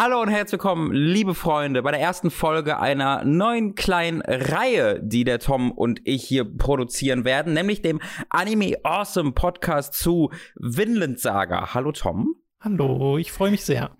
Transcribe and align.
Hallo 0.00 0.22
und 0.22 0.28
herzlich 0.28 0.52
willkommen, 0.52 0.92
liebe 0.92 1.34
Freunde, 1.34 1.82
bei 1.82 1.90
der 1.90 1.98
ersten 1.98 2.30
Folge 2.30 2.78
einer 2.78 3.24
neuen 3.24 3.74
kleinen 3.74 4.22
Reihe, 4.22 5.00
die 5.02 5.24
der 5.24 5.40
Tom 5.40 5.72
und 5.72 6.02
ich 6.04 6.22
hier 6.22 6.44
produzieren 6.44 7.24
werden, 7.24 7.52
nämlich 7.52 7.82
dem 7.82 8.00
Anime 8.30 8.76
Awesome 8.84 9.32
Podcast 9.32 9.94
zu 9.94 10.30
Vinland 10.54 11.18
Saga. 11.18 11.74
Hallo 11.74 11.90
Tom. 11.90 12.36
Hallo, 12.60 13.18
ich 13.18 13.32
freue 13.32 13.50
mich 13.50 13.64
sehr. 13.64 13.90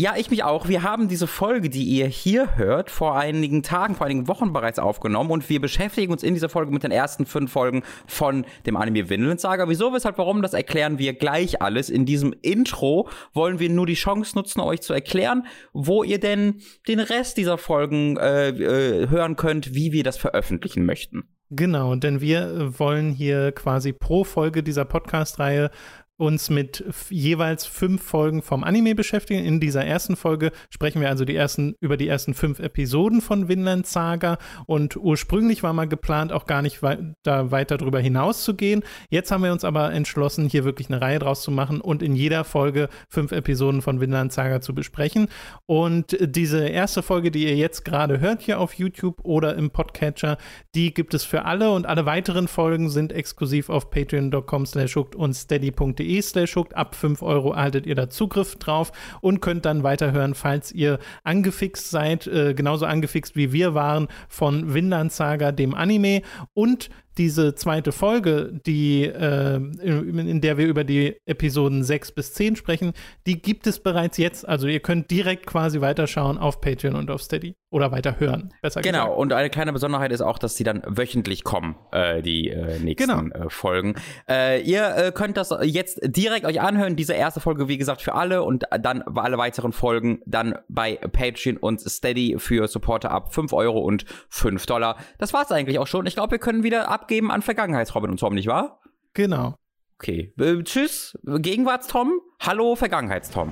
Ja, 0.00 0.14
ich 0.16 0.30
mich 0.30 0.44
auch. 0.44 0.68
Wir 0.68 0.84
haben 0.84 1.08
diese 1.08 1.26
Folge, 1.26 1.68
die 1.68 1.82
ihr 1.82 2.06
hier 2.06 2.56
hört, 2.56 2.88
vor 2.88 3.18
einigen 3.18 3.64
Tagen, 3.64 3.96
vor 3.96 4.06
einigen 4.06 4.28
Wochen 4.28 4.52
bereits 4.52 4.78
aufgenommen 4.78 5.32
und 5.32 5.48
wir 5.48 5.60
beschäftigen 5.60 6.12
uns 6.12 6.22
in 6.22 6.34
dieser 6.34 6.48
Folge 6.48 6.70
mit 6.70 6.84
den 6.84 6.92
ersten 6.92 7.26
fünf 7.26 7.50
Folgen 7.50 7.82
von 8.06 8.46
dem 8.64 8.76
Anime 8.76 9.10
Vinland 9.10 9.40
Saga. 9.40 9.68
Wieso, 9.68 9.92
weshalb, 9.92 10.16
warum, 10.18 10.40
das 10.40 10.52
erklären 10.54 11.00
wir 11.00 11.14
gleich 11.14 11.60
alles. 11.62 11.90
In 11.90 12.06
diesem 12.06 12.32
Intro 12.42 13.08
wollen 13.32 13.58
wir 13.58 13.70
nur 13.70 13.86
die 13.86 13.94
Chance 13.94 14.38
nutzen, 14.38 14.60
euch 14.60 14.82
zu 14.82 14.92
erklären, 14.92 15.48
wo 15.72 16.04
ihr 16.04 16.20
denn 16.20 16.60
den 16.86 17.00
Rest 17.00 17.36
dieser 17.36 17.58
Folgen 17.58 18.18
äh, 18.18 18.50
äh, 18.50 19.08
hören 19.08 19.34
könnt, 19.34 19.74
wie 19.74 19.90
wir 19.90 20.04
das 20.04 20.16
veröffentlichen 20.16 20.86
möchten. 20.86 21.24
Genau, 21.50 21.96
denn 21.96 22.20
wir 22.20 22.78
wollen 22.78 23.10
hier 23.10 23.50
quasi 23.50 23.92
pro 23.92 24.22
Folge 24.22 24.62
dieser 24.62 24.84
Podcast-Reihe 24.84 25.70
uns 26.18 26.50
mit 26.50 26.84
jeweils 27.10 27.64
fünf 27.64 28.02
Folgen 28.02 28.42
vom 28.42 28.64
Anime 28.64 28.96
beschäftigen. 28.96 29.44
In 29.44 29.60
dieser 29.60 29.84
ersten 29.84 30.16
Folge 30.16 30.50
sprechen 30.68 31.00
wir 31.00 31.08
also 31.08 31.24
die 31.24 31.36
ersten, 31.36 31.76
über 31.80 31.96
die 31.96 32.08
ersten 32.08 32.34
fünf 32.34 32.58
Episoden 32.58 33.20
von 33.20 33.48
Vinland 33.48 33.86
Saga 33.86 34.38
und 34.66 34.96
ursprünglich 34.96 35.62
war 35.62 35.72
mal 35.72 35.86
geplant, 35.86 36.32
auch 36.32 36.46
gar 36.46 36.60
nicht 36.60 36.82
wei 36.82 36.98
da 37.22 37.52
weiter 37.52 37.78
drüber 37.78 38.00
hinaus 38.00 38.42
zu 38.42 38.54
gehen. 38.54 38.82
Jetzt 39.10 39.30
haben 39.30 39.44
wir 39.44 39.52
uns 39.52 39.62
aber 39.62 39.92
entschlossen, 39.92 40.48
hier 40.48 40.64
wirklich 40.64 40.90
eine 40.90 41.00
Reihe 41.00 41.20
draus 41.20 41.42
zu 41.42 41.52
machen 41.52 41.80
und 41.80 42.02
in 42.02 42.16
jeder 42.16 42.42
Folge 42.42 42.88
fünf 43.08 43.30
Episoden 43.30 43.80
von 43.80 44.00
Vinland 44.00 44.32
Saga 44.32 44.60
zu 44.60 44.74
besprechen. 44.74 45.28
Und 45.66 46.16
diese 46.20 46.66
erste 46.66 47.02
Folge, 47.02 47.30
die 47.30 47.44
ihr 47.44 47.56
jetzt 47.56 47.84
gerade 47.84 48.18
hört 48.18 48.42
hier 48.42 48.58
auf 48.58 48.74
YouTube 48.74 49.20
oder 49.22 49.54
im 49.54 49.70
Podcatcher, 49.70 50.36
die 50.74 50.92
gibt 50.92 51.14
es 51.14 51.22
für 51.22 51.44
alle 51.44 51.70
und 51.70 51.86
alle 51.86 52.06
weiteren 52.06 52.48
Folgen 52.48 52.90
sind 52.90 53.12
exklusiv 53.12 53.70
auf 53.70 53.90
patreon.com 53.90 54.66
slash 54.66 54.96
und 54.96 55.34
steady.de 55.34 56.07
patreon.de 56.08 56.22
slash 56.22 56.56
hooked. 56.56 56.76
Ab 56.76 56.94
5 56.94 57.22
Euro 57.22 57.52
erhaltet 57.52 57.86
ihr 57.86 57.94
da 57.94 58.08
Zugriff 58.08 58.56
drauf 58.56 58.92
und 59.20 59.40
könnt 59.40 59.64
dann 59.64 59.82
weiterhören, 59.82 60.34
falls 60.34 60.72
ihr 60.72 60.98
angefixt 61.24 61.90
seid, 61.90 62.26
äh, 62.26 62.54
genauso 62.54 62.86
angefixt 62.86 63.36
wie 63.36 63.52
wir 63.52 63.74
waren 63.74 64.08
von 64.28 64.74
Vinland 64.74 65.12
Saga, 65.12 65.52
dem 65.52 65.74
Anime 65.74 66.22
und 66.54 66.90
diese 67.18 67.54
zweite 67.54 67.92
Folge, 67.92 68.60
die, 68.66 69.04
äh, 69.04 69.56
in, 69.56 70.18
in, 70.18 70.40
der 70.40 70.56
wir 70.56 70.66
über 70.66 70.84
die 70.84 71.16
Episoden 71.26 71.82
6 71.82 72.12
bis 72.12 72.34
10 72.34 72.56
sprechen, 72.56 72.92
die 73.26 73.42
gibt 73.42 73.66
es 73.66 73.80
bereits 73.80 74.16
jetzt. 74.16 74.48
Also 74.48 74.68
ihr 74.68 74.80
könnt 74.80 75.10
direkt 75.10 75.46
quasi 75.46 75.80
weiterschauen 75.80 76.38
auf 76.38 76.60
Patreon 76.60 76.94
und 76.94 77.10
auf 77.10 77.22
Steady. 77.22 77.54
Oder 77.70 77.92
weiterhören, 77.92 78.54
besser 78.62 78.80
genau. 78.80 78.92
gesagt. 78.92 79.08
Genau, 79.08 79.20
und 79.20 79.32
eine 79.34 79.50
kleine 79.50 79.74
Besonderheit 79.74 80.10
ist 80.10 80.22
auch, 80.22 80.38
dass 80.38 80.54
die 80.54 80.64
dann 80.64 80.82
wöchentlich 80.86 81.44
kommen, 81.44 81.76
äh, 81.92 82.22
die 82.22 82.48
äh, 82.48 82.78
nächsten 82.78 83.30
genau. 83.30 83.46
Äh, 83.46 83.50
Folgen. 83.50 83.94
Äh, 84.26 84.62
ihr 84.62 84.96
äh, 84.96 85.12
könnt 85.12 85.36
das 85.36 85.54
jetzt 85.62 86.00
direkt 86.02 86.46
euch 86.46 86.62
anhören, 86.62 86.96
diese 86.96 87.12
erste 87.12 87.40
Folge, 87.40 87.68
wie 87.68 87.76
gesagt, 87.76 88.00
für 88.00 88.14
alle 88.14 88.42
und 88.42 88.64
dann 88.80 89.02
alle 89.02 89.36
weiteren 89.36 89.72
Folgen 89.72 90.22
dann 90.24 90.54
bei 90.68 90.96
Patreon 90.96 91.58
und 91.58 91.80
Steady 91.80 92.36
für 92.38 92.68
Supporter 92.68 93.10
ab 93.10 93.34
5 93.34 93.52
Euro 93.52 93.80
und 93.80 94.06
5 94.30 94.64
Dollar. 94.64 94.96
Das 95.18 95.34
war's 95.34 95.52
eigentlich 95.52 95.78
auch 95.78 95.86
schon. 95.86 96.06
Ich 96.06 96.14
glaube, 96.14 96.30
wir 96.30 96.38
können 96.38 96.62
wieder 96.62 96.90
ab 96.90 97.07
abgeben 97.08 97.30
an 97.30 97.40
Vergangenheitsrobin 97.40 98.10
und 98.10 98.20
Tom, 98.20 98.34
nicht 98.34 98.48
wahr? 98.48 98.82
Genau. 99.14 99.54
Okay. 99.98 100.34
Äh, 100.38 100.62
tschüss, 100.62 101.18
Gegenwarts-Tom. 101.24 102.20
Hallo, 102.38 102.76
Vergangenheits-Tom. 102.76 103.50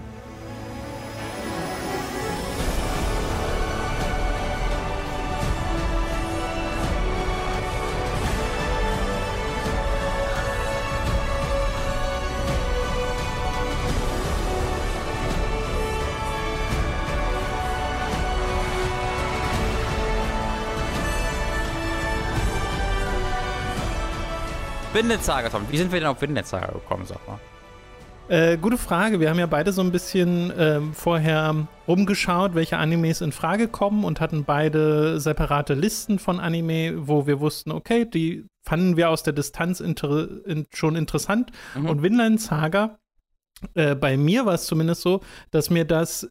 Windnetzsaga, 24.97 25.51
Tom. 25.51 25.67
Wie 25.69 25.77
sind 25.77 25.93
wir 25.93 26.01
denn 26.01 26.09
auf 26.09 26.23
Windnetzsaga 26.23 26.73
gekommen, 26.73 27.05
sag 27.05 27.19
mal? 27.29 27.39
Äh, 28.29 28.57
gute 28.57 28.79
Frage. 28.79 29.21
Wir 29.21 29.29
haben 29.29 29.39
ja 29.39 29.45
beide 29.45 29.71
so 29.71 29.83
ein 29.83 29.93
bisschen 29.93 30.51
ähm, 30.57 30.95
vorher 30.95 31.69
rumgeschaut, 31.87 32.55
welche 32.55 32.79
Animes 32.79 33.21
in 33.21 33.31
Frage 33.31 33.69
kommen 33.69 34.05
und 34.05 34.23
hatten 34.23 34.45
beide 34.45 35.21
separate 35.21 35.75
Listen 35.75 36.19
von 36.19 36.41
Anime, 36.41 37.07
wo 37.07 37.27
wir 37.27 37.41
wussten, 37.41 37.73
okay, 37.73 38.07
die 38.07 38.47
fanden 38.63 38.97
wir 38.97 39.11
aus 39.11 39.23
der 39.23 39.35
Distanz 39.35 39.81
inter 39.81 40.29
in, 40.47 40.67
schon 40.73 40.97
interessant. 40.97 41.53
Mhm. 41.75 41.91
Und 41.91 42.03
Vinland 42.03 42.41
Saga, 42.41 42.99
äh, 43.75 43.95
bei 43.95 44.17
mir 44.17 44.47
war 44.47 44.55
es 44.55 44.65
zumindest 44.65 45.03
so, 45.03 45.21
dass 45.51 45.69
mir 45.69 45.85
das 45.85 46.27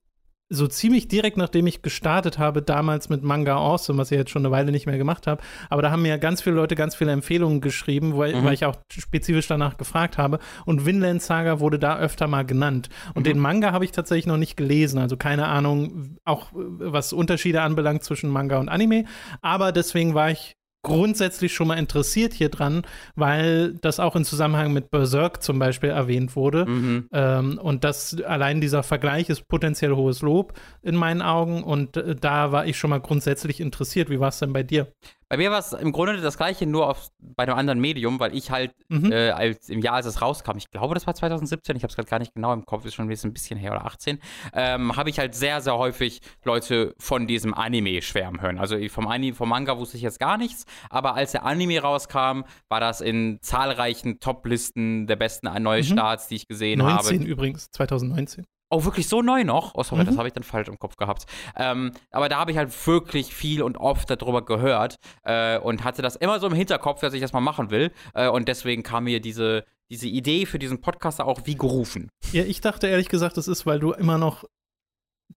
so 0.50 0.68
ziemlich 0.68 1.08
direkt 1.08 1.38
nachdem 1.38 1.66
ich 1.66 1.82
gestartet 1.82 2.38
habe, 2.38 2.62
damals 2.62 3.10
mit 3.10 3.24
Manga 3.24 3.56
Awesome, 3.56 3.98
was 3.98 4.12
ich 4.12 4.18
jetzt 4.18 4.30
schon 4.30 4.46
eine 4.46 4.52
Weile 4.52 4.72
nicht 4.72 4.86
mehr 4.86 4.98
gemacht 4.98 5.26
habe, 5.28 5.42
aber 5.70 5.82
da 5.82 5.92
haben 5.92 6.04
mir 6.04 6.18
ganz 6.20 6.42
viele 6.42 6.56
Leute 6.56 6.76
ganz 6.76 6.96
viele 6.96 7.12
Empfehlungen 7.12 7.62
geschrieben, 7.62 8.16
weil, 8.18 8.36
mhm. 8.36 8.46
weil 8.46 8.54
ich 8.54 8.66
auch 8.66 8.76
spezifisch 8.90 9.48
danach 9.48 9.78
gefragt 9.78 10.18
habe. 10.18 10.40
Und 10.66 10.86
Vinland 10.86 11.22
Saga 11.22 11.60
wurde 11.60 11.80
da 11.80 11.98
öfter 11.98 12.28
mal 12.28 12.46
genannt. 12.46 12.90
Und 13.16 13.24
mhm. 13.24 13.30
den 13.32 13.40
Manga 13.40 13.72
habe 13.72 13.86
ich 13.86 13.92
tatsächlich 13.92 14.28
noch 14.28 14.38
nicht 14.38 14.56
gelesen, 14.56 15.00
also 15.00 15.18
keine 15.18 15.48
Ahnung, 15.48 16.18
auch 16.26 16.50
was 16.54 17.14
Unterschiede 17.14 17.62
anbelangt 17.62 18.04
zwischen 18.04 18.30
Manga 18.30 18.60
und 18.60 18.70
Anime. 18.70 19.06
Aber 19.42 19.72
deswegen 19.72 20.14
war 20.14 20.30
ich 20.32 20.56
grundsätzlich 20.86 21.54
schon 21.54 21.68
mal 21.68 21.78
interessiert 21.78 22.34
hier 22.34 22.50
dran, 22.50 22.84
weil 23.16 23.74
das 23.82 24.00
auch 24.00 24.16
in 24.16 24.24
Zusammenhang 24.24 24.72
mit 24.72 24.92
Berserk 24.92 25.42
zum 25.42 25.58
Beispiel 25.58 25.90
erwähnt 25.90 26.36
wurde. 26.36 26.66
Mhm. 26.68 27.10
Ähm, 27.12 27.60
und 27.62 27.84
das 27.84 28.22
allein 28.22 28.62
dieser 28.62 28.84
Vergleich 28.84 29.30
ist 29.30 29.48
potenziell 29.48 29.96
hohes 29.96 30.22
Lob 30.22 30.54
in 30.84 30.96
meinen 30.96 31.24
Augen. 31.24 31.64
Und 31.64 31.98
äh, 31.98 32.16
da 32.16 32.52
war 32.52 32.68
ich 32.68 32.78
schon 32.78 32.92
mal 32.92 33.02
grundsätzlich 33.02 33.60
interessiert. 33.60 34.12
Wie 34.12 34.20
war 34.20 34.30
es 34.30 34.40
denn 34.40 34.54
bei 34.54 34.62
dir? 34.62 34.88
Bei 35.36 35.40
mir 35.40 35.52
war 35.52 35.60
es 35.60 35.74
im 35.74 35.92
Grunde 35.92 36.16
das 36.22 36.38
gleiche, 36.38 36.66
nur 36.66 36.90
auf, 36.90 37.10
bei 37.20 37.44
einem 37.44 37.58
anderen 37.58 37.82
Medium, 37.82 38.22
weil 38.22 38.34
ich 38.34 38.52
halt 38.52 38.72
mhm. 38.88 39.12
äh, 39.12 39.32
als, 39.32 39.68
im 39.68 39.82
Jahr, 39.82 39.96
als 39.96 40.06
es 40.06 40.22
rauskam, 40.22 40.56
ich 40.56 40.72
glaube, 40.72 40.94
das 40.94 41.06
war 41.08 41.14
2017, 41.14 41.76
ich 41.76 41.84
habe 41.84 41.90
es 41.90 41.98
gerade 41.98 42.08
gar 42.08 42.20
nicht 42.20 42.34
genau 42.34 42.54
im 42.54 42.66
Kopf, 42.66 42.86
ist 42.86 42.94
schon 42.94 43.10
ein 43.12 43.34
bisschen 43.34 43.58
her 43.58 43.74
oder 43.74 43.86
18, 43.86 44.20
ähm, 44.54 44.96
habe 44.96 45.10
ich 45.10 45.20
halt 45.20 45.36
sehr, 45.36 45.60
sehr 45.60 45.78
häufig 45.78 46.22
Leute 46.46 46.96
von 47.00 47.28
diesem 47.28 47.54
Anime 47.54 48.02
schwärmen 48.02 48.42
hören. 48.42 48.58
Also 48.60 48.78
vom, 48.88 49.08
Anime, 49.08 49.36
vom 49.36 49.50
Manga 49.50 49.78
wusste 49.78 49.98
ich 49.98 50.04
jetzt 50.04 50.22
gar 50.22 50.38
nichts, 50.38 50.64
aber 50.90 51.16
als 51.16 51.34
der 51.34 51.44
Anime 51.44 51.82
rauskam, 51.82 52.44
war 52.70 52.80
das 52.80 53.02
in 53.02 53.40
zahlreichen 53.42 54.22
Top-Listen 54.22 55.06
der 55.06 55.18
besten 55.18 55.50
Neustarts, 55.62 56.28
mhm. 56.28 56.30
die 56.30 56.36
ich 56.36 56.48
gesehen 56.48 56.80
19 56.80 56.98
habe. 56.98 57.08
19 57.10 57.28
übrigens, 57.28 57.72
2019. 57.72 58.46
Oh, 58.70 58.84
wirklich 58.84 59.08
so 59.08 59.22
neu 59.22 59.44
noch? 59.44 59.76
Oh, 59.76 59.84
sorry, 59.84 60.04
mhm. 60.04 60.08
das 60.08 60.18
habe 60.18 60.28
ich 60.28 60.34
dann 60.34 60.44
falsch 60.44 60.68
im 60.68 60.80
Kopf 60.80 60.96
gehabt. 60.96 61.26
Ähm, 61.56 61.92
aber 62.12 62.30
da 62.30 62.38
habe 62.38 62.52
ich 62.52 62.58
halt 62.58 62.72
wirklich 62.88 63.34
viel 63.34 63.62
und 63.62 63.78
oft 63.78 64.10
darüber 64.10 64.44
gehört 64.44 64.96
äh, 65.24 65.60
und 65.60 65.84
hatte 65.84 66.02
das 66.02 66.16
immer 66.16 66.40
so 66.40 66.48
im 66.48 66.54
Hinterkopf, 66.54 67.02
dass 67.02 67.14
ich 67.14 67.22
das 67.22 67.34
mal 67.34 67.42
machen 67.42 67.70
will. 67.70 67.92
Äh, 68.14 68.28
und 68.28 68.48
deswegen 68.48 68.82
kam 68.82 69.04
mir 69.04 69.22
diese, 69.22 69.66
diese 69.90 70.08
Idee 70.08 70.46
für 70.46 70.58
diesen 70.58 70.82
Podcast 70.82 71.22
auch 71.22 71.42
wie 71.46 71.56
gerufen. 71.56 72.10
Ja, 72.32 72.44
ich 72.44 72.60
dachte 72.62 72.88
ehrlich 72.88 73.10
gesagt, 73.10 73.38
das 73.38 73.48
ist, 73.48 73.66
weil 73.66 73.80
du 73.80 73.92
immer 73.92 74.18
noch 74.18 74.46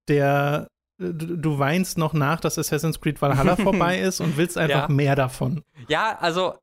der 0.07 0.67
du, 0.99 1.37
du 1.37 1.59
weinst 1.59 1.97
noch 1.97 2.13
nach, 2.13 2.39
dass 2.39 2.57
Assassin's 2.57 2.99
Creed 2.99 3.21
Valhalla 3.21 3.55
vorbei 3.57 3.99
ist 3.99 4.19
und 4.19 4.37
willst 4.37 4.57
einfach 4.57 4.89
ja. 4.89 4.93
mehr 4.95 5.15
davon. 5.15 5.63
Ja, 5.87 6.17
also 6.19 6.55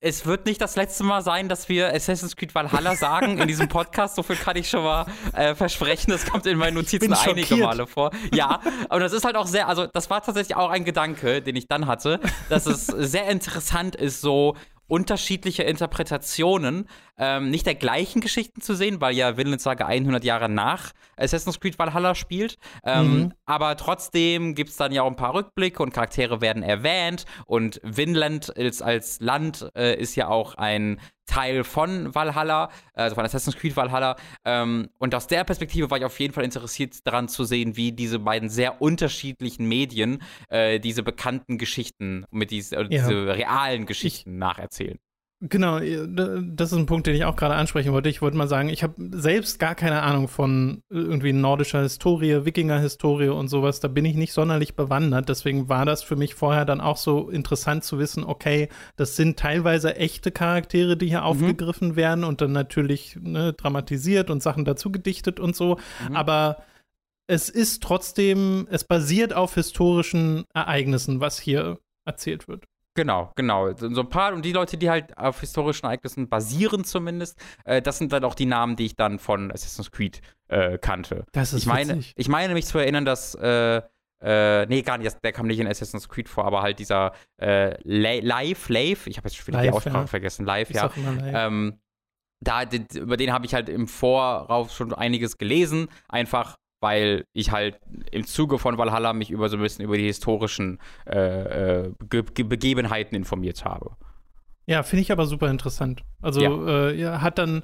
es 0.00 0.26
wird 0.26 0.46
nicht 0.46 0.60
das 0.60 0.76
letzte 0.76 1.02
Mal 1.02 1.22
sein, 1.22 1.48
dass 1.48 1.68
wir 1.68 1.92
Assassin's 1.92 2.36
Creed 2.36 2.54
Valhalla 2.54 2.94
sagen 2.94 3.38
in 3.38 3.48
diesem 3.48 3.68
Podcast. 3.68 4.14
So 4.14 4.22
viel 4.22 4.36
kann 4.36 4.56
ich 4.56 4.68
schon 4.70 4.84
mal 4.84 5.06
äh, 5.32 5.54
versprechen. 5.54 6.12
Das 6.12 6.24
kommt 6.24 6.46
in 6.46 6.56
meinen 6.56 6.74
Notizen 6.74 7.12
einige 7.12 7.56
Male 7.56 7.86
vor. 7.86 8.10
Ja, 8.32 8.60
aber 8.88 9.00
das 9.00 9.12
ist 9.12 9.24
halt 9.24 9.36
auch 9.36 9.46
sehr, 9.46 9.66
also 9.66 9.86
das 9.86 10.08
war 10.08 10.22
tatsächlich 10.22 10.56
auch 10.56 10.70
ein 10.70 10.84
Gedanke, 10.84 11.42
den 11.42 11.56
ich 11.56 11.66
dann 11.66 11.86
hatte, 11.86 12.20
dass 12.48 12.66
es 12.66 12.86
sehr 12.86 13.28
interessant 13.28 13.96
ist, 13.96 14.20
so 14.20 14.54
unterschiedliche 14.88 15.62
Interpretationen 15.62 16.88
ähm, 17.18 17.50
nicht 17.50 17.66
der 17.66 17.74
gleichen 17.74 18.20
Geschichten 18.20 18.60
zu 18.60 18.74
sehen, 18.74 19.00
weil 19.00 19.14
ja 19.14 19.36
Vinland 19.36 19.60
Saga 19.60 19.86
100 19.86 20.24
Jahre 20.24 20.48
nach 20.48 20.92
Assassin's 21.16 21.60
Creed 21.60 21.78
Valhalla 21.78 22.14
spielt. 22.14 22.58
Ähm, 22.84 23.12
mhm. 23.12 23.32
Aber 23.46 23.76
trotzdem 23.76 24.54
gibt 24.54 24.70
es 24.70 24.76
dann 24.76 24.92
ja 24.92 25.02
auch 25.02 25.08
ein 25.08 25.16
paar 25.16 25.34
Rückblicke 25.34 25.82
und 25.82 25.92
Charaktere 25.92 26.40
werden 26.40 26.62
erwähnt 26.62 27.26
und 27.46 27.80
Vinland 27.84 28.56
als, 28.56 28.82
als 28.82 29.20
Land 29.20 29.70
äh, 29.76 29.94
ist 29.94 30.16
ja 30.16 30.28
auch 30.28 30.54
ein 30.54 30.98
Teil 31.28 31.62
von 31.62 32.14
Valhalla, 32.14 32.70
also 32.94 33.14
von 33.14 33.24
Assassin's 33.24 33.56
Creed 33.56 33.76
Valhalla. 33.76 34.16
Ähm, 34.44 34.88
und 34.98 35.14
aus 35.14 35.26
der 35.26 35.44
Perspektive 35.44 35.90
war 35.90 35.98
ich 35.98 36.04
auf 36.04 36.18
jeden 36.18 36.34
Fall 36.34 36.44
interessiert 36.44 37.06
daran 37.06 37.28
zu 37.28 37.44
sehen, 37.44 37.76
wie 37.76 37.92
diese 37.92 38.18
beiden 38.18 38.48
sehr 38.48 38.82
unterschiedlichen 38.82 39.68
Medien 39.68 40.22
äh, 40.48 40.80
diese 40.80 41.02
bekannten 41.02 41.58
Geschichten 41.58 42.24
mit 42.30 42.50
diese, 42.50 42.76
äh, 42.76 42.80
ja. 42.80 42.86
diese 42.88 43.26
realen 43.26 43.86
Geschichten 43.86 44.32
ich, 44.32 44.38
nacherzählen. 44.38 44.98
Genau, 45.40 45.78
das 45.78 46.72
ist 46.72 46.78
ein 46.78 46.86
Punkt, 46.86 47.06
den 47.06 47.14
ich 47.14 47.24
auch 47.24 47.36
gerade 47.36 47.54
ansprechen 47.54 47.92
wollte. 47.92 48.08
Ich 48.08 48.20
wollte 48.20 48.36
mal 48.36 48.48
sagen, 48.48 48.70
ich 48.70 48.82
habe 48.82 48.94
selbst 49.12 49.60
gar 49.60 49.76
keine 49.76 50.02
Ahnung 50.02 50.26
von 50.26 50.82
irgendwie 50.90 51.32
nordischer 51.32 51.80
Historie, 51.80 52.44
Wikinger-Historie 52.44 53.28
und 53.28 53.46
sowas. 53.46 53.78
Da 53.78 53.86
bin 53.86 54.04
ich 54.04 54.16
nicht 54.16 54.32
sonderlich 54.32 54.74
bewandert. 54.74 55.28
Deswegen 55.28 55.68
war 55.68 55.84
das 55.84 56.02
für 56.02 56.16
mich 56.16 56.34
vorher 56.34 56.64
dann 56.64 56.80
auch 56.80 56.96
so 56.96 57.30
interessant 57.30 57.84
zu 57.84 58.00
wissen, 58.00 58.24
okay, 58.24 58.68
das 58.96 59.14
sind 59.14 59.38
teilweise 59.38 59.94
echte 59.94 60.32
Charaktere, 60.32 60.96
die 60.96 61.06
hier 61.06 61.20
mhm. 61.20 61.26
aufgegriffen 61.26 61.94
werden 61.94 62.24
und 62.24 62.40
dann 62.40 62.50
natürlich 62.50 63.16
ne, 63.20 63.52
dramatisiert 63.52 64.30
und 64.30 64.42
Sachen 64.42 64.64
dazu 64.64 64.90
gedichtet 64.90 65.38
und 65.38 65.54
so. 65.54 65.78
Mhm. 66.08 66.16
Aber 66.16 66.64
es 67.28 67.48
ist 67.48 67.84
trotzdem, 67.84 68.66
es 68.72 68.82
basiert 68.82 69.34
auf 69.34 69.54
historischen 69.54 70.46
Ereignissen, 70.52 71.20
was 71.20 71.38
hier 71.38 71.78
erzählt 72.04 72.48
wird. 72.48 72.64
Genau, 72.98 73.30
genau. 73.36 73.72
So 73.76 74.00
ein 74.00 74.08
paar 74.08 74.32
und 74.32 74.44
die 74.44 74.50
Leute, 74.50 74.76
die 74.76 74.90
halt 74.90 75.16
auf 75.16 75.38
historischen 75.38 75.86
Ereignissen 75.86 76.28
basieren 76.28 76.82
zumindest, 76.82 77.38
äh, 77.64 77.80
das 77.80 77.98
sind 77.98 78.12
dann 78.12 78.24
auch 78.24 78.34
die 78.34 78.44
Namen, 78.44 78.74
die 78.74 78.86
ich 78.86 78.96
dann 78.96 79.20
von 79.20 79.52
Assassin's 79.52 79.92
Creed 79.92 80.20
äh, 80.48 80.78
kannte. 80.78 81.24
Das 81.30 81.52
ist 81.52 81.60
ich 81.60 81.66
meine, 81.66 81.94
witzig. 81.94 82.14
ich 82.16 82.28
meine 82.28 82.54
mich 82.54 82.66
zu 82.66 82.76
erinnern, 82.76 83.04
dass 83.04 83.36
äh, 83.36 83.82
äh, 84.20 84.66
nee, 84.66 84.82
gar 84.82 84.98
nicht, 84.98 85.16
der 85.22 85.30
kam 85.30 85.46
nicht 85.46 85.60
in 85.60 85.68
Assassin's 85.68 86.08
Creed 86.08 86.28
vor, 86.28 86.44
aber 86.44 86.60
halt 86.60 86.80
dieser 86.80 87.12
äh, 87.40 87.76
Live, 87.84 88.68
Live, 88.68 89.06
ich 89.06 89.16
habe 89.16 89.28
jetzt 89.28 89.36
schon 89.36 89.46
wieder 89.46 89.62
die 89.62 89.70
Aussprache 89.70 89.98
ja. 89.98 90.06
vergessen, 90.08 90.44
Live, 90.44 90.70
ich 90.70 90.76
ja. 90.76 90.90
Ähm, 90.96 91.78
da, 92.40 92.64
über 92.96 93.16
den 93.16 93.32
habe 93.32 93.46
ich 93.46 93.54
halt 93.54 93.68
im 93.68 93.86
Vorauf 93.86 94.72
schon 94.72 94.92
einiges 94.92 95.38
gelesen, 95.38 95.86
einfach 96.08 96.56
weil 96.80 97.24
ich 97.32 97.50
halt 97.50 97.80
im 98.10 98.24
Zuge 98.26 98.58
von 98.58 98.78
Valhalla 98.78 99.12
mich 99.12 99.30
über 99.30 99.48
so 99.48 99.56
ein 99.56 99.62
bisschen 99.62 99.84
über 99.84 99.96
die 99.96 100.06
historischen 100.06 100.78
äh, 101.06 101.86
äh, 101.86 101.92
Ge 102.08 102.22
Begebenheiten 102.22 103.16
informiert 103.16 103.64
habe. 103.64 103.96
Ja, 104.66 104.82
finde 104.82 105.02
ich 105.02 105.12
aber 105.12 105.26
super 105.26 105.50
interessant. 105.50 106.04
Also 106.20 106.40
ja. 106.40 106.90
Äh, 106.90 107.18
hat 107.18 107.38
dann 107.38 107.62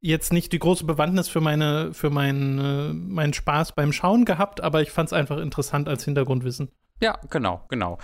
jetzt 0.00 0.32
nicht 0.32 0.52
die 0.52 0.58
große 0.58 0.84
Bewandtnis 0.84 1.28
für 1.28 1.40
meine 1.40 1.94
für 1.94 2.10
meinen 2.10 2.58
äh, 2.58 2.92
meinen 2.92 3.32
Spaß 3.32 3.72
beim 3.72 3.92
Schauen 3.92 4.24
gehabt, 4.24 4.60
aber 4.60 4.82
ich 4.82 4.90
fand 4.90 5.08
es 5.08 5.12
einfach 5.12 5.38
interessant 5.38 5.88
als 5.88 6.04
Hintergrundwissen. 6.04 6.70
Ja, 7.00 7.18
genau, 7.30 7.64
genau. 7.68 7.98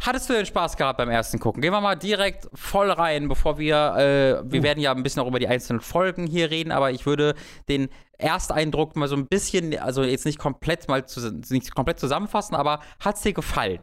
Hattest 0.00 0.28
du 0.28 0.34
den 0.34 0.46
Spaß 0.46 0.76
gehabt 0.76 0.98
beim 0.98 1.10
ersten 1.10 1.38
Gucken? 1.38 1.60
Gehen 1.60 1.72
wir 1.72 1.80
mal 1.80 1.96
direkt 1.96 2.48
voll 2.54 2.90
rein, 2.90 3.28
bevor 3.28 3.58
wir, 3.58 3.94
äh, 3.96 4.50
wir 4.50 4.60
uh. 4.60 4.62
werden 4.62 4.80
ja 4.80 4.92
ein 4.92 5.02
bisschen 5.02 5.22
auch 5.22 5.26
über 5.26 5.38
die 5.38 5.48
einzelnen 5.48 5.80
Folgen 5.80 6.26
hier 6.26 6.50
reden, 6.50 6.72
aber 6.72 6.90
ich 6.90 7.06
würde 7.06 7.34
den 7.68 7.88
Ersteindruck 8.16 8.96
mal 8.96 9.08
so 9.08 9.16
ein 9.16 9.26
bisschen, 9.26 9.78
also 9.78 10.02
jetzt 10.02 10.24
nicht 10.26 10.38
komplett 10.38 10.88
mal 10.88 11.06
zu, 11.06 11.20
nicht 11.50 11.74
komplett 11.74 11.98
zusammenfassen, 11.98 12.54
aber 12.54 12.80
hat 13.00 13.16
es 13.16 13.22
dir 13.22 13.32
gefallen? 13.32 13.80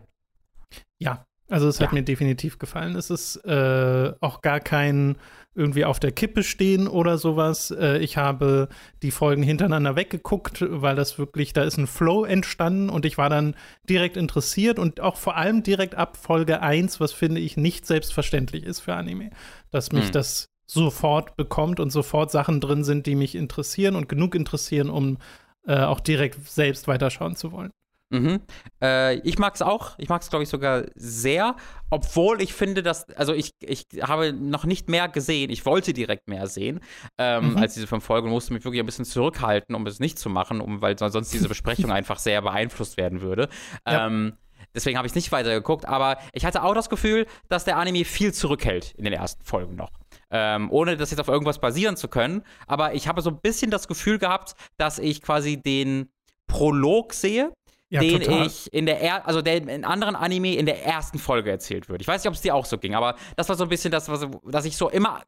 Ja, 0.99 1.25
also 1.49 1.67
es 1.67 1.79
hat 1.79 1.89
ja. 1.89 1.93
mir 1.93 2.03
definitiv 2.03 2.57
gefallen. 2.57 2.95
Es 2.95 3.09
ist 3.09 3.37
äh, 3.45 4.13
auch 4.19 4.41
gar 4.41 4.59
kein 4.59 5.15
irgendwie 5.55 5.85
auf 5.85 5.99
der 5.99 6.11
Kippe 6.11 6.43
stehen 6.43 6.87
oder 6.87 7.17
sowas. 7.17 7.71
Äh, 7.71 7.99
ich 7.99 8.17
habe 8.17 8.67
die 9.01 9.11
Folgen 9.11 9.41
hintereinander 9.41 9.95
weggeguckt, 9.95 10.65
weil 10.67 10.95
das 10.95 11.17
wirklich, 11.17 11.53
da 11.53 11.63
ist 11.63 11.77
ein 11.77 11.87
Flow 11.87 12.25
entstanden 12.25 12.89
und 12.89 13.05
ich 13.05 13.17
war 13.17 13.29
dann 13.29 13.55
direkt 13.87 14.17
interessiert 14.17 14.79
und 14.79 14.99
auch 14.99 15.15
vor 15.15 15.37
allem 15.37 15.63
direkt 15.63 15.95
ab 15.95 16.17
Folge 16.17 16.61
1, 16.61 16.99
was 16.99 17.13
finde 17.13 17.39
ich 17.39 17.57
nicht 17.57 17.85
selbstverständlich 17.85 18.63
ist 18.63 18.81
für 18.81 18.95
Anime, 18.95 19.29
dass 19.71 19.91
mich 19.91 20.05
hm. 20.05 20.11
das 20.11 20.49
sofort 20.67 21.37
bekommt 21.37 21.79
und 21.79 21.91
sofort 21.91 22.31
Sachen 22.31 22.59
drin 22.59 22.83
sind, 22.83 23.05
die 23.05 23.15
mich 23.15 23.35
interessieren 23.35 23.95
und 23.95 24.09
genug 24.09 24.35
interessieren, 24.35 24.89
um 24.89 25.19
äh, 25.67 25.79
auch 25.79 25.99
direkt 25.99 26.49
selbst 26.49 26.87
weiterschauen 26.87 27.35
zu 27.35 27.51
wollen. 27.51 27.71
Mhm. 28.09 28.41
Äh, 28.81 29.15
ich 29.19 29.39
mag 29.39 29.55
es 29.55 29.61
auch. 29.61 29.97
Ich 29.97 30.09
mag 30.09 30.21
es, 30.21 30.29
glaube 30.29 30.43
ich, 30.43 30.49
sogar 30.49 30.85
sehr. 30.95 31.55
Obwohl 31.89 32.41
ich 32.41 32.53
finde, 32.53 32.83
dass, 32.83 33.09
also 33.11 33.33
ich, 33.33 33.51
ich 33.61 33.85
habe 34.01 34.33
noch 34.33 34.65
nicht 34.65 34.89
mehr 34.89 35.07
gesehen. 35.07 35.49
Ich 35.49 35.65
wollte 35.65 35.93
direkt 35.93 36.27
mehr 36.27 36.47
sehen 36.47 36.81
ähm, 37.17 37.51
mhm. 37.51 37.57
als 37.57 37.73
diese 37.73 37.87
fünf 37.87 38.03
Folgen 38.03 38.27
und 38.27 38.33
musste 38.33 38.53
mich 38.53 38.63
wirklich 38.63 38.79
ein 38.79 38.85
bisschen 38.85 39.05
zurückhalten, 39.05 39.75
um 39.75 39.85
es 39.87 39.99
nicht 39.99 40.19
zu 40.19 40.29
machen, 40.29 40.61
um, 40.61 40.81
weil 40.81 40.97
sonst 40.97 41.33
diese 41.33 41.47
Besprechung 41.47 41.91
einfach 41.91 42.19
sehr 42.19 42.41
beeinflusst 42.41 42.97
werden 42.97 43.21
würde. 43.21 43.49
Ja. 43.87 44.07
Ähm, 44.07 44.37
deswegen 44.73 44.97
habe 44.97 45.07
ich 45.07 45.15
nicht 45.15 45.31
weitergeguckt. 45.31 45.85
Aber 45.87 46.17
ich 46.33 46.45
hatte 46.45 46.63
auch 46.63 46.75
das 46.75 46.89
Gefühl, 46.89 47.25
dass 47.49 47.65
der 47.65 47.77
Anime 47.77 48.05
viel 48.05 48.33
zurückhält 48.33 48.93
in 48.97 49.03
den 49.03 49.13
ersten 49.13 49.43
Folgen 49.43 49.75
noch. 49.75 49.91
Ähm, 50.31 50.71
ohne 50.71 50.97
das 50.97 51.11
jetzt 51.11 51.19
auf 51.19 51.27
irgendwas 51.27 51.59
basieren 51.59 51.97
zu 51.97 52.07
können. 52.07 52.43
Aber 52.67 52.93
ich 52.93 53.07
habe 53.07 53.21
so 53.21 53.29
ein 53.29 53.39
bisschen 53.41 53.71
das 53.71 53.87
Gefühl 53.87 54.19
gehabt, 54.19 54.55
dass 54.77 54.99
ich 54.99 55.21
quasi 55.21 55.57
den 55.57 56.09
Prolog 56.47 57.13
sehe 57.13 57.51
ja, 57.95 58.01
den 58.01 58.21
total. 58.21 58.47
ich 58.47 58.73
in 58.73 58.85
der 58.85 59.01
er 59.01 59.27
also 59.27 59.41
der 59.41 59.67
in 59.67 59.85
anderen 59.85 60.15
Anime 60.15 60.55
in 60.55 60.65
der 60.65 60.85
ersten 60.85 61.19
Folge 61.19 61.51
erzählt 61.51 61.89
wird. 61.89 62.01
Ich 62.01 62.07
weiß 62.07 62.23
nicht, 62.23 62.29
ob 62.29 62.35
es 62.35 62.41
dir 62.41 62.55
auch 62.55 62.65
so 62.65 62.77
ging, 62.77 62.95
aber 62.95 63.15
das 63.35 63.49
war 63.49 63.55
so 63.55 63.63
ein 63.63 63.69
bisschen 63.69 63.91
das, 63.91 64.09
was, 64.09 64.27
dass 64.45 64.65
ich 64.65 64.77
so 64.77 64.89
immer 64.89 65.21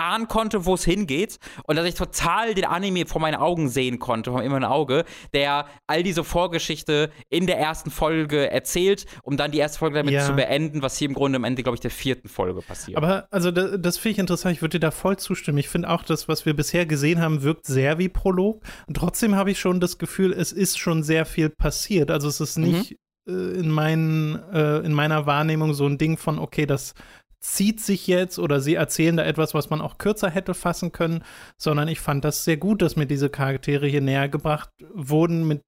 ahnen 0.00 0.28
konnte, 0.28 0.64
wo 0.66 0.74
es 0.74 0.84
hingeht 0.84 1.38
und 1.64 1.76
dass 1.76 1.86
ich 1.86 1.94
total 1.94 2.54
den 2.54 2.64
Anime 2.64 3.06
vor 3.06 3.20
meinen 3.20 3.36
Augen 3.36 3.68
sehen 3.68 3.98
konnte, 3.98 4.30
vor 4.32 4.42
meinem 4.42 4.64
Auge, 4.64 5.04
der 5.32 5.66
all 5.86 6.02
diese 6.02 6.24
Vorgeschichte 6.24 7.10
in 7.28 7.46
der 7.46 7.58
ersten 7.58 7.90
Folge 7.90 8.50
erzählt, 8.50 9.06
um 9.22 9.36
dann 9.36 9.50
die 9.50 9.58
erste 9.58 9.78
Folge 9.78 9.98
damit 9.98 10.14
ja. 10.14 10.24
zu 10.24 10.34
beenden, 10.34 10.82
was 10.82 10.96
hier 10.96 11.08
im 11.08 11.14
Grunde 11.14 11.36
am 11.36 11.44
Ende, 11.44 11.62
glaube 11.62 11.76
ich, 11.76 11.80
der 11.80 11.90
vierten 11.90 12.28
Folge 12.28 12.62
passiert. 12.62 12.96
Aber 12.96 13.28
also 13.30 13.50
das, 13.50 13.76
das 13.78 13.98
finde 13.98 14.12
ich 14.12 14.18
interessant, 14.18 14.54
ich 14.56 14.62
würde 14.62 14.78
dir 14.78 14.86
da 14.86 14.90
voll 14.90 15.16
zustimmen. 15.16 15.58
Ich 15.58 15.68
finde 15.68 15.90
auch, 15.90 16.02
das, 16.02 16.28
was 16.28 16.46
wir 16.46 16.54
bisher 16.54 16.86
gesehen 16.86 17.20
haben, 17.20 17.42
wirkt 17.42 17.66
sehr 17.66 17.98
wie 17.98 18.08
Prolog 18.08 18.62
und 18.86 18.96
trotzdem 18.96 19.36
habe 19.36 19.50
ich 19.50 19.60
schon 19.60 19.80
das 19.80 19.98
Gefühl, 19.98 20.32
es 20.32 20.52
ist 20.52 20.78
schon 20.78 21.02
sehr 21.02 21.24
viel 21.26 21.50
passiert. 21.50 22.10
Also 22.10 22.28
es 22.28 22.40
ist 22.40 22.58
nicht 22.58 22.96
mhm. 23.26 23.54
in, 23.54 23.70
meinen, 23.70 24.42
äh, 24.52 24.78
in 24.78 24.92
meiner 24.92 25.26
Wahrnehmung 25.26 25.74
so 25.74 25.86
ein 25.86 25.98
Ding 25.98 26.16
von, 26.16 26.38
okay, 26.38 26.66
das 26.66 26.94
zieht 27.40 27.80
sich 27.80 28.06
jetzt 28.06 28.38
oder 28.38 28.60
sie 28.60 28.74
erzählen 28.74 29.16
da 29.16 29.24
etwas, 29.24 29.54
was 29.54 29.70
man 29.70 29.80
auch 29.80 29.98
kürzer 29.98 30.30
hätte 30.30 30.54
fassen 30.54 30.92
können, 30.92 31.24
sondern 31.56 31.88
ich 31.88 32.00
fand 32.00 32.24
das 32.24 32.44
sehr 32.44 32.58
gut, 32.58 32.82
dass 32.82 32.96
mir 32.96 33.06
diese 33.06 33.30
Charaktere 33.30 33.86
hier 33.86 34.02
näher 34.02 34.28
gebracht 34.28 34.70
wurden, 34.92 35.48
mit, 35.48 35.62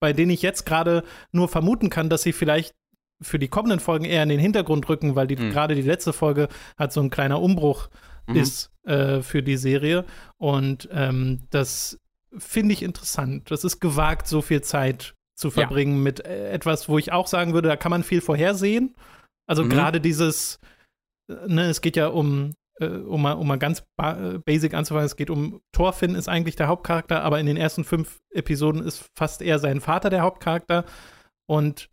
bei 0.00 0.12
denen 0.12 0.32
ich 0.32 0.42
jetzt 0.42 0.66
gerade 0.66 1.04
nur 1.30 1.48
vermuten 1.48 1.90
kann, 1.90 2.10
dass 2.10 2.22
sie 2.22 2.32
vielleicht 2.32 2.74
für 3.20 3.38
die 3.38 3.48
kommenden 3.48 3.78
Folgen 3.78 4.04
eher 4.04 4.24
in 4.24 4.28
den 4.28 4.40
Hintergrund 4.40 4.88
rücken, 4.88 5.14
weil 5.14 5.28
die, 5.28 5.36
mhm. 5.36 5.50
gerade 5.52 5.76
die 5.76 5.82
letzte 5.82 6.12
Folge 6.12 6.48
hat 6.76 6.92
so 6.92 7.00
ein 7.00 7.10
kleiner 7.10 7.40
Umbruch 7.40 7.88
mhm. 8.26 8.36
ist 8.36 8.72
äh, 8.84 9.22
für 9.22 9.44
die 9.44 9.56
Serie. 9.56 10.04
Und 10.38 10.88
ähm, 10.92 11.46
das 11.50 12.00
finde 12.36 12.72
ich 12.72 12.82
interessant. 12.82 13.50
Das 13.50 13.62
ist 13.62 13.80
gewagt, 13.80 14.26
so 14.26 14.42
viel 14.42 14.62
Zeit 14.62 15.14
zu 15.36 15.50
verbringen 15.50 15.96
ja. 15.96 16.02
mit 16.02 16.26
äh, 16.26 16.50
etwas, 16.50 16.88
wo 16.88 16.98
ich 16.98 17.12
auch 17.12 17.26
sagen 17.28 17.54
würde, 17.54 17.68
da 17.68 17.76
kann 17.76 17.90
man 17.90 18.02
viel 18.02 18.20
vorhersehen. 18.20 18.94
Also 19.46 19.64
mhm. 19.64 19.70
gerade 19.70 20.00
dieses, 20.00 20.58
ne, 21.46 21.68
es 21.68 21.80
geht 21.80 21.96
ja 21.96 22.08
um, 22.08 22.54
äh, 22.80 22.86
um, 22.86 23.22
mal, 23.22 23.32
um 23.32 23.46
mal 23.46 23.58
ganz 23.58 23.84
ba 23.96 24.38
basic 24.44 24.74
anzufangen, 24.74 25.06
es 25.06 25.16
geht 25.16 25.30
um 25.30 25.60
Thorfinn 25.72 26.14
ist 26.14 26.28
eigentlich 26.28 26.56
der 26.56 26.68
Hauptcharakter, 26.68 27.22
aber 27.22 27.40
in 27.40 27.46
den 27.46 27.56
ersten 27.56 27.84
fünf 27.84 28.20
Episoden 28.30 28.82
ist 28.82 29.10
fast 29.16 29.42
eher 29.42 29.58
sein 29.58 29.80
Vater 29.80 30.10
der 30.10 30.22
Hauptcharakter. 30.22 30.84
Und 31.46 31.88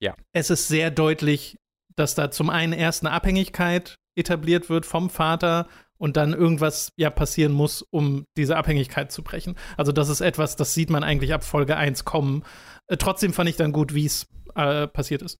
ja. 0.00 0.14
es 0.32 0.50
ist 0.50 0.68
sehr 0.68 0.90
deutlich, 0.90 1.56
dass 1.96 2.14
da 2.14 2.30
zum 2.30 2.50
einen 2.50 2.72
erst 2.72 3.04
eine 3.04 3.12
Abhängigkeit 3.12 3.96
etabliert 4.16 4.68
wird 4.68 4.86
vom 4.86 5.10
Vater 5.10 5.66
und 5.98 6.16
dann 6.16 6.32
irgendwas 6.32 6.92
ja 6.96 7.10
passieren 7.10 7.52
muss, 7.52 7.82
um 7.82 8.24
diese 8.36 8.56
Abhängigkeit 8.56 9.12
zu 9.12 9.22
brechen. 9.22 9.56
Also 9.76 9.92
das 9.92 10.08
ist 10.08 10.22
etwas, 10.22 10.56
das 10.56 10.72
sieht 10.72 10.90
man 10.90 11.04
eigentlich 11.04 11.34
ab 11.34 11.44
Folge 11.44 11.76
1 11.76 12.04
kommen. 12.04 12.42
Äh, 12.86 12.96
trotzdem 12.96 13.32
fand 13.32 13.50
ich 13.50 13.56
dann 13.56 13.72
gut, 13.72 13.94
wie 13.94 14.06
es 14.06 14.26
äh, 14.54 14.86
passiert 14.86 15.22
ist. 15.22 15.38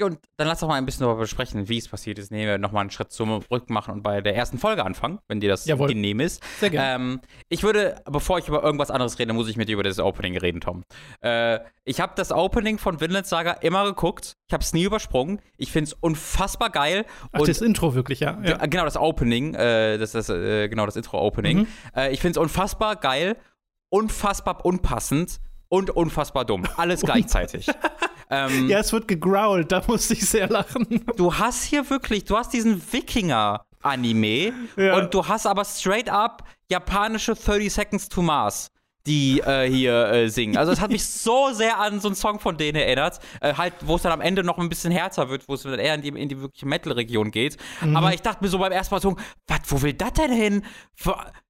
Und 0.00 0.18
dann 0.36 0.48
lass 0.48 0.60
doch 0.60 0.68
mal 0.68 0.74
ein 0.74 0.86
bisschen 0.86 1.04
darüber 1.04 1.20
besprechen, 1.20 1.68
wie 1.68 1.78
es 1.78 1.86
passiert 1.86 2.18
ist. 2.18 2.30
Nehmen 2.32 2.46
wir 2.46 2.58
nochmal 2.58 2.80
einen 2.80 2.90
Schritt 2.90 3.12
zurück 3.12 3.70
machen 3.70 3.92
und 3.94 4.02
bei 4.02 4.20
der 4.20 4.34
ersten 4.34 4.58
Folge 4.58 4.84
anfangen, 4.84 5.20
wenn 5.28 5.38
dir 5.40 5.48
das 5.50 5.66
Jawohl. 5.66 5.88
genehm 5.88 6.20
ist. 6.20 6.42
Sehr 6.58 6.70
gerne. 6.70 7.04
Ähm, 7.04 7.20
ich 7.48 7.62
würde, 7.62 8.02
bevor 8.10 8.38
ich 8.38 8.48
über 8.48 8.62
irgendwas 8.62 8.90
anderes 8.90 9.18
rede, 9.18 9.32
muss 9.32 9.48
ich 9.48 9.56
mit 9.56 9.68
dir 9.68 9.74
über 9.74 9.82
das 9.82 9.98
Opening 9.98 10.36
reden, 10.38 10.60
Tom. 10.60 10.84
Äh, 11.20 11.60
ich 11.84 12.00
habe 12.00 12.14
das 12.16 12.32
Opening 12.32 12.78
von 12.78 13.00
Vinland 13.00 13.26
Saga 13.26 13.52
immer 13.52 13.84
geguckt. 13.84 14.36
Ich 14.48 14.52
habe 14.52 14.62
es 14.62 14.72
nie 14.72 14.84
übersprungen. 14.84 15.40
Ich 15.56 15.70
finde 15.70 15.88
es 15.88 15.94
unfassbar 15.94 16.70
geil. 16.70 17.04
Ach, 17.32 17.40
und 17.40 17.48
das 17.48 17.60
Intro 17.60 17.94
wirklich, 17.94 18.20
ja. 18.20 18.40
ja. 18.42 18.56
Genau, 18.66 18.84
das 18.84 18.96
Opening. 18.96 19.54
Äh, 19.54 19.98
das 19.98 20.14
ist 20.14 20.30
äh, 20.30 20.68
genau 20.68 20.86
das 20.86 20.96
Intro-Opening. 20.96 21.58
Mhm. 21.58 21.66
Äh, 21.94 22.12
ich 22.12 22.20
finde 22.20 22.38
es 22.38 22.42
unfassbar 22.42 22.96
geil, 22.96 23.36
unfassbar 23.88 24.64
unpassend 24.64 25.40
und 25.68 25.90
unfassbar 25.90 26.44
dumm. 26.44 26.64
Alles 26.76 27.00
gleichzeitig. 27.02 27.66
Ähm, 28.32 28.68
ja, 28.68 28.78
es 28.78 28.92
wird 28.94 29.08
gegrowlt, 29.08 29.70
da 29.70 29.82
musste 29.86 30.14
ich 30.14 30.26
sehr 30.26 30.48
lachen. 30.48 31.04
Du 31.16 31.34
hast 31.34 31.64
hier 31.64 31.88
wirklich, 31.90 32.24
du 32.24 32.38
hast 32.38 32.54
diesen 32.54 32.80
Wikinger-Anime 32.92 34.54
ja. 34.76 34.96
und 34.96 35.12
du 35.12 35.28
hast 35.28 35.46
aber 35.46 35.66
straight 35.66 36.08
up 36.08 36.42
japanische 36.70 37.34
30 37.34 37.70
Seconds 37.70 38.08
to 38.08 38.22
Mars 38.22 38.70
die 39.06 39.40
äh, 39.40 39.68
hier 39.68 40.08
äh, 40.08 40.28
singen. 40.28 40.56
Also 40.56 40.72
es 40.72 40.80
hat 40.80 40.90
mich 40.90 41.04
so 41.04 41.52
sehr 41.52 41.78
an 41.78 42.00
so 42.00 42.08
einen 42.08 42.14
Song 42.14 42.38
von 42.38 42.56
denen 42.56 42.76
erinnert, 42.76 43.18
äh, 43.40 43.54
halt, 43.54 43.74
wo 43.82 43.96
es 43.96 44.02
dann 44.02 44.12
am 44.12 44.20
Ende 44.20 44.44
noch 44.44 44.58
ein 44.58 44.68
bisschen 44.68 44.92
härter 44.92 45.28
wird, 45.28 45.48
wo 45.48 45.54
es 45.54 45.62
dann 45.62 45.78
eher 45.78 45.94
in 45.94 46.02
die, 46.02 46.08
in 46.08 46.28
die 46.28 46.40
wirkliche 46.40 46.66
Metal-Region 46.66 47.30
geht. 47.30 47.56
Mhm. 47.80 47.96
Aber 47.96 48.14
ich 48.14 48.22
dachte 48.22 48.44
mir 48.44 48.50
so 48.50 48.58
beim 48.58 48.72
ersten 48.72 48.94
Mal 48.94 49.00
so, 49.00 49.16
was, 49.48 49.60
wo 49.66 49.82
will 49.82 49.94
das 49.94 50.12
denn 50.12 50.32
hin? 50.32 50.64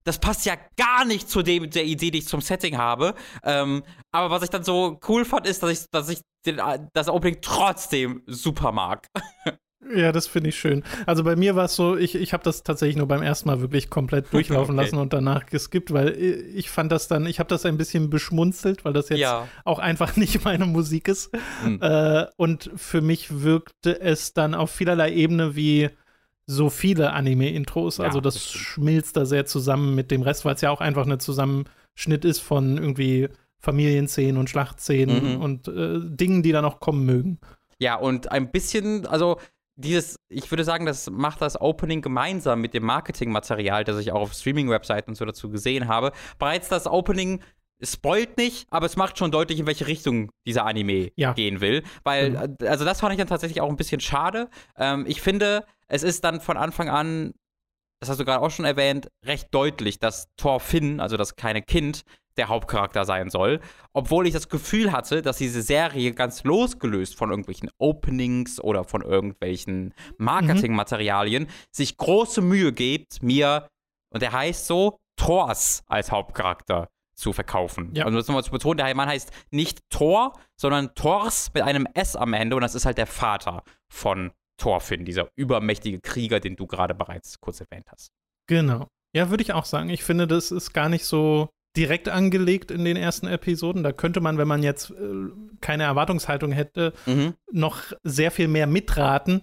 Das 0.05 0.19
passt 0.19 0.47
ja 0.47 0.55
gar 0.77 1.05
nicht 1.05 1.29
zu 1.29 1.43
dem, 1.43 1.69
der 1.71 1.85
Idee, 1.85 2.11
die 2.11 2.19
ich 2.19 2.29
zum 2.29 2.41
Setting 2.41 2.79
habe. 2.79 3.15
Ähm, 3.45 3.83
aber 4.11 4.31
was 4.31 4.43
ich 4.43 4.51
dann 4.51 4.65
so 4.65 4.99
cool 5.09 5.25
fand, 5.25 5.47
ist, 5.47 5.63
dass 5.63 5.71
ich, 5.71 5.91
dass 5.91 6.09
ich 6.09 6.21
den, 6.47 6.61
das 6.93 7.09
Opening 7.09 7.39
trotzdem 7.41 8.23
super 8.27 8.73
mag. 8.73 9.09
Ja, 9.95 10.13
das 10.13 10.27
finde 10.27 10.51
ich 10.51 10.59
schön. 10.59 10.85
Also 11.07 11.25
bei 11.25 11.35
mir 11.35 11.57
war 11.57 11.65
es 11.65 11.75
so, 11.75 11.97
ich, 11.97 12.15
ich 12.15 12.33
habe 12.33 12.45
das 12.45 12.63
tatsächlich 12.63 12.97
nur 12.97 13.09
beim 13.09 13.23
ersten 13.23 13.49
Mal 13.49 13.61
wirklich 13.61 13.91
komplett 13.91 14.27
durchlaufen 14.33 14.75
okay. 14.75 14.85
lassen 14.85 14.99
und 14.99 15.13
danach 15.13 15.47
geskippt, 15.47 15.93
weil 15.93 16.11
ich 16.11 16.71
fand 16.71 16.93
das 16.93 17.09
dann, 17.09 17.27
ich 17.27 17.41
habe 17.41 17.49
das 17.49 17.67
ein 17.67 17.79
bisschen 17.79 18.09
beschmunzelt, 18.09 18.85
weil 18.85 18.93
das 18.93 19.09
jetzt 19.09 19.19
ja. 19.19 19.49
auch 19.65 19.79
einfach 19.79 20.17
nicht 20.17 20.45
meine 20.45 20.67
Musik 20.67 21.09
ist. 21.09 21.31
Hm. 21.63 21.81
Äh, 21.83 22.27
und 22.37 22.71
für 22.77 23.01
mich 23.01 23.43
wirkte 23.43 24.01
es 24.01 24.35
dann 24.35 24.55
auf 24.55 24.71
vielerlei 24.71 25.13
Ebene 25.13 25.57
wie 25.57 25.91
so 26.47 26.71
viele 26.71 27.13
Anime-Intros. 27.13 27.99
Ja, 27.99 28.05
also 28.05 28.21
das, 28.21 28.35
das 28.35 28.53
schmilzt 28.53 29.17
da 29.17 29.25
sehr 29.25 29.47
zusammen 29.47 29.95
mit 29.95 30.11
dem 30.11 30.23
Rest, 30.23 30.45
weil 30.45 30.55
es 30.55 30.61
ja 30.61 30.71
auch 30.71 30.81
einfach 30.81 31.07
ein 31.07 31.21
Zusammenschnitt 31.21 32.25
ist 32.25 32.41
von 32.41 32.79
irgendwie 32.79 33.29
Familienszenen 33.59 34.37
und 34.37 34.51
Schlachtszenen 34.51 35.37
mhm. 35.37 35.41
und 35.41 35.69
äh, 35.69 36.01
Dingen, 36.03 36.43
die 36.43 36.53
da 36.53 36.63
noch 36.63 36.81
kommen 36.81 37.05
mögen. 37.05 37.39
Ja, 37.79 37.97
und 37.97 38.31
ein 38.31 38.51
bisschen, 38.51 39.07
also 39.07 39.39
dieses, 39.77 40.17
ich 40.29 40.51
würde 40.51 40.65
sagen, 40.65 40.87
das 40.87 41.11
macht 41.11 41.41
das 41.41 41.61
Opening 41.61 42.03
gemeinsam 42.03 42.61
mit 42.61 42.75
dem 42.75 42.85
Marketingmaterial, 42.85 43.85
das 43.85 43.99
ich 43.99 44.13
auch 44.13 44.21
auf 44.21 44.33
Streaming-Webseiten 44.35 45.11
und 45.11 45.15
so 45.15 45.25
dazu 45.25 45.51
gesehen 45.51 45.89
habe. 45.89 46.13
Bereits 46.39 46.69
das 46.69 46.87
Opening 46.87 47.41
spoilt 47.83 48.37
nicht, 48.37 48.67
aber 48.71 48.87
es 48.87 48.97
macht 48.97 49.19
schon 49.19 49.31
deutlich, 49.31 49.59
in 49.59 49.67
welche 49.67 49.87
Richtung 49.87 50.31
dieser 50.47 50.67
Anime 50.67 51.11
ja. 51.17 51.33
gehen 51.33 51.61
will. 51.61 51.83
Weil, 52.05 52.31
mhm. 52.31 52.57
also 52.67 52.85
das 52.85 53.01
fand 53.01 53.13
ich 53.13 53.19
dann 53.19 53.29
tatsächlich 53.29 53.61
auch 53.61 53.69
ein 53.69 53.77
bisschen 53.77 54.01
schade. 54.01 54.49
Ähm, 54.77 55.05
ich 55.07 55.21
finde, 55.21 55.65
es 55.89 56.03
ist 56.03 56.25
dann 56.25 56.41
von 56.41 56.57
Anfang 56.57 56.89
an, 56.89 57.33
das 58.01 58.09
hast 58.09 58.19
du 58.19 58.25
gerade 58.25 58.41
auch 58.41 58.51
schon 58.51 58.65
erwähnt, 58.65 59.09
recht 59.25 59.49
deutlich, 59.53 59.99
dass 59.99 60.29
Thor 60.37 60.61
Finn, 60.61 61.01
also 61.01 61.17
das 61.17 61.37
kleine 61.37 61.63
Kind, 61.63 62.03
der 62.37 62.49
Hauptcharakter 62.49 63.05
sein 63.05 63.31
soll. 63.31 63.61
Obwohl 63.93 64.27
ich 64.27 64.33
das 64.33 64.49
Gefühl 64.49 64.93
hatte, 64.93 65.23
dass 65.23 65.39
diese 65.39 65.63
Serie 65.63 66.13
ganz 66.13 66.45
losgelöst 66.45 67.17
von 67.17 67.31
irgendwelchen 67.31 67.71
Openings 67.79 68.61
oder 68.61 68.85
von 68.85 69.03
irgendwelchen 69.03 69.95
Marketingmaterialien 70.19 71.45
mhm. 71.45 71.49
sich 71.71 71.97
große 71.97 72.41
Mühe 72.41 72.73
gibt, 72.73 73.23
mir, 73.23 73.69
und 74.11 74.23
der 74.23 74.33
heißt 74.33 74.67
so, 74.67 74.99
Thors 75.17 75.83
als 75.87 76.11
Hauptcharakter 76.11 76.89
zu 77.15 77.33
verkaufen. 77.33 77.95
Ja. 77.95 78.05
Also 78.07 78.19
das 78.19 78.27
nochmal 78.29 78.45
zu 78.45 78.51
betonen, 78.51 78.79
der 78.79 78.95
Mann 78.95 79.09
heißt 79.09 79.31
nicht 79.51 79.79
Thor, 79.91 80.33
sondern 80.57 80.95
Thors 80.95 81.51
mit 81.55 81.63
einem 81.63 81.87
S 81.95 82.17
am 82.17 82.33
Ende 82.33 82.57
und 82.57 82.63
das 82.63 82.75
ist 82.75 82.87
halt 82.87 82.99
der 82.99 83.07
Vater 83.07 83.63
von 83.93 84.33
Thorfinn, 84.59 85.05
dieser 85.05 85.29
übermächtige 85.37 86.01
Krieger, 86.01 86.41
den 86.41 86.57
du 86.57 86.67
gerade 86.67 86.95
bereits 86.95 87.41
kurz 87.41 87.61
erwähnt 87.61 87.87
hast. 87.91 88.11
Genau. 88.49 88.89
Ja, 89.15 89.31
würde 89.31 89.43
ich 89.43 89.53
auch 89.53 89.65
sagen. 89.65 89.91
Ich 89.91 90.05
finde, 90.05 90.27
das 90.27 90.51
ist 90.51 90.73
gar 90.73 90.89
nicht 90.89 91.05
so 91.05 91.51
direkt 91.77 92.09
angelegt 92.09 92.71
in 92.71 92.85
den 92.85 92.97
ersten 92.97 93.27
Episoden. 93.27 93.83
Da 93.83 93.93
könnte 93.93 94.21
man, 94.21 94.39
wenn 94.39 94.49
man 94.49 94.63
jetzt 94.63 94.91
äh, 94.91 94.95
keine 95.61 95.85
Erwartungshaltung 95.85 96.53
hätte, 96.53 96.93
mhm. 97.07 97.35
noch 97.51 97.93
sehr 98.03 98.31
viel 98.31 98.49
mehr 98.49 98.67
mitraten. 98.67 99.43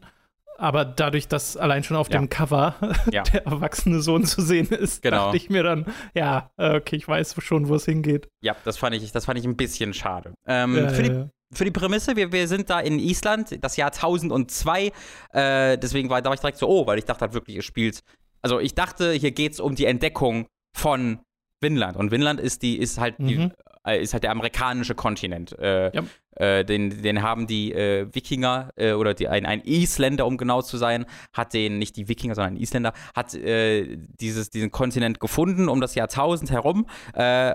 Aber 0.57 0.83
dadurch, 0.83 1.29
dass 1.29 1.55
allein 1.55 1.85
schon 1.85 1.95
auf 1.95 2.09
ja. 2.09 2.19
dem 2.19 2.29
Cover 2.29 2.75
ja. 3.11 3.23
der 3.23 3.45
erwachsene 3.45 4.01
Sohn 4.01 4.25
zu 4.25 4.41
sehen 4.41 4.67
ist, 4.67 5.01
genau. 5.01 5.25
dachte 5.25 5.37
ich 5.37 5.49
mir 5.49 5.63
dann, 5.63 5.85
ja, 6.13 6.51
okay, 6.57 6.97
ich 6.97 7.07
weiß 7.07 7.35
schon, 7.39 7.69
wo 7.69 7.75
es 7.75 7.85
hingeht. 7.85 8.27
Ja, 8.41 8.55
das 8.65 8.77
fand 8.77 8.95
ich, 8.95 9.11
das 9.11 9.25
fand 9.25 9.39
ich 9.39 9.45
ein 9.45 9.55
bisschen 9.55 9.93
schade. 9.93 10.33
Ähm, 10.45 10.75
ja, 10.75 10.89
für, 10.89 11.03
die, 11.03 11.25
für, 11.53 11.63
die, 11.63 11.71
Prämisse, 11.71 12.17
wir, 12.17 12.33
wir 12.33 12.47
sind 12.49 12.69
da 12.69 12.81
in 12.81 12.99
Island, 12.99 13.63
das 13.63 13.77
Jahr 13.77 13.93
1002. 13.93 14.91
Äh, 15.31 15.77
deswegen 15.77 16.09
war, 16.09 16.21
da 16.21 16.29
war 16.29 16.33
ich 16.33 16.41
direkt 16.41 16.57
so, 16.57 16.67
oh, 16.67 16.85
weil 16.85 16.97
ich 16.99 17.05
dachte 17.05 17.21
halt 17.21 17.33
wirklich, 17.33 17.55
ihr 17.55 17.63
spielt. 17.63 18.01
Also 18.41 18.59
ich 18.59 18.75
dachte, 18.75 19.13
hier 19.13 19.31
geht 19.31 19.53
es 19.53 19.59
um 19.61 19.75
die 19.75 19.85
Entdeckung 19.85 20.47
von 20.75 21.19
Vinland. 21.61 21.97
Und 21.97 22.11
Vinland 22.11 22.39
ist 22.39 22.61
die, 22.61 22.77
ist 22.77 22.99
halt 22.99 23.19
mhm. 23.19 23.27
die, 23.27 23.49
äh, 23.85 24.01
ist 24.01 24.13
halt 24.13 24.23
der 24.23 24.31
amerikanische 24.31 24.95
Kontinent. 24.95 25.57
Äh, 25.57 25.95
ja. 25.95 26.03
äh, 26.35 26.65
den, 26.65 27.01
den 27.01 27.21
haben 27.21 27.47
die 27.47 27.73
äh, 27.73 28.07
Wikinger 28.13 28.71
äh, 28.75 28.93
oder 28.93 29.13
die, 29.13 29.27
ein, 29.27 29.45
ein 29.45 29.61
Isländer, 29.61 30.25
um 30.25 30.37
genau 30.37 30.61
zu 30.61 30.77
sein, 30.77 31.05
hat 31.33 31.53
den, 31.53 31.77
nicht 31.77 31.95
die 31.95 32.07
Wikinger, 32.07 32.35
sondern 32.35 32.55
ein 32.55 32.61
Isländer, 32.61 32.93
hat 33.15 33.33
dieses, 33.33 34.49
diesen 34.49 34.71
Kontinent 34.71 35.19
gefunden 35.19 35.69
um 35.69 35.81
das 35.81 35.95
Jahrtausend 35.95 36.51
herum. 36.51 36.87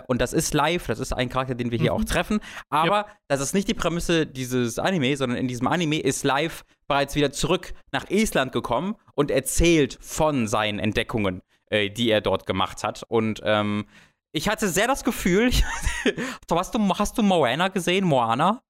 und 0.07 0.21
das 0.21 0.33
ist 0.33 0.55
live, 0.55 0.87
das 0.87 0.99
ist 0.99 1.13
ein 1.13 1.29
Charakter, 1.29 1.55
den 1.55 1.71
wir 1.71 1.79
hier 1.79 1.93
mhm. 1.93 2.01
auch 2.01 2.05
treffen. 2.05 2.41
Aber 2.71 2.97
ja. 2.97 3.07
das 3.29 3.41
ist 3.41 3.55
nicht 3.55 3.69
die 3.69 3.75
Prämisse 3.75 4.27
dieses 4.27 4.79
Anime, 4.79 5.17
sondern 5.17 5.39
in 5.39 5.49
diesem 5.49 5.67
Anime 5.67 5.99
ist 5.99 6.25
live 6.25 6.65
bereits 6.87 7.15
wieder 7.15 7.33
zurück 7.33 7.73
nach 7.93 8.09
Island 8.11 8.53
gekommen 8.53 8.97
und 9.15 9.31
erzählt 9.31 9.99
von 10.01 10.47
seinen 10.47 10.79
Entdeckungen 10.79 11.43
äh, 11.75 11.91
die 11.91 12.11
er 12.11 12.21
dort 12.21 12.47
gemacht 12.47 12.85
hat. 12.85 13.03
Und 13.09 13.41
ähm, 13.45 13.87
ich 14.33 14.49
hatte 14.49 14.69
sehr 14.69 14.87
das 14.87 15.03
Gefühl, 15.03 15.51
hast, 16.51 16.75
du, 16.75 16.99
hast 16.99 17.19
du 17.19 17.23
Moana 17.23 17.69
gesehen, 17.69 18.05
Moana? 18.05 18.63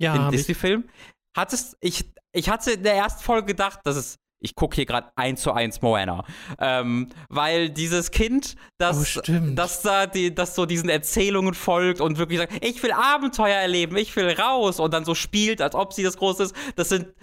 Ja. 0.00 0.16
Den 0.16 0.30
Disney-Film? 0.30 0.88
Hattest, 1.36 1.76
ich, 1.80 2.04
ich 2.32 2.48
hatte 2.48 2.72
in 2.72 2.82
der 2.82 2.94
ersten 2.94 3.22
Folge 3.22 3.48
gedacht, 3.48 3.80
dass 3.84 3.96
es 3.96 4.18
ich 4.38 4.54
gucke 4.54 4.76
hier 4.76 4.84
gerade 4.84 5.10
eins 5.16 5.40
zu 5.40 5.52
eins 5.52 5.80
Moana. 5.80 6.24
Ähm, 6.58 7.08
weil 7.30 7.70
dieses 7.70 8.10
Kind, 8.10 8.54
das, 8.78 9.16
oh, 9.16 9.22
das 9.54 9.80
da 9.80 10.06
die, 10.06 10.34
das 10.34 10.54
so 10.54 10.66
diesen 10.66 10.90
Erzählungen 10.90 11.54
folgt 11.54 12.00
und 12.00 12.18
wirklich 12.18 12.38
sagt, 12.38 12.64
ich 12.64 12.82
will 12.82 12.92
Abenteuer 12.92 13.56
erleben, 13.56 13.96
ich 13.96 14.14
will 14.14 14.30
raus 14.30 14.78
und 14.78 14.92
dann 14.92 15.06
so 15.06 15.14
spielt, 15.14 15.62
als 15.62 15.74
ob 15.74 15.94
sie 15.94 16.02
das 16.02 16.18
groß 16.18 16.40
ist, 16.40 16.56
das 16.76 16.90
sind 16.90 17.14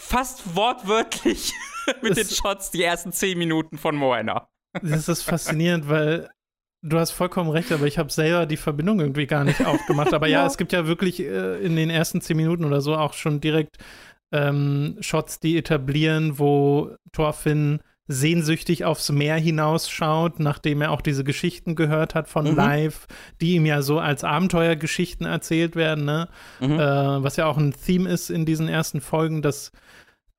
fast 0.00 0.54
wortwörtlich 0.54 1.52
mit 2.02 2.16
den 2.16 2.28
Shots 2.28 2.70
die 2.70 2.84
ersten 2.84 3.12
zehn 3.12 3.38
Minuten 3.38 3.76
von 3.76 3.96
Moana. 3.96 4.48
Das 4.80 5.08
ist 5.08 5.22
faszinierend, 5.22 5.88
weil 5.88 6.30
du 6.82 6.98
hast 6.98 7.12
vollkommen 7.12 7.50
recht, 7.50 7.72
aber 7.72 7.86
ich 7.86 7.98
habe 7.98 8.10
selber 8.10 8.46
die 8.46 8.56
Verbindung 8.56 9.00
irgendwie 9.00 9.26
gar 9.26 9.44
nicht 9.44 9.64
aufgemacht. 9.64 10.14
Aber 10.14 10.26
ja, 10.26 10.40
ja 10.40 10.46
es 10.46 10.56
gibt 10.56 10.72
ja 10.72 10.86
wirklich 10.86 11.20
äh, 11.20 11.58
in 11.64 11.76
den 11.76 11.90
ersten 11.90 12.20
zehn 12.20 12.36
Minuten 12.36 12.64
oder 12.64 12.80
so 12.80 12.96
auch 12.96 13.12
schon 13.12 13.40
direkt 13.40 13.76
ähm, 14.32 14.96
Shots, 15.00 15.40
die 15.40 15.56
etablieren, 15.56 16.38
wo 16.38 16.96
Thorfinn 17.12 17.80
sehnsüchtig 18.08 18.84
aufs 18.84 19.10
Meer 19.12 19.36
hinausschaut, 19.36 20.40
nachdem 20.40 20.82
er 20.82 20.90
auch 20.90 21.00
diese 21.00 21.24
Geschichten 21.24 21.76
gehört 21.76 22.14
hat 22.14 22.28
von 22.28 22.50
mhm. 22.50 22.56
Live, 22.56 23.06
die 23.40 23.54
ihm 23.54 23.64
ja 23.64 23.80
so 23.80 24.00
als 24.00 24.24
Abenteuergeschichten 24.24 25.24
erzählt 25.24 25.76
werden, 25.76 26.04
ne? 26.04 26.28
Mhm. 26.60 26.72
Äh, 26.72 27.22
was 27.22 27.36
ja 27.36 27.46
auch 27.46 27.56
ein 27.56 27.72
Theme 27.72 28.10
ist 28.10 28.28
in 28.28 28.44
diesen 28.44 28.68
ersten 28.68 29.00
Folgen, 29.00 29.40
dass 29.40 29.70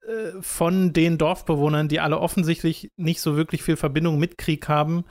äh, 0.08 0.42
von 0.42 0.94
den 0.94 1.18
Dorfbewohnern, 1.18 1.88
die 1.88 2.00
alle 2.00 2.20
offensichtlich 2.20 2.90
nicht 2.98 3.22
so 3.22 3.36
wirklich 3.36 3.64
viel 3.64 3.78
Verbindung 3.78 4.20
mit 4.20 4.38
Krieg 4.38 4.68
haben, 4.68 5.06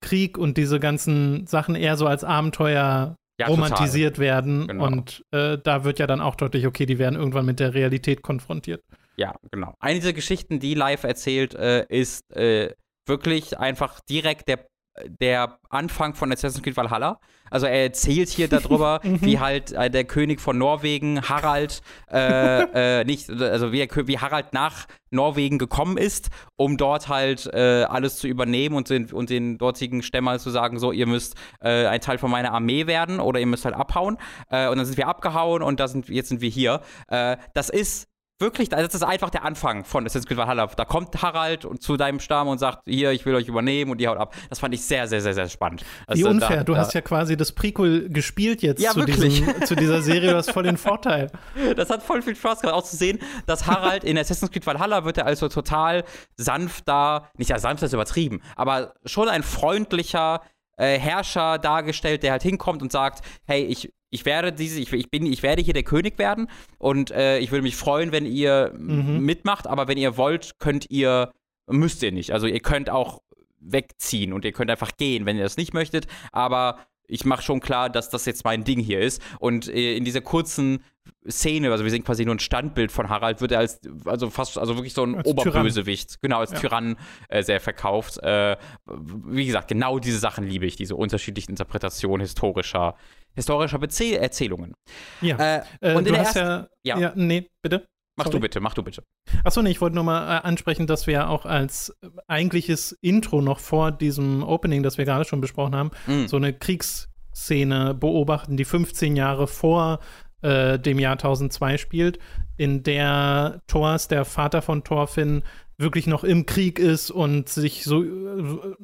Krieg 0.00 0.38
und 0.38 0.56
diese 0.56 0.80
ganzen 0.80 1.46
Sachen 1.46 1.74
eher 1.74 1.96
so 1.96 2.06
als 2.06 2.24
Abenteuer 2.24 3.16
ja, 3.38 3.46
romantisiert 3.46 4.16
total. 4.16 4.26
werden. 4.26 4.68
Genau. 4.68 4.86
Und 4.86 5.24
äh, 5.30 5.58
da 5.62 5.84
wird 5.84 5.98
ja 5.98 6.06
dann 6.06 6.20
auch 6.20 6.36
deutlich, 6.36 6.66
okay, 6.66 6.86
die 6.86 6.98
werden 6.98 7.18
irgendwann 7.18 7.46
mit 7.46 7.60
der 7.60 7.74
Realität 7.74 8.22
konfrontiert. 8.22 8.82
Ja, 9.16 9.34
genau. 9.50 9.74
Eine 9.80 10.00
dieser 10.00 10.12
Geschichten, 10.12 10.60
die 10.60 10.74
live 10.74 11.04
erzählt, 11.04 11.54
äh, 11.54 11.84
ist 11.88 12.30
äh, 12.34 12.74
wirklich 13.06 13.58
einfach 13.58 14.00
direkt 14.00 14.48
der 14.48 14.66
der 15.08 15.58
Anfang 15.68 16.14
von 16.14 16.32
Assassin's 16.32 16.62
Creed 16.62 16.76
Valhalla. 16.76 17.20
Also 17.50 17.66
er 17.66 17.82
erzählt 17.82 18.28
hier 18.28 18.48
darüber, 18.48 19.00
mhm. 19.02 19.20
wie 19.22 19.38
halt 19.38 19.72
äh, 19.72 19.90
der 19.90 20.04
König 20.04 20.40
von 20.40 20.56
Norwegen, 20.56 21.22
Harald, 21.22 21.82
äh, 22.10 23.00
äh, 23.00 23.04
nicht, 23.04 23.30
also 23.30 23.72
wie, 23.72 23.88
wie, 24.06 24.18
Harald 24.18 24.52
nach 24.52 24.86
Norwegen 25.10 25.58
gekommen 25.58 25.96
ist, 25.96 26.30
um 26.56 26.76
dort 26.76 27.08
halt 27.08 27.46
äh, 27.52 27.84
alles 27.88 28.16
zu 28.18 28.28
übernehmen 28.28 28.76
und 28.76 28.88
den, 28.88 29.10
und 29.12 29.30
den 29.30 29.58
dortigen 29.58 30.02
Stämmer 30.02 30.38
zu 30.38 30.50
sagen, 30.50 30.78
so, 30.78 30.92
ihr 30.92 31.06
müsst 31.06 31.34
äh, 31.60 31.86
ein 31.86 32.00
Teil 32.00 32.18
von 32.18 32.30
meiner 32.30 32.52
Armee 32.52 32.86
werden 32.86 33.18
oder 33.18 33.40
ihr 33.40 33.46
müsst 33.46 33.64
halt 33.64 33.74
abhauen. 33.74 34.18
Äh, 34.50 34.68
und 34.68 34.78
dann 34.78 34.86
sind 34.86 34.96
wir 34.96 35.08
abgehauen 35.08 35.62
und 35.62 35.80
da 35.80 35.88
sind, 35.88 36.08
jetzt 36.08 36.28
sind 36.28 36.40
wir 36.40 36.50
hier. 36.50 36.80
das 37.08 37.70
ist 37.70 38.09
wirklich, 38.40 38.68
das 38.68 38.94
ist 38.94 39.02
einfach 39.02 39.30
der 39.30 39.44
Anfang 39.44 39.84
von 39.84 40.04
Assassin's 40.04 40.26
Creed 40.26 40.38
Valhalla. 40.38 40.66
Da 40.66 40.84
kommt 40.84 41.20
Harald 41.22 41.66
zu 41.80 41.96
deinem 41.96 42.20
Stamm 42.20 42.48
und 42.48 42.58
sagt, 42.58 42.82
hier, 42.86 43.12
ich 43.12 43.26
will 43.26 43.34
euch 43.34 43.48
übernehmen 43.48 43.90
und 43.90 43.98
die 43.98 44.08
haut 44.08 44.18
ab. 44.18 44.34
Das 44.48 44.58
fand 44.58 44.74
ich 44.74 44.82
sehr, 44.82 45.06
sehr, 45.06 45.20
sehr, 45.20 45.34
sehr 45.34 45.48
spannend. 45.48 45.84
Also, 46.06 46.22
Wie 46.22 46.28
unfair. 46.28 46.58
Da, 46.58 46.64
du 46.64 46.74
da, 46.74 46.80
hast 46.80 46.94
ja 46.94 47.00
quasi 47.00 47.36
das 47.36 47.52
Prequel 47.52 48.08
gespielt 48.08 48.62
jetzt 48.62 48.82
ja, 48.82 48.92
zu, 48.92 49.04
diesem, 49.04 49.64
zu, 49.64 49.76
dieser 49.76 50.02
Serie. 50.02 50.30
Du 50.30 50.36
hast 50.36 50.50
voll 50.50 50.64
den 50.64 50.76
Vorteil. 50.76 51.30
Das 51.76 51.88
hat 51.88 52.02
voll 52.02 52.22
viel 52.22 52.36
Spaß 52.36 52.60
gemacht, 52.60 52.76
auch 52.76 52.84
zu 52.84 52.96
sehen, 52.96 53.18
dass 53.46 53.66
Harald 53.66 54.04
in 54.04 54.18
Assassin's 54.18 54.50
Creed 54.50 54.66
Valhalla 54.66 55.04
wird 55.04 55.18
er 55.18 55.26
also 55.26 55.48
total 55.48 56.04
sanft 56.36 56.88
da, 56.88 57.30
nicht 57.36 57.50
ja 57.50 57.58
sanft, 57.58 57.82
das 57.82 57.88
ist 57.88 57.94
übertrieben, 57.94 58.42
aber 58.56 58.94
schon 59.04 59.28
ein 59.28 59.42
freundlicher, 59.42 60.42
äh, 60.80 60.98
Herrscher 60.98 61.58
dargestellt, 61.58 62.22
der 62.22 62.32
halt 62.32 62.42
hinkommt 62.42 62.82
und 62.82 62.90
sagt, 62.90 63.24
hey, 63.44 63.64
ich, 63.64 63.92
ich 64.10 64.24
werde 64.24 64.52
diese, 64.52 64.80
ich, 64.80 64.92
ich 64.92 65.10
bin, 65.10 65.26
ich 65.26 65.42
werde 65.42 65.62
hier 65.62 65.74
der 65.74 65.82
König 65.82 66.18
werden 66.18 66.48
und 66.78 67.10
äh, 67.10 67.38
ich 67.38 67.50
würde 67.50 67.62
mich 67.62 67.76
freuen, 67.76 68.12
wenn 68.12 68.26
ihr 68.26 68.72
mhm. 68.76 69.20
mitmacht, 69.20 69.66
aber 69.66 69.88
wenn 69.88 69.98
ihr 69.98 70.16
wollt, 70.16 70.58
könnt 70.58 70.90
ihr, 70.90 71.32
müsst 71.66 72.02
ihr 72.02 72.12
nicht. 72.12 72.32
Also 72.32 72.46
ihr 72.46 72.60
könnt 72.60 72.90
auch 72.90 73.22
wegziehen 73.60 74.32
und 74.32 74.44
ihr 74.44 74.52
könnt 74.52 74.70
einfach 74.70 74.96
gehen, 74.96 75.26
wenn 75.26 75.36
ihr 75.36 75.42
das 75.44 75.56
nicht 75.56 75.74
möchtet, 75.74 76.06
aber 76.32 76.78
ich 77.10 77.24
mache 77.24 77.42
schon 77.42 77.60
klar, 77.60 77.90
dass 77.90 78.08
das 78.08 78.24
jetzt 78.24 78.44
mein 78.44 78.64
Ding 78.64 78.78
hier 78.78 79.00
ist. 79.00 79.20
Und 79.40 79.68
äh, 79.68 79.96
in 79.96 80.04
dieser 80.04 80.20
kurzen 80.20 80.84
Szene, 81.28 81.70
also 81.70 81.84
wir 81.84 81.90
sehen 81.90 82.04
quasi 82.04 82.24
nur 82.24 82.34
ein 82.34 82.38
Standbild 82.38 82.92
von 82.92 83.08
Harald, 83.08 83.40
wird 83.40 83.52
er 83.52 83.58
als, 83.58 83.80
also 84.04 84.30
fast, 84.30 84.58
also 84.58 84.76
wirklich 84.76 84.94
so 84.94 85.04
ein 85.04 85.16
als 85.16 85.26
Oberbösewicht, 85.26 86.08
Tyrann. 86.08 86.18
genau, 86.22 86.38
als 86.38 86.52
ja. 86.52 86.58
Tyrann 86.58 86.96
äh, 87.28 87.42
sehr 87.42 87.60
verkauft. 87.60 88.22
Äh, 88.22 88.56
wie 88.86 89.46
gesagt, 89.46 89.68
genau 89.68 89.98
diese 89.98 90.18
Sachen 90.18 90.46
liebe 90.46 90.66
ich, 90.66 90.76
diese 90.76 90.96
unterschiedlichen 90.96 91.50
Interpretationen 91.50 92.20
historischer, 92.20 92.94
historischer 93.40 93.78
Bezäh 93.78 94.14
Erzählungen. 94.14 94.74
Ja. 95.20 95.64
Äh, 95.80 95.94
und 95.94 96.08
du 96.08 96.16
hast 96.16 96.36
ja, 96.36 96.68
ja, 96.82 96.98
ja, 96.98 97.12
nee, 97.16 97.48
bitte. 97.62 97.88
Mach 98.16 98.26
Sorry. 98.26 98.36
du 98.36 98.40
bitte, 98.40 98.60
mach 98.60 98.74
du 98.74 98.82
bitte. 98.82 99.02
Achso, 99.44 99.62
nee, 99.62 99.70
ich 99.70 99.80
wollte 99.80 99.94
nur 99.94 100.04
mal 100.04 100.36
äh, 100.36 100.42
ansprechen, 100.42 100.86
dass 100.86 101.06
wir 101.06 101.14
ja 101.14 101.28
auch 101.28 101.46
als 101.46 101.96
eigentliches 102.26 102.92
Intro 103.00 103.40
noch 103.40 103.60
vor 103.60 103.92
diesem 103.92 104.42
Opening, 104.42 104.82
das 104.82 104.98
wir 104.98 105.06
gerade 105.06 105.24
schon 105.24 105.40
besprochen 105.40 105.74
haben, 105.74 105.90
mm. 106.06 106.26
so 106.26 106.36
eine 106.36 106.52
Kriegsszene 106.52 107.94
beobachten, 107.94 108.58
die 108.58 108.66
15 108.66 109.16
Jahre 109.16 109.46
vor 109.46 110.00
äh, 110.42 110.78
dem 110.78 110.98
Jahr 110.98 111.12
1002 111.12 111.78
spielt, 111.78 112.18
in 112.58 112.82
der 112.82 113.62
Thors, 113.66 114.08
der 114.08 114.26
Vater 114.26 114.60
von 114.60 114.84
Thorfinn, 114.84 115.42
wirklich 115.78 116.06
noch 116.06 116.24
im 116.24 116.44
Krieg 116.44 116.78
ist 116.78 117.10
und 117.10 117.48
sich 117.48 117.84
so 117.84 118.02
äh, 118.02 118.74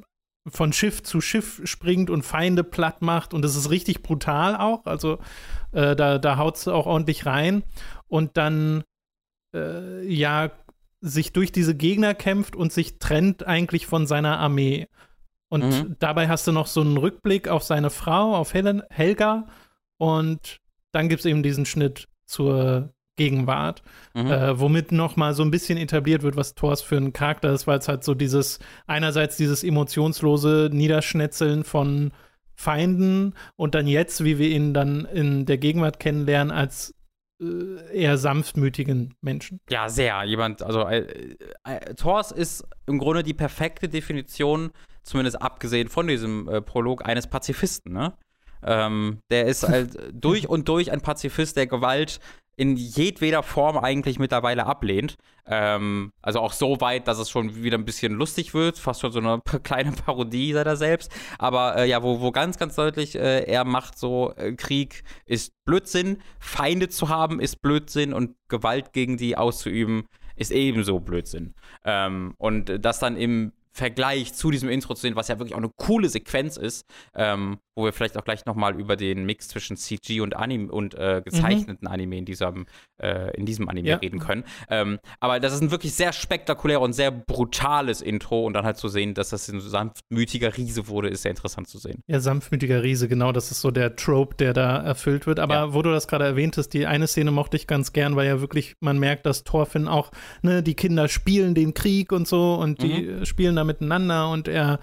von 0.49 0.73
Schiff 0.73 1.03
zu 1.03 1.21
Schiff 1.21 1.61
springt 1.65 2.11
und 2.11 2.23
Feinde 2.23 2.65
platt 2.65 3.03
macht. 3.03 3.35
Und 3.35 3.43
das 3.43 3.57
ist 3.57 3.71
richtig 3.71 4.03
brutal 4.03 4.57
auch. 4.57 4.87
Also 4.87 5.19
äh, 5.73 5.97
da, 5.97 6.19
da 6.19 6.37
haut 6.37 6.57
es 6.57 6.69
auch 6.69 6.87
ordentlich 6.87 7.27
rein. 7.27 7.63
Und 8.09 8.37
dann 8.37 8.85
äh, 9.55 10.07
ja 10.07 10.51
sich 11.01 11.33
durch 11.33 11.53
diese 11.53 11.75
Gegner 11.75 12.15
kämpft 12.15 12.57
und 12.57 12.73
sich 12.73 12.99
trennt 12.99 13.47
eigentlich 13.47 13.87
von 13.87 14.07
seiner 14.07 14.39
Armee. 14.39 14.89
Und 15.49 15.63
mhm. 15.63 15.97
dabei 15.99 16.29
hast 16.29 16.47
du 16.47 16.53
noch 16.53 16.67
so 16.67 16.81
einen 16.81 16.97
Rückblick 16.97 17.49
auf 17.49 17.63
seine 17.63 17.91
Frau, 17.91 18.35
auf 18.35 18.55
Hel 18.55 18.85
Helga. 18.91 19.47
Und 19.99 20.61
dann 20.93 21.09
gibt 21.09 21.21
es 21.21 21.27
eben 21.27 21.43
diesen 21.43 21.67
Schnitt 21.67 22.09
zur 22.27 22.93
Gegenwart, 23.17 23.83
mhm. 24.15 24.27
äh, 24.27 24.61
womit 24.61 24.93
noch 24.93 25.17
mal 25.17 25.35
so 25.35 25.43
ein 25.43 25.51
bisschen 25.51 25.79
etabliert 25.79 26.23
wird, 26.23 26.37
was 26.37 26.55
Thors 26.55 26.83
für 26.83 26.97
ein 26.97 27.13
Charakter 27.13 27.53
ist, 27.53 27.67
weil 27.67 27.79
es 27.79 27.89
halt 27.89 28.05
so 28.05 28.15
dieses 28.15 28.59
einerseits 28.87 29.37
dieses 29.37 29.65
emotionslose 29.65 30.71
Niederschnetzeln 30.73 31.65
von 31.65 32.13
Feinden 32.55 33.35
und 33.57 33.75
dann 33.75 33.87
jetzt, 33.87 34.25
wie 34.25 34.39
wir 34.39 34.49
ihn 34.49 34.73
dann 34.73 35.05
in 35.05 35.45
der 35.45 35.59
Gegenwart 35.59 36.01
kennenlernen, 36.01 36.51
als 36.51 36.95
äh, 37.41 38.03
eher 38.03 38.17
sanftmütigen 38.17 39.15
Menschen. 39.21 39.61
Ja, 39.69 39.89
sehr. 39.89 40.25
Jemand, 40.25 40.63
also 40.63 40.87
äh, 40.87 41.37
äh, 41.65 41.95
Thors 41.95 42.33
ist 42.33 42.67
im 42.87 42.99
Grunde 42.99 43.23
die 43.23 43.35
perfekte 43.35 43.89
Definition, 43.89 44.71
zumindest 45.03 45.41
abgesehen 45.43 45.89
von 45.89 46.07
diesem 46.07 46.49
äh, 46.49 46.63
Prolog, 46.63 47.07
eines 47.07 47.27
Pazifisten, 47.27 47.93
ne? 47.93 48.15
Ähm, 48.63 49.19
der 49.31 49.47
ist 49.47 49.69
halt 49.69 49.99
durch 50.15 50.49
und 50.49 50.67
durch 50.69 50.91
ein 50.91 51.03
Pazifist, 51.03 51.57
der 51.59 51.67
Gewalt 51.67 52.21
in 52.57 52.77
jedweder 52.77 53.43
Form 53.43 53.77
eigentlich 53.77 54.19
mittlerweile 54.19 54.67
ablehnt. 54.67 55.17
Ähm, 55.47 56.13
also 56.23 56.41
auch 56.41 56.53
so 56.53 56.81
weit, 56.81 57.07
dass 57.07 57.19
es 57.19 57.31
schon 57.31 57.63
wieder 57.63 57.77
ein 57.77 57.85
bisschen 57.85 58.15
lustig 58.15 58.55
wird, 58.55 58.79
fast 58.79 59.03
schon 59.03 59.13
so 59.13 59.19
eine 59.19 59.41
kleine 59.63 59.93
Parodie 59.93 60.53
seiner 60.53 60.77
selbst. 60.77 61.13
Aber 61.39 61.77
äh, 61.77 61.89
ja, 61.89 62.03
wo, 62.03 62.21
wo 62.21 62.33
ganz, 62.33 62.59
ganz 62.59 62.75
deutlich 62.75 63.15
äh, 63.15 63.45
er 63.45 63.65
macht 63.65 63.99
so, 63.99 64.33
äh, 64.37 64.53
Krieg 64.53 65.05
ist 65.27 65.53
Blödsinn, 65.65 66.19
Feinde 66.39 66.89
zu 66.89 67.09
haben 67.09 67.41
ist 67.41 67.61
Blödsinn 67.61 68.13
und 68.13 68.35
Gewalt 68.49 68.93
gegen 68.93 69.17
die 69.17 69.37
auszuüben 69.37 70.09
ist 70.37 70.53
ebenso 70.53 71.01
Blödsinn. 71.01 71.55
Ähm, 71.85 72.35
und 72.39 72.85
das 72.85 72.99
dann 72.99 73.17
im 73.17 73.53
Vergleich 73.77 74.33
zu 74.33 74.51
diesem 74.51 74.71
Intro 74.71 74.95
zu 74.95 75.03
sehen, 75.03 75.17
was 75.17 75.29
ja 75.29 75.39
wirklich 75.39 75.53
auch 75.53 75.59
eine 75.59 75.71
coole 75.77 76.09
Sequenz 76.09 76.57
ist, 76.57 76.87
ähm, 77.15 77.59
wo 77.75 77.85
wir 77.85 77.93
vielleicht 77.93 78.17
auch 78.17 78.25
gleich 78.25 78.47
nochmal 78.47 78.81
über 78.81 78.97
den 78.97 79.27
Mix 79.27 79.49
zwischen 79.49 79.77
CG 79.77 80.23
und 80.23 80.35
Anime 80.35 80.73
und 80.73 80.95
äh, 80.95 81.21
gezeichneten 81.23 81.77
mhm. 81.83 81.93
Anime 81.93 82.17
in 82.17 82.25
diesem, 82.25 82.65
äh, 83.03 83.37
in 83.37 83.45
diesem 83.45 83.69
Anime 83.69 83.87
ja. 83.87 83.97
reden 83.97 84.19
können. 84.19 84.45
Ähm, 84.71 84.99
aber 85.21 85.41
das 85.41 85.53
ist 85.53 85.61
ein 85.61 85.71
wirklich 85.71 85.93
sehr 85.93 86.15
spektakuläres 86.15 86.83
und 86.83 86.95
sehr 86.95 87.11
brutales 87.11 88.01
Intro 88.01 88.47
und 88.47 88.55
dann 88.55 88.65
halt 88.65 88.79
zu 88.79 88.89
sehen, 88.89 89.13
dass 89.13 89.29
das 89.29 89.47
ein 89.49 89.61
sanftmütiger 89.61 90.57
Riese 90.57 90.89
wurde, 90.89 91.11
ist 91.11 91.21
sehr 91.21 91.33
interessant 91.33 91.69
zu 91.69 91.77
sehen. 91.77 92.03
Ja, 92.07 92.21
sanftmütiger 92.21 92.83
Riese, 92.83 93.09
genau, 93.09 93.31
das 93.31 93.51
ist 93.51 93.61
so 93.61 93.71
der 93.71 93.95
Trope, 93.95 94.37
der 94.37 94.55
da 94.55 94.79
erfüllt 94.79 95.27
wird. 95.27 95.39
Aber 95.39 95.55
ja. 95.55 95.75
wo 95.75 95.83
du 95.83 95.91
das 95.91 96.09
gerade 96.09 96.25
erwähnt 96.25 96.57
hast, 96.57 96.71
die 96.71 96.87
eine 96.87 97.07
Szene 97.07 97.31
mochte 97.31 97.59
ich 97.59 97.67
ganz 97.67 97.93
gern, 97.93 98.17
weil 98.17 98.27
ja 98.27 98.41
wirklich 98.41 98.75
man 98.81 98.99
merkt, 98.99 99.27
dass 99.27 99.45
Thorfinn 99.45 99.87
auch, 99.87 100.13
ne, 100.41 100.63
die 100.63 100.75
Kinder 100.75 101.09
spielen 101.09 101.55
den 101.55 101.75
Krieg 101.75 102.11
und 102.11 102.27
so 102.27 102.55
und 102.55 102.81
die 102.81 103.03
mhm. 103.03 103.27
spielen 103.27 103.57
da 103.57 103.66
miteinander 103.67 104.31
und 104.31 104.49
er 104.49 104.79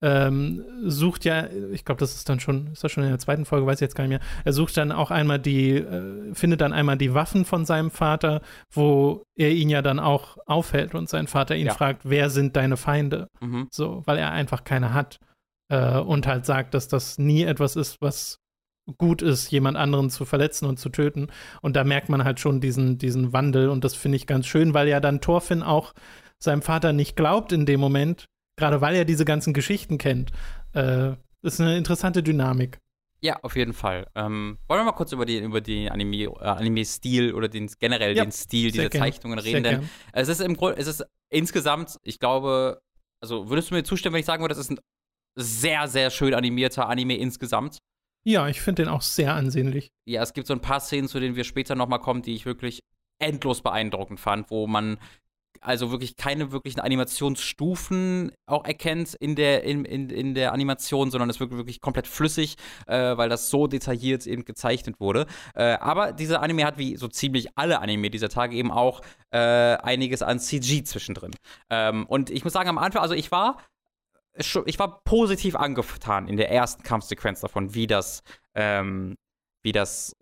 ähm, 0.00 0.64
sucht 0.84 1.24
ja, 1.24 1.48
ich 1.72 1.84
glaube, 1.84 1.98
das 1.98 2.14
ist 2.14 2.28
dann 2.28 2.38
schon, 2.38 2.68
ist 2.68 2.84
das 2.84 2.92
schon 2.92 3.02
in 3.02 3.10
der 3.10 3.18
zweiten 3.18 3.44
Folge, 3.44 3.66
weiß 3.66 3.78
ich 3.78 3.80
jetzt 3.80 3.96
gar 3.96 4.04
nicht 4.04 4.10
mehr. 4.10 4.28
Er 4.44 4.52
sucht 4.52 4.76
dann 4.76 4.92
auch 4.92 5.10
einmal 5.10 5.40
die, 5.40 5.72
äh, 5.72 6.34
findet 6.34 6.60
dann 6.60 6.72
einmal 6.72 6.96
die 6.96 7.14
Waffen 7.14 7.44
von 7.44 7.64
seinem 7.64 7.90
Vater, 7.90 8.40
wo 8.70 9.24
er 9.36 9.50
ihn 9.50 9.68
ja 9.68 9.82
dann 9.82 9.98
auch 9.98 10.38
aufhält 10.46 10.94
und 10.94 11.08
sein 11.08 11.26
Vater 11.26 11.56
ihn 11.56 11.66
ja. 11.66 11.74
fragt, 11.74 12.02
wer 12.04 12.30
sind 12.30 12.54
deine 12.54 12.76
Feinde? 12.76 13.26
Mhm. 13.40 13.68
So, 13.72 14.02
weil 14.04 14.18
er 14.18 14.30
einfach 14.30 14.62
keine 14.62 14.94
hat. 14.94 15.18
Äh, 15.68 15.98
und 15.98 16.26
halt 16.28 16.46
sagt, 16.46 16.74
dass 16.74 16.86
das 16.86 17.18
nie 17.18 17.42
etwas 17.42 17.74
ist, 17.74 18.00
was 18.00 18.38
gut 18.96 19.20
ist, 19.20 19.50
jemand 19.50 19.76
anderen 19.76 20.10
zu 20.10 20.24
verletzen 20.24 20.64
und 20.64 20.78
zu 20.78 20.88
töten. 20.88 21.26
Und 21.60 21.76
da 21.76 21.84
merkt 21.84 22.08
man 22.08 22.24
halt 22.24 22.40
schon 22.40 22.60
diesen, 22.60 22.98
diesen 22.98 23.32
Wandel 23.32 23.68
und 23.68 23.84
das 23.84 23.94
finde 23.94 24.16
ich 24.16 24.26
ganz 24.26 24.46
schön, 24.46 24.74
weil 24.74 24.88
ja 24.88 25.00
dann 25.00 25.20
Thorfinn 25.20 25.62
auch 25.62 25.92
seinem 26.42 26.62
Vater 26.62 26.92
nicht 26.92 27.16
glaubt 27.16 27.52
in 27.52 27.66
dem 27.66 27.80
Moment, 27.80 28.26
gerade 28.56 28.80
weil 28.80 28.94
er 28.94 29.04
diese 29.04 29.24
ganzen 29.24 29.52
Geschichten 29.52 29.98
kennt. 29.98 30.32
Äh, 30.74 31.12
ist 31.42 31.60
eine 31.60 31.76
interessante 31.76 32.22
Dynamik. 32.22 32.78
Ja, 33.20 33.36
auf 33.42 33.56
jeden 33.56 33.72
Fall. 33.72 34.06
Ähm, 34.14 34.58
wollen 34.68 34.80
wir 34.80 34.84
mal 34.84 34.92
kurz 34.92 35.12
über 35.12 35.26
den 35.26 35.44
über 35.44 35.60
die 35.60 35.90
Anime, 35.90 36.24
äh, 36.24 36.38
Anime-Stil 36.38 37.34
oder 37.34 37.48
den 37.48 37.68
generell 37.78 38.16
ja, 38.16 38.24
den 38.24 38.32
Stil 38.32 38.70
dieser 38.70 38.88
gern. 38.88 39.02
Zeichnungen 39.02 39.38
reden, 39.38 39.64
sehr 39.64 39.72
denn 39.72 39.80
gern. 39.80 39.90
es 40.12 40.28
ist 40.28 40.40
im 40.40 40.56
Grunde, 40.56 40.78
es 40.78 40.86
ist 40.86 41.04
insgesamt, 41.28 41.98
ich 42.02 42.20
glaube, 42.20 42.80
also 43.20 43.50
würdest 43.50 43.70
du 43.70 43.74
mir 43.74 43.82
zustimmen, 43.82 44.14
wenn 44.14 44.20
ich 44.20 44.26
sagen 44.26 44.42
würde, 44.42 44.54
das 44.54 44.64
ist 44.64 44.70
ein 44.70 44.78
sehr, 45.36 45.88
sehr 45.88 46.10
schön 46.10 46.32
animierter 46.34 46.88
Anime 46.88 47.16
insgesamt? 47.16 47.78
Ja, 48.24 48.48
ich 48.48 48.60
finde 48.60 48.84
den 48.84 48.90
auch 48.90 49.02
sehr 49.02 49.34
ansehnlich. 49.34 49.90
Ja, 50.04 50.22
es 50.22 50.32
gibt 50.32 50.46
so 50.46 50.54
ein 50.54 50.60
paar 50.60 50.80
Szenen, 50.80 51.08
zu 51.08 51.18
denen 51.18 51.34
wir 51.34 51.44
später 51.44 51.74
nochmal 51.74 52.00
kommen, 52.00 52.22
die 52.22 52.34
ich 52.34 52.46
wirklich 52.46 52.82
endlos 53.20 53.62
beeindruckend 53.62 54.20
fand, 54.20 54.50
wo 54.50 54.66
man 54.66 54.98
also 55.60 55.90
wirklich 55.90 56.16
keine 56.16 56.52
wirklichen 56.52 56.80
Animationsstufen 56.80 58.32
auch 58.46 58.64
erkennt 58.64 59.14
in 59.14 59.36
der, 59.36 59.64
in, 59.64 59.84
in, 59.84 60.10
in 60.10 60.34
der 60.34 60.52
Animation, 60.52 61.10
sondern 61.10 61.30
es 61.30 61.40
wirkt 61.40 61.56
wirklich 61.56 61.80
komplett 61.80 62.06
flüssig, 62.06 62.56
äh, 62.86 63.16
weil 63.16 63.28
das 63.28 63.50
so 63.50 63.66
detailliert 63.66 64.26
eben 64.26 64.44
gezeichnet 64.44 65.00
wurde. 65.00 65.26
Äh, 65.54 65.74
aber 65.74 66.12
dieser 66.12 66.42
Anime 66.42 66.64
hat 66.64 66.78
wie 66.78 66.96
so 66.96 67.08
ziemlich 67.08 67.48
alle 67.56 67.80
Anime 67.80 68.10
dieser 68.10 68.28
Tage 68.28 68.56
eben 68.56 68.70
auch 68.70 69.00
äh, 69.30 69.38
einiges 69.38 70.22
an 70.22 70.38
CG 70.38 70.82
zwischendrin. 70.84 71.32
Ähm, 71.70 72.06
und 72.06 72.30
ich 72.30 72.44
muss 72.44 72.52
sagen, 72.52 72.68
am 72.68 72.78
Anfang, 72.78 73.02
also 73.02 73.14
ich 73.14 73.30
war 73.30 73.58
ich 74.66 74.78
war 74.78 75.00
positiv 75.02 75.56
angetan 75.56 76.28
in 76.28 76.36
der 76.36 76.50
ersten 76.50 76.84
Kampfsequenz 76.84 77.40
davon, 77.40 77.74
wie 77.74 77.88
das, 77.88 78.22
ähm, 78.54 79.16
wie 79.62 79.72
das 79.72 80.14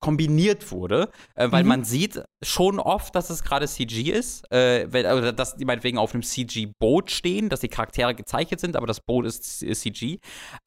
kombiniert 0.00 0.70
wurde, 0.70 1.10
äh, 1.34 1.50
weil 1.50 1.62
mhm. 1.62 1.68
man 1.68 1.84
sieht 1.84 2.22
schon 2.42 2.78
oft, 2.78 3.14
dass 3.14 3.30
es 3.30 3.42
gerade 3.42 3.66
CG 3.66 4.10
ist, 4.10 4.50
äh, 4.52 4.86
weil, 4.92 5.06
oder 5.06 5.32
dass 5.32 5.56
die 5.56 5.64
meinetwegen 5.64 5.98
auf 5.98 6.14
einem 6.14 6.22
CG-Boot 6.22 7.10
stehen, 7.10 7.48
dass 7.48 7.60
die 7.60 7.68
Charaktere 7.68 8.14
gezeichnet 8.14 8.60
sind, 8.60 8.76
aber 8.76 8.86
das 8.86 9.00
Boot 9.00 9.26
ist, 9.26 9.62
ist 9.62 9.80
CG. 9.80 10.18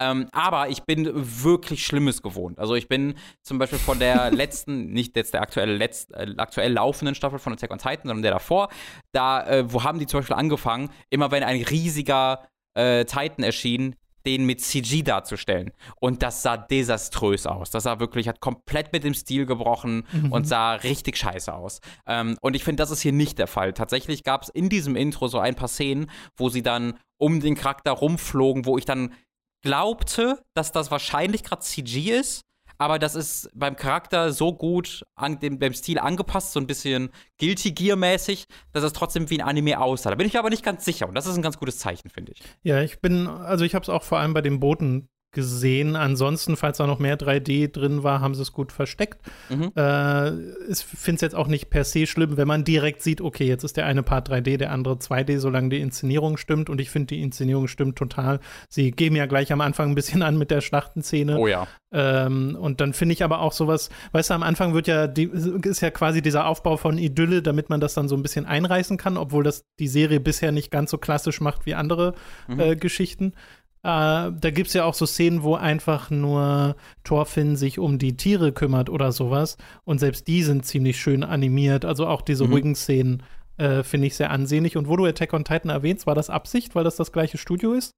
Ähm, 0.02 0.28
aber 0.32 0.70
ich 0.70 0.84
bin 0.84 1.10
wirklich 1.14 1.86
Schlimmes 1.86 2.22
gewohnt. 2.22 2.60
Also 2.60 2.76
ich 2.76 2.88
bin 2.88 3.16
zum 3.44 3.60
Beispiel 3.60 3.80
von 3.80 4.00
der 4.00 4.32
letzten, 4.32 4.92
nicht 4.92 5.16
jetzt 5.16 5.34
der 5.34 5.42
aktuelle, 5.42 5.76
letzt, 5.76 6.14
äh, 6.14 6.34
aktuell 6.38 6.74
laufenden 6.74 7.16
Staffel 7.16 7.40
von 7.40 7.54
Attack 7.54 7.72
on 7.72 7.78
Titan, 7.78 8.08
sondern 8.08 8.24
der 8.24 8.32
davor, 8.32 8.70
da, 9.12 9.46
äh, 9.48 9.72
wo 9.72 9.84
haben 9.84 10.00
die 10.00 10.08
zum 10.08 10.20
Beispiel 10.20 10.36
angefangen, 10.36 10.90
immer 11.10 11.32
wenn 11.32 11.44
ein 11.44 11.62
riesiger 11.62 12.48
äh, 12.76 13.06
Titan 13.06 13.44
erschien, 13.44 13.96
den 14.26 14.46
mit 14.46 14.62
CG 14.62 15.02
darzustellen. 15.04 15.72
Und 16.00 16.24
das 16.24 16.42
sah 16.42 16.58
desaströs 16.58 17.46
aus. 17.46 17.70
Das 17.70 17.84
sah 17.84 18.00
wirklich, 18.00 18.28
hat 18.28 18.40
komplett 18.40 18.94
mit 18.94 19.04
dem 19.04 19.14
Stil 19.14 19.46
gebrochen 19.46 20.06
mhm. 20.12 20.32
und 20.32 20.48
sah 20.48 20.74
richtig 20.74 21.18
scheiße 21.18 21.54
aus. 21.54 21.80
Ähm, 22.06 22.38
und 22.42 22.56
ich 22.56 22.64
finde, 22.64 22.82
das 22.82 22.92
ist 22.92 23.02
hier 23.02 23.14
nicht 23.14 23.40
der 23.40 23.48
Fall. 23.48 23.74
Tatsächlich 23.74 24.24
gab 24.24 24.44
es 24.44 24.50
in 24.50 24.70
diesem 24.70 24.96
Intro 24.96 25.28
so 25.28 25.40
ein 25.40 25.56
paar 25.56 25.68
Szenen, 25.68 26.10
wo 26.36 26.50
sie 26.50 26.64
dann 26.64 26.98
um 27.18 27.40
den 27.40 27.56
Charakter 27.56 27.92
rumflogen, 27.92 28.66
wo 28.66 28.78
ich 28.78 28.86
dann 28.86 29.14
glaubte, 29.62 30.42
dass 30.54 30.72
das 30.72 30.92
wahrscheinlich 30.92 31.44
gerade 31.44 31.62
CG 31.62 32.12
ist, 32.12 32.44
aber 32.80 32.98
das 32.98 33.14
ist 33.14 33.50
beim 33.54 33.76
Charakter 33.76 34.32
so 34.32 34.54
gut 34.54 35.06
an 35.16 35.40
dem, 35.40 35.60
beim 35.60 35.74
Stil 35.74 36.00
angepasst, 36.00 36.54
so 36.54 36.60
ein 36.60 36.66
bisschen 36.66 37.10
Guilty 37.38 37.74
Gear-mäßig, 37.74 38.48
dass 38.72 38.84
es 38.84 38.94
trotzdem 38.94 39.30
wie 39.30 39.40
ein 39.40 39.48
Anime 39.48 39.80
aussah. 39.80 40.10
Da 40.10 40.16
bin 40.16 40.26
ich 40.26 40.40
aber 40.40 40.50
nicht 40.50 40.64
ganz 40.64 40.86
sicher 40.86 41.08
und 41.08 41.14
das 41.14 41.28
ist 41.28 41.36
ein 41.36 41.42
ganz 41.42 41.60
gutes 41.60 41.78
Zeichen, 41.78 42.10
finde 42.10 42.32
ich. 42.32 42.42
Ja, 42.64 42.82
ich 42.82 43.02
bin, 43.02 43.28
also 43.28 43.66
ich 43.66 43.76
habe 43.76 43.84
es 43.84 43.90
auch 43.90 44.04
vor 44.04 44.20
allem 44.20 44.34
bei 44.34 44.42
den 44.42 44.60
Booten 44.60 45.10
gesehen. 45.32 45.96
Ansonsten, 45.96 46.56
falls 46.56 46.78
da 46.78 46.88
noch 46.88 47.00
mehr 47.00 47.18
3D 47.18 47.72
drin 47.72 48.04
war, 48.04 48.20
haben 48.22 48.34
sie 48.34 48.42
es 48.42 48.52
gut 48.52 48.72
versteckt. 48.72 49.20
Mhm. 49.50 49.72
Äh, 49.76 50.30
ich 50.72 50.80
finde 50.80 51.16
es 51.16 51.22
jetzt 51.22 51.36
auch 51.36 51.48
nicht 51.48 51.70
per 51.70 51.84
se 51.84 52.08
schlimm, 52.08 52.38
wenn 52.38 52.48
man 52.48 52.64
direkt 52.64 53.04
sieht, 53.04 53.22
okay, 53.22 53.46
jetzt 53.46 53.64
ist 53.64 53.78
der 53.78 53.86
eine 53.86 54.04
Part 54.04 54.30
3D, 54.30 54.58
der 54.58 54.72
andere 54.72 54.96
2D, 54.96 55.40
solange 55.40 55.70
die 55.70 55.80
Inszenierung 55.80 56.38
stimmt. 56.38 56.70
Und 56.70 56.82
ich 56.82 56.90
finde, 56.90 57.08
die 57.08 57.22
Inszenierung 57.22 57.68
stimmt 57.68 57.98
total. 57.98 58.40
Sie 58.70 58.92
geben 58.92 59.16
ja 59.16 59.28
gleich 59.28 59.52
am 59.52 59.62
Anfang 59.62 59.90
ein 59.90 59.96
bisschen 59.96 60.24
an 60.24 60.38
mit 60.38 60.52
der 60.52 60.62
Schlachtenszene. 60.62 61.38
Oh 61.38 61.48
ja. 61.48 61.68
Ähm, 61.92 62.56
und 62.60 62.82
dann 62.82 62.94
finde 62.94 63.14
ich 63.14 63.24
aber 63.24 63.42
auch 63.42 63.52
sowas, 63.52 63.90
weißt 64.12 64.30
du, 64.30 64.34
am 64.36 64.44
Anfang 64.44 64.74
wird 64.74 64.88
ja, 64.88 65.08
die, 65.08 65.24
ist 65.24 65.82
ja 65.82 65.90
quasi 65.90 66.22
dieser 66.22 66.46
Aufbau 66.46 66.78
von 66.78 66.98
Idylle, 66.98 67.42
damit 67.42 67.70
man 67.70 67.82
das 67.82 67.96
dann 67.96 68.08
so 68.08 68.16
ein 68.16 68.22
bisschen 68.22 68.46
einreißen 68.46 68.98
kann, 68.98 69.18
obwohl 69.18 69.44
das 69.44 69.66
die 69.80 69.88
Serie 69.88 70.20
bisher 70.20 70.52
nicht 70.52 70.70
ganz 70.70 70.92
so 70.92 70.98
klassisch 71.00 71.42
macht 71.42 71.66
wie 71.66 71.74
andere 71.74 72.14
mhm. 72.48 72.60
äh, 72.60 72.76
Geschichten. 72.76 73.34
Äh, 73.82 74.32
da 74.32 74.52
gibt 74.52 74.68
es 74.68 74.74
ja 74.74 74.84
auch 74.84 74.94
so 74.94 75.06
Szenen, 75.06 75.44
wo 75.44 75.56
einfach 75.56 76.10
nur 76.10 76.76
Thorfinn 77.04 77.56
sich 77.56 77.80
um 77.80 77.98
die 77.98 78.18
Tiere 78.18 78.52
kümmert 78.52 78.90
oder 78.90 79.12
sowas. 79.12 79.58
Und 79.86 80.00
selbst 80.00 80.28
die 80.28 80.44
sind 80.44 80.66
ziemlich 80.66 81.00
schön 81.00 81.24
animiert. 81.24 81.86
Also 81.86 82.08
auch 82.08 82.22
diese 82.22 82.46
mhm. 82.46 82.52
ruhigen 82.52 82.76
Szenen 82.76 83.24
äh, 83.58 83.84
finde 83.84 84.08
ich 84.08 84.16
sehr 84.16 84.32
ansehnlich. 84.32 84.76
Und 84.76 84.88
wo 84.88 84.98
du 84.98 85.06
Attack 85.06 85.34
on 85.34 85.46
Titan 85.46 85.70
erwähnst, 85.70 86.08
war 86.08 86.16
das 86.16 86.30
Absicht, 86.30 86.76
weil 86.76 86.84
das 86.84 86.98
das 86.98 87.12
gleiche 87.12 87.38
Studio 87.38 87.74
ist? 87.74 87.94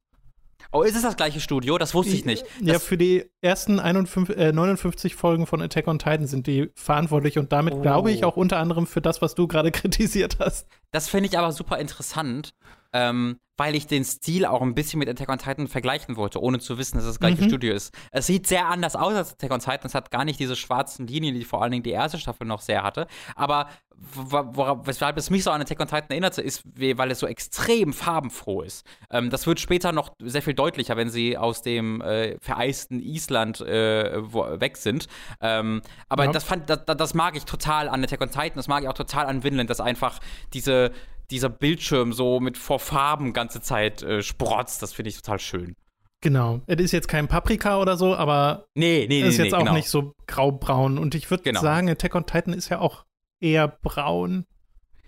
Oh, 0.71 0.83
ist 0.83 0.95
es 0.95 1.01
das 1.01 1.17
gleiche 1.17 1.39
Studio? 1.39 1.77
Das 1.77 1.93
wusste 1.93 2.13
ich 2.13 2.25
nicht. 2.25 2.45
ja, 2.61 2.79
für 2.79 2.97
die 2.97 3.25
ersten 3.41 3.79
51, 3.79 4.37
äh, 4.37 4.51
59 4.51 5.15
Folgen 5.15 5.47
von 5.47 5.61
Attack 5.61 5.87
on 5.87 5.99
Titan 5.99 6.27
sind 6.27 6.47
die 6.47 6.69
verantwortlich 6.75 7.37
und 7.39 7.51
damit 7.51 7.73
oh. 7.73 7.81
glaube 7.81 8.11
ich 8.11 8.23
auch 8.23 8.37
unter 8.37 8.57
anderem 8.57 8.87
für 8.87 9.01
das, 9.01 9.21
was 9.21 9.35
du 9.35 9.47
gerade 9.47 9.71
kritisiert 9.71 10.37
hast. 10.39 10.67
Das 10.91 11.09
finde 11.09 11.27
ich 11.29 11.37
aber 11.37 11.51
super 11.51 11.79
interessant, 11.79 12.53
ähm, 12.93 13.39
weil 13.61 13.75
ich 13.75 13.85
den 13.85 14.03
Stil 14.03 14.47
auch 14.47 14.63
ein 14.63 14.73
bisschen 14.73 14.97
mit 14.97 15.07
Attack 15.07 15.29
on 15.29 15.37
Titan 15.37 15.67
vergleichen 15.67 16.15
wollte, 16.17 16.41
ohne 16.41 16.57
zu 16.57 16.79
wissen, 16.79 16.97
dass 16.97 17.05
es 17.05 17.11
das 17.11 17.19
gleiche 17.19 17.43
mhm. 17.43 17.47
Studio 17.47 17.75
ist. 17.75 17.93
Es 18.09 18.25
sieht 18.25 18.47
sehr 18.47 18.67
anders 18.67 18.95
aus 18.95 19.13
als 19.13 19.33
Attack 19.33 19.51
on 19.51 19.59
Titan. 19.59 19.81
Es 19.83 19.93
hat 19.93 20.09
gar 20.09 20.25
nicht 20.25 20.39
diese 20.39 20.55
schwarzen 20.55 21.05
Linien, 21.05 21.35
die 21.35 21.43
vor 21.43 21.61
allen 21.61 21.71
Dingen 21.71 21.83
die 21.83 21.91
erste 21.91 22.17
Staffel 22.17 22.47
noch 22.47 22.59
sehr 22.59 22.81
hatte. 22.81 23.05
Aber 23.35 23.67
worauf, 24.15 24.87
weshalb 24.87 25.15
es 25.17 25.29
mich 25.29 25.43
so 25.43 25.51
an 25.51 25.61
Attack 25.61 25.79
on 25.79 25.87
Titan 25.87 26.09
erinnerte, 26.09 26.41
ist, 26.41 26.63
weil 26.75 27.11
es 27.11 27.19
so 27.19 27.27
extrem 27.27 27.93
farbenfroh 27.93 28.63
ist. 28.63 28.83
Ähm, 29.11 29.29
das 29.29 29.45
wird 29.45 29.59
später 29.59 29.91
noch 29.91 30.15
sehr 30.19 30.41
viel 30.41 30.55
deutlicher, 30.55 30.97
wenn 30.97 31.11
sie 31.11 31.37
aus 31.37 31.61
dem 31.61 32.01
äh, 32.01 32.39
vereisten 32.39 32.99
Island 32.99 33.61
äh, 33.61 34.23
weg 34.59 34.77
sind. 34.77 35.07
Ähm, 35.39 35.83
aber 36.09 36.25
ja. 36.25 36.31
das, 36.31 36.43
fand, 36.43 36.67
das, 36.67 36.79
das 36.85 37.13
mag 37.13 37.37
ich 37.37 37.45
total 37.45 37.89
an 37.89 38.03
Attack 38.03 38.21
on 38.21 38.31
Titan, 38.31 38.55
das 38.55 38.67
mag 38.67 38.81
ich 38.81 38.89
auch 38.89 38.93
total 38.93 39.27
an 39.27 39.43
Vinland, 39.43 39.69
dass 39.69 39.79
einfach 39.79 40.17
diese 40.51 40.91
dieser 41.31 41.49
Bildschirm 41.49 42.13
so 42.13 42.39
mit 42.39 42.57
vor 42.57 42.79
Farben 42.79 43.33
ganze 43.33 43.61
Zeit 43.61 44.03
äh, 44.03 44.21
sprotzt. 44.21 44.81
Das 44.81 44.93
finde 44.93 45.09
ich 45.09 45.15
total 45.15 45.39
schön. 45.39 45.75
Genau. 46.21 46.61
Es 46.67 46.79
ist 46.79 46.91
jetzt 46.91 47.07
kein 47.07 47.27
Paprika 47.27 47.79
oder 47.79 47.97
so, 47.97 48.15
aber 48.15 48.67
nee, 48.75 49.07
nee, 49.09 49.21
es 49.21 49.29
ist 49.29 49.37
nee, 49.37 49.45
jetzt 49.45 49.53
nee, 49.53 49.57
auch 49.57 49.63
genau. 49.63 49.73
nicht 49.73 49.89
so 49.89 50.13
graubraun. 50.27 50.99
Und 50.99 51.15
ich 51.15 51.29
würde 51.31 51.43
genau. 51.43 51.61
sagen, 51.61 51.89
Attack 51.89 52.13
on 52.13 52.25
Titan 52.25 52.53
ist 52.53 52.69
ja 52.69 52.79
auch 52.79 53.05
eher 53.39 53.67
braun. 53.67 54.45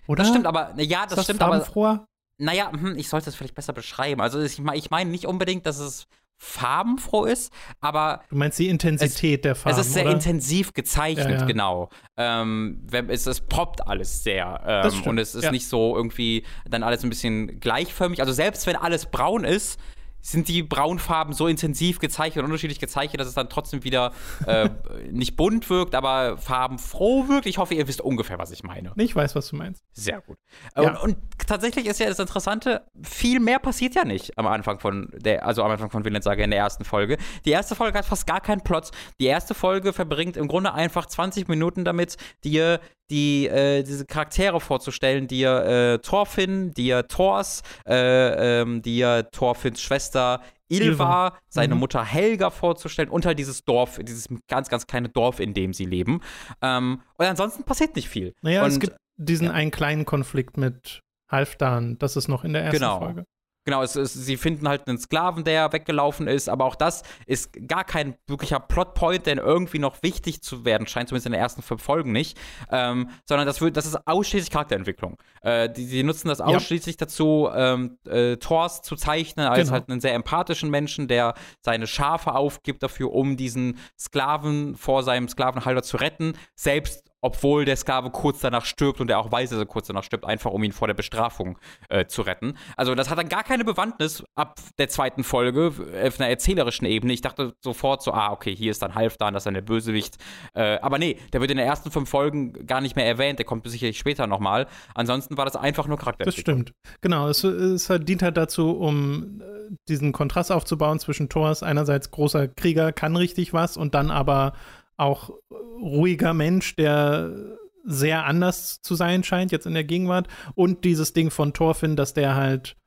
Oder? 0.08 0.24
Das 0.24 0.30
stimmt, 0.30 0.48
aber 0.48 0.74
ja, 0.78 1.06
das, 1.06 1.16
das 1.16 1.26
stimmt, 1.26 1.42
aber. 1.42 2.08
Naja, 2.40 2.72
hm, 2.72 2.98
ich 2.98 3.10
sollte 3.10 3.30
es 3.30 3.36
vielleicht 3.36 3.54
besser 3.54 3.74
beschreiben. 3.74 4.20
Also 4.20 4.42
ich, 4.42 4.60
ich 4.74 4.90
meine 4.90 5.12
nicht 5.12 5.28
unbedingt, 5.28 5.68
dass 5.68 5.78
es 5.78 6.08
farbenfroh 6.44 7.26
ist, 7.26 7.54
aber. 7.80 8.22
Du 8.30 8.36
meinst 8.36 8.60
die 8.60 8.68
Intensität 8.68 9.40
es, 9.40 9.42
der 9.44 9.56
Farben. 9.56 9.80
Es 9.80 9.86
ist 9.86 9.94
sehr 9.94 10.06
oder? 10.06 10.14
intensiv 10.14 10.74
gezeichnet, 10.74 11.30
ja, 11.30 11.38
ja. 11.40 11.46
genau. 11.46 11.90
Ähm, 12.18 12.86
es, 13.08 13.26
es 13.26 13.42
poppt 13.42 13.88
alles 13.88 14.24
sehr. 14.24 14.62
Ähm, 14.66 15.04
und 15.06 15.18
es 15.18 15.36
ist 15.36 15.46
ja. 15.46 15.52
nicht 15.52 15.68
so 15.68 15.96
irgendwie 15.96 16.44
dann 16.70 16.84
alles 16.84 17.04
ein 17.04 17.10
bisschen 17.10 17.60
gleichförmig. 17.60 18.20
Also 18.20 18.34
selbst 18.34 18.68
wenn 18.68 18.76
alles 18.76 19.06
braun 19.06 19.46
ist, 19.46 19.80
sind 20.24 20.48
die 20.48 20.64
Braunfarben 20.64 21.34
so 21.34 21.48
intensiv 21.48 22.00
gezeichnet 22.00 22.44
und 22.44 22.46
unterschiedlich 22.46 22.80
gezeichnet, 22.80 23.20
dass 23.20 23.28
es 23.28 23.34
dann 23.36 23.50
trotzdem 23.50 23.84
wieder 23.84 24.14
äh, 24.48 24.70
nicht 25.12 25.36
bunt 25.36 25.70
wirkt, 25.70 25.94
aber 25.94 26.38
farbenfroh 26.38 27.28
wirkt. 27.28 27.46
Ich 27.46 27.58
hoffe, 27.58 27.76
ihr 27.76 27.88
wisst 27.88 28.02
ungefähr, 28.02 28.40
was 28.40 28.50
ich 28.52 28.64
meine. 28.64 28.94
Ich 28.96 29.16
weiß, 29.16 29.36
was 29.36 29.50
du 29.50 29.58
meinst. 29.58 29.84
Sehr 29.92 30.22
gut. 30.22 30.38
Ja. 30.76 30.84
Und, 30.84 30.98
und, 30.98 31.18
tatsächlich 31.46 31.88
ist 31.88 32.00
ja 32.00 32.08
das 32.08 32.20
Interessante, 32.20 32.86
viel 33.04 33.42
mehr 33.42 33.60
passiert 33.60 33.96
ja 33.96 34.06
nicht 34.06 34.38
am 34.38 34.48
Anfang 34.48 34.80
von 34.80 35.10
der, 35.14 35.46
also 35.46 35.62
am 35.62 35.72
Anfang 35.72 35.90
von 35.90 36.06
Vinland 36.06 36.24
Saga 36.24 36.42
in 36.42 36.52
der 36.52 36.60
ersten 36.60 36.86
Folge. 36.86 37.18
Die 37.44 37.52
erste 37.52 37.76
Folge 37.76 37.98
hat 37.98 38.06
fast 38.06 38.26
gar 38.26 38.40
keinen 38.40 38.62
Plot. 38.62 38.92
Die 39.20 39.26
erste 39.26 39.54
Folge 39.54 39.92
verbringt 39.92 40.38
im 40.38 40.48
Grunde 40.48 40.74
einfach 40.74 41.06
20 41.06 41.50
Minuten 41.50 41.84
damit, 41.84 42.16
dir 42.46 42.80
die, 43.10 43.48
äh, 43.48 43.84
diese 43.84 44.06
Charaktere 44.06 44.60
vorzustellen, 44.60 45.28
die 45.28 45.44
äh, 45.44 46.00
Thorfinn, 46.00 46.74
die 46.74 47.00
Thors, 47.08 47.62
äh, 47.88 48.62
ähm, 48.62 48.82
die 48.82 49.22
Thorfinns 49.32 49.82
Schwester 49.82 50.42
Ilva, 50.70 51.28
Ilva. 51.28 51.38
seine 51.50 51.76
mhm. 51.76 51.82
Mutter 51.82 52.04
Helga 52.04 52.50
vorzustellen 52.50 53.10
und 53.10 53.26
halt 53.26 53.38
dieses 53.40 53.64
Dorf, 53.64 54.00
dieses 54.02 54.28
ganz, 54.48 54.70
ganz 54.70 54.88
kleine 54.88 55.10
Dorf, 55.10 55.40
in 55.40 55.54
dem 55.54 55.74
sie 55.74 55.86
leben. 55.86 56.22
Ähm, 56.62 57.02
und 57.18 57.26
ansonsten 57.26 57.64
passiert 57.64 57.96
nicht 57.96 58.10
viel. 58.10 58.34
Naja, 58.42 58.64
und, 58.64 58.70
es 58.70 58.80
gibt 58.80 58.96
diesen 59.18 59.48
ja. 59.48 59.54
einen 59.54 59.72
kleinen 59.72 60.06
Konflikt 60.06 60.58
mit 60.58 61.02
Halfdan, 61.30 61.98
das 62.00 62.16
ist 62.16 62.28
noch 62.28 62.44
in 62.44 62.54
der 62.54 62.64
ersten 62.64 62.80
genau. 62.80 63.00
Folge. 63.00 63.26
Genau, 63.66 63.82
es, 63.82 63.96
es, 63.96 64.14
sie 64.14 64.36
finden 64.36 64.68
halt 64.68 64.88
einen 64.88 64.98
Sklaven, 64.98 65.44
der 65.44 65.72
weggelaufen 65.72 66.28
ist, 66.28 66.50
aber 66.50 66.66
auch 66.66 66.76
das 66.76 67.04
ist 67.26 67.52
gar 67.68 67.86
kein 67.86 68.16
wirklicher 68.28 68.60
Plotpoint, 68.60 69.26
der 69.26 69.38
irgendwie 69.38 69.80
noch 69.80 70.04
wichtig 70.04 70.42
zu 70.42 70.66
werden 70.66 70.86
scheint, 70.86 71.10
zumindest 71.10 71.28
in 71.28 71.32
den 71.32 71.42
ersten 71.42 71.62
fünf 71.62 71.82
Folgen 71.82 72.12
nicht, 72.12 72.38
ähm, 72.72 73.10
sondern 73.26 73.48
das, 73.48 73.62
wird, 73.62 73.78
das 73.78 73.86
ist 73.86 74.06
ausschließlich 74.06 74.52
Charakterentwicklung. 74.52 75.18
Äh, 75.42 75.70
die, 75.70 75.88
die, 75.88 76.04
nutzen 76.04 76.28
das 76.28 76.42
ausschließlich 76.42 76.96
ja. 76.96 77.06
dazu, 77.06 77.50
ähm, 77.54 77.98
äh, 78.06 78.36
Thors 78.38 78.82
zu 78.82 78.96
zeichnen 78.96 79.48
als 79.48 79.60
genau. 79.60 79.72
halt 79.72 79.90
einen 79.90 80.02
sehr 80.02 80.14
empathischen 80.14 80.70
Menschen, 80.70 81.08
der 81.08 81.34
seine 81.62 81.88
Schafe 81.88 82.36
aufgibt 82.36 82.84
dafür, 82.84 83.14
um 83.14 83.38
diesen 83.38 83.80
Sklaven 83.98 84.76
vor 84.76 85.04
seinem 85.04 85.30
Sklavenhalter 85.30 85.84
zu 85.84 85.98
retten, 85.98 86.34
selbst 86.56 87.13
obwohl 87.24 87.64
der 87.64 87.78
Sklave 87.78 88.12
kurz 88.12 88.42
danach 88.42 88.66
stirbt 88.66 89.00
und 89.00 89.10
er 89.10 89.18
auch 89.18 89.32
weiß, 89.32 89.50
dass 89.50 89.58
er 89.58 89.66
kurz 89.66 89.88
danach 89.88 90.04
stirbt, 90.04 90.26
einfach 90.26 90.52
um 90.52 90.62
ihn 90.62 90.74
vor 90.74 90.88
der 90.88 90.94
Bestrafung 90.94 91.58
äh, 91.88 92.06
zu 92.06 92.22
retten. 92.22 92.58
Also 92.76 92.96
das 92.96 93.10
hat 93.10 93.18
dann 93.18 93.30
gar 93.30 93.44
keine 93.44 93.64
Bewandtnis 93.64 94.26
ab 94.36 94.60
der 94.78 94.90
zweiten 94.90 95.24
Folge 95.24 95.72
auf 96.06 96.20
einer 96.20 96.30
erzählerischen 96.30 96.86
Ebene. 96.86 97.14
Ich 97.14 97.22
dachte 97.22 97.54
sofort 97.62 98.04
so, 98.04 98.12
ah, 98.12 98.32
okay, 98.32 98.54
hier 98.54 98.72
ist 98.72 98.82
dann 98.82 98.94
Halfdan, 98.94 99.34
das 99.34 99.42
ist 99.42 99.46
dann 99.46 99.54
der 99.54 99.62
Bösewicht. 99.62 100.18
Äh, 100.54 100.80
aber 100.80 101.00
nee, 101.00 101.18
der 101.32 101.40
wird 101.40 101.50
in 101.50 101.58
den 101.58 101.66
ersten 101.66 101.92
fünf 101.92 102.10
Folgen 102.10 102.68
gar 102.68 102.82
nicht 102.82 102.98
mehr 102.98 103.08
erwähnt, 103.08 103.40
der 103.40 103.46
kommt 103.46 103.66
sicherlich 103.70 103.98
später 103.98 104.28
nochmal. 104.28 104.68
Ansonsten 104.94 105.38
war 105.38 105.46
das 105.46 105.56
einfach 105.56 105.88
nur 105.88 105.98
Charakter. 105.98 106.26
Das 106.26 106.36
stimmt. 106.36 106.74
Genau, 107.00 107.30
es, 107.30 107.46
es 107.46 107.90
dient 108.02 108.22
halt 108.22 108.36
dazu, 108.36 108.72
um 108.72 109.40
äh, 109.40 109.76
diesen 109.88 110.12
Kontrast 110.12 110.52
aufzubauen 110.52 111.00
zwischen 111.00 111.30
Thors 111.30 111.64
einerseits 111.64 112.12
großer 112.12 112.50
Krieger, 112.50 112.92
kann 112.92 113.16
richtig 113.16 113.54
was 113.54 113.78
und 113.78 113.96
dann 113.96 114.12
aber 114.12 114.52
auch 114.98 115.32
ruhiger 115.52 116.34
Mensch, 116.34 116.76
der 116.76 117.58
sehr 117.84 118.26
anders 118.26 118.82
zu 118.82 118.96
sein 118.96 119.24
scheint 119.24 119.52
jetzt 119.52 119.66
in 119.66 119.74
der 119.74 119.84
Gegenwart 119.84 120.28
und 120.56 120.86
dieses 120.86 121.14
Ding 121.14 121.32
von 121.32 121.54
Thorfinn, 121.54 121.96
dass 121.96 122.14
der 122.14 122.36
halt 122.36 122.78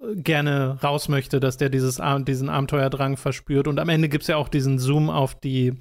äh, 0.00 0.14
gerne 0.16 0.78
raus 0.82 1.08
möchte, 1.08 1.40
dass 1.40 1.56
der 1.56 1.70
dieses, 1.70 2.00
diesen 2.26 2.48
Abenteuerdrang 2.48 3.16
verspürt 3.16 3.68
und 3.68 3.78
am 3.80 3.88
Ende 3.88 4.08
gibt 4.08 4.22
es 4.22 4.28
ja 4.28 4.36
auch 4.36 4.48
diesen 4.48 4.78
Zoom 4.78 5.08
auf 5.10 5.34
die 5.34 5.78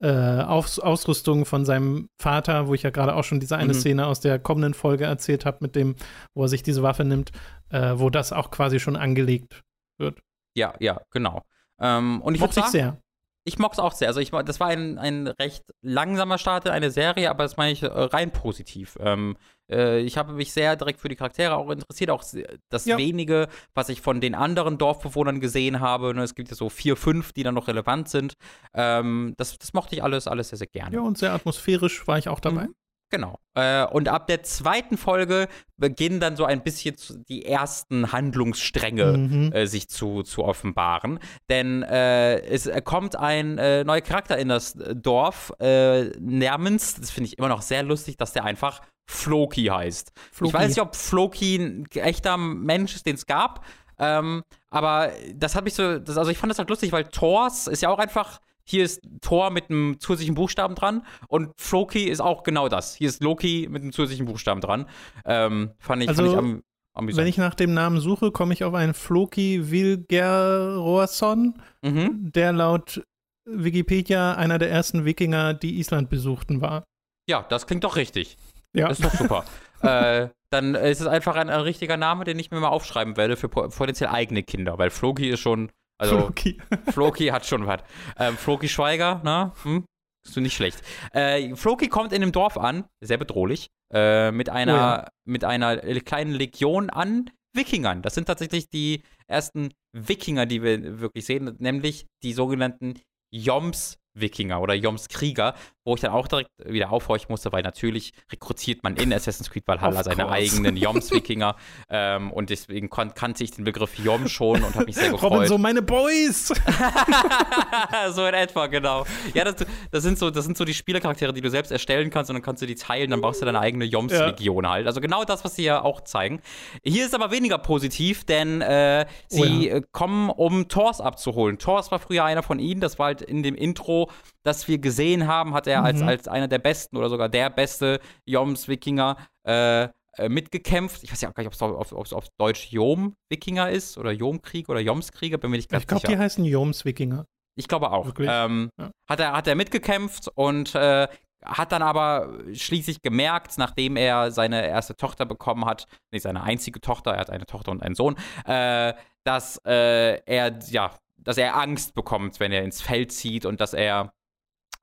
äh, 0.00 0.42
Aus 0.42 0.78
Ausrüstung 0.78 1.44
von 1.44 1.64
seinem 1.64 2.08
Vater, 2.20 2.68
wo 2.68 2.74
ich 2.74 2.84
ja 2.84 2.90
gerade 2.90 3.16
auch 3.16 3.24
schon 3.24 3.40
diese 3.40 3.56
eine 3.56 3.74
mhm. 3.74 3.78
Szene 3.78 4.06
aus 4.06 4.20
der 4.20 4.38
kommenden 4.38 4.74
Folge 4.74 5.04
erzählt 5.04 5.44
habe, 5.44 5.58
mit 5.60 5.74
dem, 5.74 5.96
wo 6.34 6.44
er 6.44 6.48
sich 6.48 6.62
diese 6.62 6.84
Waffe 6.84 7.04
nimmt, 7.04 7.32
äh, 7.70 7.94
wo 7.96 8.08
das 8.08 8.32
auch 8.32 8.52
quasi 8.52 8.78
schon 8.78 8.96
angelegt 8.96 9.62
wird. 9.98 10.20
Ja, 10.54 10.74
ja, 10.78 11.00
genau. 11.10 11.42
Ähm, 11.80 12.22
und 12.22 12.36
ich 12.36 12.40
würde 12.40 12.54
sagen, 12.54 12.70
sehr 12.70 13.00
ich 13.48 13.58
es 13.58 13.78
auch 13.78 13.92
sehr. 13.92 14.08
Also 14.08 14.20
ich, 14.20 14.30
das 14.30 14.60
war 14.60 14.68
ein, 14.68 14.98
ein 14.98 15.26
recht 15.26 15.64
langsamer 15.82 16.38
Start 16.38 16.66
in 16.66 16.70
eine 16.70 16.90
Serie, 16.90 17.30
aber 17.30 17.42
das 17.42 17.56
meine 17.56 17.72
ich 17.72 17.82
äh, 17.82 17.86
rein 17.86 18.30
positiv. 18.30 18.96
Ähm, 19.00 19.36
äh, 19.70 20.00
ich 20.00 20.16
habe 20.16 20.32
mich 20.32 20.52
sehr 20.52 20.76
direkt 20.76 21.00
für 21.00 21.08
die 21.08 21.16
Charaktere 21.16 21.56
auch 21.56 21.70
interessiert, 21.70 22.10
auch 22.10 22.24
das 22.68 22.84
ja. 22.84 22.96
wenige, 22.98 23.48
was 23.74 23.88
ich 23.88 24.00
von 24.00 24.20
den 24.20 24.34
anderen 24.34 24.78
Dorfbewohnern 24.78 25.40
gesehen 25.40 25.80
habe. 25.80 26.14
Ne, 26.14 26.22
es 26.22 26.34
gibt 26.34 26.50
ja 26.50 26.56
so 26.56 26.68
vier, 26.68 26.96
fünf, 26.96 27.32
die 27.32 27.42
dann 27.42 27.54
noch 27.54 27.68
relevant 27.68 28.08
sind. 28.08 28.34
Ähm, 28.74 29.34
das, 29.36 29.58
das 29.58 29.72
mochte 29.72 29.96
ich 29.96 30.02
alles, 30.02 30.26
alles 30.26 30.50
sehr, 30.50 30.58
sehr 30.58 30.68
gerne. 30.68 30.96
Ja, 30.96 31.02
und 31.02 31.18
sehr 31.18 31.32
atmosphärisch 31.32 32.06
war 32.06 32.18
ich 32.18 32.28
auch 32.28 32.40
dabei. 32.40 32.66
Mhm. 32.66 32.74
Genau. 33.10 33.38
Äh, 33.54 33.86
und 33.86 34.08
ab 34.08 34.26
der 34.26 34.42
zweiten 34.42 34.98
Folge 34.98 35.48
beginnen 35.76 36.20
dann 36.20 36.36
so 36.36 36.44
ein 36.44 36.62
bisschen 36.62 36.96
die 37.28 37.44
ersten 37.44 38.12
Handlungsstränge 38.12 39.16
mhm. 39.16 39.52
äh, 39.52 39.66
sich 39.66 39.88
zu, 39.88 40.22
zu 40.22 40.44
offenbaren. 40.44 41.18
Denn 41.48 41.82
äh, 41.82 42.40
es 42.40 42.70
kommt 42.84 43.16
ein 43.16 43.56
äh, 43.58 43.84
neuer 43.84 44.02
Charakter 44.02 44.36
in 44.36 44.48
das 44.48 44.76
Dorf 44.94 45.52
äh, 45.58 46.10
namens, 46.20 46.96
das 46.96 47.10
finde 47.10 47.28
ich 47.28 47.38
immer 47.38 47.48
noch 47.48 47.62
sehr 47.62 47.82
lustig, 47.82 48.16
dass 48.18 48.32
der 48.32 48.44
einfach 48.44 48.82
Floki 49.06 49.64
heißt. 49.64 50.12
Floki. 50.32 50.48
Ich 50.50 50.54
weiß 50.54 50.68
nicht, 50.68 50.82
ob 50.82 50.94
Floki 50.94 51.56
ein 51.56 51.86
echter 51.94 52.36
Mensch 52.36 52.94
ist, 52.94 53.06
den 53.06 53.14
es 53.14 53.24
gab. 53.24 53.64
Ähm, 53.98 54.44
aber 54.70 55.10
das 55.34 55.54
hat 55.54 55.64
mich 55.64 55.74
so, 55.74 55.98
das, 55.98 56.18
also 56.18 56.30
ich 56.30 56.38
fand 56.38 56.50
das 56.50 56.58
halt 56.58 56.68
lustig, 56.68 56.92
weil 56.92 57.04
Thors 57.04 57.66
ist 57.66 57.82
ja 57.82 57.88
auch 57.88 57.98
einfach 57.98 58.38
hier 58.68 58.84
ist 58.84 59.00
Thor 59.20 59.50
mit 59.50 59.70
einem 59.70 59.98
zusätzlichen 59.98 60.34
Buchstaben 60.34 60.74
dran 60.74 61.04
und 61.28 61.52
Floki 61.56 62.04
ist 62.04 62.20
auch 62.20 62.42
genau 62.42 62.68
das. 62.68 62.94
Hier 62.94 63.08
ist 63.08 63.22
Loki 63.22 63.66
mit 63.70 63.82
einem 63.82 63.92
zusätzlichen 63.92 64.26
Buchstaben 64.26 64.60
dran. 64.60 64.86
Ähm, 65.24 65.72
fand 65.78 66.02
ich, 66.02 66.08
also, 66.08 66.22
fand 66.22 66.32
ich 66.32 66.38
am, 66.38 66.62
amüsant. 66.94 67.22
Wenn 67.22 67.28
ich 67.28 67.38
nach 67.38 67.54
dem 67.54 67.72
Namen 67.72 68.00
suche, 68.00 68.30
komme 68.30 68.52
ich 68.52 68.64
auf 68.64 68.74
einen 68.74 68.94
Floki 68.94 69.70
Vilgeroasson, 69.70 71.54
mhm. 71.82 72.32
der 72.32 72.52
laut 72.52 73.02
Wikipedia 73.46 74.34
einer 74.34 74.58
der 74.58 74.70
ersten 74.70 75.04
Wikinger, 75.06 75.54
die 75.54 75.78
Island 75.78 76.10
besuchten, 76.10 76.60
war. 76.60 76.84
Ja, 77.28 77.46
das 77.48 77.66
klingt 77.66 77.84
doch 77.84 77.96
richtig. 77.96 78.36
Ja. 78.74 78.88
Das 78.88 79.00
ist 79.00 79.06
doch 79.06 79.14
super. 79.14 79.44
äh, 79.82 80.28
dann 80.50 80.74
ist 80.74 81.00
es 81.00 81.06
einfach 81.06 81.36
ein, 81.36 81.50
ein, 81.50 81.60
richtiger 81.60 81.96
Name, 81.96 82.24
den 82.24 82.38
ich 82.38 82.50
mir 82.50 82.60
mal 82.60 82.68
aufschreiben 82.68 83.16
werde 83.16 83.36
für 83.36 83.48
potenziell 83.48 84.10
eigene 84.10 84.42
Kinder, 84.42 84.78
weil 84.78 84.90
Floki 84.90 85.28
ist 85.28 85.40
schon 85.40 85.70
also, 85.98 86.18
Floki. 86.18 86.58
Floki 86.92 87.26
hat 87.26 87.44
schon 87.44 87.66
was. 87.66 87.80
Ähm, 88.18 88.36
Floki 88.36 88.68
Schweiger, 88.68 89.20
ne? 89.24 89.52
Hm? 89.62 89.84
Ist 90.26 90.36
du 90.36 90.40
nicht 90.40 90.54
schlecht. 90.54 90.82
Äh, 91.12 91.54
Floki 91.56 91.88
kommt 91.88 92.12
in 92.12 92.20
dem 92.20 92.32
Dorf 92.32 92.56
an, 92.56 92.84
sehr 93.00 93.18
bedrohlich, 93.18 93.68
äh, 93.92 94.30
mit 94.30 94.48
einer, 94.48 94.72
oh 94.72 94.76
ja. 94.76 95.08
mit 95.24 95.44
einer 95.44 95.76
kleinen 96.00 96.32
Legion 96.32 96.90
an, 96.90 97.30
Wikingern. 97.54 98.02
Das 98.02 98.14
sind 98.14 98.26
tatsächlich 98.26 98.68
die 98.68 99.02
ersten 99.26 99.72
Wikinger, 99.92 100.46
die 100.46 100.62
wir 100.62 101.00
wirklich 101.00 101.24
sehen, 101.24 101.56
nämlich 101.58 102.06
die 102.22 102.32
sogenannten 102.32 103.00
Joms 103.32 103.98
Wikinger 104.20 104.60
oder 104.60 104.74
Joms 104.74 105.08
Krieger, 105.08 105.54
wo 105.84 105.94
ich 105.94 106.00
dann 106.02 106.12
auch 106.12 106.28
direkt 106.28 106.50
wieder 106.64 106.92
aufhorchen 106.92 107.28
musste, 107.30 107.50
weil 107.50 107.62
natürlich 107.62 108.12
rekrutiert 108.30 108.82
man 108.82 108.96
in 108.96 109.12
Assassin's 109.12 109.50
Creed 109.50 109.66
Valhalla 109.66 110.02
seine 110.04 110.28
eigenen 110.28 110.76
Joms 110.76 111.10
Wikinger 111.10 111.56
ähm, 111.88 112.30
und 112.30 112.50
deswegen 112.50 112.90
kannte 112.90 113.42
ich 113.42 113.52
den 113.52 113.64
Begriff 113.64 113.98
Jom 113.98 114.28
schon 114.28 114.62
und 114.62 114.74
habe 114.74 114.84
mich 114.84 114.96
sehr 114.96 115.10
gefreut. 115.12 115.32
Robin, 115.32 115.48
so 115.48 115.56
meine 115.56 115.80
Boys! 115.80 116.48
so 118.10 118.26
in 118.26 118.34
etwa, 118.34 118.66
genau. 118.66 119.06
Ja, 119.32 119.44
das, 119.44 119.66
das, 119.90 120.02
sind 120.02 120.18
so, 120.18 120.30
das 120.30 120.44
sind 120.44 120.58
so 120.58 120.66
die 120.66 120.74
Spielercharaktere, 120.74 121.32
die 121.32 121.40
du 121.40 121.48
selbst 121.48 121.72
erstellen 121.72 122.10
kannst 122.10 122.30
und 122.30 122.34
dann 122.34 122.42
kannst 122.42 122.60
du 122.60 122.66
die 122.66 122.74
teilen, 122.74 123.10
dann 123.10 123.22
brauchst 123.22 123.40
du 123.40 123.46
deine 123.46 123.60
eigene 123.60 123.86
Joms-Legion 123.86 124.64
ja. 124.64 124.70
halt. 124.70 124.86
Also 124.86 125.00
genau 125.00 125.24
das, 125.24 125.44
was 125.44 125.54
sie 125.54 125.64
ja 125.64 125.82
auch 125.82 126.02
zeigen. 126.02 126.42
Hier 126.84 127.06
ist 127.06 127.14
aber 127.14 127.30
weniger 127.30 127.56
positiv, 127.56 128.24
denn 128.24 128.60
äh, 128.60 129.06
sie 129.28 129.70
oh 129.72 129.76
ja. 129.76 129.80
kommen, 129.92 130.28
um 130.28 130.68
Thors 130.68 131.00
abzuholen. 131.00 131.58
Thors 131.58 131.90
war 131.90 131.98
früher 131.98 132.24
einer 132.24 132.42
von 132.42 132.58
ihnen, 132.58 132.82
das 132.82 132.98
war 132.98 133.06
halt 133.06 133.22
in 133.22 133.42
dem 133.42 133.54
Intro 133.54 134.07
das 134.42 134.68
wir 134.68 134.78
gesehen 134.78 135.26
haben, 135.26 135.54
hat 135.54 135.66
er 135.66 135.80
mhm. 135.80 135.86
als, 135.86 136.02
als 136.02 136.28
einer 136.28 136.48
der 136.48 136.58
besten 136.58 136.96
oder 136.96 137.08
sogar 137.08 137.28
der 137.28 137.50
beste 137.50 138.00
Joms-Wikinger 138.26 139.16
äh, 139.44 139.88
äh, 140.18 140.28
mitgekämpft. 140.28 141.04
Ich 141.04 141.12
weiß 141.12 141.20
ja 141.20 141.30
gar 141.30 141.42
nicht, 141.42 141.48
ob 141.48 141.54
es 141.54 141.92
auf, 141.92 142.12
auf, 142.12 142.28
Deutsch 142.38 142.72
Jom-Wikinger 142.72 143.70
ist 143.70 143.98
oder 143.98 144.10
Jom-Krieg 144.10 144.68
oder 144.68 144.80
Joms-Krieger, 144.80 145.38
bin 145.38 145.50
mir 145.50 145.58
nicht 145.58 145.70
ganz 145.70 145.82
ich 145.82 145.86
glaub, 145.86 146.00
sicher. 146.00 146.12
Ich 146.12 146.16
glaube, 146.16 146.18
die 146.18 146.24
heißen 146.24 146.44
Joms-Wikinger. 146.44 147.24
Ich 147.56 147.68
glaube 147.68 147.90
auch. 147.90 148.12
Ähm, 148.18 148.70
ja. 148.78 148.90
hat, 149.08 149.20
er, 149.20 149.32
hat 149.32 149.46
er 149.46 149.54
mitgekämpft 149.54 150.28
und 150.34 150.74
äh, 150.74 151.08
hat 151.44 151.72
dann 151.72 151.82
aber 151.82 152.34
schließlich 152.52 153.02
gemerkt, 153.02 153.58
nachdem 153.58 153.96
er 153.96 154.30
seine 154.30 154.66
erste 154.66 154.96
Tochter 154.96 155.24
bekommen 155.24 155.64
hat, 155.64 155.86
nicht 156.10 156.22
seine 156.22 156.42
einzige 156.42 156.80
Tochter, 156.80 157.12
er 157.12 157.20
hat 157.20 157.30
eine 157.30 157.46
Tochter 157.46 157.70
und 157.70 157.82
einen 157.82 157.94
Sohn, 157.94 158.16
äh, 158.44 158.94
dass 159.24 159.60
äh, 159.64 160.20
er 160.24 160.58
ja, 160.68 160.90
dass 161.18 161.38
er 161.38 161.56
Angst 161.56 161.94
bekommt, 161.94 162.40
wenn 162.40 162.52
er 162.52 162.64
ins 162.64 162.80
Feld 162.80 163.12
zieht 163.12 163.44
und 163.44 163.60
dass 163.60 163.74
er 163.74 164.12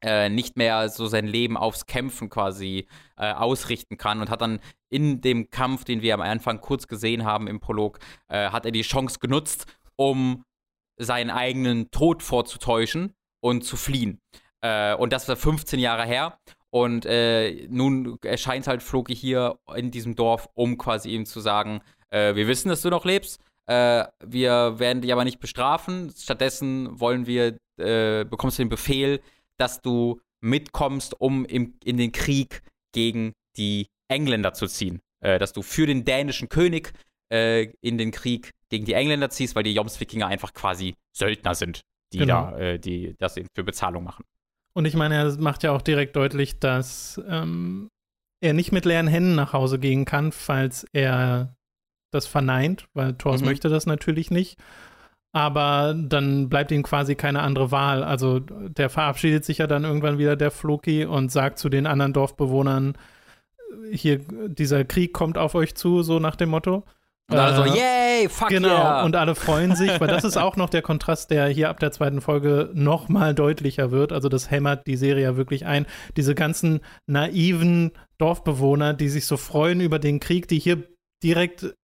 äh, 0.01 0.29
nicht 0.29 0.57
mehr 0.57 0.89
so 0.89 1.07
sein 1.07 1.25
Leben 1.25 1.57
aufs 1.57 1.85
Kämpfen 1.85 2.29
quasi 2.29 2.87
äh, 3.17 3.31
ausrichten 3.31 3.97
kann 3.97 4.21
und 4.21 4.29
hat 4.29 4.41
dann 4.41 4.59
in 4.89 5.21
dem 5.21 5.49
Kampf, 5.49 5.83
den 5.83 6.01
wir 6.01 6.13
am 6.13 6.21
Anfang 6.21 6.61
kurz 6.61 6.87
gesehen 6.87 7.25
haben 7.25 7.47
im 7.47 7.59
Prolog, 7.59 7.99
äh, 8.27 8.49
hat 8.49 8.65
er 8.65 8.71
die 8.71 8.81
Chance 8.81 9.19
genutzt, 9.19 9.65
um 9.95 10.45
seinen 10.97 11.29
eigenen 11.29 11.91
Tod 11.91 12.23
vorzutäuschen 12.23 13.15
und 13.41 13.63
zu 13.63 13.77
fliehen. 13.77 14.21
Äh, 14.61 14.95
und 14.95 15.11
das 15.11 15.27
war 15.27 15.35
15 15.35 15.79
Jahre 15.79 16.05
her. 16.05 16.37
Und 16.69 17.05
äh, 17.05 17.67
nun 17.69 18.19
erscheint 18.21 18.67
halt 18.67 18.83
Floki 18.83 19.15
hier 19.15 19.57
in 19.75 19.91
diesem 19.91 20.15
Dorf, 20.15 20.49
um 20.53 20.77
quasi 20.77 21.09
ihm 21.09 21.25
zu 21.25 21.39
sagen, 21.39 21.81
wir 22.11 22.47
wissen, 22.47 22.69
dass 22.69 22.81
du 22.81 22.89
noch 22.89 23.03
lebst, 23.03 23.41
wir 23.67 24.79
werden 24.79 25.01
dich 25.01 25.11
aber 25.11 25.23
nicht 25.23 25.39
bestrafen. 25.39 26.13
Stattdessen 26.15 26.99
wollen 26.99 27.25
wir, 27.25 27.57
bekommst 27.77 28.59
du 28.59 28.63
den 28.63 28.69
Befehl, 28.69 29.21
dass 29.57 29.81
du 29.81 30.21
mitkommst, 30.41 31.19
um 31.19 31.45
im, 31.45 31.73
in 31.83 31.97
den 31.97 32.11
Krieg 32.11 32.61
gegen 32.91 33.33
die 33.57 33.87
Engländer 34.07 34.53
zu 34.53 34.67
ziehen. 34.67 35.01
Äh, 35.25 35.39
dass 35.39 35.53
du 35.53 35.63
für 35.63 35.87
den 35.87 36.05
dänischen 36.05 36.49
König 36.49 36.93
äh, 37.31 37.71
in 37.81 37.97
den 37.97 38.11
Krieg 38.11 38.51
gegen 38.69 38.85
die 38.85 38.93
Engländer 38.93 39.31
ziehst, 39.31 39.55
weil 39.55 39.63
die 39.63 39.73
Joms-Wikinger 39.73 40.27
einfach 40.27 40.53
quasi 40.53 40.93
Söldner 41.13 41.55
sind, 41.55 41.81
die 42.13 42.19
genau. 42.19 42.51
da, 42.51 42.57
äh, 42.59 42.79
die 42.79 43.15
das 43.17 43.33
für 43.33 43.63
Bezahlung 43.63 44.03
machen. 44.03 44.23
Und 44.73 44.85
ich 44.85 44.93
meine, 44.93 45.15
er 45.15 45.35
macht 45.39 45.63
ja 45.63 45.71
auch 45.71 45.81
direkt 45.81 46.15
deutlich, 46.15 46.59
dass 46.59 47.19
ähm, 47.27 47.89
er 48.39 48.53
nicht 48.53 48.71
mit 48.71 48.85
leeren 48.85 49.07
Händen 49.07 49.33
nach 49.33 49.53
Hause 49.53 49.79
gehen 49.79 50.05
kann, 50.05 50.31
falls 50.31 50.85
er 50.93 51.54
das 52.15 52.25
verneint, 52.25 52.87
weil 52.93 53.13
Thors 53.13 53.41
mhm. 53.41 53.47
möchte 53.47 53.69
das 53.69 53.85
natürlich 53.85 54.31
nicht 54.31 54.57
aber 55.35 55.93
dann 55.93 56.47
bleibt 56.47 56.71
ihm 56.71 56.81
quasi 56.81 57.15
keine 57.15 57.41
andere 57.41 57.69
Wahl. 57.69 58.05
Also 58.05 58.39
der 58.39 58.89
verabschiedet 58.89 59.43
sich 59.43 59.57
ja 59.57 59.67
dann 59.67 59.83
irgendwann 59.83 60.17
wieder, 60.17 60.37
der 60.37 60.49
Floki, 60.49 61.03
und 61.03 61.29
sagt 61.29 61.59
zu 61.59 61.67
den 61.67 61.87
anderen 61.87 62.13
Dorfbewohnern, 62.13 62.97
hier, 63.91 64.19
dieser 64.47 64.85
Krieg 64.85 65.11
kommt 65.11 65.37
auf 65.37 65.53
euch 65.53 65.75
zu, 65.75 66.03
so 66.03 66.19
nach 66.19 66.37
dem 66.37 66.47
Motto. 66.47 66.85
Und 67.29 67.37
alle 67.37 67.53
so, 67.53 67.63
äh, 67.63 67.77
yay, 67.77 68.29
fuck 68.29 68.47
Genau, 68.47 68.69
yeah. 68.69 69.03
und 69.03 69.17
alle 69.17 69.35
freuen 69.35 69.75
sich, 69.75 69.99
weil 69.99 70.07
das 70.07 70.23
ist 70.23 70.37
auch 70.37 70.55
noch 70.55 70.69
der 70.69 70.81
Kontrast, 70.81 71.29
der 71.31 71.47
hier 71.47 71.69
ab 71.69 71.81
der 71.81 71.91
zweiten 71.91 72.21
Folge 72.21 72.69
noch 72.73 73.09
mal 73.09 73.35
deutlicher 73.35 73.91
wird. 73.91 74.13
Also 74.13 74.29
das 74.29 74.49
hämmert 74.51 74.87
die 74.87 74.95
Serie 74.95 75.23
ja 75.23 75.35
wirklich 75.35 75.65
ein. 75.65 75.85
Diese 76.15 76.33
ganzen 76.33 76.79
naiven 77.07 77.91
Dorfbewohner, 78.19 78.93
die 78.93 79.09
sich 79.09 79.25
so 79.25 79.35
freuen 79.35 79.81
über 79.81 79.99
den 79.99 80.21
Krieg, 80.21 80.47
die 80.47 80.59
hier 80.59 80.83
direkt 81.21 81.75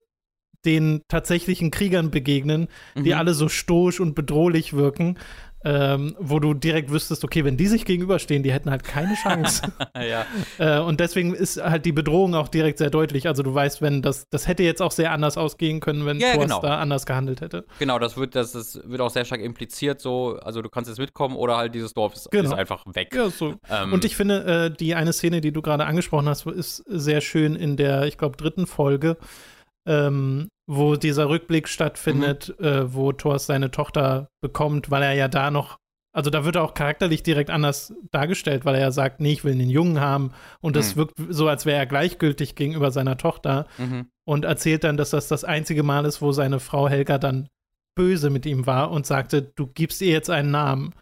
den 0.65 1.01
tatsächlichen 1.07 1.71
Kriegern 1.71 2.11
begegnen, 2.11 2.67
die 2.95 3.11
mhm. 3.11 3.17
alle 3.17 3.33
so 3.33 3.49
stoisch 3.49 3.99
und 3.99 4.15
bedrohlich 4.15 4.73
wirken, 4.73 5.17
ähm, 5.63 6.15
wo 6.19 6.39
du 6.39 6.53
direkt 6.53 6.91
wüsstest, 6.91 7.23
okay, 7.23 7.45
wenn 7.45 7.57
die 7.57 7.67
sich 7.67 7.85
gegenüberstehen, 7.85 8.41
die 8.41 8.51
hätten 8.51 8.71
halt 8.71 8.83
keine 8.83 9.13
Chance. 9.15 9.71
ja. 9.95 10.25
äh, 10.57 10.79
und 10.79 10.99
deswegen 10.99 11.35
ist 11.35 11.61
halt 11.61 11.85
die 11.85 11.91
Bedrohung 11.91 12.33
auch 12.35 12.47
direkt 12.47 12.79
sehr 12.79 12.89
deutlich. 12.89 13.27
Also 13.27 13.43
du 13.43 13.53
weißt, 13.53 13.81
wenn 13.81 14.01
das, 14.01 14.27
das 14.29 14.47
hätte 14.47 14.63
jetzt 14.63 14.81
auch 14.81 14.91
sehr 14.91 15.11
anders 15.11 15.37
ausgehen 15.37 15.79
können, 15.79 16.05
wenn 16.05 16.19
ja, 16.19 16.35
genau. 16.35 16.61
da 16.61 16.79
anders 16.79 17.05
gehandelt 17.05 17.41
hätte. 17.41 17.65
Genau, 17.79 17.99
das 17.99 18.17
wird, 18.17 18.35
das, 18.35 18.53
das 18.53 18.81
wird 18.83 19.01
auch 19.01 19.11
sehr 19.11 19.25
stark 19.25 19.41
impliziert, 19.41 20.01
so, 20.01 20.39
also 20.41 20.61
du 20.61 20.69
kannst 20.69 20.89
jetzt 20.89 20.99
mitkommen 20.99 21.35
oder 21.35 21.57
halt 21.57 21.75
dieses 21.75 21.93
Dorf 21.93 22.15
ist, 22.15 22.31
genau. 22.31 22.49
ist 22.49 22.53
einfach 22.53 22.83
weg. 22.93 23.13
Ja, 23.13 23.29
so. 23.29 23.55
Ähm, 23.69 23.93
und 23.93 24.03
ich 24.03 24.15
finde, 24.15 24.71
äh, 24.71 24.75
die 24.75 24.95
eine 24.95 25.13
Szene, 25.13 25.41
die 25.41 25.51
du 25.51 25.61
gerade 25.61 25.85
angesprochen 25.85 26.27
hast, 26.27 26.47
ist 26.47 26.83
sehr 26.87 27.21
schön 27.21 27.55
in 27.55 27.77
der, 27.77 28.05
ich 28.05 28.17
glaube, 28.17 28.35
dritten 28.35 28.65
Folge 28.65 29.17
ähm, 29.87 30.49
wo 30.67 30.95
dieser 30.95 31.29
Rückblick 31.29 31.67
stattfindet, 31.67 32.55
mhm. 32.59 32.65
äh, 32.65 32.93
wo 32.93 33.11
Thor 33.11 33.39
seine 33.39 33.71
Tochter 33.71 34.29
bekommt, 34.41 34.91
weil 34.91 35.03
er 35.03 35.13
ja 35.13 35.27
da 35.27 35.51
noch, 35.51 35.77
also 36.13 36.29
da 36.29 36.45
wird 36.45 36.55
er 36.55 36.63
auch 36.63 36.73
charakterlich 36.73 37.23
direkt 37.23 37.49
anders 37.49 37.93
dargestellt, 38.11 38.65
weil 38.65 38.75
er 38.75 38.81
ja 38.81 38.91
sagt, 38.91 39.19
nee, 39.19 39.33
ich 39.33 39.43
will 39.43 39.53
einen 39.53 39.69
Jungen 39.69 39.99
haben 39.99 40.31
und 40.61 40.75
das 40.75 40.95
mhm. 40.95 40.99
wirkt 40.99 41.13
so, 41.29 41.47
als 41.47 41.65
wäre 41.65 41.77
er 41.77 41.85
gleichgültig 41.85 42.55
gegenüber 42.55 42.91
seiner 42.91 43.17
Tochter 43.17 43.67
mhm. 43.77 44.07
und 44.25 44.45
erzählt 44.45 44.83
dann, 44.83 44.97
dass 44.97 45.09
das 45.09 45.27
das 45.27 45.43
einzige 45.43 45.83
Mal 45.83 46.05
ist, 46.05 46.21
wo 46.21 46.31
seine 46.31 46.59
Frau 46.59 46.87
Helga 46.87 47.17
dann 47.17 47.47
böse 47.95 48.29
mit 48.29 48.45
ihm 48.45 48.65
war 48.67 48.91
und 48.91 49.05
sagte, 49.05 49.41
du 49.41 49.67
gibst 49.67 50.01
ihr 50.01 50.11
jetzt 50.11 50.29
einen 50.29 50.51
Namen. 50.51 50.93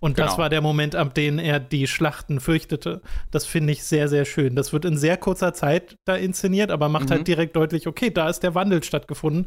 Und 0.00 0.16
genau. 0.16 0.28
das 0.28 0.38
war 0.38 0.48
der 0.48 0.62
Moment, 0.62 0.96
ab 0.96 1.14
dem 1.14 1.38
er 1.38 1.60
die 1.60 1.86
Schlachten 1.86 2.40
fürchtete. 2.40 3.02
Das 3.30 3.44
finde 3.44 3.74
ich 3.74 3.84
sehr, 3.84 4.08
sehr 4.08 4.24
schön. 4.24 4.56
Das 4.56 4.72
wird 4.72 4.86
in 4.86 4.96
sehr 4.96 5.18
kurzer 5.18 5.52
Zeit 5.52 5.96
da 6.06 6.16
inszeniert, 6.16 6.70
aber 6.70 6.88
macht 6.88 7.02
halt 7.02 7.10
mhm. 7.10 7.14
halt 7.16 7.28
direkt 7.28 7.56
deutlich, 7.56 7.86
okay, 7.86 8.10
da 8.10 8.28
ist 8.28 8.42
der 8.42 8.54
Wandel 8.54 8.82
stattgefunden. 8.82 9.46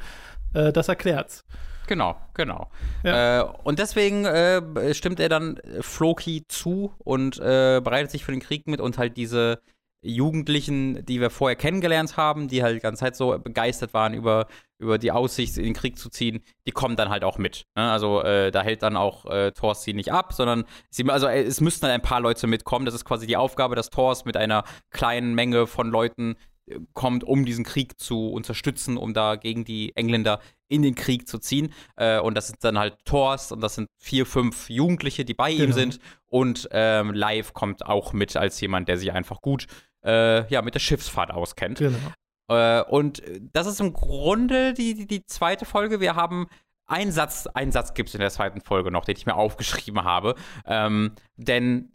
Äh, 0.53 0.71
das 0.71 0.87
erklärt's. 0.87 1.43
Genau, 1.87 2.15
genau. 2.33 2.69
Ja. 3.03 3.41
Äh, 3.41 3.45
und 3.63 3.79
deswegen 3.79 4.25
äh, 4.25 4.93
stimmt 4.93 5.19
er 5.19 5.27
dann 5.27 5.59
Floki 5.81 6.45
zu 6.47 6.93
und 6.99 7.39
äh, 7.39 7.81
bereitet 7.83 8.11
sich 8.11 8.23
für 8.23 8.31
den 8.31 8.39
Krieg 8.39 8.67
mit 8.67 8.79
und 8.79 8.97
halt 8.97 9.17
diese 9.17 9.59
Jugendlichen, 10.03 11.05
die 11.05 11.21
wir 11.21 11.29
vorher 11.29 11.55
kennengelernt 11.55 12.17
haben, 12.17 12.47
die 12.47 12.61
halt 12.61 12.75
die 12.75 12.81
ganze 12.81 13.01
Zeit 13.01 13.15
so 13.15 13.37
begeistert 13.39 13.93
waren 13.93 14.13
über, 14.13 14.47
über 14.77 14.97
die 14.97 15.11
Aussicht, 15.11 15.57
in 15.57 15.63
den 15.63 15.73
Krieg 15.73 15.97
zu 15.97 16.09
ziehen, 16.09 16.43
die 16.67 16.71
kommen 16.71 16.95
dann 16.95 17.09
halt 17.09 17.23
auch 17.23 17.37
mit. 17.37 17.65
Ne? 17.75 17.89
Also 17.89 18.21
äh, 18.21 18.51
da 18.51 18.61
hält 18.61 18.83
dann 18.83 18.97
auch 18.97 19.25
äh, 19.25 19.51
Thors 19.51 19.83
sie 19.83 19.93
nicht 19.93 20.11
ab, 20.11 20.33
sondern 20.33 20.65
sie, 20.89 21.09
also 21.09 21.27
äh, 21.27 21.41
es 21.41 21.61
müssten 21.61 21.85
dann 21.85 21.91
ein 21.91 22.01
paar 22.01 22.19
Leute 22.19 22.47
mitkommen. 22.47 22.85
Das 22.85 22.93
ist 22.93 23.05
quasi 23.05 23.25
die 23.25 23.37
Aufgabe, 23.37 23.75
dass 23.75 23.89
Thors 23.89 24.25
mit 24.25 24.37
einer 24.37 24.63
kleinen 24.91 25.33
Menge 25.33 25.67
von 25.67 25.89
Leuten 25.89 26.35
äh, 26.65 26.79
kommt, 26.93 27.23
um 27.23 27.45
diesen 27.45 27.63
Krieg 27.63 27.99
zu 27.99 28.29
unterstützen, 28.29 28.97
um 28.97 29.13
da 29.13 29.35
gegen 29.37 29.63
die 29.63 29.95
Engländer 29.95 30.39
in 30.67 30.81
den 30.81 30.95
Krieg 30.95 31.27
zu 31.27 31.37
ziehen. 31.37 31.73
Äh, 31.95 32.19
und 32.19 32.35
das 32.35 32.47
sind 32.47 32.63
dann 32.63 32.77
halt 32.77 32.97
Thors 33.05 33.51
und 33.51 33.61
das 33.61 33.75
sind 33.75 33.87
vier, 33.99 34.25
fünf 34.25 34.69
Jugendliche, 34.69 35.23
die 35.23 35.33
bei 35.33 35.51
genau. 35.51 35.65
ihm 35.65 35.71
sind. 35.71 35.99
Und 36.25 36.67
ähm, 36.71 37.13
Live 37.13 37.53
kommt 37.53 37.85
auch 37.85 38.11
mit 38.11 38.35
als 38.35 38.59
jemand, 38.59 38.87
der 38.87 38.97
sich 38.97 39.11
einfach 39.11 39.41
gut 39.41 39.67
äh, 40.05 40.47
ja, 40.51 40.61
mit 40.61 40.75
der 40.75 40.79
Schiffsfahrt 40.79 41.31
auskennt. 41.31 41.79
Genau. 41.79 41.97
Äh, 42.49 42.83
und 42.83 43.21
das 43.53 43.67
ist 43.67 43.79
im 43.79 43.93
Grunde 43.93 44.73
die, 44.73 44.93
die, 44.93 45.07
die 45.07 45.25
zweite 45.25 45.65
Folge. 45.65 45.99
Wir 45.99 46.15
haben 46.15 46.47
einen 46.85 47.11
Satz, 47.11 47.47
einen 47.47 47.71
Satz 47.71 47.93
gibt 47.93 48.09
es 48.09 48.15
in 48.15 48.21
der 48.21 48.29
zweiten 48.29 48.61
Folge 48.61 48.91
noch, 48.91 49.05
den 49.05 49.15
ich 49.15 49.25
mir 49.25 49.35
aufgeschrieben 49.35 50.03
habe. 50.03 50.35
Ähm, 50.65 51.13
denn 51.37 51.91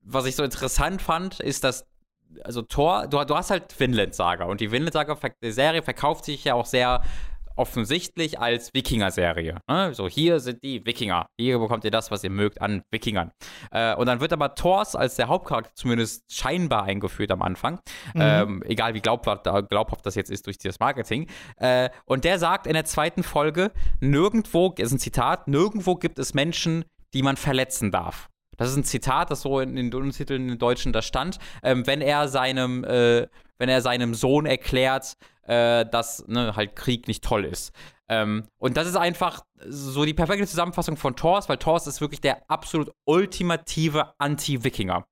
was 0.00 0.26
ich 0.26 0.36
so 0.36 0.44
interessant 0.44 1.00
fand, 1.00 1.40
ist, 1.40 1.64
dass 1.64 1.86
also 2.42 2.62
Thor, 2.62 3.06
du, 3.06 3.22
du 3.24 3.36
hast 3.36 3.50
halt 3.50 3.78
Vinland 3.78 4.14
Saga 4.14 4.44
und 4.44 4.60
die 4.60 4.72
Vinland 4.72 4.92
Saga 4.92 5.16
Serie 5.40 5.82
verkauft 5.82 6.24
sich 6.24 6.44
ja 6.44 6.54
auch 6.54 6.66
sehr 6.66 7.02
offensichtlich 7.56 8.38
als 8.40 8.72
Wikinger-Serie. 8.74 9.58
Ne? 9.68 9.94
So, 9.94 10.08
hier 10.08 10.40
sind 10.40 10.62
die 10.62 10.84
Wikinger. 10.84 11.26
Hier 11.38 11.58
bekommt 11.58 11.84
ihr 11.84 11.90
das, 11.90 12.10
was 12.10 12.24
ihr 12.24 12.30
mögt 12.30 12.60
an 12.60 12.82
Wikingern. 12.90 13.30
Äh, 13.70 13.94
und 13.94 14.06
dann 14.06 14.20
wird 14.20 14.32
aber 14.32 14.54
Thors 14.54 14.96
als 14.96 15.16
der 15.16 15.28
Hauptcharakter 15.28 15.72
zumindest 15.74 16.24
scheinbar 16.32 16.84
eingeführt 16.84 17.30
am 17.30 17.42
Anfang. 17.42 17.80
Mhm. 18.14 18.20
Ähm, 18.20 18.62
egal 18.66 18.94
wie 18.94 19.00
glaubhaft, 19.00 19.44
glaubhaft, 19.68 20.04
das 20.06 20.14
jetzt 20.14 20.30
ist 20.30 20.46
durch 20.46 20.58
dieses 20.58 20.80
Marketing. 20.80 21.28
Äh, 21.56 21.90
und 22.04 22.24
der 22.24 22.38
sagt 22.38 22.66
in 22.66 22.74
der 22.74 22.84
zweiten 22.84 23.22
Folge, 23.22 23.72
nirgendwo, 24.00 24.74
ist 24.76 24.92
ein 24.92 24.98
Zitat, 24.98 25.48
nirgendwo 25.48 25.94
gibt 25.96 26.18
es 26.18 26.34
Menschen, 26.34 26.84
die 27.12 27.22
man 27.22 27.36
verletzen 27.36 27.90
darf. 27.90 28.28
Das 28.56 28.70
ist 28.70 28.76
ein 28.76 28.84
Zitat, 28.84 29.30
das 29.30 29.42
so 29.42 29.60
in 29.60 29.76
den 29.76 29.92
Untertiteln 29.92 30.48
in 30.48 30.58
Deutschen 30.58 30.92
da 30.92 31.02
stand. 31.02 31.38
Ähm, 31.62 31.86
wenn 31.86 32.00
er 32.00 32.28
seinem, 32.28 32.84
äh, 32.84 33.26
wenn 33.58 33.68
er 33.68 33.80
seinem 33.80 34.14
Sohn 34.14 34.46
erklärt, 34.46 35.14
äh, 35.46 35.84
dass 35.86 36.26
ne, 36.26 36.56
halt 36.56 36.76
Krieg 36.76 37.08
nicht 37.08 37.24
toll 37.24 37.44
ist. 37.44 37.72
Ähm, 38.08 38.48
und 38.58 38.76
das 38.76 38.86
ist 38.86 38.96
einfach 38.96 39.44
so 39.66 40.04
die 40.04 40.14
perfekte 40.14 40.46
Zusammenfassung 40.46 40.96
von 40.96 41.16
Thors, 41.16 41.48
weil 41.48 41.56
Thors 41.56 41.86
ist 41.86 42.00
wirklich 42.00 42.20
der 42.20 42.50
absolut 42.50 42.92
ultimative 43.04 44.14
Anti-Wikinger. 44.18 45.06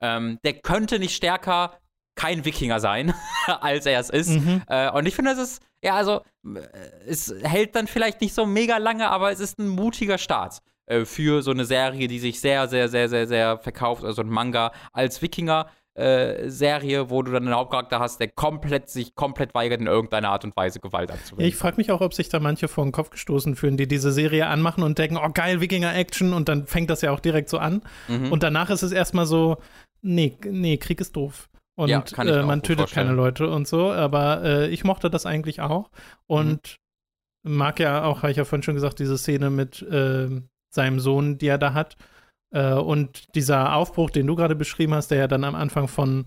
Ähm, 0.00 0.38
der 0.44 0.54
könnte 0.54 0.98
nicht 0.98 1.14
stärker 1.14 1.78
kein 2.14 2.44
Wikinger 2.44 2.80
sein, 2.80 3.14
als 3.46 3.86
er 3.86 4.00
es 4.00 4.10
ist. 4.10 4.30
Mhm. 4.30 4.62
Äh, 4.68 4.90
und 4.90 5.06
ich 5.06 5.14
finde, 5.14 5.32
es 5.32 5.38
ist, 5.38 5.62
ja, 5.82 5.94
also, 5.94 6.22
äh, 6.44 6.60
es 7.06 7.32
hält 7.42 7.76
dann 7.76 7.86
vielleicht 7.86 8.20
nicht 8.20 8.34
so 8.34 8.46
mega 8.46 8.78
lange, 8.78 9.08
aber 9.08 9.30
es 9.30 9.40
ist 9.40 9.58
ein 9.58 9.68
mutiger 9.68 10.18
Start 10.18 10.58
äh, 10.86 11.04
für 11.04 11.42
so 11.42 11.50
eine 11.50 11.64
Serie, 11.64 12.08
die 12.08 12.18
sich 12.18 12.40
sehr, 12.40 12.66
sehr, 12.68 12.88
sehr, 12.88 13.08
sehr, 13.08 13.26
sehr 13.26 13.58
verkauft, 13.58 14.04
also 14.04 14.22
ein 14.22 14.28
Manga 14.28 14.72
als 14.92 15.22
Wikinger. 15.22 15.68
Äh, 15.98 16.48
Serie, 16.48 17.10
wo 17.10 17.22
du 17.22 17.32
dann 17.32 17.46
einen 17.46 17.56
Hauptcharakter 17.56 17.98
hast, 17.98 18.20
der 18.20 18.28
komplett 18.28 18.88
sich 18.88 19.16
komplett 19.16 19.52
weigert, 19.52 19.80
in 19.80 19.88
irgendeiner 19.88 20.30
Art 20.30 20.44
und 20.44 20.56
Weise 20.56 20.78
Gewalt 20.78 21.10
anzuwenden. 21.10 21.48
Ich 21.48 21.56
frage 21.56 21.76
mich 21.76 21.90
auch, 21.90 22.00
ob 22.00 22.14
sich 22.14 22.28
da 22.28 22.38
manche 22.38 22.68
vor 22.68 22.84
den 22.84 22.92
Kopf 22.92 23.10
gestoßen 23.10 23.56
fühlen, 23.56 23.76
die 23.76 23.88
diese 23.88 24.12
Serie 24.12 24.46
anmachen 24.46 24.84
und 24.84 24.96
denken, 24.96 25.16
oh 25.16 25.28
geil, 25.34 25.60
Wikinger-Action 25.60 26.34
und 26.34 26.48
dann 26.48 26.68
fängt 26.68 26.88
das 26.88 27.00
ja 27.00 27.10
auch 27.10 27.18
direkt 27.18 27.48
so 27.48 27.58
an. 27.58 27.82
Mhm. 28.06 28.30
Und 28.30 28.44
danach 28.44 28.70
ist 28.70 28.82
es 28.82 28.92
erstmal 28.92 29.26
so, 29.26 29.56
nee, 30.00 30.38
nee, 30.48 30.76
Krieg 30.76 31.00
ist 31.00 31.16
doof. 31.16 31.48
Und 31.74 31.88
ja, 31.88 32.04
äh, 32.18 32.44
man 32.44 32.62
tötet 32.62 32.92
keine 32.92 33.12
Leute 33.12 33.50
und 33.50 33.66
so, 33.66 33.90
aber 33.90 34.44
äh, 34.44 34.68
ich 34.68 34.84
mochte 34.84 35.10
das 35.10 35.26
eigentlich 35.26 35.60
auch. 35.60 35.90
Und 36.28 36.78
mhm. 37.42 37.56
mag 37.56 37.80
ja 37.80 38.04
auch, 38.04 38.22
habe 38.22 38.30
ich 38.30 38.36
ja 38.36 38.44
vorhin 38.44 38.62
schon 38.62 38.76
gesagt, 38.76 39.00
diese 39.00 39.18
Szene 39.18 39.50
mit 39.50 39.82
äh, 39.82 40.28
seinem 40.70 41.00
Sohn, 41.00 41.38
die 41.38 41.48
er 41.48 41.58
da 41.58 41.74
hat. 41.74 41.96
Äh, 42.50 42.74
und 42.74 43.34
dieser 43.34 43.74
Aufbruch, 43.74 44.10
den 44.10 44.26
du 44.26 44.36
gerade 44.36 44.54
beschrieben 44.54 44.94
hast, 44.94 45.10
der 45.10 45.18
ja 45.18 45.28
dann 45.28 45.44
am 45.44 45.54
Anfang 45.54 45.88
von 45.88 46.26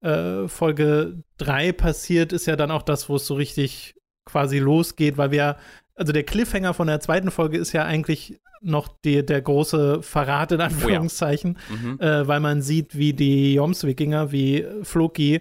äh, 0.00 0.48
Folge 0.48 1.22
3 1.38 1.72
passiert, 1.72 2.32
ist 2.32 2.46
ja 2.46 2.56
dann 2.56 2.70
auch 2.70 2.82
das, 2.82 3.08
wo 3.08 3.16
es 3.16 3.26
so 3.26 3.34
richtig 3.34 3.94
quasi 4.24 4.58
losgeht, 4.58 5.16
weil 5.16 5.30
wir, 5.30 5.56
also 5.94 6.12
der 6.12 6.24
Cliffhanger 6.24 6.74
von 6.74 6.86
der 6.86 7.00
zweiten 7.00 7.30
Folge 7.30 7.58
ist 7.58 7.72
ja 7.72 7.84
eigentlich 7.84 8.40
noch 8.60 8.88
die, 9.04 9.24
der 9.26 9.42
große 9.42 10.02
Verrat 10.02 10.52
in 10.52 10.60
Anführungszeichen, 10.60 11.58
oh 11.58 11.74
ja. 11.74 11.76
mhm. 11.76 12.00
äh, 12.00 12.28
weil 12.28 12.40
man 12.40 12.62
sieht, 12.62 12.96
wie 12.96 13.12
die 13.12 13.54
Joms-Wikinger, 13.54 14.30
wie 14.32 14.66
Floki 14.82 15.40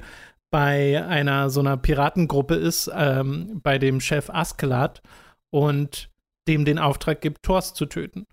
bei 0.50 1.06
einer 1.06 1.50
so 1.50 1.62
einer 1.62 1.78
Piratengruppe 1.78 2.56
ist, 2.56 2.92
ähm, 2.94 3.62
bei 3.64 3.78
dem 3.78 4.02
Chef 4.02 4.30
Askeladd 4.30 5.02
und 5.50 6.10
dem 6.48 6.66
den 6.66 6.80
Auftrag 6.80 7.22
gibt, 7.22 7.44
Thors 7.44 7.74
zu 7.74 7.86
töten. 7.86 8.26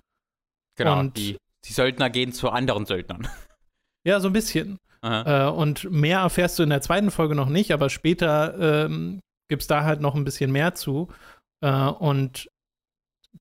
Genau, 0.77 0.99
und 0.99 1.17
die 1.17 1.37
die 1.69 1.73
Söldner 1.73 2.11
gehen 2.11 2.33
zu 2.33 2.51
anderen 2.51 2.87
Söldnern. 2.87 3.29
Ja, 4.07 4.21
so 4.21 4.29
ein 4.29 4.33
bisschen. 4.33 4.79
Äh, 5.03 5.47
und 5.49 5.91
mehr 5.91 6.21
erfährst 6.21 6.59
du 6.59 6.63
in 6.63 6.71
der 6.71 6.81
zweiten 6.81 7.11
Folge 7.11 7.35
noch 7.35 7.49
nicht, 7.49 7.73
aber 7.73 7.91
später 7.91 8.87
ähm, 8.87 9.21
gibt 9.49 9.63
es 9.63 9.69
da 9.69 9.85
halt 9.85 10.01
noch 10.01 10.15
ein 10.15 10.25
bisschen 10.25 10.51
mehr 10.51 10.75
zu. 10.75 11.09
Äh, 11.61 11.89
und 11.89 12.49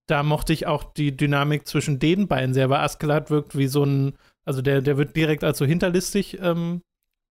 da 0.07 0.23
mochte 0.23 0.53
ich 0.53 0.67
auch 0.67 0.83
die 0.93 1.15
Dynamik 1.15 1.67
zwischen 1.67 1.99
den 1.99 2.27
beiden 2.27 2.53
sehr, 2.53 2.69
weil 2.69 2.81
Askeladd 2.81 3.29
wirkt 3.29 3.57
wie 3.57 3.67
so 3.67 3.85
ein, 3.85 4.17
also 4.45 4.61
der, 4.61 4.81
der 4.81 4.97
wird 4.97 5.15
direkt 5.15 5.43
als 5.43 5.57
so 5.57 5.65
hinterlistig 5.65 6.39
ähm, 6.41 6.81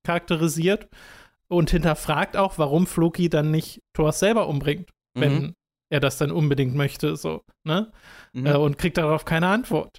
charakterisiert 0.06 0.88
und 1.48 1.70
hinterfragt 1.70 2.36
auch, 2.36 2.58
warum 2.58 2.86
Floki 2.86 3.28
dann 3.28 3.50
nicht 3.50 3.80
Thor 3.92 4.12
selber 4.12 4.48
umbringt, 4.48 4.90
mhm. 5.14 5.20
wenn 5.20 5.54
er 5.90 6.00
das 6.00 6.18
dann 6.18 6.30
unbedingt 6.30 6.74
möchte, 6.74 7.16
so, 7.16 7.42
ne? 7.64 7.92
Mhm. 8.32 8.46
Äh, 8.46 8.56
und 8.56 8.78
kriegt 8.78 8.98
darauf 8.98 9.24
keine 9.24 9.48
Antwort. 9.48 9.98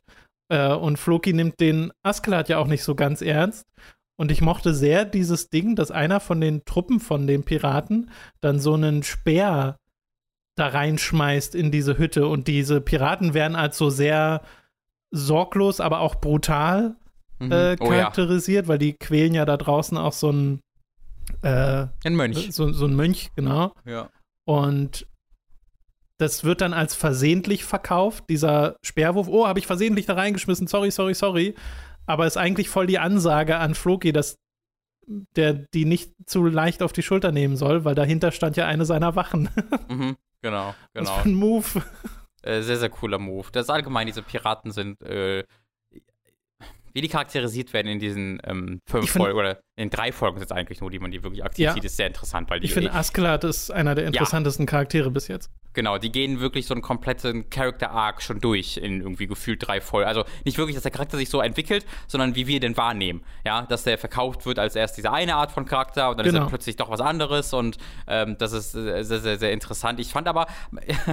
Äh, 0.49 0.73
und 0.73 0.97
Floki 0.97 1.33
nimmt 1.33 1.59
den 1.59 1.91
Askeladd 2.03 2.49
ja 2.49 2.57
auch 2.57 2.67
nicht 2.67 2.83
so 2.83 2.95
ganz 2.95 3.21
ernst. 3.21 3.67
Und 4.15 4.31
ich 4.31 4.41
mochte 4.41 4.73
sehr 4.73 5.05
dieses 5.05 5.49
Ding, 5.49 5.75
dass 5.75 5.91
einer 5.91 6.19
von 6.19 6.41
den 6.41 6.65
Truppen 6.65 6.99
von 6.99 7.27
den 7.27 7.43
Piraten 7.43 8.09
dann 8.41 8.59
so 8.59 8.73
einen 8.73 9.03
Speer 9.03 9.77
da 10.55 10.67
reinschmeißt 10.67 11.53
in 11.53 11.71
diese 11.71 11.97
Hütte. 11.97 12.27
Und 12.27 12.47
diese 12.47 12.81
Piraten 12.81 13.33
werden 13.33 13.55
als 13.55 13.77
so 13.77 13.89
sehr 13.89 14.41
sorglos, 15.11 15.79
aber 15.79 15.99
auch 15.99 16.15
brutal 16.15 16.95
mhm. 17.39 17.51
äh, 17.51 17.75
charakterisiert, 17.75 18.63
oh, 18.63 18.65
ja. 18.65 18.69
weil 18.69 18.77
die 18.79 18.93
quälen 18.93 19.35
ja 19.35 19.45
da 19.45 19.55
draußen 19.55 19.97
auch 19.97 20.13
so 20.13 20.29
einen 20.29 20.61
äh, 21.43 21.87
ein 22.03 22.15
Mönch. 22.15 22.53
So, 22.53 22.71
so 22.71 22.85
ein 22.85 22.95
Mönch, 22.95 23.29
genau. 23.35 23.73
Ja. 23.85 24.09
Und 24.45 25.07
das 26.17 26.43
wird 26.43 26.61
dann 26.61 26.73
als 26.73 26.95
versehentlich 26.95 27.63
verkauft, 27.63 28.25
dieser 28.29 28.77
Sperrwurf. 28.83 29.27
Oh, 29.27 29.47
habe 29.47 29.59
ich 29.59 29.67
versehentlich 29.67 30.05
da 30.05 30.13
reingeschmissen, 30.13 30.67
sorry, 30.67 30.91
sorry, 30.91 31.13
sorry. 31.13 31.55
Aber 32.05 32.25
ist 32.25 32.37
eigentlich 32.37 32.69
voll 32.69 32.87
die 32.87 32.99
Ansage 32.99 33.57
an 33.57 33.75
Floki, 33.75 34.11
dass 34.11 34.37
der 35.35 35.53
die 35.53 35.85
nicht 35.85 36.11
zu 36.25 36.45
leicht 36.45 36.81
auf 36.83 36.91
die 36.91 37.03
Schulter 37.03 37.31
nehmen 37.31 37.55
soll, 37.55 37.85
weil 37.85 37.95
dahinter 37.95 38.31
stand 38.31 38.57
ja 38.57 38.65
eine 38.65 38.85
seiner 38.85 39.15
Wachen. 39.15 39.49
Mhm, 39.89 40.17
genau, 40.41 40.75
genau. 40.93 41.09
Was 41.09 41.21
für 41.21 41.29
ein 41.29 41.33
Move. 41.33 41.83
Äh, 42.43 42.61
sehr, 42.61 42.77
sehr 42.77 42.89
cooler 42.89 43.19
Move. 43.19 43.47
Das 43.51 43.69
allgemein, 43.69 44.05
diese 44.05 44.21
Piraten 44.21 44.71
sind 44.71 45.01
äh, 45.01 45.45
wie 46.93 47.01
die 47.01 47.09
charakterisiert 47.09 47.73
werden 47.73 47.87
in 47.87 47.99
diesen 47.99 48.41
ähm, 48.43 48.81
fünf 48.89 49.11
Folgen 49.11 49.37
oder 49.37 49.61
in 49.77 49.91
drei 49.91 50.11
Folgen 50.11 50.39
sind 50.39 50.49
es 50.49 50.51
eigentlich 50.51 50.81
nur, 50.81 50.89
die 50.89 50.97
man 50.97 51.11
die 51.11 51.23
wirklich 51.23 51.45
aktiv 51.45 51.65
ja, 51.65 51.73
sieht, 51.73 51.85
ist 51.85 51.97
sehr 51.97 52.07
interessant. 52.07 52.49
Weil 52.49 52.59
die, 52.59 52.65
ich 52.65 52.73
finde, 52.73 52.91
Askeladd 52.93 53.43
ist 53.43 53.69
einer 53.69 53.93
der 53.93 54.07
interessantesten 54.07 54.65
ja. 54.65 54.71
Charaktere 54.71 55.11
bis 55.11 55.27
jetzt. 55.27 55.51
Genau, 55.73 55.99
die 55.99 56.11
gehen 56.11 56.39
wirklich 56.39 56.65
so 56.65 56.73
einen 56.73 56.81
kompletten 56.81 57.51
Character-Arc 57.51 58.23
schon 58.23 58.39
durch 58.39 58.77
in 58.77 58.99
irgendwie 58.99 59.27
gefühlt 59.27 59.67
drei 59.67 59.79
Folgen. 59.79 60.07
Also 60.07 60.23
nicht 60.43 60.57
wirklich, 60.57 60.75
dass 60.75 60.81
der 60.81 60.91
Charakter 60.91 61.17
sich 61.17 61.29
so 61.29 61.39
entwickelt, 61.39 61.85
sondern 62.07 62.33
wie 62.33 62.47
wir 62.47 62.59
den 62.59 62.75
wahrnehmen. 62.75 63.21
Ja, 63.45 63.61
dass 63.61 63.83
der 63.83 63.99
verkauft 63.99 64.47
wird 64.47 64.57
als 64.57 64.75
erst 64.75 64.97
diese 64.97 65.11
eine 65.11 65.35
Art 65.35 65.51
von 65.51 65.65
Charakter 65.65 66.09
und 66.09 66.17
dann 66.17 66.25
genau. 66.25 66.39
ist 66.39 66.45
er 66.45 66.49
plötzlich 66.49 66.75
doch 66.77 66.89
was 66.89 66.99
anderes 66.99 67.53
und 67.53 67.77
ähm, 68.07 68.35
das 68.39 68.53
ist 68.53 68.71
sehr, 68.71 69.03
sehr, 69.03 69.37
sehr 69.37 69.51
interessant. 69.51 69.99
Ich 69.99 70.11
fand 70.11 70.27
aber, 70.27 70.47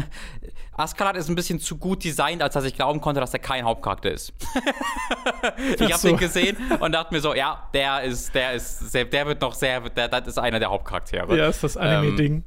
Askeladd 0.73 1.19
ist 1.19 1.29
ein 1.29 1.35
bisschen 1.35 1.61
zu 1.61 1.77
gut 1.77 2.03
designt, 2.03 2.43
als 2.43 2.55
dass 2.55 2.65
ich 2.65 2.75
glauben 2.75 3.03
konnte, 3.03 3.21
dass 3.21 3.35
er 3.35 3.41
kein 3.41 3.67
Hauptcharakter 3.67 4.11
ist. 4.11 4.33
ich 5.75 5.83
habe 5.83 5.99
so. 5.99 6.09
den 6.09 6.17
gesehen 6.17 6.57
und 6.81 6.93
dachte 6.93 7.13
mir 7.13 7.21
so, 7.21 7.35
ja, 7.35 7.69
der 7.75 8.03
ist, 8.05 8.35
der 8.35 8.54
ist, 8.55 8.95
der 8.95 9.27
wird 9.27 9.41
noch 9.41 9.55
sehr, 9.55 9.81
der, 9.81 10.09
das 10.09 10.27
ist 10.29 10.39
einer 10.39 10.59
der 10.59 10.71
Hauptcharaktere. 10.71 11.37
Ja, 11.37 11.49
ist 11.49 11.63
das 11.63 11.77
Anime-Ding. 11.77 12.33
Ähm, 12.33 12.45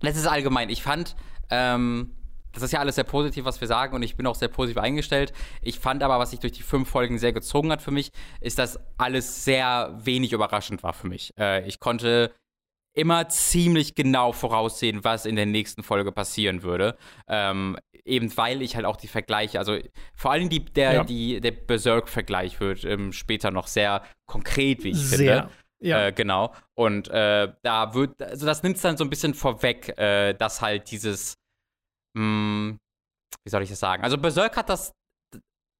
das 0.00 0.16
ist 0.16 0.26
allgemein. 0.26 0.68
Ich 0.68 0.82
fand, 0.82 1.16
ähm, 1.50 2.12
das 2.52 2.62
ist 2.62 2.72
ja 2.72 2.80
alles 2.80 2.96
sehr 2.96 3.04
positiv, 3.04 3.44
was 3.44 3.60
wir 3.60 3.68
sagen, 3.68 3.94
und 3.94 4.02
ich 4.02 4.16
bin 4.16 4.26
auch 4.26 4.34
sehr 4.34 4.48
positiv 4.48 4.82
eingestellt. 4.82 5.32
Ich 5.62 5.78
fand 5.78 6.02
aber, 6.02 6.18
was 6.18 6.30
sich 6.30 6.40
durch 6.40 6.52
die 6.52 6.62
fünf 6.62 6.88
Folgen 6.88 7.18
sehr 7.18 7.32
gezogen 7.32 7.70
hat 7.70 7.82
für 7.82 7.90
mich, 7.90 8.10
ist, 8.40 8.58
dass 8.58 8.78
alles 8.98 9.44
sehr 9.44 9.98
wenig 10.02 10.32
überraschend 10.32 10.82
war 10.82 10.92
für 10.92 11.08
mich. 11.08 11.32
Äh, 11.38 11.66
ich 11.66 11.80
konnte 11.80 12.32
immer 12.94 13.28
ziemlich 13.28 13.94
genau 13.94 14.32
voraussehen, 14.32 15.04
was 15.04 15.26
in 15.26 15.36
der 15.36 15.46
nächsten 15.46 15.82
Folge 15.82 16.12
passieren 16.12 16.62
würde. 16.62 16.96
Ähm, 17.26 17.78
eben 18.04 18.36
weil 18.36 18.62
ich 18.62 18.76
halt 18.76 18.84
auch 18.84 18.96
die 18.96 19.08
Vergleiche, 19.08 19.58
also 19.58 19.78
vor 20.14 20.32
allem 20.32 20.48
die, 20.48 20.64
der, 20.64 20.92
ja. 20.92 21.04
die, 21.04 21.40
der 21.40 21.52
Berserk-Vergleich 21.52 22.60
wird 22.60 22.84
ähm, 22.84 23.12
später 23.12 23.50
noch 23.50 23.66
sehr 23.66 24.02
konkret, 24.26 24.84
wie 24.84 24.90
ich 24.90 24.98
sehr. 24.98 25.18
finde. 25.18 25.50
Ja. 25.80 26.06
Äh, 26.06 26.12
genau. 26.12 26.54
Und 26.74 27.08
äh, 27.08 27.52
da 27.62 27.94
wird, 27.94 28.22
also 28.22 28.46
das 28.46 28.62
nimmt 28.62 28.76
es 28.76 28.82
dann 28.82 28.96
so 28.96 29.04
ein 29.04 29.10
bisschen 29.10 29.34
vorweg, 29.34 29.96
äh, 29.98 30.32
dass 30.34 30.60
halt 30.60 30.90
dieses 30.90 31.34
mh, 32.14 32.22
hm, 32.22 32.78
wie 33.44 33.50
soll 33.50 33.62
ich 33.62 33.70
das 33.70 33.80
sagen? 33.80 34.02
Also 34.04 34.18
Berserk 34.18 34.56
hat 34.56 34.68
das, 34.68 34.92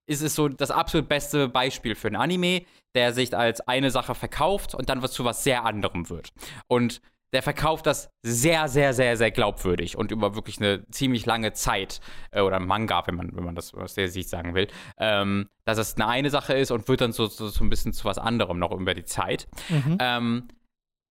ist 0.06 0.22
es 0.22 0.34
so 0.34 0.48
das 0.48 0.70
absolut 0.70 1.08
beste 1.08 1.48
Beispiel 1.48 1.94
für 1.94 2.08
ein 2.08 2.16
Anime, 2.16 2.62
der 2.94 3.12
sich 3.12 3.36
als 3.36 3.60
eine 3.62 3.90
Sache 3.90 4.14
verkauft 4.14 4.74
und 4.74 4.88
dann 4.88 5.02
was 5.02 5.12
zu 5.12 5.24
was 5.24 5.44
sehr 5.44 5.64
anderem 5.64 6.10
wird. 6.10 6.32
Und 6.66 7.00
der 7.32 7.42
verkauft 7.42 7.86
das 7.86 8.10
sehr, 8.22 8.68
sehr, 8.68 8.92
sehr, 8.92 9.16
sehr 9.16 9.30
glaubwürdig 9.30 9.96
und 9.96 10.12
über 10.12 10.34
wirklich 10.34 10.58
eine 10.58 10.86
ziemlich 10.90 11.24
lange 11.24 11.52
Zeit, 11.54 12.00
äh, 12.30 12.42
oder 12.42 12.60
Manga, 12.60 13.06
wenn 13.06 13.14
man, 13.14 13.34
wenn 13.34 13.44
man 13.44 13.54
das 13.54 13.72
aus 13.72 13.94
der 13.94 14.08
Sicht 14.08 14.28
sagen 14.28 14.54
will, 14.54 14.68
ähm, 14.98 15.48
dass 15.64 15.78
es 15.78 15.94
eine 15.96 16.08
eine 16.08 16.30
Sache 16.30 16.54
ist 16.54 16.70
und 16.70 16.86
wird 16.88 17.00
dann 17.00 17.12
so, 17.12 17.26
so, 17.26 17.48
so 17.48 17.64
ein 17.64 17.70
bisschen 17.70 17.92
zu 17.94 18.04
was 18.04 18.18
anderem 18.18 18.58
noch 18.58 18.72
über 18.72 18.94
die 18.94 19.04
Zeit. 19.04 19.48
Mhm. 19.70 19.96
Ähm, 19.98 20.48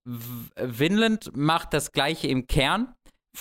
Vinland 0.06 1.36
macht 1.36 1.74
das 1.74 1.92
gleiche 1.92 2.28
im 2.28 2.48
Kern, 2.48 2.94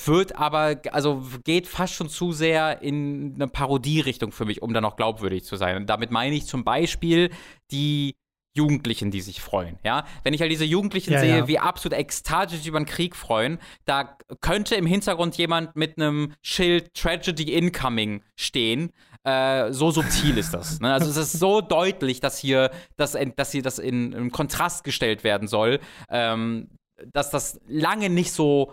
wird 0.04 0.36
aber, 0.36 0.80
also 0.92 1.22
geht 1.44 1.66
fast 1.66 1.94
schon 1.94 2.08
zu 2.08 2.32
sehr 2.32 2.80
in 2.82 3.34
eine 3.34 3.48
Parodie-Richtung 3.48 4.32
für 4.32 4.44
mich, 4.44 4.62
um 4.62 4.72
dann 4.72 4.82
noch 4.82 4.96
glaubwürdig 4.96 5.44
zu 5.44 5.56
sein. 5.56 5.76
Und 5.76 5.86
damit 5.86 6.10
meine 6.10 6.36
ich 6.36 6.46
zum 6.46 6.64
Beispiel 6.64 7.30
die 7.70 8.14
Jugendlichen, 8.56 9.10
die 9.10 9.20
sich 9.20 9.40
freuen. 9.40 9.78
Ja, 9.84 10.04
wenn 10.24 10.34
ich 10.34 10.40
halt 10.40 10.50
diese 10.50 10.64
Jugendlichen 10.64 11.12
ja, 11.12 11.20
sehe, 11.20 11.38
ja. 11.38 11.48
wie 11.48 11.58
absolut 11.58 11.96
ekstatisch 11.96 12.66
über 12.66 12.80
den 12.80 12.86
Krieg 12.86 13.14
freuen, 13.14 13.58
da 13.84 14.16
könnte 14.40 14.74
im 14.74 14.86
Hintergrund 14.86 15.36
jemand 15.36 15.76
mit 15.76 15.96
einem 15.98 16.34
Schild 16.42 16.92
Tragedy 16.94 17.52
Incoming 17.52 18.22
stehen. 18.36 18.90
Äh, 19.22 19.72
so 19.72 19.90
subtil 19.90 20.36
ist 20.38 20.52
das. 20.52 20.80
Ne? 20.80 20.92
Also 20.92 21.10
es 21.10 21.16
ist 21.16 21.32
so 21.38 21.60
deutlich, 21.60 22.20
dass 22.20 22.38
hier, 22.38 22.70
dass, 22.96 23.16
dass 23.36 23.52
hier 23.52 23.62
das 23.62 23.78
in, 23.78 24.12
in 24.12 24.32
Kontrast 24.32 24.82
gestellt 24.82 25.22
werden 25.22 25.46
soll, 25.46 25.78
ähm, 26.08 26.70
dass 27.12 27.30
das 27.30 27.60
lange 27.66 28.10
nicht 28.10 28.32
so 28.32 28.72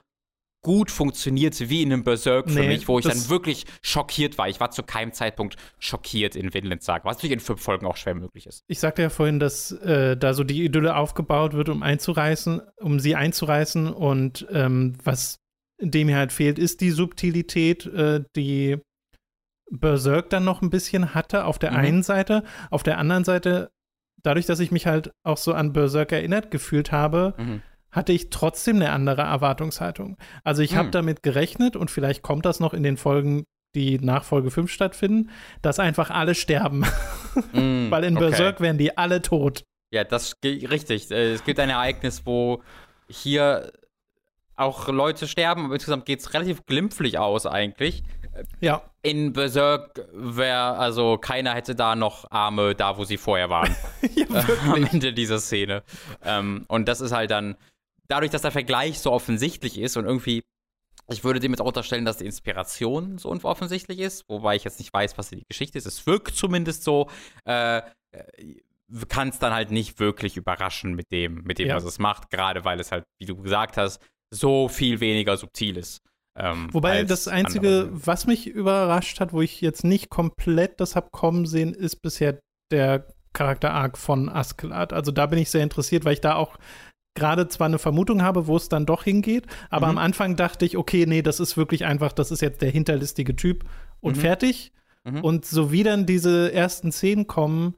gut 0.68 0.92
funktioniert 0.92 1.58
wie 1.70 1.82
in 1.82 1.94
einem 1.94 2.04
Berserk 2.04 2.50
für 2.52 2.60
Nee, 2.60 2.68
mich, 2.68 2.88
wo 2.90 3.00
ich 3.00 3.06
dann 3.06 3.30
wirklich 3.30 3.66
schockiert 3.82 4.38
war. 4.38 4.50
Ich 4.50 4.60
war 4.60 4.70
zu 4.70 4.84
keinem 4.84 5.14
Zeitpunkt 5.14 5.56
schockiert 5.80 6.36
in 6.36 6.54
Vinland 6.54 6.84
Saga, 6.84 7.06
was 7.06 7.16
natürlich 7.18 7.34
in 7.34 7.40
fünf 7.40 7.62
Folgen 7.62 7.86
auch 7.88 7.96
schwer 7.96 8.16
möglich 8.16 8.46
ist. 8.48 8.64
Ich 8.68 8.80
sagte 8.80 9.02
ja 9.02 9.10
vorhin, 9.10 9.40
dass 9.40 9.72
äh, 9.72 10.18
da 10.18 10.34
so 10.34 10.44
die 10.44 10.66
Idylle 10.66 10.98
aufgebaut 10.98 11.54
wird, 11.54 11.70
um 11.70 11.82
einzureißen, 11.84 12.62
um 12.82 13.00
sie 13.00 13.16
einzureißen 13.16 13.88
und 13.94 14.46
ähm, 14.52 14.98
was 15.04 15.40
dem 15.80 16.10
hier 16.10 16.18
halt 16.18 16.34
fehlt, 16.34 16.60
ist 16.60 16.82
die 16.82 16.92
Subtilität, 16.92 17.86
äh, 17.86 18.24
die 18.36 18.78
Berserk 19.72 20.30
dann 20.30 20.44
noch 20.44 20.62
ein 20.62 20.70
bisschen 20.70 21.14
hatte 21.14 21.46
auf 21.46 21.60
der 21.60 21.72
Mhm. 21.72 21.78
einen 21.78 22.04
Seite, 22.04 22.44
auf 22.72 22.84
der 22.84 22.98
anderen 22.98 23.24
Seite, 23.24 23.70
dadurch, 24.24 24.46
dass 24.46 24.60
ich 24.60 24.72
mich 24.72 24.86
halt 24.88 25.12
auch 25.24 25.38
so 25.38 25.54
an 25.54 25.74
Berserk 25.74 26.12
erinnert 26.12 26.52
gefühlt 26.52 26.92
habe, 26.92 27.34
Mhm. 27.38 27.62
Hatte 27.98 28.14
ich 28.14 28.30
trotzdem 28.30 28.78
eine 28.78 28.92
andere 28.92 29.24
Erwartungshaltung. 29.24 30.18
Also 30.44 30.62
ich 30.62 30.76
habe 30.76 30.86
Hm. 30.86 30.92
damit 30.92 31.24
gerechnet 31.24 31.76
und 31.76 31.92
vielleicht 31.92 32.22
kommt 32.22 32.46
das 32.46 32.60
noch 32.62 32.74
in 32.74 32.84
den 32.84 32.96
Folgen, 32.98 33.44
die 33.76 34.00
nach 34.00 34.24
Folge 34.24 34.50
5 34.52 34.72
stattfinden, 34.72 35.30
dass 35.62 35.80
einfach 35.80 36.10
alle 36.10 36.34
sterben. 36.36 36.86
Mm, 37.52 37.88
Weil 37.92 38.06
in 38.06 38.16
okay. 38.18 38.30
Berserk 38.30 38.62
wären 38.62 38.78
die 38.78 38.98
alle 38.98 39.22
tot. 39.22 39.64
Ja, 39.92 40.04
das 40.04 40.34
richtig. 40.44 41.12
Äh, 41.12 41.34
Es 41.34 41.44
gibt 41.44 41.60
ein 41.60 41.70
Ereignis, 41.70 42.26
wo 42.26 42.62
hier 43.10 43.72
auch 44.56 44.88
Leute 44.88 45.28
sterben, 45.28 45.66
aber 45.66 45.76
insgesamt 45.76 46.06
geht 46.06 46.20
es 46.20 46.34
relativ 46.34 46.66
glimpflich 46.66 47.20
aus 47.20 47.46
eigentlich. 47.46 48.04
Ja, 48.60 48.82
In 49.02 49.34
Berserk 49.34 50.08
wäre, 50.14 50.78
also 50.78 51.18
keiner 51.18 51.54
hätte 51.56 51.74
da 51.76 51.96
noch 51.96 52.30
Arme 52.32 52.76
da, 52.76 52.98
wo 52.98 53.04
sie 53.04 53.18
vorher 53.18 53.50
waren. 53.50 53.76
ja 54.16 54.26
am 54.72 54.84
Ende 54.86 55.14
dieser 55.14 55.40
Szene. 55.40 55.84
Ähm, 56.24 56.66
und 56.68 56.88
das 56.88 57.02
ist 57.02 57.12
halt 57.12 57.32
dann, 57.32 57.56
dadurch, 58.08 58.32
dass 58.32 58.42
der 58.42 58.52
Vergleich 58.52 59.00
so 59.00 59.12
offensichtlich 59.12 59.80
ist 59.80 59.98
und 59.98 60.06
irgendwie, 60.06 60.44
ich 61.10 61.24
würde 61.24 61.40
dem 61.40 61.52
jetzt 61.52 61.62
auch 61.62 61.68
unterstellen, 61.68 62.06
dass 62.06 62.18
die 62.18 62.26
Inspiration 62.26 63.18
so 63.18 63.30
offensichtlich 63.44 64.00
ist, 64.00 64.24
wobei 64.28 64.56
ich 64.56 64.64
jetzt 64.64 64.80
nicht 64.80 64.94
weiß, 64.94 65.18
was 65.18 65.30
die 65.30 65.44
Geschichte 65.48 65.78
ist. 65.78 65.86
Es 65.86 66.06
wirkt 66.06 66.36
zumindest 66.36 66.84
so, 66.84 67.10
äh, 67.46 67.82
kann 69.10 69.30
es 69.30 69.40
dann 69.40 69.54
halt 69.54 69.72
nicht 69.72 70.00
wirklich 70.00 70.38
überraschen 70.38 70.94
mit 70.94 71.12
dem, 71.12 71.44
mit 71.44 71.60
dem, 71.60 71.68
Ja. 71.70 71.76
was 71.76 71.84
es 71.84 72.00
macht, 72.00 72.30
gerade 72.30 72.64
weil 72.66 72.80
es 72.80 72.92
halt, 72.92 73.04
wie 73.20 73.26
du 73.26 73.36
gesagt 73.36 73.78
hast, 73.78 74.02
so 74.34 74.68
viel 74.70 75.00
weniger 75.00 75.38
subtil 75.38 75.78
ist. 75.78 76.02
Ähm, 76.38 76.70
Wobei 76.72 77.04
das 77.04 77.28
Einzige, 77.28 77.82
andere. 77.82 78.06
was 78.06 78.28
mich 78.28 78.48
überrascht 78.48 79.20
hat, 79.20 79.34
wo 79.34 79.42
ich 79.42 79.60
jetzt 79.62 79.84
nicht 79.84 80.10
komplett 80.10 80.80
das 80.80 80.96
hab 80.96 81.12
kommen 81.12 81.46
sehen, 81.46 81.74
ist 81.74 82.02
bisher 82.02 82.40
der 82.72 83.08
Charakter-Arc 83.34 83.98
von 83.98 84.30
Askeladd. 84.30 84.94
Also 84.94 85.12
da 85.12 85.26
bin 85.26 85.40
ich 85.40 85.50
sehr 85.50 85.64
interessiert, 85.64 86.06
weil 86.06 86.14
ich 86.14 86.22
da 86.22 86.36
auch 86.36 86.58
gerade 87.18 87.48
zwar 87.50 87.66
eine 87.68 87.80
Vermutung 87.80 88.22
habe, 88.22 88.48
wo 88.48 88.56
es 88.56 88.70
dann 88.70 88.86
doch 88.86 89.04
hingeht, 89.04 89.46
aber 89.70 89.88
Mhm. 89.88 89.92
am 89.92 89.98
Anfang 89.98 90.36
dachte 90.38 90.64
ich, 90.66 90.78
okay, 90.78 91.06
nee, 91.06 91.22
das 91.22 91.40
ist 91.42 91.58
wirklich 91.58 91.84
einfach, 91.86 92.14
das 92.14 92.32
ist 92.32 92.42
jetzt 92.42 92.62
der 92.62 92.70
hinterlistige 92.70 93.36
Typ 93.36 93.66
und 94.00 94.16
Mhm. 94.16 94.22
fertig. 94.22 94.72
Mhm. 95.04 95.22
Und 95.24 95.46
so 95.46 95.72
wie 95.72 95.84
dann 95.84 96.06
diese 96.06 96.54
ersten 96.54 96.92
Szenen 96.92 97.28
kommen, 97.28 97.76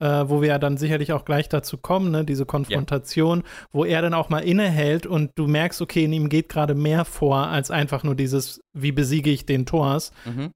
äh, 0.00 0.24
wo 0.28 0.40
wir 0.40 0.48
ja 0.48 0.58
dann 0.58 0.76
sicherlich 0.76 1.12
auch 1.12 1.24
gleich 1.24 1.48
dazu 1.48 1.78
kommen, 1.78 2.10
ne, 2.10 2.24
diese 2.24 2.44
Konfrontation, 2.44 3.44
wo 3.70 3.84
er 3.84 4.02
dann 4.02 4.14
auch 4.14 4.28
mal 4.30 4.40
innehält 4.40 5.06
und 5.06 5.30
du 5.36 5.46
merkst, 5.46 5.80
okay, 5.80 6.04
in 6.04 6.12
ihm 6.12 6.28
geht 6.28 6.48
gerade 6.48 6.74
mehr 6.74 7.04
vor 7.04 7.46
als 7.46 7.70
einfach 7.70 8.02
nur 8.02 8.16
dieses, 8.16 8.60
wie 8.72 8.90
besiege 8.92 9.30
ich 9.30 9.46
den 9.46 9.64
Thors. 9.66 10.12
Mhm. 10.24 10.50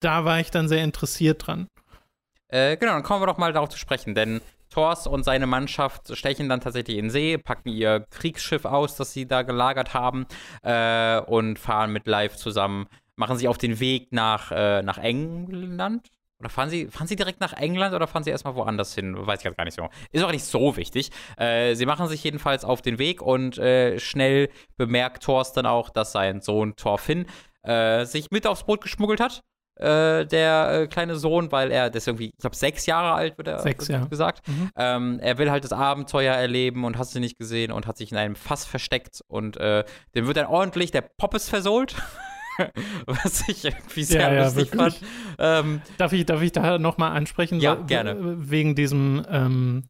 Da 0.00 0.24
war 0.24 0.38
ich 0.38 0.50
dann 0.50 0.68
sehr 0.68 0.84
interessiert 0.84 1.46
dran. 1.46 1.66
Äh, 2.48 2.76
genau, 2.76 2.92
dann 2.92 3.02
kommen 3.02 3.22
wir 3.22 3.26
doch 3.26 3.38
mal 3.38 3.52
darauf 3.52 3.70
zu 3.70 3.78
sprechen, 3.78 4.14
denn 4.14 4.40
Thors 4.72 5.06
und 5.06 5.24
seine 5.24 5.46
Mannschaft 5.46 6.16
stechen 6.16 6.48
dann 6.48 6.60
tatsächlich 6.60 6.96
in 6.96 7.10
See, 7.10 7.38
packen 7.38 7.68
ihr 7.68 8.06
Kriegsschiff 8.10 8.64
aus, 8.64 8.96
das 8.96 9.12
sie 9.12 9.26
da 9.26 9.42
gelagert 9.42 9.94
haben, 9.94 10.26
äh, 10.62 11.20
und 11.20 11.58
fahren 11.58 11.92
mit 11.92 12.06
Live 12.06 12.36
zusammen, 12.36 12.86
machen 13.16 13.36
sich 13.36 13.48
auf 13.48 13.58
den 13.58 13.80
Weg 13.80 14.12
nach, 14.12 14.50
äh, 14.50 14.82
nach 14.82 14.98
England. 14.98 16.08
Oder 16.40 16.48
fahren 16.48 16.70
sie, 16.70 16.86
fahren 16.86 17.06
sie 17.06 17.14
direkt 17.14 17.40
nach 17.40 17.52
England 17.52 17.94
oder 17.94 18.08
fahren 18.08 18.24
sie 18.24 18.30
erstmal 18.30 18.56
woanders 18.56 18.94
hin? 18.96 19.14
Weiß 19.16 19.38
ich 19.40 19.44
jetzt 19.44 19.56
gar 19.56 19.64
nicht 19.64 19.76
so. 19.76 19.88
Ist 20.10 20.24
auch 20.24 20.32
nicht 20.32 20.44
so 20.44 20.76
wichtig. 20.76 21.10
Äh, 21.36 21.76
sie 21.76 21.86
machen 21.86 22.08
sich 22.08 22.24
jedenfalls 22.24 22.64
auf 22.64 22.82
den 22.82 22.98
Weg 22.98 23.22
und 23.22 23.58
äh, 23.58 24.00
schnell 24.00 24.48
bemerkt 24.76 25.22
Thors 25.22 25.52
dann 25.52 25.66
auch, 25.66 25.90
dass 25.90 26.10
sein 26.10 26.40
Sohn 26.40 26.74
Thorfinn 26.74 27.26
äh, 27.62 28.04
sich 28.06 28.32
mit 28.32 28.48
aufs 28.48 28.64
Boot 28.64 28.80
geschmuggelt 28.80 29.20
hat 29.20 29.42
äh, 29.82 30.26
der 30.26 30.82
äh, 30.82 30.86
kleine 30.86 31.16
Sohn, 31.16 31.50
weil 31.52 31.70
er, 31.70 31.90
das 31.90 32.04
ist 32.04 32.06
irgendwie, 32.08 32.26
ich 32.30 32.38
glaube, 32.38 32.56
sechs 32.56 32.86
Jahre 32.86 33.12
alt, 33.12 33.36
wird 33.38 33.48
er 33.48 33.58
Sechs, 33.60 33.88
ja. 33.88 34.04
gesagt. 34.06 34.46
Mhm. 34.48 34.70
Ähm, 34.76 35.18
er 35.20 35.38
will 35.38 35.50
halt 35.50 35.64
das 35.64 35.72
Abenteuer 35.72 36.34
erleben 36.34 36.84
und 36.84 36.96
hast 36.98 37.14
du 37.14 37.20
nicht 37.20 37.38
gesehen 37.38 37.72
und 37.72 37.86
hat 37.86 37.96
sich 37.96 38.12
in 38.12 38.18
einem 38.18 38.36
Fass 38.36 38.64
versteckt 38.64 39.20
und 39.28 39.56
äh, 39.58 39.84
dem 40.14 40.26
wird 40.26 40.36
dann 40.36 40.46
ordentlich 40.46 40.90
der 40.90 41.02
Poppes 41.02 41.48
versohlt. 41.48 41.94
Was 43.06 43.48
ich 43.48 43.64
irgendwie 43.64 44.04
sehr 44.04 44.20
Ja, 44.20 44.32
ja, 44.34 44.44
lustig 44.44 44.72
wirklich. 44.72 44.98
fand. 44.98 45.00
Ähm, 45.38 45.82
Darf 45.98 46.12
ich, 46.12 46.26
darf 46.26 46.42
ich 46.42 46.52
da 46.52 46.78
nochmal 46.78 47.12
ansprechen? 47.16 47.60
Ja, 47.60 47.76
So, 47.76 47.84
gerne. 47.84 48.10
äh, 48.10 48.50
Wegen 48.50 48.74
diesem, 48.74 49.24
ähm, 49.28 49.84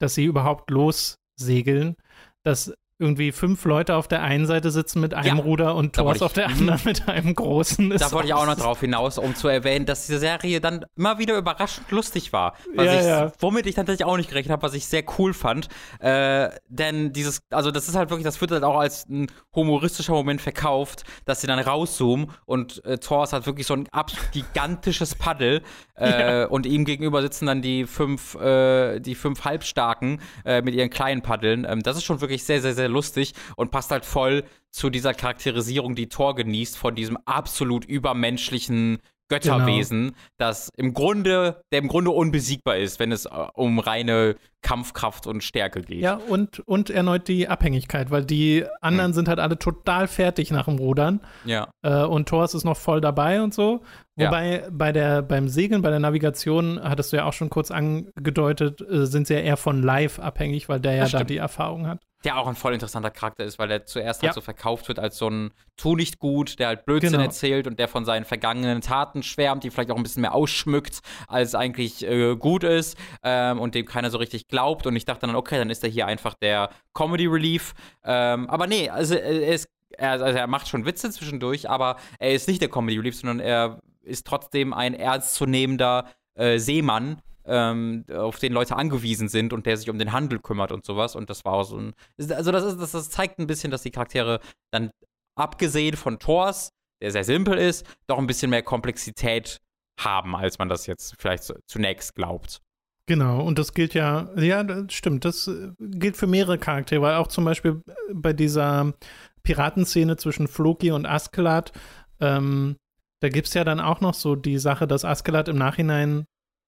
dass 0.00 0.14
sie 0.14 0.24
überhaupt 0.24 0.70
lossegeln, 0.70 1.96
dass 2.44 2.74
irgendwie 3.00 3.32
fünf 3.32 3.64
Leute 3.64 3.96
auf 3.96 4.08
der 4.08 4.22
einen 4.22 4.46
Seite 4.46 4.70
sitzen 4.70 5.00
mit 5.00 5.14
einem 5.14 5.38
Ja, 5.38 5.42
Ruder 5.42 5.74
und 5.74 5.96
da 5.96 6.02
Thors 6.02 6.22
auf 6.22 6.34
der 6.34 6.48
mhm. 6.48 6.68
anderen 6.68 6.80
mit 6.84 7.08
einem 7.08 7.34
großen. 7.34 7.90
da 7.90 7.96
Ist 7.96 8.12
wollte 8.12 8.28
ich 8.28 8.34
auch 8.34 8.46
noch 8.46 8.56
drauf 8.56 8.80
hinaus, 8.80 9.18
um 9.18 9.34
zu 9.34 9.48
erwähnen, 9.48 9.86
dass 9.86 10.06
diese 10.06 10.18
Serie 10.18 10.60
dann 10.60 10.84
immer 10.96 11.18
wieder 11.18 11.36
überraschend 11.36 11.90
lustig 11.90 12.32
war. 12.32 12.54
Was 12.74 12.86
Ja, 12.86 13.00
ich, 13.00 13.06
ja. 13.06 13.32
Womit 13.38 13.66
ich 13.66 13.74
tatsächlich 13.74 14.04
auch 14.04 14.16
nicht 14.16 14.28
gerechnet 14.28 14.52
habe, 14.52 14.62
was 14.62 14.74
ich 14.74 14.86
sehr 14.86 15.02
cool 15.18 15.32
fand. 15.32 15.68
Äh, 16.00 16.50
denn 16.68 17.12
dieses, 17.12 17.40
also 17.50 17.70
das 17.70 17.88
ist 17.88 17.94
halt 17.94 18.10
wirklich, 18.10 18.24
das 18.24 18.40
wird 18.40 18.50
halt 18.50 18.64
auch 18.64 18.78
als 18.78 19.08
ein 19.08 19.28
humoristischer 19.54 20.12
Moment 20.12 20.42
verkauft, 20.42 21.04
dass 21.24 21.40
sie 21.40 21.46
dann 21.46 21.58
rauszoomen 21.58 22.30
und 22.44 22.84
äh, 22.84 22.98
Thor 22.98 23.24
ist 23.24 23.32
halt 23.32 23.46
wirklich 23.46 23.66
so 23.66 23.74
ein 23.74 23.88
absolut 23.90 24.30
gigantisches 24.32 25.14
Paddel 25.14 25.62
äh, 25.94 26.44
und 26.44 26.66
ihm 26.66 26.84
gegenüber 26.84 27.22
sitzen 27.22 27.46
dann 27.46 27.62
die 27.62 27.86
fünf, 27.86 28.34
äh, 28.34 29.00
die 29.00 29.14
fünf 29.14 29.44
Halbstarken 29.44 30.20
äh, 30.44 30.60
mit 30.60 30.74
ihren 30.74 30.90
kleinen 30.90 31.22
Paddeln. 31.22 31.66
Ähm, 31.68 31.82
das 31.82 31.96
ist 31.96 32.04
schon 32.04 32.20
wirklich 32.20 32.44
sehr, 32.44 32.60
sehr, 32.60 32.74
sehr 32.74 32.89
lustig 32.90 33.32
und 33.56 33.70
passt 33.70 33.90
halt 33.90 34.04
voll 34.04 34.44
zu 34.70 34.90
dieser 34.90 35.14
Charakterisierung, 35.14 35.94
die 35.94 36.08
Thor 36.08 36.34
genießt, 36.34 36.76
von 36.76 36.94
diesem 36.94 37.16
absolut 37.24 37.84
übermenschlichen 37.84 38.98
Götterwesen, 39.30 40.12
das 40.38 40.70
im 40.76 40.92
Grunde, 40.92 41.62
der 41.72 41.78
im 41.78 41.88
Grunde 41.88 42.10
unbesiegbar 42.10 42.76
ist, 42.76 42.98
wenn 42.98 43.12
es 43.12 43.26
äh, 43.26 43.30
um 43.54 43.78
reine 43.78 44.34
Kampfkraft 44.62 45.26
und 45.26 45.42
Stärke 45.42 45.80
geht. 45.82 46.02
Ja, 46.02 46.16
und, 46.16 46.58
und 46.66 46.90
erneut 46.90 47.28
die 47.28 47.48
Abhängigkeit, 47.48 48.10
weil 48.10 48.24
die 48.24 48.64
anderen 48.80 49.14
sind 49.14 49.28
halt 49.28 49.38
alle 49.38 49.58
total 49.58 50.08
fertig 50.08 50.50
nach 50.50 50.66
dem 50.66 50.76
Rudern 50.78 51.20
Ja. 51.44 51.70
äh, 51.82 52.02
und 52.04 52.28
Thors 52.28 52.54
ist 52.54 52.64
noch 52.64 52.76
voll 52.76 53.00
dabei 53.00 53.40
und 53.40 53.54
so. 53.54 53.82
Ja. 54.16 54.26
Wobei 54.28 54.66
bei 54.70 54.92
der, 54.92 55.22
beim 55.22 55.48
Segeln, 55.48 55.82
bei 55.82 55.90
der 55.90 56.00
Navigation, 56.00 56.80
hattest 56.82 57.12
du 57.12 57.16
ja 57.16 57.24
auch 57.24 57.32
schon 57.32 57.48
kurz 57.48 57.70
angedeutet, 57.70 58.80
äh, 58.80 59.06
sind 59.06 59.26
sie 59.26 59.34
ja 59.34 59.40
eher 59.40 59.56
von 59.56 59.82
Live 59.82 60.18
abhängig, 60.18 60.68
weil 60.68 60.80
der 60.80 60.94
ja 60.94 61.08
da 61.08 61.24
die 61.24 61.36
Erfahrung 61.38 61.86
hat. 61.86 62.00
Der 62.24 62.36
auch 62.36 62.46
ein 62.46 62.54
voll 62.54 62.74
interessanter 62.74 63.10
Charakter 63.10 63.44
ist, 63.44 63.58
weil 63.58 63.68
der 63.68 63.86
zuerst 63.86 64.22
Ja. 64.22 64.28
halt 64.28 64.34
so 64.34 64.40
verkauft 64.42 64.88
wird 64.88 64.98
als 64.98 65.16
so 65.16 65.28
ein 65.30 65.52
Tu 65.78 65.96
nicht 65.96 66.18
gut, 66.18 66.58
der 66.58 66.66
halt 66.66 66.84
Blödsinn 66.84 67.12
Genau. 67.12 67.22
erzählt 67.24 67.66
und 67.66 67.78
der 67.78 67.88
von 67.88 68.04
seinen 68.04 68.26
vergangenen 68.26 68.82
Taten 68.82 69.22
schwärmt, 69.22 69.64
die 69.64 69.70
vielleicht 69.70 69.90
auch 69.90 69.96
ein 69.96 70.02
bisschen 70.02 70.20
mehr 70.20 70.34
ausschmückt, 70.34 70.98
als 71.28 71.54
eigentlich 71.54 72.06
äh, 72.06 72.36
gut 72.36 72.62
ist 72.62 72.98
ähm, 73.22 73.58
und 73.58 73.74
dem 73.74 73.86
keiner 73.86 74.10
so 74.10 74.18
richtig 74.18 74.48
glaubt. 74.48 74.86
Und 74.86 74.96
ich 74.96 75.06
dachte 75.06 75.26
dann, 75.26 75.36
okay, 75.36 75.56
dann 75.56 75.70
ist 75.70 75.82
er 75.82 75.88
hier 75.88 76.06
einfach 76.06 76.34
der 76.34 76.68
Comedy 76.92 77.26
Relief. 77.26 77.72
Ähm, 78.04 78.50
aber 78.50 78.66
nee, 78.66 78.90
also 78.90 79.14
äh, 79.14 79.40
er 79.46 79.54
ist 79.54 79.68
er, 79.96 80.10
also 80.12 80.24
er 80.38 80.46
macht 80.46 80.68
schon 80.68 80.84
Witze 80.86 81.10
zwischendurch, 81.10 81.68
aber 81.70 81.96
er 82.18 82.32
ist 82.32 82.46
nicht 82.48 82.60
der 82.60 82.68
Comedy 82.68 82.98
Relief, 82.98 83.16
sondern 83.16 83.40
er 83.40 83.80
ist 84.02 84.26
trotzdem 84.26 84.72
ein 84.72 84.94
ernstzunehmender 84.94 86.10
äh, 86.34 86.58
Seemann, 86.58 87.22
ähm, 87.44 88.04
auf 88.12 88.38
den 88.38 88.52
Leute 88.52 88.76
angewiesen 88.76 89.28
sind 89.28 89.52
und 89.52 89.66
der 89.66 89.76
sich 89.76 89.90
um 89.90 89.98
den 89.98 90.12
Handel 90.12 90.38
kümmert 90.38 90.72
und 90.72 90.84
sowas. 90.84 91.16
Und 91.16 91.30
das 91.30 91.44
war 91.44 91.54
auch 91.54 91.64
so 91.64 91.78
ein. 91.78 91.94
Also, 92.18 92.52
das, 92.52 92.64
ist, 92.64 92.80
das, 92.80 92.92
das 92.92 93.10
zeigt 93.10 93.38
ein 93.38 93.46
bisschen, 93.46 93.70
dass 93.70 93.82
die 93.82 93.90
Charaktere 93.90 94.40
dann, 94.70 94.90
abgesehen 95.36 95.96
von 95.96 96.18
Thors, 96.18 96.70
der 97.02 97.10
sehr 97.12 97.24
simpel 97.24 97.56
ist, 97.58 97.86
doch 98.06 98.18
ein 98.18 98.26
bisschen 98.26 98.50
mehr 98.50 98.62
Komplexität 98.62 99.58
haben, 99.98 100.36
als 100.36 100.58
man 100.58 100.68
das 100.68 100.86
jetzt 100.86 101.14
vielleicht 101.18 101.52
zunächst 101.66 102.14
glaubt. 102.14 102.60
Genau, 103.06 103.42
und 103.42 103.58
das 103.58 103.74
gilt 103.74 103.94
ja, 103.94 104.30
ja, 104.36 104.62
das 104.62 104.92
stimmt, 104.92 105.24
das 105.24 105.48
äh, 105.48 105.72
gilt 105.80 106.16
für 106.16 106.28
mehrere 106.28 106.58
Charaktere, 106.58 107.02
weil 107.02 107.16
auch 107.16 107.26
zum 107.26 107.44
Beispiel 107.44 107.82
bei 108.12 108.32
dieser 108.32 108.94
Piratenszene 109.42 110.16
zwischen 110.16 110.46
Floki 110.46 110.92
und 110.92 111.06
Askeladd, 111.06 111.72
ähm, 112.20 112.76
da 113.20 113.28
gibt 113.28 113.48
es 113.48 113.54
ja 113.54 113.64
dann 113.64 113.80
auch 113.80 114.00
noch 114.00 114.14
so 114.14 114.34
die 114.34 114.58
Sache, 114.58 114.86
dass 114.86 115.04
Askeladd 115.04 115.48
im 115.48 115.56
Nachhinein 115.56 116.26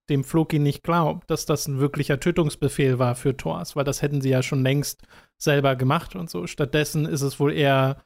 dem 0.09 0.23
Floki 0.23 0.59
nicht 0.59 0.83
glaubt, 0.83 1.29
dass 1.29 1.45
das 1.45 1.67
ein 1.67 1.79
wirklicher 1.79 2.19
Tötungsbefehl 2.19 2.99
war 2.99 3.15
für 3.15 3.37
Thors, 3.37 3.75
weil 3.75 3.85
das 3.85 4.01
hätten 4.01 4.21
sie 4.21 4.29
ja 4.29 4.43
schon 4.43 4.63
längst 4.63 5.03
selber 5.37 5.75
gemacht 5.75 6.15
und 6.15 6.29
so. 6.29 6.45
Stattdessen 6.45 7.05
ist 7.05 7.21
es 7.21 7.39
wohl 7.39 7.53
eher 7.53 8.03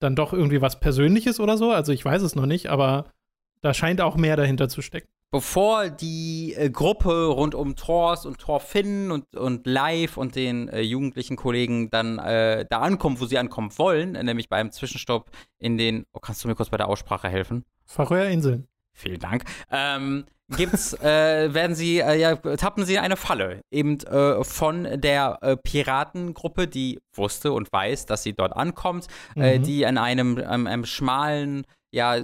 dann 0.00 0.16
doch 0.16 0.32
irgendwie 0.32 0.60
was 0.60 0.80
Persönliches 0.80 1.40
oder 1.40 1.56
so, 1.56 1.70
also 1.70 1.92
ich 1.92 2.04
weiß 2.04 2.22
es 2.22 2.34
noch 2.34 2.46
nicht, 2.46 2.68
aber 2.68 3.10
da 3.62 3.72
scheint 3.72 4.00
auch 4.00 4.16
mehr 4.16 4.36
dahinter 4.36 4.68
zu 4.68 4.82
stecken. 4.82 5.08
Bevor 5.30 5.90
die 5.90 6.54
äh, 6.56 6.70
Gruppe 6.70 7.26
rund 7.26 7.54
um 7.54 7.76
Thors 7.76 8.26
und 8.26 8.38
Thorfinn 8.38 9.10
und, 9.10 9.36
und 9.36 9.66
Live 9.66 10.16
und 10.16 10.36
den 10.36 10.68
äh, 10.68 10.80
jugendlichen 10.80 11.36
Kollegen 11.36 11.90
dann 11.90 12.18
äh, 12.18 12.64
da 12.68 12.80
ankommen, 12.80 13.20
wo 13.20 13.26
sie 13.26 13.38
ankommen 13.38 13.70
wollen, 13.76 14.12
nämlich 14.12 14.48
bei 14.48 14.56
einem 14.56 14.70
Zwischenstopp 14.70 15.30
in 15.58 15.76
den. 15.76 16.06
Oh, 16.12 16.20
kannst 16.20 16.44
du 16.44 16.48
mir 16.48 16.54
kurz 16.54 16.70
bei 16.70 16.76
der 16.76 16.88
Aussprache 16.88 17.28
helfen? 17.28 17.64
Färöerinseln. 17.84 18.68
Vielen 18.92 19.18
Dank. 19.18 19.44
Ähm, 19.70 20.24
gibt's, 20.56 20.92
äh, 21.02 21.52
werden 21.52 21.74
sie, 21.74 21.98
äh, 21.98 22.18
ja, 22.18 22.36
tappen 22.36 22.84
sie 22.84 22.94
in 22.94 23.00
eine 23.00 23.16
Falle. 23.16 23.62
Eben 23.70 23.98
äh, 24.00 24.42
von 24.44 24.88
der 25.00 25.38
äh, 25.42 25.56
Piratengruppe, 25.56 26.68
die 26.68 27.00
wusste 27.12 27.52
und 27.52 27.72
weiß, 27.72 28.06
dass 28.06 28.22
sie 28.22 28.34
dort 28.34 28.54
ankommt, 28.54 29.08
äh, 29.36 29.58
mhm. 29.58 29.62
die 29.64 29.84
an 29.84 29.98
einem, 29.98 30.38
einem, 30.38 30.66
einem 30.66 30.84
schmalen 30.84 31.66
ja, 31.94 32.16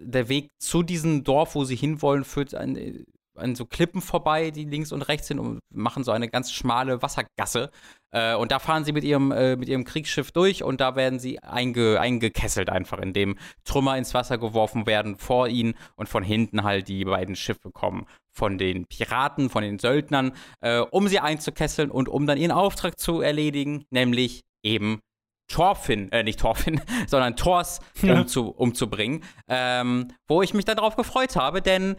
der 0.00 0.28
Weg 0.28 0.50
zu 0.58 0.82
diesem 0.82 1.22
Dorf, 1.22 1.54
wo 1.54 1.64
sie 1.64 1.76
hinwollen, 1.76 2.24
führt 2.24 2.54
an, 2.54 3.04
an 3.36 3.54
so 3.54 3.64
Klippen 3.64 4.02
vorbei, 4.02 4.50
die 4.50 4.64
links 4.64 4.90
und 4.90 5.02
rechts 5.02 5.28
sind 5.28 5.38
und 5.38 5.60
machen 5.72 6.02
so 6.02 6.10
eine 6.10 6.28
ganz 6.28 6.52
schmale 6.52 7.02
Wassergasse. 7.02 7.70
Äh, 8.10 8.34
und 8.34 8.50
da 8.50 8.58
fahren 8.58 8.84
sie 8.84 8.90
mit 8.90 9.04
ihrem, 9.04 9.30
äh, 9.30 9.54
mit 9.54 9.68
ihrem 9.68 9.84
Kriegsschiff 9.84 10.32
durch 10.32 10.64
und 10.64 10.80
da 10.80 10.96
werden 10.96 11.20
sie 11.20 11.38
einge, 11.40 12.00
eingekesselt 12.00 12.68
einfach, 12.68 12.98
indem 12.98 13.38
Trümmer 13.64 13.96
ins 13.96 14.12
Wasser 14.12 14.38
geworfen 14.38 14.86
werden 14.86 15.16
vor 15.16 15.46
ihnen 15.46 15.74
und 15.94 16.08
von 16.08 16.24
hinten 16.24 16.64
halt 16.64 16.88
die 16.88 17.04
beiden 17.04 17.36
Schiffe 17.36 17.70
kommen 17.70 18.06
von 18.32 18.58
den 18.58 18.86
Piraten, 18.86 19.50
von 19.50 19.62
den 19.62 19.78
Söldnern, 19.78 20.32
äh, 20.62 20.80
um 20.80 21.06
sie 21.06 21.20
einzukesseln 21.20 21.92
und 21.92 22.08
um 22.08 22.26
dann 22.26 22.38
ihren 22.38 22.50
Auftrag 22.50 22.98
zu 22.98 23.20
erledigen, 23.20 23.84
nämlich 23.90 24.42
eben 24.64 25.00
Thorfinn, 25.48 26.10
äh, 26.12 26.22
nicht 26.22 26.40
Thorfinn, 26.40 26.80
sondern 27.06 27.36
Thors 27.36 27.80
ja. 28.02 28.14
umzu, 28.14 28.50
umzubringen, 28.50 29.22
ähm, 29.48 30.08
wo 30.28 30.42
ich 30.42 30.54
mich 30.54 30.64
dann 30.64 30.76
darauf 30.76 30.96
gefreut 30.96 31.36
habe, 31.36 31.62
denn 31.62 31.96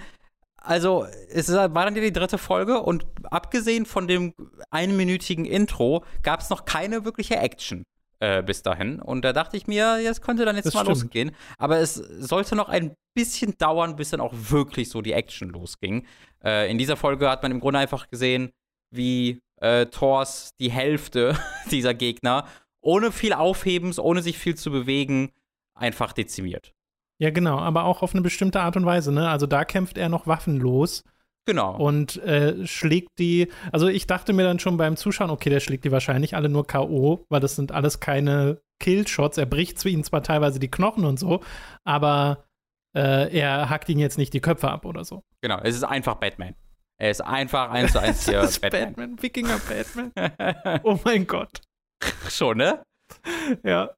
also 0.57 1.05
es 1.29 1.51
war 1.51 1.69
dann 1.69 1.93
die 1.93 2.13
dritte 2.13 2.37
Folge 2.37 2.81
und 2.81 3.05
abgesehen 3.29 3.85
von 3.85 4.07
dem 4.07 4.33
einminütigen 4.71 5.43
Intro 5.43 6.05
gab 6.21 6.39
es 6.39 6.49
noch 6.49 6.63
keine 6.63 7.03
wirkliche 7.03 7.35
Action 7.35 7.83
äh, 8.23 8.41
bis 8.41 8.63
dahin. 8.63 9.01
Und 9.01 9.25
da 9.25 9.33
dachte 9.33 9.57
ich 9.57 9.67
mir, 9.67 9.99
jetzt 9.99 10.21
könnte 10.21 10.45
dann 10.45 10.55
jetzt 10.55 10.67
das 10.67 10.73
mal 10.73 10.85
stimmt. 10.85 11.01
losgehen. 11.01 11.31
Aber 11.57 11.79
es 11.79 11.95
sollte 11.95 12.55
noch 12.55 12.69
ein 12.69 12.95
bisschen 13.13 13.57
dauern, 13.57 13.97
bis 13.97 14.11
dann 14.11 14.21
auch 14.21 14.33
wirklich 14.33 14.89
so 14.89 15.01
die 15.01 15.11
Action 15.11 15.49
losging. 15.49 16.07
Äh, 16.41 16.71
in 16.71 16.77
dieser 16.77 16.95
Folge 16.95 17.29
hat 17.29 17.43
man 17.43 17.51
im 17.51 17.59
Grunde 17.59 17.79
einfach 17.79 18.09
gesehen, 18.09 18.51
wie 18.89 19.41
äh, 19.59 19.87
Thors 19.87 20.51
die 20.61 20.71
Hälfte 20.71 21.37
dieser 21.71 21.93
Gegner 21.93 22.47
ohne 22.83 23.11
viel 23.11 23.33
Aufhebens, 23.33 23.97
ohne 23.97 24.21
sich 24.21 24.37
viel 24.37 24.55
zu 24.55 24.71
bewegen, 24.71 25.31
einfach 25.73 26.13
dezimiert. 26.13 26.73
Ja, 27.19 27.29
genau, 27.29 27.57
aber 27.57 27.85
auch 27.85 28.01
auf 28.01 28.13
eine 28.13 28.21
bestimmte 28.21 28.61
Art 28.61 28.75
und 28.75 28.85
Weise, 28.85 29.11
ne? 29.11 29.29
Also 29.29 29.47
da 29.47 29.65
kämpft 29.65 29.97
er 29.97 30.09
noch 30.09 30.27
waffenlos. 30.27 31.03
Genau. 31.45 31.75
Und 31.75 32.17
äh, 32.23 32.65
schlägt 32.65 33.19
die, 33.19 33.49
also 33.71 33.87
ich 33.87 34.07
dachte 34.07 34.31
mir 34.31 34.43
dann 34.43 34.59
schon 34.59 34.77
beim 34.77 34.95
Zuschauen, 34.95 35.29
okay, 35.29 35.49
der 35.49 35.59
schlägt 35.59 35.83
die 35.83 35.91
wahrscheinlich 35.91 36.35
alle 36.35 36.47
nur 36.47 36.65
K.O., 36.65 37.25
weil 37.29 37.41
das 37.41 37.55
sind 37.55 37.73
alles 37.73 37.99
keine 37.99 38.61
Killshots. 38.79 39.37
Er 39.37 39.45
bricht 39.45 39.77
zu 39.77 39.89
ihnen 39.89 40.03
zwar 40.03 40.23
teilweise 40.23 40.59
die 40.59 40.71
Knochen 40.71 41.03
und 41.03 41.19
so, 41.19 41.41
aber 41.83 42.45
äh, 42.95 43.37
er 43.37 43.69
hackt 43.69 43.89
ihnen 43.89 43.99
jetzt 43.99 44.17
nicht 44.17 44.33
die 44.33 44.39
Köpfe 44.39 44.69
ab 44.69 44.85
oder 44.85 45.03
so. 45.03 45.23
Genau, 45.41 45.59
es 45.61 45.75
ist 45.75 45.83
einfach 45.83 46.15
Batman. 46.15 46.55
Er 46.97 47.11
ist 47.11 47.21
einfach 47.21 47.71
eins 47.71 47.91
zu 47.91 47.99
eins 47.99 48.25
hier 48.29 48.39
Batman. 48.39 48.93
Batman. 48.93 49.21
Wikinger 49.21 49.59
Batman. 49.59 50.79
oh 50.83 50.97
mein 51.03 51.27
Gott. 51.27 51.61
schon, 52.29 52.57
ne? 52.57 52.83
Ja. 53.63 53.91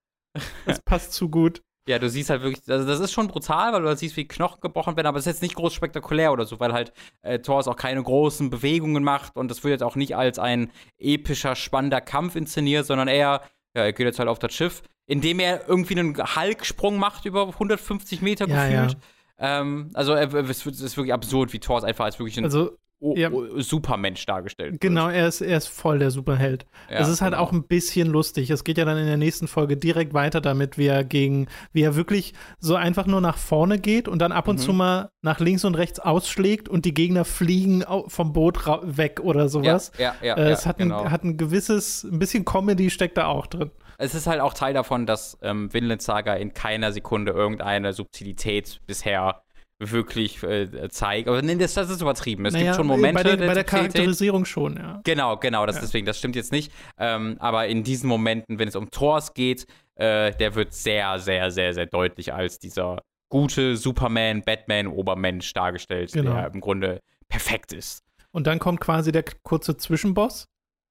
Das 0.65 0.81
passt 0.81 1.13
zu 1.13 1.29
gut. 1.29 1.61
Ja, 1.87 1.99
du 1.99 2.09
siehst 2.09 2.31
halt 2.31 2.41
wirklich, 2.41 2.67
also 2.67 2.87
das 2.87 2.99
ist 2.99 3.11
schon 3.11 3.27
brutal, 3.27 3.71
weil 3.71 3.83
du 3.83 3.87
halt 3.87 3.99
siehst, 3.99 4.17
wie 4.17 4.27
Knochen 4.27 4.59
gebrochen 4.59 4.95
werden, 4.95 5.05
aber 5.05 5.19
es 5.19 5.27
ist 5.27 5.33
jetzt 5.33 5.41
nicht 5.43 5.55
groß 5.55 5.71
spektakulär 5.71 6.33
oder 6.33 6.45
so, 6.45 6.59
weil 6.59 6.73
halt 6.73 6.93
äh, 7.21 7.37
Thor 7.39 7.65
auch 7.67 7.75
keine 7.75 8.01
großen 8.01 8.49
Bewegungen 8.49 9.03
macht 9.03 9.35
und 9.37 9.51
das 9.51 9.63
wird 9.63 9.71
jetzt 9.71 9.83
auch 9.83 9.95
nicht 9.95 10.15
als 10.15 10.39
ein 10.39 10.71
epischer, 10.97 11.55
spannender 11.55 12.01
Kampf 12.01 12.35
inszeniert, 12.35 12.87
sondern 12.87 13.07
eher, 13.07 13.41
ja, 13.75 13.83
er 13.83 13.93
geht 13.93 14.07
jetzt 14.07 14.17
halt 14.17 14.29
auf 14.29 14.39
das 14.39 14.51
Schiff, 14.51 14.81
indem 15.05 15.39
er 15.39 15.69
irgendwie 15.69 15.99
einen 15.99 16.17
Hulk-Sprung 16.17 16.97
macht 16.97 17.25
über 17.25 17.47
150 17.49 18.23
Meter 18.23 18.47
ja, 18.47 18.67
gefühlt. 18.67 18.97
Ja. 19.39 19.61
Ähm, 19.61 19.91
also 19.93 20.15
es 20.15 20.65
ist 20.65 20.97
wirklich 20.97 21.13
absurd, 21.13 21.53
wie 21.53 21.59
Thor 21.59 21.83
einfach 21.83 22.05
als 22.05 22.17
wirklich 22.17 22.37
ein 22.39 22.45
also, 22.45 22.77
ja. 22.99 23.29
Supermensch 23.57 24.25
dargestellt 24.25 24.79
Genau, 24.79 25.09
er 25.09 25.27
ist, 25.27 25.41
er 25.41 25.57
ist 25.57 25.67
voll 25.67 25.99
der 25.99 26.11
Superheld. 26.11 26.65
Ja, 26.89 26.99
es 26.99 27.07
ist 27.07 27.21
halt 27.21 27.33
genau. 27.33 27.43
auch 27.43 27.51
ein 27.51 27.63
bisschen 27.63 28.07
lustig. 28.07 28.49
Es 28.49 28.63
geht 28.63 28.77
ja 28.77 28.85
dann 28.85 28.97
in 28.97 29.05
der 29.05 29.17
nächsten 29.17 29.47
Folge 29.47 29.77
direkt 29.77 30.13
weiter 30.13 30.41
damit, 30.41 30.77
wie 30.77 30.87
er 30.87 31.03
gegen, 31.03 31.47
wie 31.73 31.81
er 31.81 31.95
wirklich 31.95 32.33
so 32.59 32.75
einfach 32.75 33.05
nur 33.05 33.21
nach 33.21 33.37
vorne 33.37 33.79
geht 33.79 34.07
und 34.07 34.19
dann 34.19 34.31
ab 34.31 34.47
und 34.47 34.57
mhm. 34.57 34.61
zu 34.61 34.73
mal 34.73 35.09
nach 35.21 35.39
links 35.39 35.65
und 35.65 35.75
rechts 35.75 35.99
ausschlägt 35.99 36.69
und 36.69 36.85
die 36.85 36.93
Gegner 36.93 37.25
fliegen 37.25 37.83
vom 38.07 38.33
Boot 38.33 38.65
weg 38.83 39.19
oder 39.21 39.49
sowas. 39.49 39.91
Ja, 39.97 40.15
ja, 40.21 40.37
ja. 40.37 40.43
Äh, 40.43 40.51
es 40.51 40.65
hat, 40.65 40.77
genau. 40.77 41.03
ein, 41.03 41.11
hat 41.11 41.23
ein 41.23 41.37
gewisses, 41.37 42.03
ein 42.03 42.19
bisschen 42.19 42.45
Comedy 42.45 42.89
steckt 42.89 43.17
da 43.17 43.27
auch 43.27 43.47
drin. 43.47 43.71
Es 43.97 44.13
ist 44.13 44.27
halt 44.27 44.41
auch 44.41 44.53
Teil 44.53 44.73
davon, 44.73 45.05
dass 45.05 45.37
ähm, 45.41 45.73
Vinland 45.73 46.01
Saga 46.01 46.33
in 46.33 46.53
keiner 46.53 46.91
Sekunde 46.91 47.31
irgendeine 47.31 47.93
Subtilität 47.93 48.81
bisher 48.85 49.44
wirklich 49.91 50.41
äh, 50.43 50.89
zeigt. 50.89 51.27
Aber 51.27 51.41
nee, 51.41 51.55
das, 51.55 51.73
das 51.73 51.89
ist 51.89 52.01
übertrieben. 52.01 52.45
Es 52.45 52.53
naja, 52.53 52.65
gibt 52.65 52.75
schon 52.75 52.87
Momente. 52.87 53.23
Bei, 53.23 53.35
den, 53.35 53.47
bei 53.47 53.53
der 53.53 53.63
Charakterisierung 53.63 54.45
schon, 54.45 54.77
ja. 54.77 55.01
Genau, 55.03 55.37
genau, 55.37 55.65
das, 55.65 55.75
ja. 55.75 55.81
deswegen, 55.81 56.05
das 56.05 56.17
stimmt 56.17 56.35
jetzt 56.35 56.51
nicht. 56.51 56.71
Ähm, 56.97 57.37
aber 57.39 57.67
in 57.67 57.83
diesen 57.83 58.07
Momenten, 58.07 58.59
wenn 58.59 58.67
es 58.67 58.75
um 58.75 58.91
Thors 58.91 59.33
geht, 59.33 59.65
äh, 59.95 60.31
der 60.35 60.55
wird 60.55 60.73
sehr, 60.73 61.19
sehr, 61.19 61.51
sehr, 61.51 61.73
sehr 61.73 61.85
deutlich 61.85 62.33
als 62.33 62.59
dieser 62.59 63.01
gute 63.29 63.77
Superman, 63.77 64.43
Batman, 64.43 64.87
Obermensch 64.87 65.53
dargestellt, 65.53 66.11
genau. 66.13 66.33
der 66.33 66.53
im 66.53 66.61
Grunde 66.61 67.01
perfekt 67.27 67.73
ist. 67.73 68.03
Und 68.31 68.47
dann 68.47 68.59
kommt 68.59 68.81
quasi 68.81 69.11
der 69.11 69.23
kurze 69.43 69.77
Zwischenboss, 69.77 70.47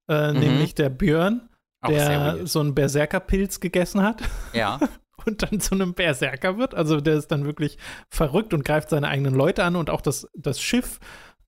äh, 0.09 0.33
mhm. 0.33 0.41
nämlich 0.41 0.75
der 0.75 0.89
Björn, 0.89 1.49
der 1.87 2.47
so 2.47 2.61
einen 2.61 2.75
Berserkerpilz 2.75 3.61
gegessen 3.61 4.03
hat. 4.03 4.23
Ja. 4.53 4.81
und 5.27 5.43
dann 5.43 5.61
zu 5.61 5.75
einem 5.75 5.95
Berserker 5.95 6.59
wird. 6.59 6.75
Also 6.75 7.01
der 7.01 7.15
ist 7.15 7.29
dann 7.29 7.45
wirklich 7.45 7.79
verrückt 8.09 8.55
und 8.55 8.65
greift 8.65 8.91
seine 8.91 9.09
eigenen 9.09 9.35
Leute 9.35 9.65
an 9.65 9.77
und 9.77 9.91
auch 9.91 10.01
das, 10.01 10.29
das 10.35 10.61
Schiff. 10.61 11.01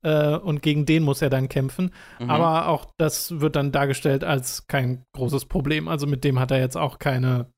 Äh, 0.03 0.37
und 0.37 0.62
gegen 0.62 0.87
den 0.87 1.03
muss 1.03 1.22
er 1.22 1.31
dann 1.31 1.49
kämpfen. 1.49 1.93
Mhm. 2.20 2.31
Aber 2.31 2.68
auch 2.68 2.87
das 2.97 3.41
wird 3.41 3.57
dann 3.57 3.72
dargestellt 3.72 4.24
als 4.24 4.66
kein 4.66 5.05
großes 5.12 5.47
Problem. 5.47 5.89
Also 5.89 6.07
mit 6.07 6.24
dem 6.24 6.39
hat 6.39 6.51
er 6.51 6.61
jetzt 6.61 6.77
auch 6.77 6.99
keine. 6.99 7.53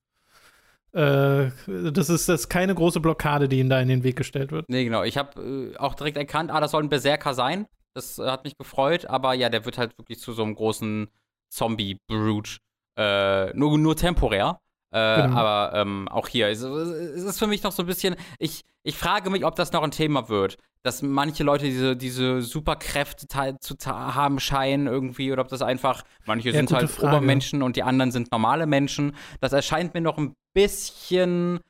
Äh, 0.93 1.51
das, 1.67 2.09
ist, 2.09 2.29
das 2.29 2.41
ist 2.41 2.49
keine 2.49 2.75
große 2.75 3.01
Blockade, 3.01 3.49
die 3.49 3.59
ihm 3.59 3.69
da 3.69 3.81
in 3.81 3.89
den 3.89 4.03
Weg 4.03 4.17
gestellt 4.17 4.53
wird. 4.53 4.67
Nee, 4.69 4.85
genau. 4.85 5.03
Ich 5.03 5.19
habe 5.19 5.73
äh, 5.75 5.77
auch 5.77 5.95
direkt 5.95 6.17
erkannt, 6.17 6.51
ah, 6.51 6.61
das 6.61 6.71
soll 6.71 6.83
ein 6.83 6.89
Berserker 6.89 7.35
sein. 7.35 7.67
Das 7.93 8.19
äh, 8.19 8.27
hat 8.27 8.45
mich 8.45 8.57
gefreut. 8.57 9.07
Aber 9.07 9.35
ja, 9.35 9.51
der 9.51 9.65
wird 9.67 9.77
halt 9.77 9.99
wirklich 9.99 10.19
zu 10.19 10.33
so 10.33 10.43
einem 10.43 10.55
großen 10.55 11.09
Zombie-Brute. 11.51 12.59
Äh, 12.97 13.53
nur, 13.55 13.77
nur 13.77 13.97
temporär. 13.97 14.61
Äh, 14.91 15.23
genau. 15.23 15.37
Aber 15.37 15.77
ähm, 15.77 16.09
auch 16.09 16.29
hier, 16.29 16.49
es, 16.49 16.63
es, 16.63 17.23
ist 17.23 17.39
für 17.39 17.47
mich 17.47 17.63
noch 17.63 17.73
so 17.73 17.83
ein 17.83 17.87
bisschen, 17.87 18.17
ich, 18.39 18.65
ich 18.83 18.97
frage 18.97 19.29
mich, 19.29 19.45
ob 19.45 19.55
das 19.55 19.73
noch 19.73 19.83
ein 19.83 19.91
Thema 19.91 20.31
wird, 20.31 20.57
dass 20.83 21.03
manche 21.03 21.45
Leute 21.45 21.67
diese, 21.67 21.95
diese 21.95 22.41
Superkräfte 22.41 23.27
zu 23.61 23.77
haben 23.87 24.41
scheinen 24.41 24.87
irgendwie 24.87 25.31
oder 25.31 25.43
ob 25.43 25.49
das 25.49 25.61
einfach, 25.61 26.05
manche 26.25 26.49
ja, 26.51 26.55
sind 26.55 26.73
halt 26.73 26.89
Frage. 26.89 27.17
Obermenschen 27.17 27.63
und 27.63 27.77
die 27.77 27.83
anderen 27.83 28.13
sind 28.13 28.33
normale 28.33 28.67
Menschen. 28.67 29.15
Das 29.41 29.53
erscheint 29.53 29.93
mir 29.93 30.01
noch 30.01 30.17
ein 30.17 30.35
bisschen 30.55 31.61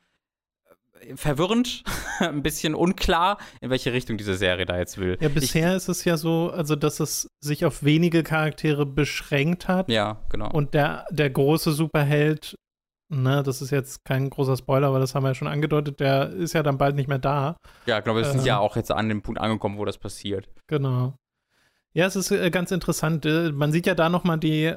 äh, 1.01 1.17
verwirrend, 1.17 1.83
ein 2.19 2.41
bisschen 2.41 2.73
unklar, 2.73 3.37
in 3.59 3.69
welche 3.69 3.91
Richtung 3.91 4.17
diese 4.17 4.35
Serie 4.35 4.65
da 4.65 4.77
jetzt 4.77 4.97
will. 4.97 5.17
Ja, 5.19 5.27
bisher 5.27 5.71
ich, 5.71 5.77
ist 5.77 5.89
es 5.89 6.05
ja 6.05 6.15
so, 6.15 6.51
also 6.51 6.77
dass 6.77 7.01
es 7.01 7.27
sich 7.41 7.65
auf 7.65 7.83
wenige 7.83 8.23
Charaktere 8.23 8.85
beschränkt 8.85 9.67
hat. 9.67 9.89
Ja, 9.89 10.21
genau. 10.29 10.49
Und 10.51 10.73
der, 10.73 11.05
der 11.11 11.29
große 11.29 11.73
Superheld 11.73 12.55
Ne, 13.11 13.41
das 13.41 13.63
ist 13.63 13.71
jetzt 13.71 14.05
kein 14.05 14.29
großer 14.29 14.55
Spoiler, 14.55 14.87
aber 14.87 14.99
das 14.99 15.15
haben 15.15 15.23
wir 15.23 15.29
ja 15.29 15.35
schon 15.35 15.47
angedeutet. 15.47 15.99
Der 15.99 16.29
ist 16.29 16.53
ja 16.53 16.61
dann 16.61 16.77
bald 16.77 16.95
nicht 16.95 17.09
mehr 17.09 17.17
da. 17.17 17.57
Ja, 17.87 17.99
glaube, 18.01 18.19
wir 18.19 18.25
sind 18.25 18.43
äh, 18.43 18.47
ja 18.47 18.59
auch 18.59 18.75
jetzt 18.75 18.91
an 18.91 19.09
dem 19.09 19.23
Punkt 19.23 19.41
angekommen, 19.41 19.79
wo 19.79 19.85
das 19.85 19.97
passiert. 19.97 20.47
Genau. 20.67 21.15
Ja, 21.93 22.05
es 22.05 22.15
ist 22.15 22.29
äh, 22.29 22.51
ganz 22.51 22.69
interessant. 22.69 23.25
Äh, 23.25 23.51
man 23.51 23.71
sieht 23.71 23.87
ja 23.87 23.95
da 23.95 24.09
nochmal 24.09 24.37
die, 24.37 24.75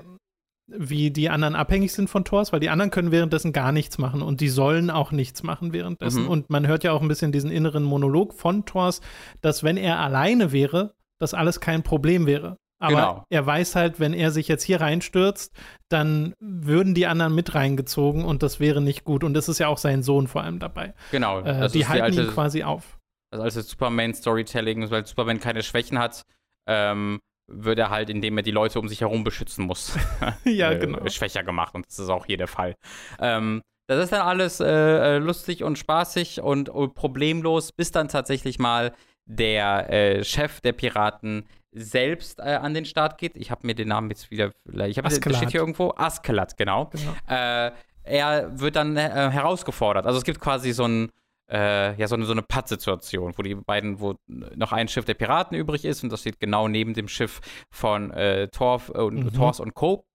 wie 0.66 1.10
die 1.10 1.28
anderen 1.28 1.54
abhängig 1.54 1.92
sind 1.92 2.08
von 2.08 2.24
Thors, 2.24 2.54
weil 2.54 2.60
die 2.60 2.70
anderen 2.70 2.90
können 2.90 3.12
währenddessen 3.12 3.52
gar 3.52 3.70
nichts 3.70 3.98
machen 3.98 4.22
und 4.22 4.40
die 4.40 4.48
sollen 4.48 4.90
auch 4.90 5.12
nichts 5.12 5.42
machen 5.42 5.74
währenddessen. 5.74 6.22
Mhm. 6.22 6.30
Und 6.30 6.50
man 6.50 6.66
hört 6.66 6.84
ja 6.84 6.92
auch 6.92 7.02
ein 7.02 7.08
bisschen 7.08 7.32
diesen 7.32 7.50
inneren 7.50 7.82
Monolog 7.82 8.32
von 8.32 8.64
Thors, 8.64 9.02
dass 9.42 9.62
wenn 9.62 9.76
er 9.76 10.00
alleine 10.00 10.52
wäre, 10.52 10.94
das 11.18 11.34
alles 11.34 11.60
kein 11.60 11.82
Problem 11.82 12.26
wäre. 12.26 12.56
Aber 12.82 12.94
genau. 12.94 13.24
er 13.30 13.46
weiß 13.46 13.76
halt, 13.76 14.00
wenn 14.00 14.12
er 14.12 14.32
sich 14.32 14.48
jetzt 14.48 14.64
hier 14.64 14.80
reinstürzt, 14.80 15.54
dann 15.88 16.34
würden 16.40 16.94
die 16.94 17.06
anderen 17.06 17.32
mit 17.32 17.54
reingezogen 17.54 18.24
und 18.24 18.42
das 18.42 18.58
wäre 18.58 18.80
nicht 18.80 19.04
gut. 19.04 19.22
Und 19.22 19.34
das 19.34 19.48
ist 19.48 19.60
ja 19.60 19.68
auch 19.68 19.78
sein 19.78 20.02
Sohn 20.02 20.26
vor 20.26 20.42
allem 20.42 20.58
dabei. 20.58 20.92
Genau. 21.12 21.38
Äh, 21.42 21.68
die 21.68 21.86
halten 21.86 22.12
die 22.12 22.18
alte, 22.18 22.22
ihn 22.22 22.34
quasi 22.34 22.64
auf. 22.64 22.98
Also 23.30 23.44
als 23.44 23.54
Superman-Storytelling, 23.54 24.90
weil 24.90 25.06
Superman 25.06 25.38
keine 25.38 25.62
Schwächen 25.62 26.00
hat, 26.00 26.22
ähm, 26.66 27.20
wird 27.46 27.78
er 27.78 27.90
halt, 27.90 28.10
indem 28.10 28.36
er 28.36 28.42
die 28.42 28.50
Leute 28.50 28.80
um 28.80 28.88
sich 28.88 29.00
herum 29.00 29.22
beschützen 29.22 29.64
muss, 29.64 29.96
ja, 30.44 30.72
äh, 30.72 30.78
genau. 30.80 31.08
schwächer 31.08 31.44
gemacht. 31.44 31.76
Und 31.76 31.86
das 31.86 32.00
ist 32.00 32.08
auch 32.08 32.26
hier 32.26 32.36
der 32.36 32.48
Fall. 32.48 32.74
Ähm, 33.20 33.62
das 33.86 34.02
ist 34.02 34.12
dann 34.12 34.22
alles 34.22 34.58
äh, 34.58 34.66
äh 34.66 35.18
lustig 35.18 35.62
und 35.62 35.78
spaßig 35.78 36.40
und 36.40 36.72
problemlos, 36.94 37.70
bis 37.70 37.92
dann 37.92 38.08
tatsächlich 38.08 38.58
mal 38.58 38.92
der 39.26 39.88
äh, 39.88 40.24
Chef 40.24 40.60
der 40.60 40.72
Piraten 40.72 41.44
selbst 41.72 42.38
äh, 42.38 42.54
an 42.54 42.74
den 42.74 42.84
Start 42.84 43.18
geht. 43.18 43.36
Ich 43.36 43.50
habe 43.50 43.66
mir 43.66 43.74
den 43.74 43.88
Namen 43.88 44.10
jetzt 44.10 44.30
wieder, 44.30 44.52
ich 44.86 44.98
habe 44.98 45.10
steht 45.10 45.50
hier 45.50 45.60
irgendwo, 45.60 45.92
Askelat, 45.96 46.56
genau. 46.56 46.90
genau. 46.92 47.12
Äh, 47.28 47.72
er 48.04 48.60
wird 48.60 48.76
dann 48.76 48.96
äh, 48.96 49.08
herausgefordert. 49.30 50.06
Also 50.06 50.18
es 50.18 50.24
gibt 50.24 50.40
quasi 50.40 50.72
so 50.72 50.84
ein 50.84 51.10
äh, 51.50 51.94
ja, 51.96 52.08
so 52.08 52.14
eine, 52.14 52.24
so 52.24 52.32
eine 52.32 52.42
Pattsituation, 52.42 53.34
wo 53.36 53.42
die 53.42 53.54
beiden, 53.54 54.00
wo 54.00 54.14
noch 54.26 54.72
ein 54.72 54.88
Schiff 54.88 55.04
der 55.04 55.14
Piraten 55.14 55.56
übrig 55.56 55.84
ist 55.84 56.02
und 56.02 56.10
das 56.10 56.20
steht 56.20 56.40
genau 56.40 56.66
neben 56.66 56.94
dem 56.94 57.08
Schiff 57.08 57.40
von 57.70 58.10
äh, 58.10 58.48
Torf 58.48 58.88
und 58.88 59.24
mhm. 59.24 59.32
Thors 59.34 59.60
und 59.60 59.74
Co. 59.74 60.06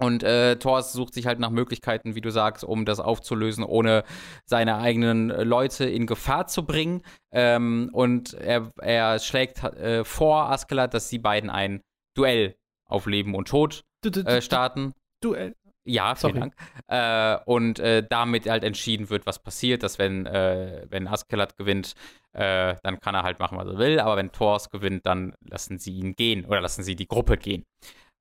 Und 0.00 0.24
äh, 0.24 0.56
Thors 0.56 0.92
sucht 0.92 1.14
sich 1.14 1.26
halt 1.26 1.38
nach 1.38 1.50
Möglichkeiten, 1.50 2.16
wie 2.16 2.20
du 2.20 2.30
sagst, 2.30 2.64
um 2.64 2.84
das 2.84 2.98
aufzulösen, 2.98 3.62
ohne 3.62 4.02
seine 4.44 4.78
eigenen 4.78 5.28
Leute 5.28 5.84
in 5.84 6.06
Gefahr 6.06 6.48
zu 6.48 6.66
bringen. 6.66 7.02
Ähm, 7.32 7.90
und 7.92 8.34
er, 8.34 8.72
er 8.80 9.20
schlägt 9.20 9.62
äh, 9.62 10.04
vor 10.04 10.50
Askelat, 10.50 10.94
dass 10.94 11.08
die 11.08 11.20
beiden 11.20 11.48
ein 11.48 11.80
Duell 12.16 12.56
auf 12.86 13.06
Leben 13.06 13.34
und 13.34 13.48
Tod 13.48 13.84
äh, 14.04 14.40
starten. 14.40 14.94
Duell. 15.20 15.54
Ja, 15.86 16.14
vielen 16.14 16.34
Sorry. 16.34 16.40
Dank. 16.40 16.54
Äh, 16.88 17.44
und 17.44 17.78
äh, 17.78 18.06
damit 18.08 18.48
halt 18.48 18.64
entschieden 18.64 19.10
wird, 19.10 19.26
was 19.26 19.38
passiert, 19.38 19.82
dass 19.82 19.98
wenn, 19.98 20.26
äh, 20.26 20.86
wenn 20.88 21.06
Askelat 21.06 21.56
gewinnt, 21.56 21.94
äh, 22.32 22.74
dann 22.82 23.00
kann 23.00 23.14
er 23.14 23.22
halt 23.22 23.38
machen, 23.38 23.58
was 23.58 23.68
er 23.68 23.78
will, 23.78 24.00
aber 24.00 24.16
wenn 24.16 24.32
Thors 24.32 24.70
gewinnt, 24.70 25.06
dann 25.06 25.34
lassen 25.40 25.78
sie 25.78 25.92
ihn 25.92 26.16
gehen 26.16 26.46
oder 26.46 26.60
lassen 26.60 26.82
sie 26.82 26.96
die 26.96 27.06
Gruppe 27.06 27.36
gehen. 27.36 27.64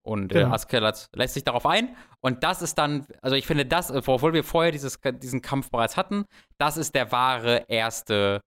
Und 0.06 0.32
äh, 0.34 0.40
genau. 0.40 0.54
Askelat 0.54 1.08
lässt 1.14 1.34
sich 1.34 1.44
darauf 1.44 1.66
ein. 1.66 1.96
Und 2.20 2.44
das 2.44 2.62
ist 2.62 2.76
dann, 2.76 3.08
also 3.22 3.36
ich 3.36 3.48
finde, 3.48 3.66
das, 3.66 3.90
obwohl 3.90 4.34
wir 4.34 4.44
vorher 4.44 4.72
dieses, 4.72 5.00
diesen 5.02 5.42
Kampf 5.42 5.70
bereits 5.70 5.96
hatten, 5.96 6.26
das 6.58 6.78
ist 6.78 6.94
der 6.94 7.12
wahre 7.12 7.66
erste 7.70 8.42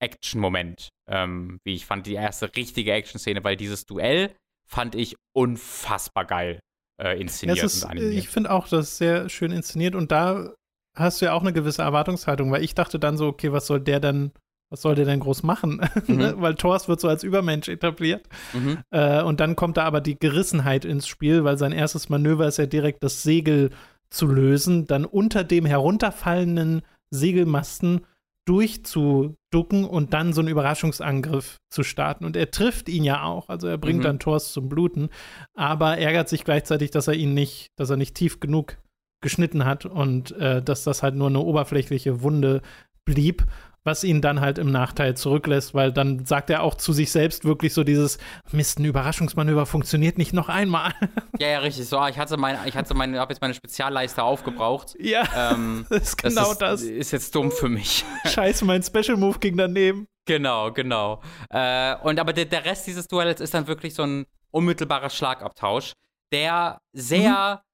Action-Moment. 0.00 0.88
Ähm, 1.08 1.58
wie 1.64 1.74
ich 1.74 1.86
fand, 1.86 2.06
die 2.06 2.14
erste 2.14 2.54
richtige 2.56 2.92
Action-Szene, 2.92 3.44
weil 3.44 3.56
dieses 3.56 3.84
Duell 3.84 4.34
fand 4.68 4.94
ich 4.94 5.16
unfassbar 5.34 6.24
geil 6.24 6.60
äh, 7.00 7.20
inszeniert 7.20 7.62
ist, 7.62 7.84
und 7.84 7.90
animiert. 7.90 8.14
Ich 8.14 8.28
finde 8.28 8.50
auch, 8.50 8.68
das 8.68 8.88
ist 8.88 8.98
sehr 8.98 9.28
schön 9.28 9.52
inszeniert 9.52 9.94
und 9.94 10.10
da 10.10 10.54
hast 10.94 11.20
du 11.20 11.26
ja 11.26 11.32
auch 11.34 11.42
eine 11.42 11.52
gewisse 11.52 11.82
Erwartungshaltung, 11.82 12.50
weil 12.50 12.64
ich 12.64 12.74
dachte 12.74 12.98
dann 12.98 13.16
so, 13.16 13.26
okay, 13.26 13.52
was 13.52 13.66
soll 13.66 13.80
der 13.80 14.00
denn, 14.00 14.32
was 14.70 14.82
soll 14.82 14.94
der 14.94 15.04
denn 15.04 15.20
groß 15.20 15.42
machen? 15.42 15.80
Mhm. 16.06 16.34
weil 16.36 16.54
Thors 16.54 16.88
wird 16.88 17.00
so 17.00 17.08
als 17.08 17.24
Übermensch 17.24 17.68
etabliert. 17.68 18.28
Mhm. 18.52 18.78
Äh, 18.90 19.22
und 19.22 19.40
dann 19.40 19.56
kommt 19.56 19.76
da 19.76 19.84
aber 19.84 20.00
die 20.00 20.18
Gerissenheit 20.18 20.84
ins 20.84 21.08
Spiel, 21.08 21.42
weil 21.42 21.58
sein 21.58 21.72
erstes 21.72 22.08
Manöver 22.08 22.46
ist 22.46 22.58
ja 22.58 22.66
direkt 22.66 23.02
das 23.02 23.22
Segel 23.22 23.70
zu 24.10 24.26
lösen, 24.26 24.86
dann 24.86 25.04
unter 25.04 25.42
dem 25.42 25.66
herunterfallenden 25.66 26.82
Segelmasten 27.10 28.02
durchzuducken 28.46 29.84
und 29.84 30.14
dann 30.14 30.32
so 30.32 30.40
einen 30.40 30.48
Überraschungsangriff 30.48 31.58
zu 31.68 31.82
starten. 31.82 32.24
Und 32.24 32.36
er 32.36 32.50
trifft 32.52 32.88
ihn 32.88 33.02
ja 33.02 33.24
auch, 33.24 33.48
also 33.48 33.66
er 33.66 33.78
bringt 33.78 34.00
mhm. 34.00 34.04
dann 34.04 34.18
Thors 34.20 34.52
zum 34.52 34.68
Bluten, 34.68 35.08
aber 35.54 35.98
ärgert 35.98 36.28
sich 36.28 36.44
gleichzeitig, 36.44 36.92
dass 36.92 37.08
er 37.08 37.14
ihn 37.14 37.34
nicht, 37.34 37.72
dass 37.76 37.90
er 37.90 37.96
nicht 37.96 38.14
tief 38.14 38.38
genug 38.38 38.78
geschnitten 39.20 39.64
hat 39.64 39.86
und 39.86 40.32
äh, 40.36 40.62
dass 40.62 40.84
das 40.84 41.02
halt 41.02 41.16
nur 41.16 41.26
eine 41.26 41.40
oberflächliche 41.40 42.22
Wunde 42.22 42.62
blieb 43.04 43.46
was 43.86 44.04
ihn 44.04 44.20
dann 44.20 44.40
halt 44.40 44.58
im 44.58 44.70
Nachteil 44.70 45.16
zurücklässt, 45.16 45.72
weil 45.74 45.92
dann 45.92 46.26
sagt 46.26 46.50
er 46.50 46.62
auch 46.62 46.74
zu 46.74 46.92
sich 46.92 47.12
selbst 47.12 47.44
wirklich 47.44 47.72
so 47.72 47.84
dieses 47.84 48.18
Mist, 48.50 48.78
ein 48.78 48.84
Überraschungsmanöver 48.84 49.64
funktioniert 49.64 50.18
nicht 50.18 50.32
noch 50.32 50.48
einmal. 50.48 50.92
Ja, 51.38 51.48
ja, 51.48 51.58
richtig. 51.58 51.86
So, 51.86 52.04
ich 52.06 52.18
hatte 52.18 52.38
meine, 52.38 52.58
ich 52.66 52.74
hatte 52.74 52.94
meine, 52.94 53.18
habe 53.20 53.32
jetzt 53.32 53.42
meine 53.42 53.52
Spezialleiste 53.52 54.22
aufgebraucht. 54.22 54.94
Ja, 54.98 55.52
ähm, 55.52 55.84
das 55.90 56.02
ist 56.02 56.16
genau 56.16 56.54
das. 56.54 56.80
Ist, 56.80 56.90
das. 56.90 56.96
ist 56.96 57.10
jetzt 57.10 57.34
dumm 57.34 57.50
für 57.52 57.68
mich. 57.68 58.06
Scheiße, 58.24 58.64
mein 58.64 58.82
Special 58.82 59.18
Move 59.18 59.38
ging 59.38 59.56
daneben. 59.56 60.06
Genau, 60.24 60.72
genau. 60.72 61.20
Äh, 61.50 61.94
und 61.96 62.18
aber 62.18 62.32
der, 62.32 62.46
der 62.46 62.64
Rest 62.64 62.86
dieses 62.86 63.06
Duells 63.06 63.42
ist 63.42 63.52
dann 63.52 63.66
wirklich 63.66 63.92
so 63.94 64.04
ein 64.04 64.26
unmittelbarer 64.50 65.10
Schlagabtausch, 65.10 65.92
der 66.32 66.80
sehr 66.92 67.60
mhm 67.62 67.65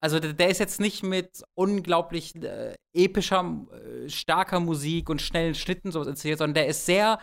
also 0.00 0.20
der, 0.20 0.32
der, 0.32 0.48
ist 0.48 0.60
jetzt 0.60 0.80
nicht 0.80 1.02
mit 1.02 1.42
unglaublich 1.54 2.34
äh, 2.36 2.74
epischer, 2.92 3.66
äh, 3.72 4.08
starker 4.08 4.60
Musik 4.60 5.10
und 5.10 5.22
schnellen 5.22 5.54
Schnitten 5.54 5.90
so 5.90 6.02
inszeniert, 6.02 6.38
sondern 6.38 6.54
der 6.54 6.66
ist 6.66 6.86
sehr 6.86 7.18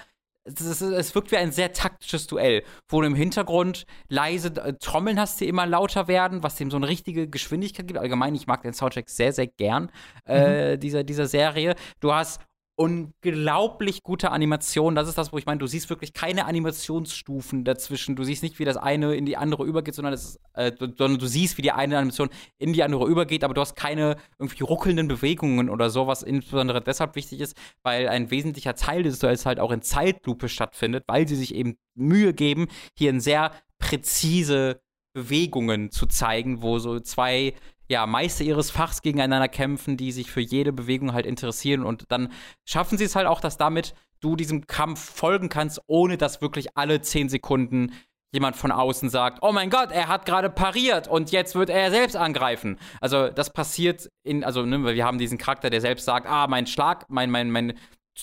es, 0.45 0.81
es, 0.81 1.15
wirkt 1.15 1.31
wie 1.31 1.37
ein 1.37 1.51
sehr 1.51 1.73
taktisches 1.73 2.27
Duell, 2.27 2.63
wo 2.87 3.01
du 3.01 3.07
im 3.07 3.15
Hintergrund 3.15 3.85
leise 4.09 4.49
äh, 4.61 4.73
Trommeln 4.73 5.19
hast, 5.19 5.41
die 5.41 5.47
immer 5.47 5.65
lauter 5.65 6.07
werden, 6.07 6.43
was 6.43 6.55
dem 6.55 6.69
so 6.69 6.77
eine 6.77 6.87
richtige 6.87 7.27
Geschwindigkeit 7.27 7.87
gibt. 7.87 7.99
Allgemein, 7.99 8.35
ich 8.35 8.47
mag 8.47 8.61
den 8.61 8.73
Soundtrack 8.73 9.09
sehr, 9.09 9.33
sehr 9.33 9.47
gern, 9.47 9.91
äh, 10.27 10.75
mhm. 10.75 10.79
dieser, 10.79 11.03
dieser 11.03 11.27
Serie. 11.27 11.75
Du 11.99 12.13
hast 12.13 12.41
unglaublich 12.77 14.03
gute 14.03 14.31
Animation. 14.31 14.95
Das 14.95 15.07
ist 15.07 15.17
das, 15.17 15.31
wo 15.31 15.37
ich 15.37 15.45
meine, 15.45 15.59
du 15.59 15.67
siehst 15.67 15.89
wirklich 15.89 16.13
keine 16.13 16.45
Animationsstufen 16.45 17.63
dazwischen. 17.63 18.15
Du 18.15 18.23
siehst 18.23 18.43
nicht, 18.43 18.59
wie 18.59 18.65
das 18.65 18.75
eine 18.75 19.15
in 19.15 19.25
die 19.25 19.37
andere 19.37 19.63
übergeht, 19.63 19.95
sondern, 19.95 20.13
ist, 20.13 20.39
äh, 20.53 20.71
sondern 20.77 21.17
du 21.17 21.25
siehst, 21.25 21.57
wie 21.57 21.61
die 21.61 21.71
eine 21.71 21.97
Animation 21.97 22.29
in 22.57 22.73
die 22.73 22.83
andere 22.83 23.07
übergeht, 23.07 23.43
aber 23.43 23.53
du 23.53 23.61
hast 23.61 23.75
keine 23.75 24.17
irgendwie 24.39 24.63
ruckelnden 24.63 25.07
Bewegungen 25.07 25.69
oder 25.69 25.89
so, 25.89 26.07
was 26.07 26.21
insbesondere 26.21 26.81
deshalb 26.81 27.15
wichtig 27.15 27.39
ist, 27.39 27.55
weil 27.83 28.09
ein 28.09 28.29
wesentlicher 28.29 28.75
Teil 28.75 29.03
des 29.03 29.19
Duells 29.19 29.45
halt 29.45 29.59
auch 29.59 29.71
in 29.71 29.81
Zeitlupe 29.81 30.49
stattfindet, 30.49 31.05
weil 31.07 31.27
sie 31.27 31.35
sich 31.35 31.55
eben 31.55 31.77
Mühe 31.95 32.33
geben, 32.33 32.67
hier 32.97 33.09
in 33.09 33.21
sehr 33.21 33.51
präzise 33.79 34.81
Bewegungen 35.13 35.91
zu 35.91 36.07
zeigen, 36.07 36.61
wo 36.61 36.77
so 36.77 36.99
zwei 36.99 37.53
ja, 37.87 38.05
Meister 38.05 38.43
ihres 38.43 38.71
Fachs 38.71 39.01
gegeneinander 39.01 39.47
kämpfen, 39.47 39.97
die 39.97 40.11
sich 40.11 40.31
für 40.31 40.41
jede 40.41 40.73
Bewegung 40.73 41.13
halt 41.13 41.25
interessieren. 41.25 41.83
Und 41.83 42.05
dann 42.11 42.31
schaffen 42.65 42.97
sie 42.97 43.03
es 43.03 43.15
halt 43.15 43.27
auch, 43.27 43.41
dass 43.41 43.57
damit 43.57 43.93
du 44.21 44.35
diesem 44.35 44.65
Kampf 44.65 44.99
folgen 44.99 45.49
kannst, 45.49 45.81
ohne 45.87 46.17
dass 46.17 46.41
wirklich 46.41 46.77
alle 46.77 47.01
zehn 47.01 47.29
Sekunden 47.29 47.93
jemand 48.31 48.55
von 48.55 48.71
außen 48.71 49.09
sagt, 49.09 49.39
oh 49.41 49.51
mein 49.51 49.69
Gott, 49.69 49.91
er 49.91 50.07
hat 50.07 50.25
gerade 50.25 50.49
pariert 50.49 51.07
und 51.07 51.31
jetzt 51.31 51.55
wird 51.55 51.69
er 51.69 51.89
selbst 51.89 52.17
angreifen. 52.17 52.77
Also 52.99 53.29
das 53.29 53.53
passiert 53.53 54.09
in, 54.23 54.43
also 54.43 54.63
ne, 54.63 54.83
wir 54.93 55.05
haben 55.05 55.17
diesen 55.17 55.37
Charakter, 55.37 55.69
der 55.69 55.79
selbst 55.79 56.05
sagt, 56.05 56.27
ah, 56.27 56.47
mein 56.47 56.67
Schlag, 56.67 57.05
mein, 57.07 57.31
mein, 57.31 57.49
mein 57.49 57.73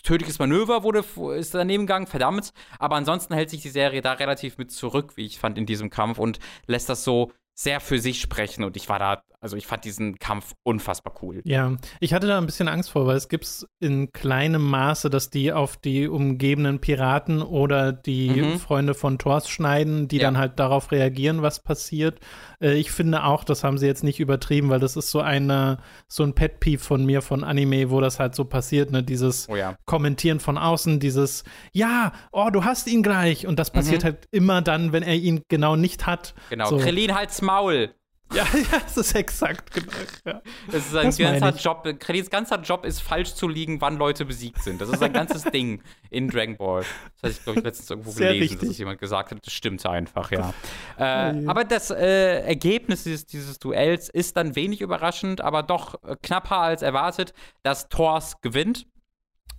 tödliches 0.02 0.38
Manöver 0.38 0.82
wurde, 0.82 1.04
ist 1.34 1.54
daneben 1.54 1.86
gegangen, 1.86 2.06
verdammt. 2.06 2.52
Aber 2.78 2.96
ansonsten 2.96 3.34
hält 3.34 3.50
sich 3.50 3.62
die 3.62 3.70
Serie 3.70 4.02
da 4.02 4.12
relativ 4.12 4.58
mit 4.58 4.70
zurück, 4.70 5.16
wie 5.16 5.24
ich 5.24 5.38
fand, 5.38 5.56
in 5.56 5.66
diesem 5.66 5.88
Kampf 5.88 6.18
und 6.18 6.38
lässt 6.66 6.88
das 6.88 7.04
so 7.04 7.32
sehr 7.54 7.80
für 7.80 7.98
sich 7.98 8.20
sprechen 8.20 8.64
und 8.64 8.76
ich 8.76 8.88
war 8.88 8.98
da, 8.98 9.22
also 9.42 9.56
ich 9.56 9.66
fand 9.66 9.84
diesen 9.84 10.20
Kampf 10.20 10.54
unfassbar 10.62 11.14
cool. 11.20 11.42
Ja, 11.44 11.76
ich 11.98 12.14
hatte 12.14 12.28
da 12.28 12.38
ein 12.38 12.46
bisschen 12.46 12.68
Angst 12.68 12.90
vor, 12.90 13.06
weil 13.06 13.16
es 13.16 13.28
gibt 13.28 13.66
in 13.80 14.12
kleinem 14.12 14.62
Maße, 14.62 15.10
dass 15.10 15.30
die 15.30 15.52
auf 15.52 15.76
die 15.76 16.06
umgebenden 16.06 16.78
Piraten 16.78 17.42
oder 17.42 17.92
die 17.92 18.30
mhm. 18.30 18.60
Freunde 18.60 18.94
von 18.94 19.18
Thors 19.18 19.48
schneiden, 19.48 20.06
die 20.06 20.18
ja. 20.18 20.22
dann 20.22 20.38
halt 20.38 20.60
darauf 20.60 20.92
reagieren, 20.92 21.42
was 21.42 21.60
passiert. 21.60 22.20
Äh, 22.60 22.74
ich 22.74 22.92
finde 22.92 23.24
auch, 23.24 23.42
das 23.42 23.64
haben 23.64 23.78
sie 23.78 23.86
jetzt 23.86 24.04
nicht 24.04 24.20
übertrieben, 24.20 24.70
weil 24.70 24.78
das 24.78 24.94
ist 24.94 25.10
so 25.10 25.20
eine, 25.20 25.78
so 26.06 26.22
ein 26.22 26.34
Pet 26.34 26.60
Peeve 26.60 26.80
von 26.80 27.04
mir 27.04 27.20
von 27.20 27.42
Anime, 27.42 27.90
wo 27.90 28.00
das 28.00 28.20
halt 28.20 28.36
so 28.36 28.44
passiert, 28.44 28.92
ne, 28.92 29.02
dieses 29.02 29.48
oh 29.48 29.56
ja. 29.56 29.76
Kommentieren 29.86 30.38
von 30.38 30.56
außen, 30.56 31.00
dieses, 31.00 31.42
ja, 31.72 32.12
oh, 32.30 32.50
du 32.52 32.62
hast 32.62 32.86
ihn 32.86 33.02
gleich 33.02 33.48
und 33.48 33.58
das 33.58 33.72
passiert 33.72 34.02
mhm. 34.02 34.06
halt 34.06 34.28
immer 34.30 34.62
dann, 34.62 34.92
wenn 34.92 35.02
er 35.02 35.16
ihn 35.16 35.42
genau 35.48 35.74
nicht 35.74 36.06
hat. 36.06 36.34
Genau, 36.48 36.68
so. 36.68 36.76
Krillin 36.76 37.12
halt's 37.12 37.42
Maul. 37.42 37.92
Ja, 38.36 38.46
ja, 38.54 38.80
das 38.80 38.96
ist 38.96 39.14
exakt 39.14 39.72
genau. 39.74 39.92
Ja. 40.24 40.40
Das 40.70 40.86
ist 40.86 40.96
ein 40.96 41.06
das 41.06 41.18
ganzer 41.18 41.50
Job. 41.50 41.98
Kredits 41.98 42.30
ganzer 42.30 42.60
Job 42.60 42.84
ist 42.84 43.00
falsch 43.00 43.34
zu 43.34 43.46
liegen, 43.46 43.80
wann 43.80 43.96
Leute 43.96 44.24
besiegt 44.24 44.62
sind. 44.62 44.80
Das 44.80 44.88
ist 44.88 45.02
ein 45.02 45.12
ganzes 45.12 45.44
Ding 45.44 45.82
in 46.10 46.28
Dragon 46.28 46.56
Ball. 46.56 46.84
Das 47.20 47.22
hatte 47.22 47.32
ich, 47.32 47.44
glaube 47.44 47.58
ich, 47.58 47.64
letztens 47.64 47.90
irgendwo 47.90 48.10
Sehr 48.10 48.28
gelesen, 48.32 48.42
richtig. 48.42 48.60
dass 48.60 48.68
das 48.68 48.78
jemand 48.78 49.00
gesagt 49.00 49.30
hat. 49.30 49.46
Das 49.46 49.52
stimmt 49.52 49.84
einfach, 49.86 50.30
ja. 50.30 50.54
äh, 50.98 51.46
aber 51.46 51.64
das 51.64 51.90
äh, 51.90 52.40
Ergebnis 52.40 53.04
dieses, 53.04 53.26
dieses, 53.26 53.58
Duells 53.58 54.08
ist 54.08 54.36
dann 54.36 54.56
wenig 54.56 54.80
überraschend, 54.80 55.40
aber 55.40 55.62
doch 55.62 56.00
knapper 56.22 56.58
als 56.58 56.82
erwartet, 56.82 57.34
dass 57.62 57.88
Thors 57.88 58.40
gewinnt. 58.40 58.86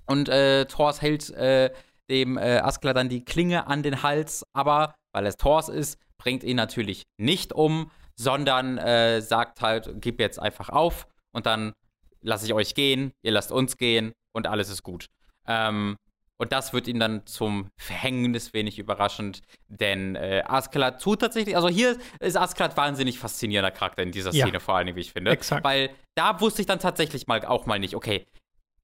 Und 0.06 0.30
äh, 0.30 0.66
Thors 0.66 1.02
hält 1.02 1.30
äh, 1.32 1.72
dem 2.10 2.38
äh, 2.38 2.58
Askler 2.58 2.94
dann 2.94 3.10
die 3.10 3.24
Klinge 3.24 3.68
an 3.68 3.84
den 3.84 4.04
Hals, 4.04 4.46
aber 4.54 4.96
weil 5.14 5.26
es 5.26 5.38
Thors 5.38 5.70
ist, 5.70 6.00
bringt 6.18 6.44
ihn 6.44 6.58
natürlich 6.58 7.04
nicht 7.18 7.54
um 7.54 7.92
sondern 8.16 8.78
äh, 8.78 9.22
sagt 9.22 9.62
halt, 9.62 9.90
gib 9.96 10.20
jetzt 10.20 10.40
einfach 10.40 10.70
auf 10.70 11.08
und 11.32 11.46
dann 11.46 11.74
lasse 12.22 12.46
ich 12.46 12.54
euch 12.54 12.76
gehen, 12.76 13.12
ihr 13.22 13.32
lasst 13.32 13.52
uns 13.52 13.78
gehen 13.78 14.14
und 14.34 14.48
alles 14.48 14.70
ist 14.70 14.84
gut. 14.84 15.08
Ähm, 15.48 15.98
und 16.38 16.52
das 16.52 16.74
wird 16.74 16.88
ihn 16.88 17.00
dann 17.00 17.26
zum 17.26 17.70
Verhängnis 17.78 18.54
wenig 18.54 18.80
überraschend, 18.80 19.42
denn 19.68 20.16
äh, 20.16 20.44
Askeladd 20.46 21.02
tut 21.02 21.22
tatsächlich, 21.22 21.56
also 21.56 21.70
hier 21.70 21.98
ist 22.20 22.36
Askeladd 22.36 22.76
wahnsinnig 22.76 23.20
faszinierender 23.20 23.72
Charakter 23.72 24.04
in 24.04 24.12
dieser 24.12 24.32
Szene, 24.32 24.54
ja, 24.54 24.60
vor 24.60 24.76
allem, 24.76 24.96
wie 24.96 25.02
ich 25.02 25.14
finde. 25.14 25.32
Exakt. 25.32 25.64
Weil 25.64 25.92
da 26.16 26.42
wusste 26.42 26.62
ich 26.62 26.66
dann 26.66 26.80
tatsächlich 26.80 27.28
mal 27.28 27.46
auch 27.46 27.66
mal 27.66 27.80
nicht, 27.80 27.96
okay, 27.96 28.26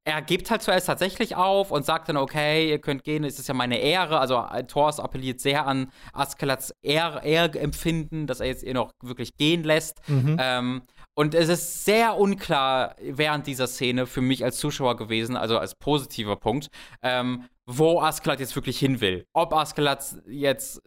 er 0.05 0.21
gibt 0.21 0.49
halt 0.49 0.61
zuerst 0.61 0.87
tatsächlich 0.87 1.35
auf 1.35 1.71
und 1.71 1.85
sagt 1.85 2.09
dann, 2.09 2.17
okay, 2.17 2.69
ihr 2.69 2.79
könnt 2.79 3.03
gehen, 3.03 3.23
es 3.23 3.37
ist 3.37 3.47
ja 3.47 3.53
meine 3.53 3.77
Ehre. 3.77 4.19
Also 4.19 4.37
äh, 4.37 4.63
Thors 4.65 4.99
appelliert 4.99 5.39
sehr 5.39 5.67
an 5.67 5.91
Askelads 6.13 6.73
Ehrempfinden, 6.81 8.25
dass 8.25 8.39
er 8.39 8.47
jetzt 8.47 8.63
ihr 8.63 8.73
noch 8.73 8.91
wirklich 9.03 9.35
gehen 9.37 9.63
lässt. 9.63 9.99
Mhm. 10.07 10.37
Ähm, 10.39 10.81
Und 11.15 11.35
es 11.35 11.49
ist 11.49 11.83
sehr 11.85 12.17
unklar 12.17 12.95
während 13.01 13.45
dieser 13.45 13.67
Szene 13.67 14.05
für 14.05 14.21
mich 14.21 14.43
als 14.43 14.57
Zuschauer 14.57 14.95
gewesen, 14.95 15.35
also 15.35 15.57
als 15.59 15.75
positiver 15.75 16.37
Punkt, 16.37 16.69
ähm, 17.03 17.43
wo 17.67 17.99
Askeladd 18.01 18.39
jetzt 18.39 18.55
wirklich 18.55 18.79
hin 18.79 19.01
will. 19.01 19.25
Ob 19.33 19.53
Askeladd 19.53 20.03
jetzt 20.27 20.81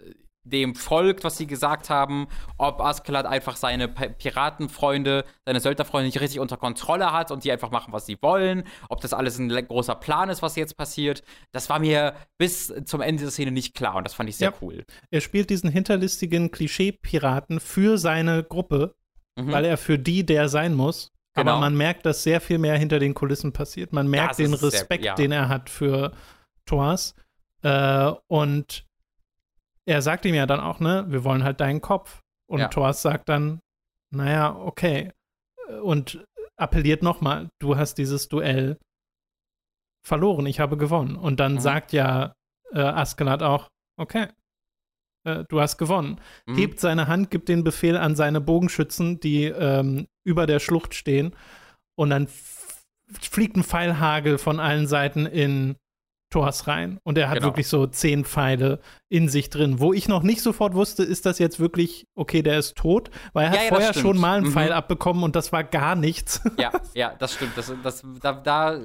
dem 0.45 0.75
folgt, 0.75 1.23
was 1.25 1.37
sie 1.37 1.47
gesagt 1.47 1.89
haben, 1.89 2.27
ob 2.59 2.81
Askeladd 2.81 3.27
einfach 3.27 3.57
seine 3.57 3.89
Piratenfreunde, 3.89 5.25
seine 5.47 5.61
Söldnerfreunde 5.61 6.07
nicht 6.07 6.21
richtig 6.21 6.41
unter 6.41 6.57
Kontrolle 6.57 7.13
hat 7.13 7.31
und 7.31 7.45
die 7.45 7.53
einfach 7.53 7.71
machen, 7.71 7.93
was 7.93 8.07
sie 8.07 8.19
wollen, 8.21 8.65
ob 8.89 9.01
das 9.01 9.13
alles 9.13 9.39
ein 9.39 9.49
großer 9.49 9.95
Plan 9.95 10.29
ist, 10.31 10.43
was 10.43 10.57
jetzt 10.57 10.77
passiert. 10.77 11.23
Das 11.53 11.71
war 11.71 11.79
mir 11.79 12.15
bis 12.39 12.73
zum 12.85 13.01
Ende 13.01 13.23
der 13.23 13.31
Szene 13.31 13.53
nicht 13.53 13.75
klar 13.75 13.97
und 13.97 14.05
das 14.05 14.15
fand 14.15 14.29
ich 14.29 14.37
sehr 14.37 14.51
ja. 14.51 14.57
cool. 14.61 14.85
Er 15.11 15.21
spielt 15.21 15.51
diesen 15.51 15.71
hinterlistigen 15.71 16.51
Klischee-Piraten 16.51 17.61
für 17.61 17.99
seine 17.99 18.43
Gruppe, 18.43 18.95
mhm. 19.37 19.53
weil 19.53 19.65
er 19.65 19.77
für 19.77 19.99
die 19.99 20.27
der 20.27 20.49
sein 20.49 20.75
muss. 20.75 21.13
Genau. 21.35 21.53
Aber 21.53 21.61
man 21.61 21.77
merkt, 21.77 22.05
dass 22.05 22.25
sehr 22.25 22.41
viel 22.41 22.59
mehr 22.59 22.77
hinter 22.77 22.99
den 22.99 23.15
Kulissen 23.15 23.53
passiert. 23.53 23.93
Man 23.93 24.09
merkt 24.09 24.39
den 24.39 24.53
Respekt, 24.53 25.05
sehr, 25.05 25.13
ja. 25.13 25.15
den 25.15 25.33
er 25.33 25.49
hat 25.49 25.71
für 25.71 26.13
Thors. 26.67 27.15
Äh, 27.63 28.13
und 28.27 28.85
er 29.87 30.03
sagt 30.03 30.25
ihm 30.25 30.35
ja 30.35 30.47
dann 30.47 30.61
auch, 30.61 30.81
ne, 30.81 31.05
wir 31.09 31.25
wollen 31.25 31.45
halt 31.45 31.61
deinen 31.61 31.81
Kopf. 31.81 32.21
Und 32.49 32.61
ja. 32.61 32.69
Thors 32.69 33.03
sagt 33.03 33.29
dann, 33.29 33.61
naja, 34.15 34.55
okay. 34.57 35.11
Und 35.83 36.25
appelliert 36.57 37.03
nochmal, 37.03 37.49
du 37.61 37.77
hast 37.77 37.95
dieses 37.95 38.29
Duell 38.29 38.79
verloren, 40.07 40.47
ich 40.47 40.61
habe 40.61 40.77
gewonnen. 40.77 41.17
Und 41.17 41.41
dann 41.41 41.55
mhm. 41.55 41.61
sagt 41.61 41.93
ja 41.93 42.35
äh, 42.73 42.81
Askeladd 42.81 43.43
auch, 43.43 43.69
okay, 43.99 44.29
äh, 45.25 45.45
du 45.49 45.61
hast 45.61 45.79
gewonnen. 45.79 46.21
Mhm. 46.47 46.57
Hebt 46.57 46.81
seine 46.81 47.09
Hand, 47.09 47.31
gibt 47.31 47.49
den 47.49 47.65
Befehl 47.65 47.97
an 47.97 48.17
seine 48.17 48.41
Bogenschützen, 48.41 49.21
die 49.21 49.45
ähm, 49.45 50.07
über 50.25 50.47
der 50.47 50.61
Schlucht 50.61 50.95
stehen. 50.95 51.35
Und 51.97 52.11
dann 52.11 52.29
fliegt 52.29 53.57
ein 53.57 53.65
Pfeilhagel 53.65 54.39
von 54.39 54.61
allen 54.61 54.87
Seiten 54.87 55.27
in 55.27 55.77
Thors 56.33 56.67
rein. 56.67 56.99
Und 57.05 57.19
er 57.19 57.29
hat 57.29 57.37
genau. 57.37 57.49
wirklich 57.49 57.69
so 57.69 57.87
zehn 57.87 58.25
Pfeile 58.25 58.81
in 59.09 59.29
sich 59.29 59.51
drin. 59.51 59.79
Wo 59.79 59.93
ich 59.93 60.09
noch 60.09 60.23
nicht 60.23 60.41
sofort 60.41 60.75
wusste, 60.75 61.05
ist 61.05 61.27
das 61.27 61.39
jetzt 61.39 61.61
wirklich, 61.61 62.07
okay, 62.15 62.43
der 62.43 62.59
ist 62.59 62.77
tot, 62.77 63.11
weil 63.33 63.47
er 63.47 63.53
ja, 63.53 63.57
hat 63.59 63.65
ja, 63.65 63.69
vorher 63.69 63.95
schon 63.95 64.19
mal 64.19 64.39
einen 64.39 64.47
mhm. 64.47 64.53
Pfeil 64.53 64.73
abbekommen 64.73 65.23
und 65.23 65.37
das 65.37 65.53
war 65.53 65.63
gar 65.63 65.95
nichts. 65.95 66.41
Ja, 66.59 66.71
ja, 66.95 67.15
das 67.19 67.35
stimmt. 67.35 67.57
Das, 67.57 67.73
das, 67.83 68.03
da, 68.21 68.33
da 68.33 68.79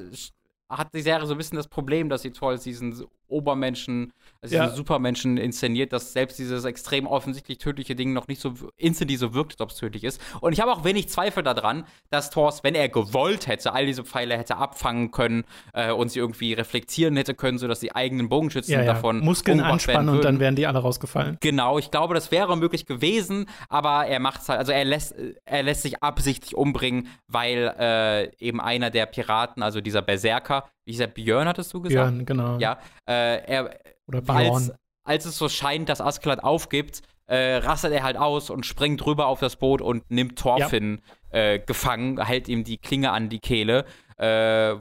hat 0.69 0.93
die 0.93 1.01
Serie 1.01 1.27
so 1.27 1.33
ein 1.33 1.37
bisschen 1.37 1.57
das 1.57 1.67
Problem, 1.67 2.09
dass 2.09 2.23
sie 2.23 2.31
Trolls 2.31 2.63
diesen 2.63 3.05
Obermenschen, 3.27 4.13
also 4.41 4.55
ja. 4.55 4.69
Supermenschen 4.69 5.37
inszeniert, 5.37 5.93
dass 5.93 6.13
selbst 6.13 6.39
dieses 6.39 6.65
extrem 6.65 7.07
offensichtlich 7.07 7.57
tödliche 7.57 7.95
Ding 7.95 8.13
noch 8.13 8.27
nicht 8.27 8.41
so 8.41 8.53
instantly 8.77 9.17
so 9.17 9.33
wirkt, 9.33 9.61
ob 9.61 9.71
es 9.71 9.77
tödlich 9.77 10.03
ist. 10.03 10.21
Und 10.41 10.53
ich 10.53 10.59
habe 10.59 10.71
auch 10.71 10.83
wenig 10.83 11.09
Zweifel 11.09 11.43
daran, 11.43 11.85
dass 12.09 12.29
Thors, 12.29 12.63
wenn 12.63 12.75
er 12.75 12.89
gewollt 12.89 13.47
hätte, 13.47 13.73
all 13.73 13.85
diese 13.85 14.03
Pfeile 14.03 14.37
hätte 14.37 14.57
abfangen 14.57 15.11
können 15.11 15.45
äh, 15.73 15.91
und 15.91 16.09
sie 16.09 16.19
irgendwie 16.19 16.53
reflektieren 16.53 17.15
hätte 17.17 17.33
können, 17.33 17.57
sodass 17.57 17.79
die 17.79 17.95
eigenen 17.95 18.29
Bogenschützen 18.29 18.73
ja, 18.73 18.81
ja. 18.81 18.93
davon 18.93 19.19
Muskeln 19.19 19.59
anspannen 19.59 20.09
und 20.09 20.25
dann 20.25 20.39
wären 20.39 20.55
die 20.55 20.67
alle 20.67 20.79
rausgefallen. 20.79 21.37
Genau, 21.39 21.77
ich 21.77 21.91
glaube, 21.91 22.13
das 22.13 22.31
wäre 22.31 22.57
möglich 22.57 22.85
gewesen, 22.85 23.47
aber 23.69 24.07
er 24.07 24.19
macht 24.19 24.41
es 24.41 24.49
halt, 24.49 24.59
also 24.59 24.71
er 24.71 24.85
lässt, 24.85 25.15
er 25.45 25.63
lässt 25.63 25.81
sich 25.81 26.03
absichtlich 26.03 26.55
umbringen, 26.55 27.07
weil 27.27 27.73
äh, 27.79 28.35
eben 28.39 28.61
einer 28.61 28.89
der 28.89 29.05
Piraten, 29.05 29.63
also 29.63 29.81
dieser 29.81 30.01
Berserker, 30.01 30.69
wie 30.87 30.97
er, 30.97 31.07
Björn 31.07 31.47
hattest 31.47 31.73
du 31.73 31.81
gesagt? 31.81 32.09
Björn, 32.09 32.25
genau. 32.25 32.57
Ja, 32.59 32.79
äh, 33.07 33.43
er, 33.45 33.77
Oder 34.07 34.23
Als, 34.27 34.71
als 35.03 35.25
es 35.25 35.37
so 35.37 35.49
scheint, 35.49 35.89
dass 35.89 36.01
Askeladd 36.01 36.43
aufgibt, 36.43 37.01
äh, 37.27 37.57
rastet 37.57 37.91
er 37.91 38.03
halt 38.03 38.17
aus 38.17 38.49
und 38.49 38.65
springt 38.65 39.05
rüber 39.05 39.27
auf 39.27 39.39
das 39.39 39.57
Boot 39.57 39.81
und 39.81 40.09
nimmt 40.09 40.39
Thorfinn 40.39 41.01
ja. 41.31 41.39
äh, 41.39 41.59
gefangen, 41.59 42.23
hält 42.23 42.47
ihm 42.47 42.63
die 42.63 42.77
Klinge 42.77 43.11
an 43.11 43.27
die 43.27 43.39
Kehle, 43.39 43.85
äh, 44.15 44.27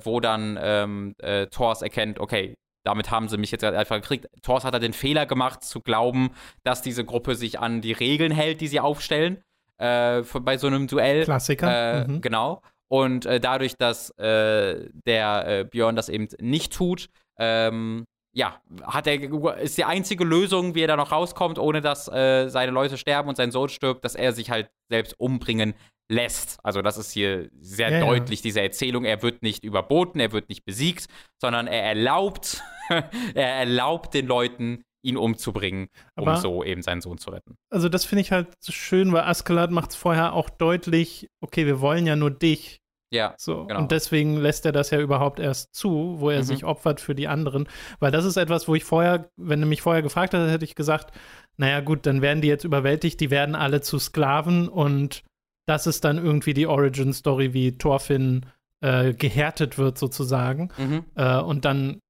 wo 0.04 0.20
dann 0.20 0.56
ähm, 0.60 1.14
äh, 1.18 1.48
Thors 1.48 1.82
erkennt, 1.82 2.20
okay, 2.20 2.54
damit 2.84 3.10
haben 3.10 3.28
sie 3.28 3.36
mich 3.36 3.50
jetzt 3.50 3.64
einfach 3.64 3.96
gekriegt. 3.96 4.28
Thors 4.42 4.64
hat 4.64 4.72
da 4.74 4.78
den 4.78 4.92
Fehler 4.92 5.26
gemacht, 5.26 5.64
zu 5.64 5.80
glauben, 5.80 6.30
dass 6.62 6.82
diese 6.82 7.04
Gruppe 7.04 7.34
sich 7.34 7.58
an 7.58 7.80
die 7.80 7.92
Regeln 7.92 8.30
hält, 8.30 8.60
die 8.60 8.68
sie 8.68 8.78
aufstellen, 8.78 9.42
äh, 9.78 10.22
bei 10.40 10.56
so 10.56 10.68
einem 10.68 10.86
Duell. 10.86 11.24
Klassiker. 11.24 12.06
Mhm. 12.06 12.20
Genau. 12.20 12.62
Und 12.88 13.26
äh, 13.26 13.40
dadurch, 13.40 13.76
dass 13.76 14.10
äh, 14.18 14.88
der 15.06 15.46
äh, 15.46 15.64
Björn 15.64 15.96
das 15.96 16.08
eben 16.08 16.28
nicht 16.40 16.72
tut, 16.72 17.08
ähm, 17.38 18.04
ja, 18.32 18.60
hat 18.82 19.06
er, 19.06 19.58
ist 19.60 19.78
die 19.78 19.84
einzige 19.84 20.22
Lösung, 20.22 20.74
wie 20.74 20.82
er 20.82 20.88
da 20.88 20.96
noch 20.96 21.10
rauskommt, 21.10 21.58
ohne 21.58 21.80
dass 21.80 22.06
äh, 22.08 22.48
seine 22.48 22.70
Leute 22.70 22.98
sterben 22.98 23.30
und 23.30 23.36
sein 23.36 23.50
Sohn 23.50 23.70
stirbt, 23.70 24.04
dass 24.04 24.14
er 24.14 24.32
sich 24.32 24.50
halt 24.50 24.68
selbst 24.90 25.18
umbringen 25.18 25.74
lässt. 26.08 26.58
Also 26.62 26.82
das 26.82 26.98
ist 26.98 27.12
hier 27.12 27.48
sehr 27.58 27.90
ja, 27.90 28.00
deutlich, 28.00 28.40
ja. 28.40 28.42
diese 28.44 28.60
Erzählung. 28.60 29.04
Er 29.04 29.22
wird 29.22 29.42
nicht 29.42 29.64
überboten, 29.64 30.20
er 30.20 30.32
wird 30.32 30.50
nicht 30.50 30.64
besiegt, 30.64 31.06
sondern 31.40 31.66
er 31.66 31.82
erlaubt, 31.82 32.62
er 33.34 33.54
erlaubt 33.54 34.14
den 34.14 34.26
Leuten, 34.26 34.84
ihn 35.06 35.16
umzubringen, 35.16 35.88
um 36.16 36.28
Aber, 36.28 36.38
so 36.38 36.64
eben 36.64 36.82
seinen 36.82 37.00
Sohn 37.00 37.18
zu 37.18 37.30
retten. 37.30 37.56
Also 37.70 37.88
das 37.88 38.04
finde 38.04 38.22
ich 38.22 38.32
halt 38.32 38.48
schön, 38.68 39.12
weil 39.12 39.22
Askeladd 39.22 39.70
macht 39.70 39.90
es 39.90 39.96
vorher 39.96 40.32
auch 40.32 40.50
deutlich, 40.50 41.28
okay, 41.40 41.64
wir 41.66 41.80
wollen 41.80 42.06
ja 42.06 42.16
nur 42.16 42.30
dich. 42.30 42.80
Ja, 43.12 43.34
so. 43.38 43.66
Genau. 43.66 43.80
Und 43.80 43.92
deswegen 43.92 44.36
lässt 44.36 44.66
er 44.66 44.72
das 44.72 44.90
ja 44.90 45.00
überhaupt 45.00 45.38
erst 45.38 45.74
zu, 45.74 46.16
wo 46.18 46.30
er 46.30 46.40
mhm. 46.40 46.44
sich 46.44 46.64
opfert 46.64 47.00
für 47.00 47.14
die 47.14 47.28
anderen. 47.28 47.68
Weil 48.00 48.10
das 48.10 48.24
ist 48.24 48.36
etwas, 48.36 48.66
wo 48.66 48.74
ich 48.74 48.82
vorher, 48.82 49.30
wenn 49.36 49.60
du 49.60 49.66
mich 49.66 49.80
vorher 49.80 50.02
gefragt 50.02 50.34
hättest, 50.34 50.52
hätte 50.52 50.64
ich 50.64 50.74
gesagt, 50.74 51.16
naja 51.56 51.80
gut, 51.80 52.04
dann 52.04 52.20
werden 52.20 52.42
die 52.42 52.48
jetzt 52.48 52.64
überwältigt, 52.64 53.20
die 53.20 53.30
werden 53.30 53.54
alle 53.54 53.80
zu 53.80 54.00
Sklaven 54.00 54.68
und 54.68 55.22
das 55.66 55.86
ist 55.86 56.04
dann 56.04 56.18
irgendwie 56.18 56.54
die 56.54 56.66
Origin-Story, 56.66 57.52
wie 57.52 57.78
Thorfinn 57.78 58.46
äh, 58.80 59.14
gehärtet 59.14 59.78
wird 59.78 59.98
sozusagen. 59.98 60.70
Mhm. 60.76 61.04
Äh, 61.14 61.40
und 61.40 61.64
dann 61.64 62.00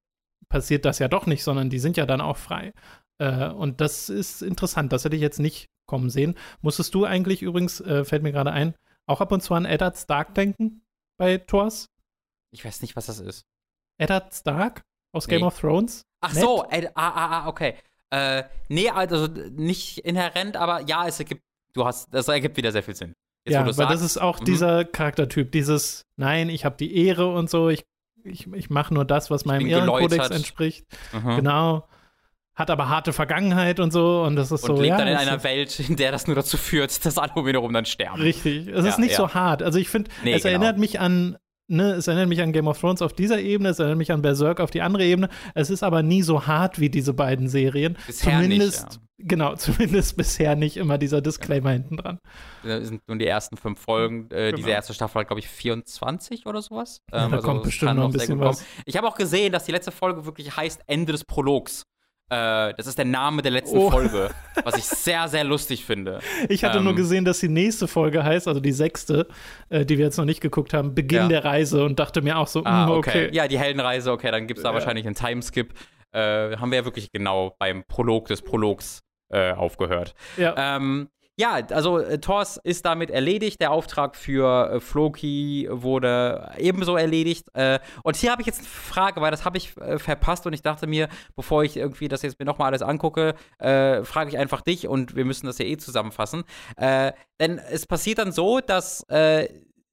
passiert 0.49 0.85
das 0.85 0.99
ja 0.99 1.07
doch 1.07 1.25
nicht, 1.25 1.43
sondern 1.43 1.69
die 1.69 1.79
sind 1.79 1.97
ja 1.97 2.05
dann 2.05 2.21
auch 2.21 2.37
frei. 2.37 2.73
Äh, 3.19 3.49
und 3.49 3.81
das 3.81 4.09
ist 4.09 4.41
interessant, 4.41 4.93
das 4.93 5.05
hätte 5.05 5.15
ich 5.15 5.21
jetzt 5.21 5.39
nicht 5.39 5.67
kommen 5.87 6.09
sehen. 6.09 6.35
Musstest 6.61 6.93
du 6.93 7.05
eigentlich 7.05 7.41
übrigens, 7.41 7.81
äh, 7.81 8.05
fällt 8.05 8.23
mir 8.23 8.31
gerade 8.31 8.51
ein, 8.51 8.75
auch 9.07 9.21
ab 9.21 9.31
und 9.31 9.41
zu 9.41 9.53
an 9.53 9.65
Eddard 9.65 9.97
Stark 9.97 10.35
denken 10.35 10.81
bei 11.17 11.37
Thors? 11.37 11.87
Ich 12.51 12.63
weiß 12.63 12.81
nicht, 12.81 12.95
was 12.95 13.07
das 13.07 13.19
ist. 13.19 13.43
Eddard 13.97 14.33
Stark 14.33 14.83
aus 15.13 15.27
nee. 15.27 15.35
Game 15.35 15.43
of 15.43 15.59
Thrones? 15.59 16.03
Ach 16.21 16.33
Nett? 16.33 16.43
so, 16.43 16.65
Ed, 16.69 16.91
ah, 16.95 17.09
ah, 17.09 17.39
ah, 17.39 17.47
okay. 17.47 17.75
Äh, 18.09 18.43
nee, 18.69 18.89
also 18.89 19.27
nicht 19.27 19.99
inhärent, 19.99 20.55
aber 20.55 20.81
ja, 20.81 21.07
es 21.07 21.19
ergibt, 21.19 21.41
du 21.73 21.85
hast, 21.85 22.13
das 22.13 22.27
ergibt 22.27 22.57
wieder 22.57 22.71
sehr 22.71 22.83
viel 22.83 22.95
Sinn. 22.95 23.13
Jetzt, 23.45 23.53
ja, 23.53 23.73
sagst. 23.73 23.93
das 23.93 24.01
ist 24.01 24.17
auch 24.17 24.39
mhm. 24.39 24.45
dieser 24.45 24.85
Charaktertyp, 24.85 25.51
dieses, 25.51 26.03
nein, 26.17 26.49
ich 26.49 26.65
habe 26.65 26.77
die 26.77 27.05
Ehre 27.05 27.33
und 27.33 27.49
so, 27.49 27.69
ich 27.69 27.83
ich, 28.27 28.47
ich 28.53 28.69
mache 28.69 28.93
nur 28.93 29.05
das, 29.05 29.31
was 29.31 29.45
meinem 29.45 29.67
Ehrenkodex 29.67 30.29
entspricht. 30.29 30.85
Mhm. 31.13 31.37
Genau. 31.37 31.87
Hat 32.55 32.71
aber 32.71 32.89
harte 32.89 33.13
Vergangenheit 33.13 33.79
und 33.79 33.93
so. 33.93 34.23
Und 34.23 34.35
das 34.35 34.51
ist 34.51 34.63
und 34.63 34.67
so. 34.67 34.73
Und 34.73 34.81
lebt 34.81 34.89
ja, 34.91 34.97
dann 34.97 35.07
in 35.07 35.15
einer 35.15 35.43
Welt, 35.43 35.79
in 35.79 35.95
der 35.95 36.11
das 36.11 36.27
nur 36.27 36.35
dazu 36.35 36.57
führt, 36.57 37.05
dass 37.05 37.17
alle 37.17 37.33
um 37.35 37.47
ihn 37.47 37.53
herum 37.53 37.71
dann 37.71 37.85
sterben. 37.85 38.21
Richtig. 38.21 38.67
Es 38.67 38.83
ja, 38.83 38.89
ist 38.89 38.99
nicht 38.99 39.11
ja. 39.11 39.17
so 39.17 39.33
hart. 39.33 39.61
Also 39.61 39.77
ich 39.77 39.89
finde, 39.89 40.09
nee, 40.23 40.33
es 40.33 40.43
genau. 40.43 40.53
erinnert 40.53 40.77
mich 40.77 40.99
an 40.99 41.37
Ne, 41.69 41.93
es 41.93 42.07
erinnert 42.07 42.29
mich 42.29 42.41
an 42.41 42.53
Game 42.53 42.67
of 42.67 42.79
Thrones 42.79 43.01
auf 43.01 43.11
dieser 43.11 43.41
Ebene, 43.41 43.69
es 43.69 43.79
erinnert 43.79 43.97
mich 43.97 44.11
an 44.13 44.21
Berserk 44.21 44.61
auf 44.61 44.71
die 44.71 44.81
andere 44.81 45.03
Ebene. 45.03 45.27
Es 45.53 45.69
ist 45.69 45.83
aber 45.83 46.01
nie 46.01 46.21
so 46.21 46.47
hart 46.47 46.79
wie 46.79 46.89
diese 46.89 47.13
beiden 47.13 47.49
Serien. 47.49 47.97
Bisher 48.07 48.41
zumindest, 48.41 48.85
nicht, 48.85 48.95
ja. 48.95 49.25
genau, 49.27 49.55
zumindest 49.57 50.15
bisher 50.15 50.55
nicht 50.55 50.77
immer 50.77 50.97
dieser 50.97 51.19
Disclaimer 51.19 51.71
ja. 51.71 51.73
hinten 51.73 51.97
dran. 51.97 52.19
Das 52.63 52.87
sind 52.87 53.01
nun 53.07 53.19
die 53.19 53.27
ersten 53.27 53.57
fünf 53.57 53.81
Folgen. 53.81 54.29
Äh, 54.31 54.45
genau. 54.45 54.55
Diese 54.57 54.69
erste 54.69 54.93
Staffel 54.93 55.19
hat, 55.19 55.27
glaube 55.27 55.41
ich, 55.41 55.49
24 55.49 56.45
oder 56.45 56.61
sowas. 56.61 57.01
Ja, 57.11 57.25
ähm, 57.25 57.31
da 57.31 57.37
also 57.37 57.47
kommt 57.47 57.63
bestimmt 57.63 57.95
noch 57.95 58.05
ein 58.05 58.13
bisschen 58.13 58.39
was. 58.39 58.63
Ich 58.85 58.95
habe 58.95 59.05
auch 59.07 59.15
gesehen, 59.15 59.51
dass 59.51 59.65
die 59.65 59.73
letzte 59.73 59.91
Folge 59.91 60.25
wirklich 60.25 60.55
heißt 60.55 60.81
Ende 60.87 61.11
des 61.11 61.25
Prologs. 61.25 61.83
Äh, 62.29 62.73
das 62.73 62.87
ist 62.87 62.97
der 62.97 63.05
Name 63.05 63.41
der 63.41 63.51
letzten 63.51 63.77
oh. 63.77 63.89
Folge, 63.89 64.31
was 64.63 64.77
ich 64.77 64.83
sehr, 64.83 65.29
sehr 65.29 65.45
lustig 65.45 65.85
finde. 65.85 66.19
Ich 66.49 66.65
hatte 66.65 66.79
ähm, 66.79 66.83
nur 66.83 66.95
gesehen, 66.95 67.23
dass 67.23 67.39
die 67.39 67.47
nächste 67.47 67.87
Folge 67.87 68.23
heißt, 68.23 68.49
also 68.49 68.59
die 68.59 68.73
sechste, 68.73 69.27
äh, 69.69 69.85
die 69.85 69.97
wir 69.97 70.05
jetzt 70.05 70.17
noch 70.17 70.25
nicht 70.25 70.41
geguckt 70.41 70.73
haben, 70.73 70.93
Beginn 70.93 71.23
ja. 71.23 71.27
der 71.29 71.45
Reise 71.45 71.85
und 71.85 71.99
dachte 71.99 72.21
mir 72.21 72.37
auch 72.37 72.47
so, 72.47 72.63
ah, 72.65 72.87
mh, 72.87 72.91
okay. 72.91 73.09
okay. 73.27 73.35
Ja, 73.35 73.47
die 73.47 73.57
Heldenreise, 73.57 74.11
okay, 74.11 74.29
dann 74.29 74.45
gibt 74.45 74.57
es 74.57 74.63
da 74.63 74.69
ja. 74.69 74.75
wahrscheinlich 74.75 75.05
einen 75.05 75.15
Timeskip. 75.15 75.73
Äh, 76.11 76.57
haben 76.57 76.71
wir 76.71 76.79
ja 76.79 76.85
wirklich 76.85 77.11
genau 77.13 77.55
beim 77.59 77.85
Prolog 77.87 78.27
des 78.27 78.41
Prologs 78.41 79.03
äh, 79.29 79.53
aufgehört. 79.53 80.13
Ja. 80.35 80.75
Ähm, 80.75 81.09
ja, 81.39 81.59
also 81.69 81.99
äh, 81.99 82.19
Thors 82.19 82.57
ist 82.57 82.83
damit 82.85 83.11
erledigt. 83.11 83.61
Der 83.61 83.71
Auftrag 83.71 84.15
für 84.15 84.71
äh, 84.71 84.79
Floki 84.79 85.67
wurde 85.69 86.51
ebenso 86.57 86.95
erledigt. 86.95 87.47
Äh, 87.53 87.79
und 88.01 88.15
hier 88.15 88.31
habe 88.31 88.41
ich 88.41 88.47
jetzt 88.47 88.59
eine 88.59 88.67
Frage, 88.67 89.21
weil 89.21 89.29
das 89.29 89.45
habe 89.45 89.57
ich 89.57 89.77
äh, 89.77 89.99
verpasst 89.99 90.47
und 90.47 90.53
ich 90.53 90.63
dachte 90.63 90.87
mir, 90.87 91.09
bevor 91.35 91.63
ich 91.63 91.77
irgendwie 91.77 92.07
das 92.07 92.23
jetzt 92.23 92.39
mir 92.39 92.45
nochmal 92.45 92.69
alles 92.69 92.81
angucke, 92.81 93.35
äh, 93.59 94.03
frage 94.03 94.31
ich 94.31 94.39
einfach 94.39 94.61
dich 94.61 94.87
und 94.87 95.15
wir 95.15 95.25
müssen 95.25 95.45
das 95.45 95.59
ja 95.59 95.65
eh 95.65 95.77
zusammenfassen. 95.77 96.43
Äh, 96.75 97.13
denn 97.39 97.59
es 97.59 97.85
passiert 97.85 98.17
dann 98.17 98.31
so, 98.31 98.59
dass 98.59 99.05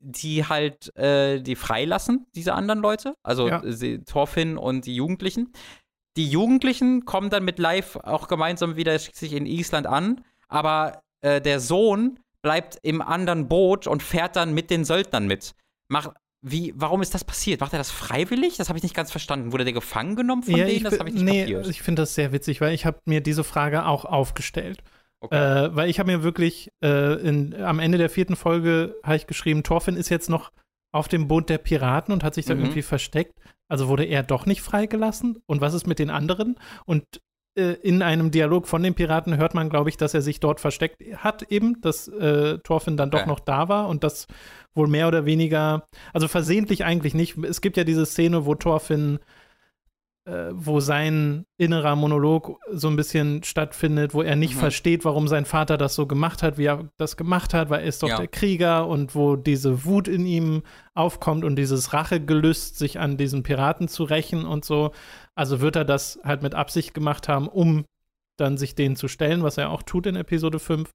die 0.00 0.46
halt 0.46 0.92
die 0.96 1.56
freilassen, 1.56 2.26
diese 2.34 2.54
anderen 2.54 2.80
Leute, 2.80 3.16
also 3.22 3.48
ja. 3.48 3.62
Thorfinn 4.06 4.56
und 4.56 4.86
die 4.86 4.94
Jugendlichen. 4.94 5.52
Die 6.16 6.28
Jugendlichen 6.28 7.04
kommen 7.04 7.28
dann 7.28 7.44
mit 7.44 7.58
Live 7.58 7.96
auch 7.96 8.28
gemeinsam 8.28 8.76
wieder 8.76 8.98
sich 8.98 9.32
in 9.34 9.46
Island 9.46 9.86
an, 9.86 10.24
aber 10.48 11.03
äh, 11.24 11.40
der 11.40 11.58
Sohn 11.58 12.20
bleibt 12.42 12.78
im 12.82 13.00
anderen 13.00 13.48
Boot 13.48 13.86
und 13.86 14.02
fährt 14.02 14.36
dann 14.36 14.52
mit 14.52 14.70
den 14.70 14.84
Söldnern 14.84 15.26
mit. 15.26 15.54
Mach, 15.88 16.12
wie, 16.42 16.74
warum 16.76 17.00
ist 17.00 17.14
das 17.14 17.24
passiert? 17.24 17.62
Macht 17.62 17.72
er 17.72 17.78
das 17.78 17.90
freiwillig? 17.90 18.58
Das 18.58 18.68
habe 18.68 18.76
ich 18.76 18.82
nicht 18.82 18.94
ganz 18.94 19.10
verstanden. 19.10 19.50
Wurde 19.50 19.64
der 19.64 19.72
gefangen 19.72 20.14
genommen 20.14 20.42
von 20.42 20.54
ja, 20.54 20.66
denen? 20.66 20.84
Das 20.84 20.98
habe 20.98 21.08
ich 21.08 21.14
nicht 21.14 21.24
nee, 21.24 21.40
kapiert. 21.40 21.66
Ich 21.68 21.80
finde 21.80 22.02
das 22.02 22.14
sehr 22.14 22.32
witzig, 22.32 22.60
weil 22.60 22.74
ich 22.74 22.84
habe 22.84 22.98
mir 23.06 23.22
diese 23.22 23.44
Frage 23.44 23.86
auch 23.86 24.04
aufgestellt. 24.04 24.82
Okay. 25.20 25.36
Äh, 25.64 25.74
weil 25.74 25.88
ich 25.88 25.98
habe 25.98 26.12
mir 26.12 26.22
wirklich 26.22 26.70
äh, 26.82 27.14
in, 27.26 27.54
am 27.54 27.78
Ende 27.78 27.96
der 27.96 28.10
vierten 28.10 28.36
Folge 28.36 28.94
habe 29.02 29.16
ich 29.16 29.26
geschrieben, 29.26 29.62
Thorfinn 29.62 29.96
ist 29.96 30.10
jetzt 30.10 30.28
noch 30.28 30.52
auf 30.92 31.08
dem 31.08 31.26
Boot 31.26 31.48
der 31.48 31.56
Piraten 31.56 32.12
und 32.12 32.22
hat 32.22 32.34
sich 32.34 32.44
da 32.44 32.54
mhm. 32.54 32.64
irgendwie 32.64 32.82
versteckt. 32.82 33.32
Also 33.68 33.88
wurde 33.88 34.04
er 34.04 34.22
doch 34.22 34.44
nicht 34.44 34.60
freigelassen? 34.60 35.38
Und 35.46 35.62
was 35.62 35.72
ist 35.72 35.86
mit 35.86 35.98
den 35.98 36.10
anderen? 36.10 36.56
Und 36.84 37.04
in 37.54 38.02
einem 38.02 38.30
Dialog 38.30 38.66
von 38.66 38.82
den 38.82 38.94
Piraten 38.94 39.36
hört 39.36 39.54
man, 39.54 39.70
glaube 39.70 39.88
ich, 39.88 39.96
dass 39.96 40.12
er 40.12 40.22
sich 40.22 40.40
dort 40.40 40.60
versteckt 40.60 41.02
hat, 41.18 41.44
eben, 41.50 41.80
dass 41.80 42.08
äh, 42.08 42.58
Thorfinn 42.58 42.96
dann 42.96 43.10
doch 43.10 43.20
ja. 43.20 43.26
noch 43.26 43.40
da 43.40 43.68
war 43.68 43.88
und 43.88 44.02
das 44.02 44.26
wohl 44.74 44.88
mehr 44.88 45.06
oder 45.06 45.24
weniger, 45.24 45.86
also 46.12 46.26
versehentlich 46.26 46.84
eigentlich 46.84 47.14
nicht. 47.14 47.38
Es 47.38 47.60
gibt 47.60 47.76
ja 47.76 47.84
diese 47.84 48.06
Szene, 48.06 48.44
wo 48.44 48.56
Thorfinn 48.56 49.20
äh, 50.26 50.50
wo 50.52 50.80
sein 50.80 51.44
innerer 51.58 51.96
Monolog 51.96 52.58
so 52.70 52.88
ein 52.88 52.96
bisschen 52.96 53.42
stattfindet, 53.42 54.14
wo 54.14 54.22
er 54.22 54.36
nicht 54.36 54.54
mhm. 54.54 54.60
versteht, 54.60 55.04
warum 55.04 55.28
sein 55.28 55.44
Vater 55.44 55.76
das 55.76 55.94
so 55.94 56.06
gemacht 56.06 56.42
hat, 56.42 56.56
wie 56.56 56.64
er 56.64 56.88
das 56.96 57.16
gemacht 57.16 57.52
hat, 57.52 57.68
weil 57.68 57.80
er 57.80 57.86
ist 57.86 58.02
doch 58.02 58.08
ja. 58.08 58.16
der 58.16 58.28
Krieger 58.28 58.86
und 58.88 59.14
wo 59.14 59.36
diese 59.36 59.84
Wut 59.84 60.08
in 60.08 60.24
ihm 60.24 60.62
aufkommt 60.94 61.44
und 61.44 61.56
dieses 61.56 61.92
Rachegelüst, 61.92 62.78
sich 62.78 62.98
an 62.98 63.16
diesen 63.16 63.42
Piraten 63.42 63.88
zu 63.88 64.04
rächen 64.04 64.46
und 64.46 64.64
so. 64.64 64.92
Also 65.34 65.60
wird 65.60 65.76
er 65.76 65.84
das 65.84 66.18
halt 66.24 66.42
mit 66.42 66.54
Absicht 66.54 66.94
gemacht 66.94 67.28
haben, 67.28 67.48
um 67.48 67.84
dann 68.38 68.56
sich 68.56 68.74
denen 68.74 68.96
zu 68.96 69.08
stellen, 69.08 69.42
was 69.42 69.58
er 69.58 69.70
auch 69.70 69.82
tut 69.82 70.06
in 70.06 70.16
Episode 70.16 70.58
5. 70.58 70.90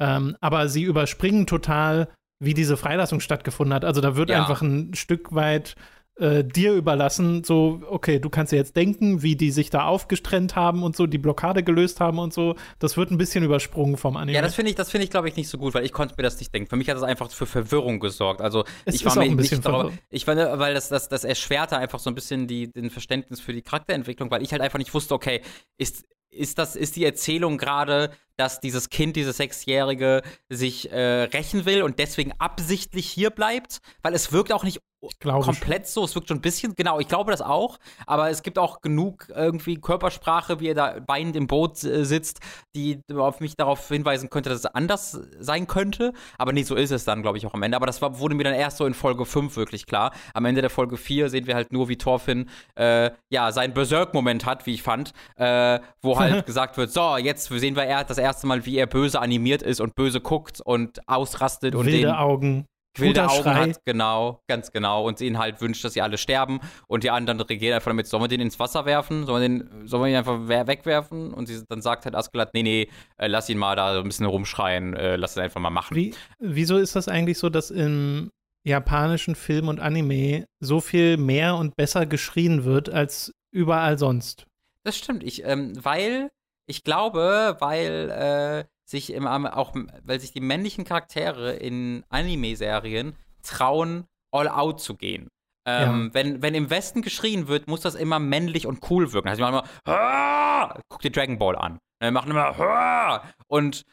Ähm, 0.00 0.36
aber 0.40 0.68
sie 0.68 0.82
überspringen 0.82 1.46
total, 1.46 2.08
wie 2.40 2.54
diese 2.54 2.76
Freilassung 2.76 3.20
stattgefunden 3.20 3.74
hat. 3.74 3.84
Also 3.84 4.00
da 4.00 4.16
wird 4.16 4.30
ja. 4.30 4.40
einfach 4.40 4.62
ein 4.62 4.94
Stück 4.94 5.34
weit 5.34 5.76
äh, 6.16 6.44
dir 6.44 6.74
überlassen, 6.74 7.42
so, 7.42 7.82
okay, 7.88 8.20
du 8.20 8.30
kannst 8.30 8.52
dir 8.52 8.56
jetzt 8.56 8.76
denken, 8.76 9.22
wie 9.22 9.34
die 9.34 9.50
sich 9.50 9.70
da 9.70 9.86
aufgestrennt 9.86 10.54
haben 10.54 10.82
und 10.82 10.94
so, 10.94 11.06
die 11.06 11.18
Blockade 11.18 11.62
gelöst 11.62 12.00
haben 12.00 12.18
und 12.18 12.32
so. 12.32 12.54
Das 12.78 12.96
wird 12.96 13.10
ein 13.10 13.18
bisschen 13.18 13.44
übersprungen 13.44 13.96
vom 13.96 14.16
Anime. 14.16 14.36
Ja, 14.36 14.42
das 14.42 14.54
finde 14.54 14.70
ich, 14.70 14.76
das 14.76 14.90
finde 14.90 15.04
ich, 15.04 15.10
glaube 15.10 15.28
ich, 15.28 15.36
nicht 15.36 15.48
so 15.48 15.58
gut, 15.58 15.74
weil 15.74 15.84
ich 15.84 15.92
konnte 15.92 16.14
mir 16.16 16.22
das 16.22 16.38
nicht 16.38 16.54
denken. 16.54 16.68
Für 16.68 16.76
mich 16.76 16.88
hat 16.88 16.96
das 16.96 17.02
einfach 17.02 17.30
für 17.30 17.46
Verwirrung 17.46 17.98
gesorgt. 17.98 18.40
Also 18.40 18.64
es 18.84 18.94
ich 18.94 19.04
war 19.04 19.16
mir 19.16 19.34
nicht 19.34 19.64
darüber, 19.64 19.92
ich 20.10 20.24
fand, 20.24 20.38
weil 20.38 20.74
das, 20.74 20.88
das, 20.88 21.08
das 21.08 21.24
erschwerte 21.24 21.78
einfach 21.78 21.98
so 21.98 22.10
ein 22.10 22.14
bisschen 22.14 22.46
die, 22.46 22.70
den 22.70 22.90
Verständnis 22.90 23.40
für 23.40 23.52
die 23.52 23.62
Charakterentwicklung, 23.62 24.30
weil 24.30 24.42
ich 24.42 24.52
halt 24.52 24.62
einfach 24.62 24.78
nicht 24.78 24.94
wusste, 24.94 25.14
okay, 25.14 25.40
ist, 25.78 26.04
ist 26.30 26.58
das, 26.58 26.76
ist 26.76 26.96
die 26.96 27.04
Erzählung 27.04 27.58
gerade, 27.58 28.10
dass 28.36 28.60
dieses 28.60 28.90
Kind, 28.90 29.16
dieses 29.16 29.36
Sechsjährige, 29.36 30.22
sich 30.48 30.90
äh, 30.90 31.24
rächen 31.24 31.64
will 31.64 31.82
und 31.82 31.98
deswegen 31.98 32.32
absichtlich 32.38 33.08
hier 33.08 33.30
bleibt? 33.30 33.80
Weil 34.02 34.14
es 34.14 34.32
wirkt 34.32 34.52
auch 34.52 34.64
nicht 34.64 34.80
komplett 35.20 35.86
so. 35.86 36.04
Es 36.04 36.14
wirkt 36.14 36.28
schon 36.28 36.38
ein 36.38 36.42
bisschen, 36.42 36.74
genau, 36.74 37.00
ich 37.00 37.08
glaube 37.08 37.30
das 37.30 37.42
auch. 37.42 37.78
Aber 38.06 38.30
es 38.30 38.42
gibt 38.42 38.58
auch 38.58 38.80
genug 38.80 39.28
irgendwie 39.34 39.80
Körpersprache, 39.80 40.60
wie 40.60 40.68
er 40.68 40.74
da 40.74 40.96
weinend 41.06 41.36
im 41.36 41.46
Boot 41.46 41.82
äh, 41.84 42.04
sitzt, 42.04 42.40
die 42.74 43.00
auf 43.14 43.40
mich 43.40 43.56
darauf 43.56 43.88
hinweisen 43.88 44.30
könnte, 44.30 44.50
dass 44.50 44.60
es 44.60 44.66
anders 44.66 45.18
sein 45.38 45.66
könnte. 45.66 46.12
Aber 46.38 46.52
nee, 46.52 46.62
so 46.62 46.74
ist 46.74 46.90
es 46.90 47.04
dann, 47.04 47.22
glaube 47.22 47.38
ich, 47.38 47.46
auch 47.46 47.54
am 47.54 47.62
Ende. 47.62 47.76
Aber 47.76 47.86
das 47.86 48.02
war, 48.02 48.18
wurde 48.18 48.34
mir 48.34 48.44
dann 48.44 48.54
erst 48.54 48.78
so 48.78 48.86
in 48.86 48.94
Folge 48.94 49.24
5 49.24 49.56
wirklich 49.56 49.86
klar. 49.86 50.12
Am 50.32 50.44
Ende 50.44 50.60
der 50.60 50.70
Folge 50.70 50.96
4 50.96 51.28
sehen 51.28 51.46
wir 51.46 51.54
halt 51.54 51.72
nur, 51.72 51.88
wie 51.88 51.96
Thorfinn 51.96 52.48
äh, 52.74 53.10
ja 53.30 53.52
seinen 53.52 53.74
Berserk-Moment 53.74 54.46
hat, 54.46 54.66
wie 54.66 54.74
ich 54.74 54.82
fand, 54.82 55.12
äh, 55.36 55.80
wo 56.00 56.18
halt 56.18 56.46
gesagt 56.46 56.76
wird: 56.76 56.90
So, 56.90 57.16
jetzt 57.16 57.48
sehen 57.48 57.76
wir 57.76 57.84
er 57.84 58.04
das 58.04 58.18
erste 58.18 58.46
Mal, 58.46 58.66
wie 58.66 58.76
er 58.76 58.86
böse 58.86 59.20
animiert 59.20 59.62
ist 59.62 59.80
und 59.80 59.94
böse 59.94 60.20
guckt 60.20 60.60
und 60.60 61.06
ausrastet 61.08 61.74
und 61.74 61.86
Wilde 61.86 61.98
den, 61.98 62.10
Augen 62.10 62.66
wilde 62.98 63.28
Augen 63.28 63.42
Schrei. 63.42 63.70
hat, 63.70 63.84
genau, 63.84 64.40
ganz 64.48 64.72
genau, 64.72 65.06
und 65.06 65.20
ihnen 65.20 65.38
halt 65.38 65.60
wünscht, 65.60 65.84
dass 65.84 65.94
sie 65.94 66.02
alle 66.02 66.18
sterben 66.18 66.60
und 66.86 67.04
die 67.04 67.10
anderen 67.10 67.40
regieren 67.40 67.74
einfach 67.74 67.90
damit, 67.90 68.06
sollen 68.06 68.22
wir 68.22 68.28
den 68.28 68.40
ins 68.40 68.58
Wasser 68.58 68.84
werfen, 68.84 69.26
sollen 69.26 69.42
wir 69.42 69.48
den, 69.48 69.86
sollen 69.86 70.02
wir 70.02 70.10
ihn 70.10 70.16
einfach 70.16 70.48
wegwerfen 70.48 71.32
und 71.32 71.46
sie, 71.46 71.64
dann 71.68 71.82
sagt 71.82 72.04
halt 72.04 72.14
Askeladd, 72.14 72.54
nee, 72.54 72.62
nee, 72.62 72.88
äh, 73.16 73.26
lass 73.26 73.48
ihn 73.48 73.58
mal 73.58 73.76
da 73.76 73.94
so 73.94 74.00
ein 74.00 74.06
bisschen 74.06 74.26
rumschreien, 74.26 74.94
äh, 74.94 75.16
lass 75.16 75.36
ihn 75.36 75.42
einfach 75.42 75.60
mal 75.60 75.70
machen. 75.70 75.96
Wie, 75.96 76.14
wieso 76.38 76.76
ist 76.76 76.96
das 76.96 77.08
eigentlich 77.08 77.38
so, 77.38 77.50
dass 77.50 77.70
im 77.70 78.30
japanischen 78.64 79.34
Film 79.34 79.68
und 79.68 79.80
Anime 79.80 80.46
so 80.60 80.80
viel 80.80 81.16
mehr 81.16 81.56
und 81.56 81.76
besser 81.76 82.06
geschrien 82.06 82.64
wird 82.64 82.88
als 82.88 83.32
überall 83.52 83.98
sonst? 83.98 84.46
Das 84.84 84.96
stimmt, 84.96 85.22
ich, 85.22 85.44
ähm, 85.44 85.72
weil, 85.82 86.30
ich 86.66 86.82
glaube, 86.82 87.56
weil, 87.60 88.10
äh, 88.10 88.64
sich 88.84 89.12
im, 89.12 89.26
auch, 89.26 89.74
weil 90.02 90.20
sich 90.20 90.32
die 90.32 90.40
männlichen 90.40 90.84
Charaktere 90.84 91.54
in 91.54 92.04
Anime-Serien 92.08 93.16
trauen, 93.42 94.06
all 94.32 94.48
out 94.48 94.80
zu 94.80 94.96
gehen. 94.96 95.28
Ähm, 95.66 96.06
ja. 96.08 96.14
wenn, 96.14 96.42
wenn 96.42 96.54
im 96.54 96.68
Westen 96.68 97.00
geschrien 97.00 97.48
wird, 97.48 97.68
muss 97.68 97.80
das 97.80 97.94
immer 97.94 98.18
männlich 98.18 98.66
und 98.66 98.90
cool 98.90 99.12
wirken. 99.12 99.28
Also, 99.28 99.38
die 99.38 99.50
machen 99.50 99.64
immer, 99.86 99.96
Aah! 99.96 100.78
guck 100.88 101.00
dir 101.00 101.10
Dragon 101.10 101.38
Ball 101.38 101.56
an. 101.56 101.78
Wir 102.00 102.10
machen 102.10 102.30
immer, 102.30 102.58
Aah! 102.58 103.22
und 103.46 103.84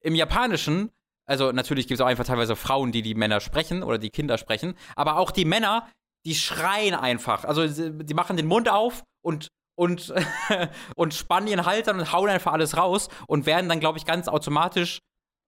im 0.00 0.16
Japanischen, 0.16 0.90
also 1.26 1.52
natürlich 1.52 1.86
gibt 1.86 2.00
es 2.00 2.04
auch 2.04 2.08
einfach 2.08 2.24
teilweise 2.24 2.56
Frauen, 2.56 2.90
die 2.90 3.02
die 3.02 3.14
Männer 3.14 3.38
sprechen 3.40 3.84
oder 3.84 3.98
die 3.98 4.10
Kinder 4.10 4.38
sprechen, 4.38 4.74
aber 4.96 5.18
auch 5.18 5.30
die 5.30 5.44
Männer, 5.44 5.86
die 6.26 6.34
schreien 6.34 6.94
einfach. 6.94 7.44
Also, 7.44 7.66
die 7.68 8.14
machen 8.14 8.36
den 8.36 8.46
Mund 8.46 8.68
auf 8.68 9.04
und 9.22 9.50
und, 9.76 10.12
und 10.96 11.14
spannen 11.14 11.48
ihren 11.48 11.66
Haltern 11.66 11.98
und 11.98 12.12
hauen 12.12 12.28
einfach 12.28 12.52
alles 12.52 12.76
raus 12.76 13.08
und 13.26 13.46
werden 13.46 13.68
dann, 13.68 13.80
glaube 13.80 13.98
ich, 13.98 14.04
ganz 14.04 14.28
automatisch 14.28 15.00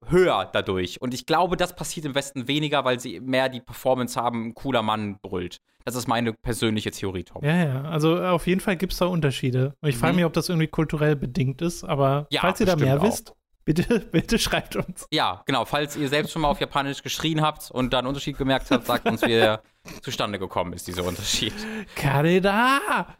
höher 0.09 0.51
dadurch. 0.53 1.01
Und 1.01 1.15
ich 1.15 1.27
glaube, 1.27 1.57
das 1.57 1.77
passiert 1.77 2.07
im 2.07 2.15
Westen 2.15 2.49
weniger, 2.49 2.85
weil 2.85 2.99
sie 2.99 3.21
mehr 3.21 3.49
die 3.49 3.61
Performance 3.61 4.21
haben, 4.21 4.49
ein 4.49 4.55
cooler 4.55 4.83
Mann 4.83 5.19
brüllt. 5.23 5.59
Das 5.85 5.95
ist 5.97 6.07
meine 6.07 6.33
persönliche 6.33 6.91
Theorie, 6.91 7.25
Tom. 7.25 7.45
Ja, 7.45 7.57
ja. 7.57 7.83
Also 7.83 8.23
auf 8.23 8.47
jeden 8.47 8.61
Fall 8.61 8.77
gibt 8.77 8.93
es 8.93 8.99
da 8.99 9.07
Unterschiede. 9.07 9.75
Und 9.81 9.89
ich 9.89 9.97
mhm. 9.97 10.01
frage 10.01 10.17
mich, 10.17 10.25
ob 10.25 10.33
das 10.33 10.49
irgendwie 10.49 10.69
kulturell 10.69 11.17
bedingt 11.17 11.63
ist, 11.63 11.85
aber 11.85 12.27
ja, 12.31 12.41
falls 12.41 12.61
ihr 12.61 12.67
da 12.67 12.77
mehr 12.77 13.01
auch. 13.01 13.05
wisst, 13.05 13.35
Bitte, 13.65 14.01
bitte 14.13 14.39
schreibt 14.39 14.77
uns. 14.77 15.07
Ja, 15.13 15.43
genau. 15.47 15.65
Falls 15.65 15.97
ihr 15.97 16.09
selbst 16.09 16.33
schon 16.33 16.43
mal 16.43 16.49
auf 16.49 16.61
Japanisch 16.61 17.03
geschrien 17.03 17.41
habt 17.41 17.71
und 17.71 17.93
da 17.93 17.99
einen 17.99 18.09
Unterschied 18.09 18.37
gemerkt 18.37 18.71
habt, 18.71 18.87
sagt 18.87 19.07
uns, 19.07 19.23
wie 19.23 19.29
der 19.29 19.63
zustande 20.03 20.39
gekommen 20.39 20.73
ist, 20.73 20.87
dieser 20.87 21.05
Unterschied. 21.05 21.55
Kareda! 21.97 23.17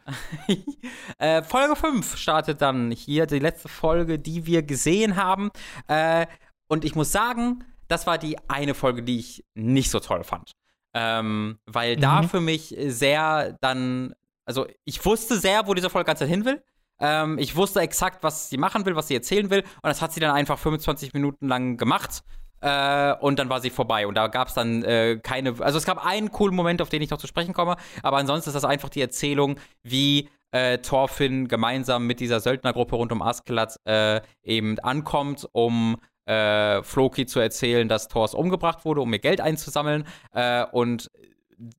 äh, 1.17 1.43
Folge 1.43 1.75
5 1.75 2.17
startet 2.17 2.61
dann 2.61 2.91
hier, 2.91 3.25
die 3.25 3.39
letzte 3.39 3.67
Folge, 3.67 4.19
die 4.19 4.45
wir 4.45 4.63
gesehen 4.63 5.15
haben. 5.15 5.51
Äh, 5.87 6.27
und 6.67 6.85
ich 6.85 6.95
muss 6.95 7.11
sagen, 7.11 7.63
das 7.87 8.07
war 8.07 8.17
die 8.17 8.37
eine 8.49 8.73
Folge, 8.73 9.03
die 9.03 9.19
ich 9.19 9.43
nicht 9.55 9.91
so 9.91 9.99
toll 9.99 10.23
fand. 10.23 10.51
Ähm, 10.93 11.59
weil 11.65 11.97
mhm. 11.97 12.01
da 12.01 12.23
für 12.23 12.39
mich 12.39 12.75
sehr 12.87 13.57
dann, 13.61 14.13
also 14.45 14.67
ich 14.85 15.03
wusste 15.05 15.37
sehr, 15.37 15.67
wo 15.67 15.73
diese 15.73 15.89
Folge 15.89 16.07
ganz 16.07 16.21
hin 16.21 16.45
will. 16.45 16.63
Ähm, 16.99 17.37
ich 17.39 17.55
wusste 17.55 17.81
exakt, 17.81 18.23
was 18.23 18.49
sie 18.49 18.57
machen 18.57 18.85
will, 18.85 18.95
was 18.95 19.07
sie 19.07 19.15
erzählen 19.15 19.49
will. 19.49 19.61
Und 19.61 19.83
das 19.83 20.01
hat 20.01 20.13
sie 20.13 20.19
dann 20.19 20.35
einfach 20.35 20.59
25 20.59 21.13
Minuten 21.13 21.47
lang 21.47 21.77
gemacht. 21.77 22.23
Äh, 22.63 23.15
und 23.19 23.39
dann 23.39 23.49
war 23.49 23.59
sie 23.59 23.69
vorbei. 23.69 24.07
Und 24.07 24.15
da 24.15 24.27
gab 24.27 24.47
es 24.47 24.53
dann 24.53 24.83
äh, 24.83 25.19
keine. 25.21 25.55
Also 25.59 25.77
es 25.77 25.85
gab 25.85 26.03
einen 26.05 26.31
coolen 26.31 26.55
Moment, 26.55 26.81
auf 26.81 26.89
den 26.89 27.01
ich 27.01 27.09
noch 27.09 27.17
zu 27.17 27.27
sprechen 27.27 27.53
komme. 27.53 27.75
Aber 28.01 28.17
ansonsten 28.17 28.49
ist 28.49 28.55
das 28.55 28.63
einfach 28.63 28.89
die 28.89 29.01
Erzählung, 29.01 29.59
wie 29.83 30.29
äh, 30.51 30.77
Thorfinn 30.77 31.49
gemeinsam 31.49 32.07
mit 32.07 32.21
dieser 32.21 32.39
Söldnergruppe 32.39 32.95
rund 32.95 33.11
um 33.11 33.21
Askeladd 33.21 33.79
äh, 33.85 34.21
eben 34.43 34.79
ankommt, 34.79 35.47
um 35.51 35.97
äh, 36.25 36.81
Floki 36.83 37.25
zu 37.25 37.41
erzählen, 37.41 37.89
dass 37.89 38.07
Thors 38.07 38.33
umgebracht 38.33 38.85
wurde, 38.85 39.01
um 39.01 39.11
ihr 39.11 39.19
Geld 39.19 39.41
einzusammeln. 39.41 40.05
Äh, 40.31 40.63
und 40.71 41.11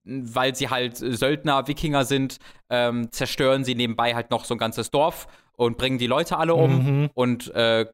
weil 0.05 0.55
sie 0.55 0.69
halt 0.69 0.97
Söldner, 0.99 1.67
Wikinger 1.67 2.05
sind, 2.05 2.39
ähm, 2.69 3.11
zerstören 3.11 3.65
sie 3.65 3.75
nebenbei 3.75 4.15
halt 4.15 4.31
noch 4.31 4.45
so 4.45 4.55
ein 4.55 4.59
ganzes 4.59 4.91
Dorf 4.91 5.29
und 5.57 5.79
bringen 5.79 5.99
die 5.99 6.07
Leute 6.07 6.37
alle 6.37 6.55
um 6.55 7.03
mhm. 7.03 7.11
und 7.15 7.55
äh, 7.55 7.87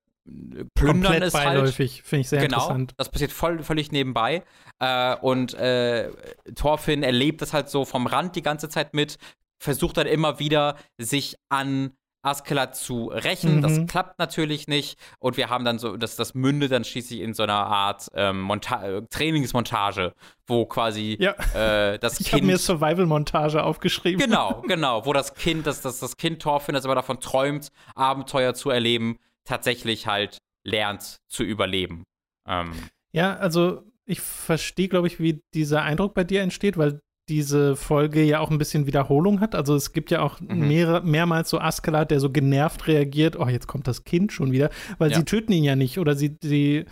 plündern 0.75 1.13
Komplett 1.13 1.23
es 1.23 1.35
halt. 1.35 1.45
beiläufig, 1.47 2.03
finde 2.03 2.21
ich 2.21 2.29
sehr 2.29 2.41
genau, 2.41 2.57
interessant. 2.57 2.95
Das 2.97 3.11
passiert 3.11 3.33
voll, 3.33 3.63
völlig 3.63 3.93
nebenbei. 3.93 4.43
Äh, 4.79 5.17
und 5.17 5.55
äh, 5.55 6.11
Thorfinn 6.55 7.03
erlebt 7.03 7.43
das 7.43 7.53
halt 7.53 7.69
so 7.69 7.85
vom 7.85 8.07
Rand 8.07 8.37
die 8.37 8.43
ganze 8.43 8.69
Zeit 8.69 8.95
mit, 8.95 9.19
versucht 9.59 9.97
dann 9.97 10.07
immer 10.07 10.39
wieder, 10.39 10.77
sich 10.99 11.37
an 11.49 11.93
Askeladd 12.23 12.77
zu 12.77 13.07
rächen. 13.07 13.57
Mhm. 13.57 13.63
Das 13.63 13.87
klappt 13.87 14.19
natürlich 14.19 14.69
nicht. 14.69 14.99
Und 15.19 15.37
wir 15.37 15.49
haben 15.49 15.65
dann 15.65 15.79
so, 15.79 15.97
das, 15.97 16.17
das 16.17 16.35
mündet 16.35 16.73
dann 16.73 16.85
schließlich 16.85 17.21
in 17.21 17.35
so 17.35 17.43
einer 17.43 17.67
Art 17.67 18.09
ähm, 18.15 18.51
äh, 18.51 19.03
Trainingsmontage, 19.09 20.15
wo 20.47 20.67
quasi 20.67 21.17
ja. 21.19 21.33
äh, 21.55 21.99
das 21.99 22.15
ich 22.21 22.27
Kind. 22.27 22.27
Ich 22.27 22.33
habe 22.33 22.45
mir 22.45 22.59
Survival-Montage 22.59 23.63
aufgeschrieben. 23.63 24.21
Genau, 24.21 24.63
genau, 24.69 25.07
wo 25.07 25.13
das 25.13 25.35
Kind, 25.35 25.67
das, 25.67 25.81
das, 25.81 26.01
das 26.01 26.17
Kind 26.17 26.43
Thorfinn, 26.43 26.75
das 26.75 26.85
immer 26.85 26.95
davon 26.95 27.21
träumt, 27.21 27.71
Abenteuer 27.95 28.55
zu 28.55 28.71
erleben, 28.71 29.19
tatsächlich 29.45 30.07
halt 30.07 30.39
lernt 30.65 31.19
zu 31.29 31.43
überleben. 31.43 32.05
Ähm. 32.47 32.73
Ja, 33.13 33.37
also 33.37 33.83
ich 34.05 34.21
verstehe, 34.21 34.89
glaube 34.89 35.07
ich, 35.07 35.21
wie 35.21 35.41
dieser 35.55 35.83
Eindruck 35.83 36.15
bei 36.15 36.25
dir 36.25 36.43
entsteht, 36.43 36.77
weil 36.77 37.01
diese 37.29 37.77
Folge 37.77 38.23
ja 38.25 38.41
auch 38.41 38.51
ein 38.51 38.59
bisschen 38.59 38.87
Wiederholung 38.87 39.41
hat. 39.41 39.55
Also 39.55 39.77
es 39.77 39.93
gibt 39.93 40.11
ja 40.11 40.21
auch 40.21 40.41
mhm. 40.41 40.67
mehr, 40.67 41.01
mehrmals 41.03 41.49
so 41.49 41.61
Askeladd, 41.61 42.11
der 42.11 42.19
so 42.19 42.31
genervt 42.31 42.89
reagiert, 42.89 43.37
oh, 43.37 43.47
jetzt 43.47 43.69
kommt 43.69 43.87
das 43.87 44.05
Kind 44.05 44.33
schon 44.33 44.51
wieder, 44.51 44.71
weil 44.99 45.13
ja. 45.13 45.19
sie 45.19 45.25
töten 45.25 45.53
ihn 45.53 45.65
ja 45.65 45.77
nicht 45.77 45.99
oder 45.99 46.17
sie, 46.17 46.37
sie 46.43 46.87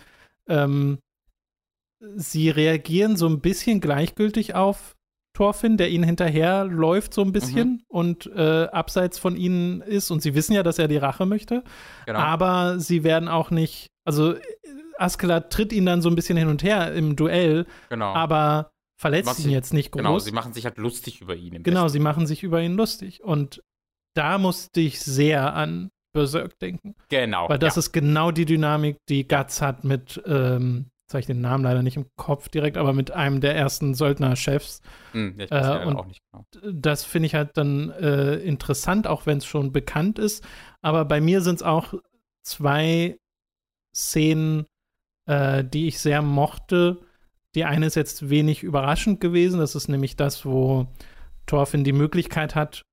ähm, 0.47 0.99
sie 2.15 2.49
reagieren 2.49 3.17
so 3.17 3.27
ein 3.27 3.41
bisschen 3.41 3.81
gleichgültig 3.81 4.55
auf 4.55 4.95
Thorfinn, 5.39 5.77
der 5.77 5.89
ihnen 5.89 6.03
hinterher 6.03 6.65
läuft 6.65 7.13
so 7.13 7.21
ein 7.21 7.31
bisschen 7.31 7.69
mhm. 7.69 7.83
und 7.87 8.25
äh, 8.35 8.65
abseits 8.73 9.17
von 9.17 9.37
ihnen 9.37 9.79
ist. 9.79 10.11
Und 10.11 10.21
sie 10.21 10.35
wissen 10.35 10.51
ja, 10.51 10.63
dass 10.63 10.79
er 10.79 10.89
die 10.89 10.97
Rache 10.97 11.25
möchte. 11.25 11.63
Genau. 12.05 12.19
Aber 12.19 12.77
sie 12.77 13.05
werden 13.05 13.29
auch 13.29 13.49
nicht, 13.49 13.87
also 14.03 14.35
Askeladd 14.97 15.49
tritt 15.49 15.71
ihn 15.71 15.85
dann 15.85 16.01
so 16.01 16.09
ein 16.09 16.15
bisschen 16.15 16.37
hin 16.37 16.49
und 16.49 16.61
her 16.61 16.93
im 16.93 17.15
Duell. 17.15 17.67
Genau. 17.87 18.13
Aber 18.13 18.71
verletzt 18.99 19.39
ihn 19.39 19.49
jetzt 19.49 19.73
nicht 19.73 19.93
genau, 19.93 20.11
groß. 20.11 20.25
Genau, 20.25 20.29
sie 20.29 20.35
machen 20.35 20.53
sich 20.53 20.65
halt 20.65 20.77
lustig 20.77 21.21
über 21.21 21.37
ihn. 21.37 21.63
genau, 21.63 21.83
Besten. 21.83 21.93
sie 21.93 21.99
machen 21.99 22.27
sich 22.27 22.43
über 22.43 22.61
ihn 22.61 22.75
lustig. 22.75 23.23
Und 23.23 23.63
da 24.15 24.37
musste 24.39 24.81
ich 24.81 24.99
sehr 24.99 25.53
an 25.53 25.89
Berserk 26.11 26.59
denken. 26.59 26.95
Genau. 27.07 27.47
Weil 27.47 27.59
das 27.59 27.77
ja. 27.77 27.79
ist 27.79 27.93
genau 27.93 28.31
die 28.31 28.43
Dynamik, 28.43 28.97
die 29.07 29.25
Guts 29.25 29.61
hat 29.61 29.85
mit, 29.85 30.21
ähm, 30.25 30.87
jetzt 31.09 31.13
habe 31.15 31.21
ich 31.21 31.25
den 31.25 31.41
Namen 31.41 31.63
leider 31.63 31.81
nicht 31.81 31.97
im 31.97 32.05
Kopf 32.17 32.49
direkt, 32.49 32.77
aber 32.77 32.93
mit 32.93 33.09
einem 33.09 33.41
der 33.41 33.55
ersten 33.55 33.95
Söldner-Chefs. 33.95 34.81
Hm, 35.13 35.39
ich 35.39 35.49
weiß 35.49 35.81
äh, 35.81 35.85
und 35.87 35.95
auch 35.95 36.05
nicht 36.05 36.21
genau. 36.31 36.45
Das 36.71 37.03
finde 37.03 37.25
ich 37.25 37.33
halt 37.33 37.57
dann 37.57 37.89
äh, 37.89 38.35
interessant, 38.35 39.07
auch 39.07 39.25
wenn 39.25 39.39
es 39.39 39.45
schon 39.45 39.71
bekannt 39.71 40.19
ist. 40.19 40.47
Aber 40.81 41.05
bei 41.05 41.19
mir 41.19 41.41
sind 41.41 41.55
es 41.55 41.63
auch 41.63 41.95
zwei 42.43 43.17
Szenen, 43.91 44.67
äh, 45.25 45.63
die 45.63 45.87
ich 45.87 45.99
sehr 45.99 46.21
mochte. 46.21 46.99
Die 47.55 47.65
eine 47.65 47.87
ist 47.87 47.95
jetzt 47.95 48.29
wenig 48.29 48.61
überraschend 48.61 49.19
gewesen. 49.19 49.59
Das 49.59 49.73
ist 49.73 49.87
nämlich 49.87 50.15
das, 50.15 50.45
wo 50.45 50.93
Thorfinn 51.47 51.83
die 51.83 51.91
Möglichkeit 51.91 52.53
hat, 52.53 52.85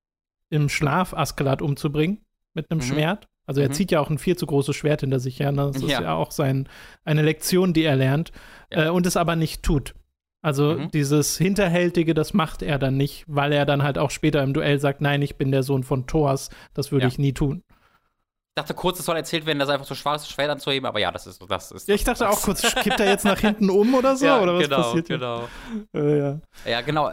im 0.48 0.70
Schlaf 0.70 1.12
Askeladd 1.12 1.60
umzubringen 1.60 2.24
mit 2.54 2.70
einem 2.70 2.80
mhm. 2.80 2.84
Schwert. 2.84 3.28
Also 3.46 3.60
er 3.60 3.68
mhm. 3.68 3.72
zieht 3.74 3.90
ja 3.92 4.00
auch 4.00 4.10
ein 4.10 4.18
viel 4.18 4.36
zu 4.36 4.46
großes 4.46 4.74
Schwert 4.74 5.00
hinter 5.00 5.20
sich 5.20 5.40
her. 5.40 5.52
Ne? 5.52 5.70
Das 5.72 5.82
ja. 5.82 5.88
ist 5.88 6.00
ja 6.04 6.14
auch 6.14 6.32
sein, 6.32 6.68
eine 7.04 7.22
Lektion, 7.22 7.72
die 7.72 7.84
er 7.84 7.96
lernt 7.96 8.32
ja. 8.72 8.86
äh, 8.86 8.88
und 8.90 9.06
es 9.06 9.16
aber 9.16 9.36
nicht 9.36 9.62
tut. 9.62 9.94
Also 10.42 10.74
mhm. 10.74 10.90
dieses 10.90 11.36
Hinterhältige, 11.38 12.14
das 12.14 12.34
macht 12.34 12.62
er 12.62 12.78
dann 12.78 12.96
nicht, 12.96 13.24
weil 13.26 13.52
er 13.52 13.66
dann 13.66 13.82
halt 13.82 13.98
auch 13.98 14.10
später 14.10 14.42
im 14.42 14.54
Duell 14.54 14.78
sagt, 14.78 15.00
nein, 15.00 15.22
ich 15.22 15.36
bin 15.36 15.50
der 15.50 15.62
Sohn 15.62 15.82
von 15.82 16.06
Thors, 16.06 16.50
das 16.74 16.92
würde 16.92 17.04
ja. 17.04 17.08
ich 17.08 17.18
nie 17.18 17.32
tun. 17.32 17.62
Ich 17.68 18.62
dachte 18.62 18.74
kurz, 18.74 18.98
es 18.98 19.04
soll 19.04 19.16
erzählt 19.16 19.44
werden, 19.44 19.58
dass 19.58 19.68
er 19.68 19.74
einfach 19.74 19.86
so 19.86 19.94
schwarzes 19.94 20.30
Schwert 20.30 20.48
anzuheben, 20.50 20.86
aber 20.86 20.98
ja, 20.98 21.10
das 21.10 21.26
ist 21.26 21.44
das 21.48 21.72
ist. 21.72 21.88
Ja, 21.88 21.94
ich 21.94 22.04
dachte 22.04 22.28
auch 22.28 22.40
kurz, 22.40 22.62
kippt 22.76 23.00
er 23.00 23.08
jetzt 23.08 23.24
nach 23.24 23.40
hinten 23.40 23.70
um 23.70 23.94
oder 23.94 24.16
so? 24.16 24.24
ja, 24.24 24.40
oder 24.40 24.54
was 24.54 24.62
genau, 24.62 24.76
passiert 24.76 25.08
genau. 25.08 25.48
Äh, 25.92 26.18
ja. 26.18 26.40
ja, 26.64 26.80
genau. 26.80 27.10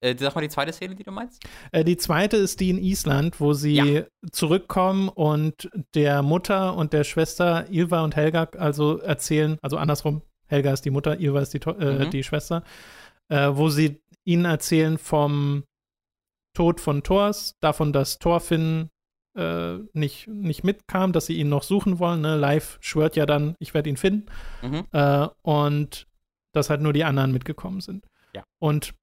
Äh, 0.00 0.16
sag 0.18 0.34
mal 0.34 0.40
die 0.40 0.48
zweite 0.48 0.72
Szene, 0.72 0.94
die 0.94 1.04
du 1.04 1.12
meinst. 1.12 1.42
Äh, 1.72 1.84
die 1.84 1.96
zweite 1.96 2.36
ist 2.36 2.60
die 2.60 2.70
in 2.70 2.78
Island, 2.78 3.40
wo 3.40 3.52
sie 3.52 3.74
ja. 3.74 4.04
zurückkommen 4.32 5.08
und 5.08 5.70
der 5.94 6.22
Mutter 6.22 6.74
und 6.76 6.92
der 6.92 7.04
Schwester 7.04 7.66
Ilva 7.70 8.02
und 8.02 8.16
Helga 8.16 8.48
also 8.56 8.98
erzählen, 8.98 9.58
also 9.62 9.76
andersrum, 9.76 10.22
Helga 10.46 10.72
ist 10.72 10.84
die 10.84 10.90
Mutter, 10.90 11.20
Ilva 11.20 11.40
ist 11.40 11.52
die, 11.52 11.60
äh, 11.60 12.06
mhm. 12.06 12.10
die 12.10 12.24
Schwester, 12.24 12.64
äh, 13.28 13.50
wo 13.52 13.68
sie 13.68 14.00
ihnen 14.24 14.46
erzählen 14.46 14.98
vom 14.98 15.64
Tod 16.54 16.80
von 16.80 17.02
Thors, 17.02 17.56
davon, 17.60 17.92
dass 17.92 18.18
Thorfinn 18.18 18.88
äh, 19.36 19.78
nicht, 19.92 20.26
nicht 20.28 20.64
mitkam, 20.64 21.12
dass 21.12 21.26
sie 21.26 21.36
ihn 21.38 21.48
noch 21.48 21.62
suchen 21.62 21.98
wollen. 21.98 22.22
Ne? 22.22 22.36
Live 22.36 22.78
schwört 22.80 23.16
ja 23.16 23.26
dann, 23.26 23.54
ich 23.58 23.74
werde 23.74 23.90
ihn 23.90 23.96
finden. 23.96 24.26
Mhm. 24.62 24.86
Äh, 24.92 25.28
und 25.42 26.08
dass 26.52 26.70
halt 26.70 26.80
nur 26.80 26.92
die 26.92 27.04
anderen 27.04 27.32
mitgekommen 27.32 27.80
sind. 27.80 28.04
Ja. 28.34 28.42
Und 28.58 28.94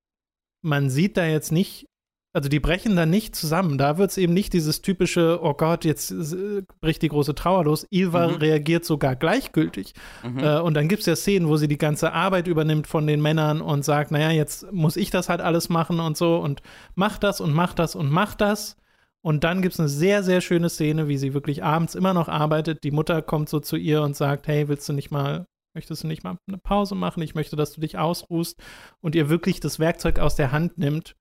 man 0.68 0.90
sieht 0.90 1.18
da 1.18 1.26
jetzt 1.26 1.52
nicht, 1.52 1.88
also 2.34 2.50
die 2.50 2.60
brechen 2.60 2.96
da 2.96 3.06
nicht 3.06 3.36
zusammen. 3.36 3.78
Da 3.78 3.98
wird 3.98 4.12
es 4.12 4.18
eben 4.18 4.34
nicht 4.34 4.54
dieses 4.54 4.82
typische, 4.82 5.40
oh 5.42 5.54
Gott, 5.54 5.86
jetzt 5.86 6.12
äh, 6.12 6.62
bricht 6.82 7.02
die 7.02 7.08
große 7.08 7.34
Trauer 7.34 7.64
los. 7.64 7.88
Ilva 7.90 8.28
mhm. 8.28 8.36
reagiert 8.36 8.86
sogar 8.86 9.16
gleichgültig. 9.16 9.94
Mhm. 10.24 10.40
Äh, 10.40 10.60
und 10.60 10.76
dann 10.76 10.88
gibt 10.88 11.00
es 11.00 11.06
ja 11.08 11.16
Szenen, 11.16 11.48
wo 11.48 11.58
sie 11.58 11.68
die 11.68 11.80
ganze 11.80 12.14
Arbeit 12.14 12.48
übernimmt 12.48 12.86
von 12.86 13.08
den 13.08 13.22
Männern 13.22 13.62
und 13.62 13.84
sagt, 13.84 14.12
naja, 14.12 14.30
jetzt 14.30 14.72
muss 14.72 14.98
ich 14.98 15.10
das 15.10 15.30
halt 15.30 15.42
alles 15.42 15.70
machen 15.70 16.00
und 16.00 16.18
so 16.18 16.38
und 16.38 16.62
mach 16.96 17.18
das 17.18 17.42
und 17.42 17.54
mach 17.54 17.74
das 17.74 17.96
und 17.96 18.12
mach 18.12 18.36
das. 18.36 18.78
Und 19.22 19.44
dann 19.44 19.62
gibt 19.62 19.74
es 19.74 19.80
eine 19.80 19.90
sehr, 19.90 20.22
sehr 20.22 20.42
schöne 20.42 20.70
Szene, 20.70 21.08
wie 21.08 21.18
sie 21.18 21.34
wirklich 21.34 21.64
abends 21.64 21.96
immer 21.96 22.14
noch 22.14 22.30
arbeitet. 22.30 22.84
Die 22.84 22.92
Mutter 22.92 23.22
kommt 23.22 23.50
so 23.50 23.60
zu 23.60 23.76
ihr 23.76 24.02
und 24.04 24.16
sagt, 24.16 24.48
hey, 24.48 24.68
willst 24.68 24.88
du 24.88 24.94
nicht 24.94 25.12
mal 25.12 25.48
Möchtest 25.78 26.04
du 26.04 26.08
nicht 26.08 26.24
mal 26.24 26.40
eine 26.48 26.58
Pause 26.58 26.96
machen? 26.96 27.22
Ich 27.22 27.36
möchte, 27.36 27.56
dass 27.56 27.72
du 27.72 27.82
dich 27.82 28.00
ausruhst 28.00 28.60
und 29.00 29.14
ihr 29.14 29.30
wirklich 29.30 29.60
das 29.60 29.78
Werkzeug 29.78 30.18
aus 30.18 30.36
der 30.36 30.52
Hand 30.52 30.80
nimmt 30.80 31.16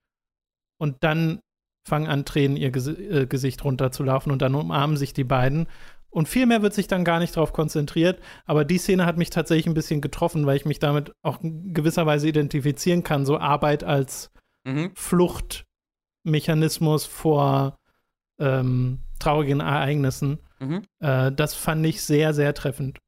und 0.81 0.97
dann 1.01 1.41
fangen 1.87 2.07
an, 2.07 2.25
Tränen 2.25 2.57
ihr 2.57 2.71
Ges 2.71 2.89
äh, 2.89 3.27
Gesicht 3.27 3.63
runterzulaufen 3.65 4.33
und 4.33 4.41
dann 4.41 4.55
umarmen 4.55 4.97
sich 4.97 5.13
die 5.13 5.25
beiden. 5.25 5.67
Und 6.09 6.27
viel 6.27 6.47
mehr 6.47 6.63
wird 6.63 6.73
sich 6.73 6.87
dann 6.87 7.05
gar 7.05 7.19
nicht 7.19 7.37
darauf 7.37 7.53
konzentriert. 7.53 8.19
Aber 8.47 8.65
die 8.65 8.79
Szene 8.79 9.05
hat 9.05 9.19
mich 9.19 9.29
tatsächlich 9.29 9.67
ein 9.67 9.75
bisschen 9.75 10.01
getroffen, 10.01 10.47
weil 10.47 10.57
ich 10.57 10.65
mich 10.65 10.79
damit 10.79 11.13
auch 11.21 11.43
in 11.43 11.75
gewisser 11.75 12.07
Weise 12.07 12.27
identifizieren 12.27 13.03
kann. 13.03 13.27
So 13.27 13.37
Arbeit 13.37 13.85
als 13.85 14.31
mhm. 14.65 14.91
Fluchtmechanismus 14.95 17.05
vor 17.05 17.77
ähm, 18.41 19.03
traurigen 19.19 19.61
Ereignissen. 19.61 20.39
Mhm. 20.61 20.83
Äh, 21.01 21.31
das 21.33 21.53
fand 21.53 21.85
ich 21.85 22.01
sehr, 22.01 22.33
sehr 22.33 22.55
treffend. 22.55 23.01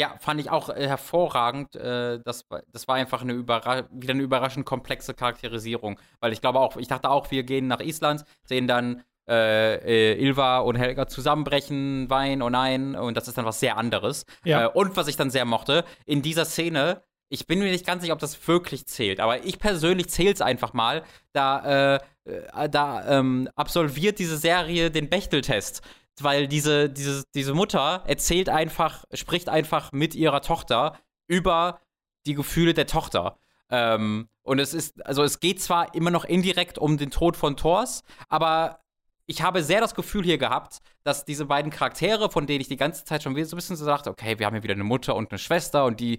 Ja, 0.00 0.16
fand 0.18 0.40
ich 0.40 0.48
auch 0.48 0.70
äh, 0.70 0.88
hervorragend. 0.88 1.76
Äh, 1.76 2.20
das, 2.24 2.46
das 2.72 2.88
war 2.88 2.94
einfach 2.94 3.20
eine 3.20 3.34
Überra 3.34 3.84
wieder 3.92 4.14
eine 4.14 4.22
überraschend 4.22 4.64
komplexe 4.64 5.12
Charakterisierung. 5.12 6.00
Weil 6.20 6.32
ich 6.32 6.40
glaube 6.40 6.58
auch, 6.58 6.78
ich 6.78 6.88
dachte 6.88 7.10
auch, 7.10 7.30
wir 7.30 7.42
gehen 7.42 7.66
nach 7.66 7.80
Island, 7.80 8.24
sehen 8.42 8.66
dann 8.66 9.04
äh, 9.28 10.14
äh 10.14 10.18
Ilva 10.18 10.60
und 10.60 10.76
Helga 10.76 11.06
zusammenbrechen, 11.06 12.08
weinen, 12.08 12.40
oh 12.40 12.48
nein, 12.48 12.96
und 12.96 13.14
das 13.14 13.28
ist 13.28 13.36
dann 13.36 13.44
was 13.44 13.60
sehr 13.60 13.76
anderes. 13.76 14.24
Ja. 14.42 14.64
Äh, 14.64 14.68
und 14.68 14.96
was 14.96 15.06
ich 15.06 15.18
dann 15.18 15.28
sehr 15.28 15.44
mochte, 15.44 15.84
in 16.06 16.22
dieser 16.22 16.46
Szene, 16.46 17.02
ich 17.28 17.46
bin 17.46 17.58
mir 17.58 17.70
nicht 17.70 17.86
ganz 17.86 18.00
sicher, 18.00 18.14
ob 18.14 18.20
das 18.20 18.48
wirklich 18.48 18.86
zählt, 18.86 19.20
aber 19.20 19.44
ich 19.44 19.58
persönlich 19.58 20.08
zähle 20.08 20.32
es 20.32 20.40
einfach 20.40 20.72
mal, 20.72 21.04
da, 21.34 21.96
äh, 21.96 22.68
da 22.70 23.18
ähm, 23.18 23.50
absolviert 23.54 24.18
diese 24.18 24.38
Serie 24.38 24.90
den 24.90 25.10
Bechteltest 25.10 25.82
weil 26.22 26.48
diese, 26.48 26.88
diese, 26.88 27.24
diese 27.34 27.54
Mutter 27.54 28.04
erzählt 28.06 28.48
einfach, 28.48 29.04
spricht 29.12 29.48
einfach 29.48 29.92
mit 29.92 30.14
ihrer 30.14 30.42
Tochter 30.42 30.98
über 31.26 31.80
die 32.26 32.34
Gefühle 32.34 32.74
der 32.74 32.86
Tochter. 32.86 33.38
Ähm, 33.70 34.28
und 34.42 34.58
es 34.58 34.74
ist, 34.74 35.04
also 35.06 35.22
es 35.22 35.40
geht 35.40 35.62
zwar 35.62 35.94
immer 35.94 36.10
noch 36.10 36.24
indirekt 36.24 36.78
um 36.78 36.98
den 36.98 37.10
Tod 37.10 37.36
von 37.36 37.56
Thors, 37.56 38.02
aber 38.28 38.80
ich 39.26 39.42
habe 39.42 39.62
sehr 39.62 39.80
das 39.80 39.94
Gefühl 39.94 40.24
hier 40.24 40.38
gehabt, 40.38 40.80
dass 41.04 41.24
diese 41.24 41.46
beiden 41.46 41.70
Charaktere, 41.70 42.30
von 42.30 42.46
denen 42.46 42.60
ich 42.60 42.68
die 42.68 42.76
ganze 42.76 43.04
Zeit 43.04 43.22
schon 43.22 43.32
so 43.44 43.54
ein 43.54 43.58
bisschen 43.58 43.76
so 43.76 43.86
dachte, 43.86 44.10
okay, 44.10 44.38
wir 44.38 44.46
haben 44.46 44.54
hier 44.54 44.64
wieder 44.64 44.74
eine 44.74 44.84
Mutter 44.84 45.14
und 45.14 45.30
eine 45.30 45.38
Schwester 45.38 45.84
und 45.84 46.00
die 46.00 46.18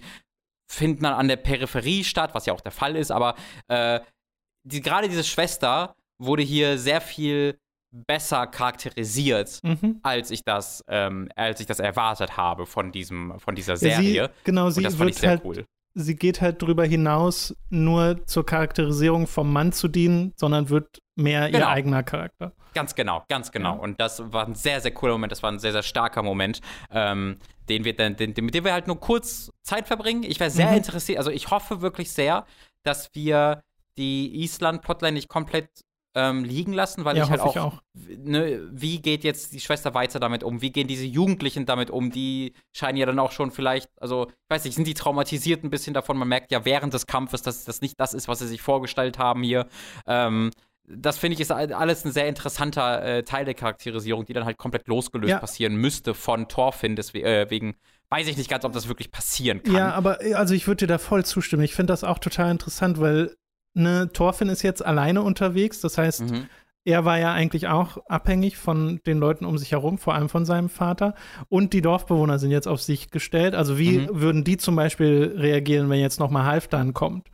finden 0.66 1.04
dann 1.04 1.14
an 1.14 1.28
der 1.28 1.36
Peripherie 1.36 2.06
statt, 2.06 2.34
was 2.34 2.46
ja 2.46 2.54
auch 2.54 2.62
der 2.62 2.72
Fall 2.72 2.96
ist, 2.96 3.12
aber 3.12 3.36
äh, 3.68 4.00
die, 4.64 4.80
gerade 4.80 5.10
diese 5.10 5.26
Schwester 5.26 5.96
wurde 6.18 6.44
hier 6.44 6.78
sehr 6.78 7.02
viel 7.02 7.60
besser 7.92 8.48
charakterisiert, 8.48 9.60
mhm. 9.64 10.00
als 10.02 10.32
ich 10.32 10.44
das, 10.44 10.84
ähm, 10.88 11.30
als 11.36 11.60
ich 11.60 11.68
das 11.68 11.80
erwartet 11.80 12.38
habe 12.38 12.66
von 12.66 12.92
diesem, 12.92 13.38
von 13.40 13.56
dieser 13.56 13.78
Serie. 13.78 14.26
Sie, 14.26 14.44
genau, 14.46 14.70
sie 14.70 14.84
wird 14.84 15.24
halt, 15.24 15.42
cool. 15.44 15.66
Sie 15.94 16.16
geht 16.16 16.40
halt 16.40 16.62
drüber 16.62 16.86
hinaus, 16.86 17.54
nur 17.70 18.26
zur 18.26 18.46
Charakterisierung 18.46 19.28
vom 19.28 19.52
Mann 19.52 19.74
zu 19.74 19.90
dienen, 19.90 20.34
sondern 20.38 20.70
wird 20.70 21.00
mehr 21.16 21.52
genau. 21.52 21.66
ihr 21.66 21.68
eigener 21.68 22.04
Charakter. 22.04 22.54
Ganz 22.74 22.96
genau, 22.96 23.26
ganz 23.28 23.52
genau. 23.52 23.76
Ja. 23.76 23.82
Und 23.82 24.00
das 24.00 24.32
war 24.32 24.48
ein 24.48 24.56
sehr, 24.56 24.80
sehr 24.80 24.92
cooler 24.92 25.14
Moment. 25.14 25.34
Das 25.34 25.44
war 25.44 25.52
ein 25.52 25.60
sehr, 25.60 25.74
sehr 25.74 25.84
starker 25.84 26.24
Moment, 26.24 26.62
ähm, 26.92 27.40
den 27.68 27.84
wir 27.84 27.94
dann, 27.94 28.16
den, 28.16 28.34
mit 28.38 28.54
dem 28.54 28.64
wir 28.64 28.72
halt 28.72 28.88
nur 28.88 29.02
kurz 29.02 29.52
Zeit 29.64 29.88
verbringen. 29.88 30.24
Ich 30.24 30.40
wäre 30.40 30.50
sehr 30.50 30.72
mhm. 30.72 30.78
interessiert, 30.78 31.18
also 31.18 31.30
ich 31.30 31.52
hoffe 31.52 31.82
wirklich 31.82 32.12
sehr, 32.12 32.46
dass 32.84 33.10
wir 33.14 33.62
die 33.98 34.42
Island-Plotline 34.44 35.12
nicht 35.12 35.28
komplett 35.28 35.70
ähm, 36.14 36.44
liegen 36.44 36.74
lassen, 36.74 37.06
weil 37.06 37.18
ja, 37.18 37.24
ich 37.24 37.30
halt 37.30 37.42
auch, 37.42 37.56
ich 37.56 37.62
auch. 37.62 37.82
Ne, 37.94 38.68
wie 38.72 39.02
geht 39.02 39.24
jetzt 39.24 39.54
die 39.54 39.60
Schwester 39.60 39.94
weiter 39.94 40.20
damit 40.20 40.44
um? 40.44 40.62
Wie 40.62 40.72
gehen 40.72 40.88
diese 40.88 41.06
Jugendlichen 41.06 41.66
damit 41.66 41.90
um? 41.90 42.12
Die 42.12 42.54
scheinen 42.74 42.98
ja 42.98 43.06
dann 43.06 43.20
auch 43.20 43.32
schon 43.32 43.52
vielleicht, 43.52 43.90
also 44.00 44.28
ich 44.28 44.50
weiß 44.50 44.66
nicht, 44.66 44.76
sind 44.76 44.88
die 44.88 44.94
traumatisiert 44.94 45.64
ein 45.64 45.70
bisschen 45.70 45.94
davon? 45.94 46.18
Man 46.18 46.28
merkt 46.28 46.52
ja 46.52 46.66
während 46.66 46.94
des 46.94 47.08
Kampfes, 47.08 47.42
dass 47.42 47.64
das 47.64 47.82
nicht 47.82 48.00
das 48.00 48.14
ist, 48.14 48.28
was 48.28 48.40
sie 48.40 48.48
sich 48.48 48.62
vorgestellt 48.62 49.20
haben 49.20 49.44
hier. 49.44 49.68
Ähm, 50.06 50.52
das 50.94 51.18
finde 51.18 51.36
ich 51.36 51.40
ist 51.40 51.52
alles 51.52 52.06
ein 52.06 52.12
sehr 52.12 52.28
interessanter 52.28 53.04
äh, 53.04 53.24
Teil 53.24 53.46
der 53.46 53.54
Charakterisierung, 53.54 54.26
die 54.26 54.34
dann 54.34 54.46
halt 54.46 54.58
komplett 54.58 54.88
losgelöst 54.88 55.32
ja. 55.32 55.40
passieren 55.40 55.76
müsste 55.76 56.14
von 56.14 56.48
Thorfinn, 56.48 56.96
deswegen 56.96 57.26
äh, 57.26 57.74
weiß 58.10 58.28
ich 58.28 58.36
nicht 58.36 58.50
ganz, 58.50 58.66
ob 58.66 58.74
das 58.74 58.88
wirklich 58.88 59.12
passieren 59.12 59.64
kann. 59.64 59.74
Ja, 59.74 59.94
aber 59.94 60.24
äh, 60.24 60.34
also 60.34 60.54
ich 60.54 60.68
würde 60.68 60.86
dir 60.86 60.88
da 60.88 60.98
voll 60.98 61.24
zustimmen. 61.26 61.64
Ich 61.64 61.74
finde 61.74 61.94
das 61.94 62.04
auch 62.04 62.20
total 62.20 62.52
interessant, 62.52 63.00
weil 63.00 63.36
ne, 63.74 64.10
Thorfinn 64.12 64.50
ist 64.50 64.62
jetzt 64.62 64.86
alleine 64.86 65.22
unterwegs. 65.22 65.82
Das 65.82 65.98
heißt, 65.98 66.32
mhm. 66.32 66.48
er 66.86 67.06
war 67.06 67.20
ja 67.20 67.34
eigentlich 67.34 67.68
auch 67.68 67.98
abhängig 68.08 68.58
von 68.58 69.00
den 69.06 69.18
Leuten 69.18 69.46
um 69.46 69.58
sich 69.58 69.72
herum, 69.72 69.98
vor 69.98 70.14
allem 70.14 70.30
von 70.30 70.46
seinem 70.46 70.70
Vater. 70.70 71.16
Und 71.50 71.74
die 71.74 71.82
Dorfbewohner 71.82 72.40
sind 72.40 72.52
jetzt 72.52 72.68
auf 72.68 72.82
sich 72.82 73.12
gestellt. 73.12 73.56
Also 73.56 73.78
wie 73.78 74.00
mhm. 74.00 74.22
würden 74.22 74.44
die 74.44 74.58
zum 74.58 74.76
Beispiel 74.76 75.36
reagieren, 75.38 75.90
wenn 75.90 76.00
jetzt 76.00 76.20
nochmal 76.20 76.46
Halfdan 76.46 76.94
kommt? 76.94 77.30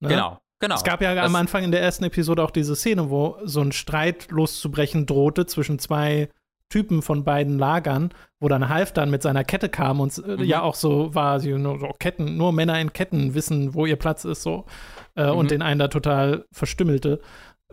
Ne? 0.00 0.08
Genau. 0.08 0.38
Genau. 0.62 0.76
Es 0.76 0.84
gab 0.84 1.02
ja 1.02 1.12
das 1.16 1.26
am 1.26 1.34
Anfang 1.34 1.64
in 1.64 1.72
der 1.72 1.82
ersten 1.82 2.04
Episode 2.04 2.40
auch 2.40 2.52
diese 2.52 2.76
Szene, 2.76 3.10
wo 3.10 3.36
so 3.42 3.60
ein 3.60 3.72
Streit 3.72 4.30
loszubrechen 4.30 5.06
drohte 5.06 5.44
zwischen 5.44 5.80
zwei 5.80 6.28
Typen 6.72 7.02
von 7.02 7.22
beiden 7.22 7.58
Lagern, 7.58 8.14
wo 8.40 8.48
dann 8.48 8.70
Half 8.70 8.92
dann 8.92 9.10
mit 9.10 9.22
seiner 9.22 9.44
Kette 9.44 9.68
kam 9.68 10.00
und 10.00 10.16
äh, 10.16 10.38
mhm. 10.38 10.44
ja 10.44 10.62
auch 10.62 10.74
so 10.74 11.14
war, 11.14 11.38
sie 11.38 11.52
nur 11.52 11.78
so 11.78 11.90
Ketten, 11.98 12.38
nur 12.38 12.52
Männer 12.52 12.80
in 12.80 12.94
Ketten 12.94 13.34
wissen, 13.34 13.74
wo 13.74 13.84
ihr 13.84 13.96
Platz 13.96 14.24
ist, 14.24 14.42
so. 14.42 14.64
Äh, 15.14 15.30
mhm. 15.30 15.36
Und 15.36 15.50
den 15.50 15.60
einen 15.60 15.78
da 15.78 15.88
total 15.88 16.46
verstümmelte. 16.50 17.20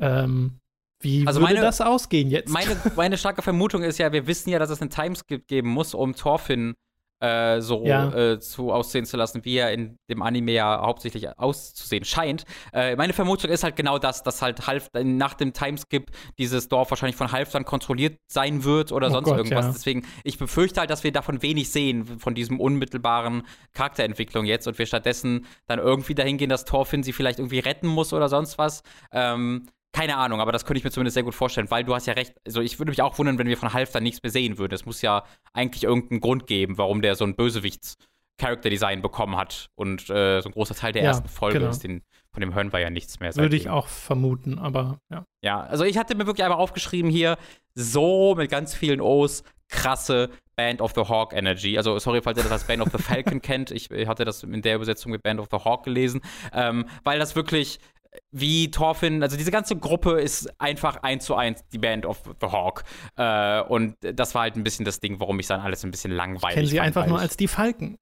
Ähm, 0.02 0.60
wie 1.02 1.26
also 1.26 1.39
würde 1.39 1.54
meine, 1.54 1.66
das 1.66 1.80
ausgehen 1.80 2.30
jetzt? 2.30 2.52
Meine, 2.52 2.76
meine 2.97 3.18
starke 3.18 3.41
Vermutung 3.41 3.84
ist 3.84 4.00
ja, 4.00 4.12
wir 4.12 4.28
wissen 4.28 4.50
ja, 4.50 4.60
dass 4.60 4.70
es 4.70 4.82
einen 4.82 4.89
Timeskip 4.89 5.47
geben 5.47 5.70
muss, 5.70 5.93
um 5.93 6.14
Thorfinn 6.14 6.76
äh, 7.20 7.61
so 7.61 7.86
ja. 7.86 8.13
äh, 8.13 8.39
zu 8.39 8.72
aussehen 8.72 9.05
zu 9.05 9.17
lassen, 9.17 9.43
wie 9.45 9.57
er 9.57 9.72
in 9.74 9.97
dem 10.09 10.22
Anime 10.22 10.51
ja 10.51 10.82
hauptsächlich 10.82 11.38
auszusehen 11.38 12.05
scheint. 12.05 12.45
Äh, 12.74 12.95
meine 12.95 13.13
Vermutung 13.13 13.49
ist 13.51 13.63
halt 13.63 13.76
genau 13.76 13.99
das, 13.99 14.24
dass 14.24 14.41
halt 14.41 14.67
Half 14.67 14.89
nach 14.93 15.34
dem 15.34 15.53
Timeskip 15.53 16.11
dieses 16.38 16.67
Dorf 16.70 16.89
wahrscheinlich 16.91 17.15
von 17.15 17.32
Half 17.32 17.51
dann 17.51 17.65
kontrolliert 17.65 18.17
sein 18.32 18.63
wird 18.63 18.91
oder 18.91 19.07
oh 19.07 19.11
sonst 19.11 19.26
Gott, 19.26 19.38
irgendwas. 19.38 19.65
Ja. 19.65 19.72
Deswegen, 19.72 20.05
ich 20.24 20.38
befürchte 20.38 20.80
halt, 20.80 20.89
dass 20.89 21.03
wir 21.03 21.11
davon 21.11 21.41
wenig 21.41 21.72
sehen, 21.72 22.20
von 22.20 22.36
diesem 22.36 22.59
unmittelbaren 22.59 23.43
Charakterentwicklung 23.74 24.45
jetzt 24.45 24.67
und 24.67 24.80
wir 24.80 24.86
stattdessen 24.86 25.45
dann 25.67 25.80
irgendwie 25.80 26.15
dahin 26.15 26.38
gehen, 26.38 26.49
dass 26.49 26.65
Thorfinn 26.65 27.03
sie 27.03 27.13
vielleicht 27.13 27.39
irgendwie 27.39 27.59
retten 27.59 27.88
muss 27.88 28.13
oder 28.13 28.30
sonst 28.30 28.57
was. 28.57 28.84
Ähm, 29.11 29.67
keine 29.91 30.17
Ahnung, 30.17 30.39
aber 30.39 30.51
das 30.51 30.65
könnte 30.65 30.77
ich 30.77 30.83
mir 30.83 30.91
zumindest 30.91 31.15
sehr 31.15 31.23
gut 31.23 31.35
vorstellen, 31.35 31.69
weil 31.71 31.83
du 31.83 31.95
hast 31.95 32.05
ja 32.05 32.13
recht. 32.13 32.33
Also 32.45 32.61
ich 32.61 32.79
würde 32.79 32.91
mich 32.91 33.01
auch 33.01 33.17
wundern, 33.17 33.37
wenn 33.37 33.47
wir 33.47 33.57
von 33.57 33.73
Half 33.73 33.91
dann 33.91 34.03
nichts 34.03 34.21
mehr 34.21 34.31
sehen 34.31 34.57
würden. 34.57 34.73
Es 34.73 34.85
muss 34.85 35.01
ja 35.01 35.23
eigentlich 35.53 35.83
irgendeinen 35.83 36.21
Grund 36.21 36.47
geben, 36.47 36.77
warum 36.77 37.01
der 37.01 37.15
so 37.15 37.25
ein 37.25 37.35
Bösewichts 37.35 37.97
Character 38.39 38.69
Design 38.69 39.01
bekommen 39.01 39.35
hat 39.35 39.69
und 39.75 40.09
äh, 40.09 40.41
so 40.41 40.49
ein 40.49 40.53
großer 40.53 40.73
Teil 40.73 40.93
der 40.93 41.03
ja, 41.03 41.09
ersten 41.09 41.27
Folge 41.27 41.59
genau. 41.59 41.71
ist, 41.71 41.83
den, 41.83 42.01
von 42.31 42.41
dem 42.41 42.53
hören 42.53 42.71
wir 42.71 42.79
ja 42.79 42.89
nichts 42.89 43.19
mehr. 43.19 43.35
Würde 43.35 43.55
ich 43.55 43.69
auch 43.69 43.87
vermuten, 43.87 44.57
aber 44.57 44.99
ja. 45.11 45.25
Ja, 45.43 45.61
also 45.61 45.83
ich 45.83 45.97
hatte 45.97 46.15
mir 46.15 46.25
wirklich 46.25 46.43
einmal 46.43 46.59
aufgeschrieben 46.59 47.11
hier, 47.11 47.37
so 47.75 48.35
mit 48.35 48.49
ganz 48.49 48.73
vielen 48.73 49.01
O's, 49.01 49.43
krasse 49.67 50.29
Band 50.55 50.81
of 50.81 50.93
the 50.95 51.01
Hawk 51.01 51.33
Energy. 51.33 51.77
Also, 51.77 51.99
sorry, 51.99 52.21
falls 52.21 52.37
ihr 52.37 52.43
das 52.43 52.51
als 52.51 52.63
Band 52.65 52.81
of 52.81 52.89
the 52.91 53.01
Falcon 53.01 53.41
kennt. 53.41 53.71
Ich 53.71 53.89
hatte 54.07 54.25
das 54.25 54.43
in 54.43 54.61
der 54.61 54.75
Übersetzung 54.75 55.11
mit 55.11 55.21
Band 55.21 55.39
of 55.39 55.47
the 55.51 55.57
Hawk 55.57 55.83
gelesen, 55.83 56.21
ähm, 56.53 56.85
weil 57.03 57.19
das 57.19 57.35
wirklich 57.35 57.79
wie 58.32 58.72
Thorfinn, 58.72 59.24
also 59.24 59.38
diese 59.38 59.51
ganze 59.51 59.76
Gruppe 59.76 60.20
ist 60.20 60.49
einfach 60.60 61.03
eins 61.03 61.26
zu 61.26 61.36
eins 61.36 61.64
die 61.72 61.78
Band 61.78 62.05
of 62.05 62.22
the 62.41 62.47
Hawk. 62.47 62.84
Äh, 63.16 63.62
und 63.62 63.95
das 64.01 64.36
war 64.36 64.43
halt 64.43 64.55
ein 64.55 64.64
bisschen 64.64 64.86
das 64.86 64.99
Ding, 64.99 65.20
warum 65.20 65.39
ich 65.39 65.47
dann 65.47 65.62
alles 65.62 65.84
ein 65.84 65.91
bisschen 65.91 66.12
langweilig 66.12 66.55
Kennen 66.55 66.68
sie 66.68 66.80
einfach 66.80 67.05
nur 67.07 67.20
als 67.20 67.38
die 67.38 67.47
Falken. 67.47 67.97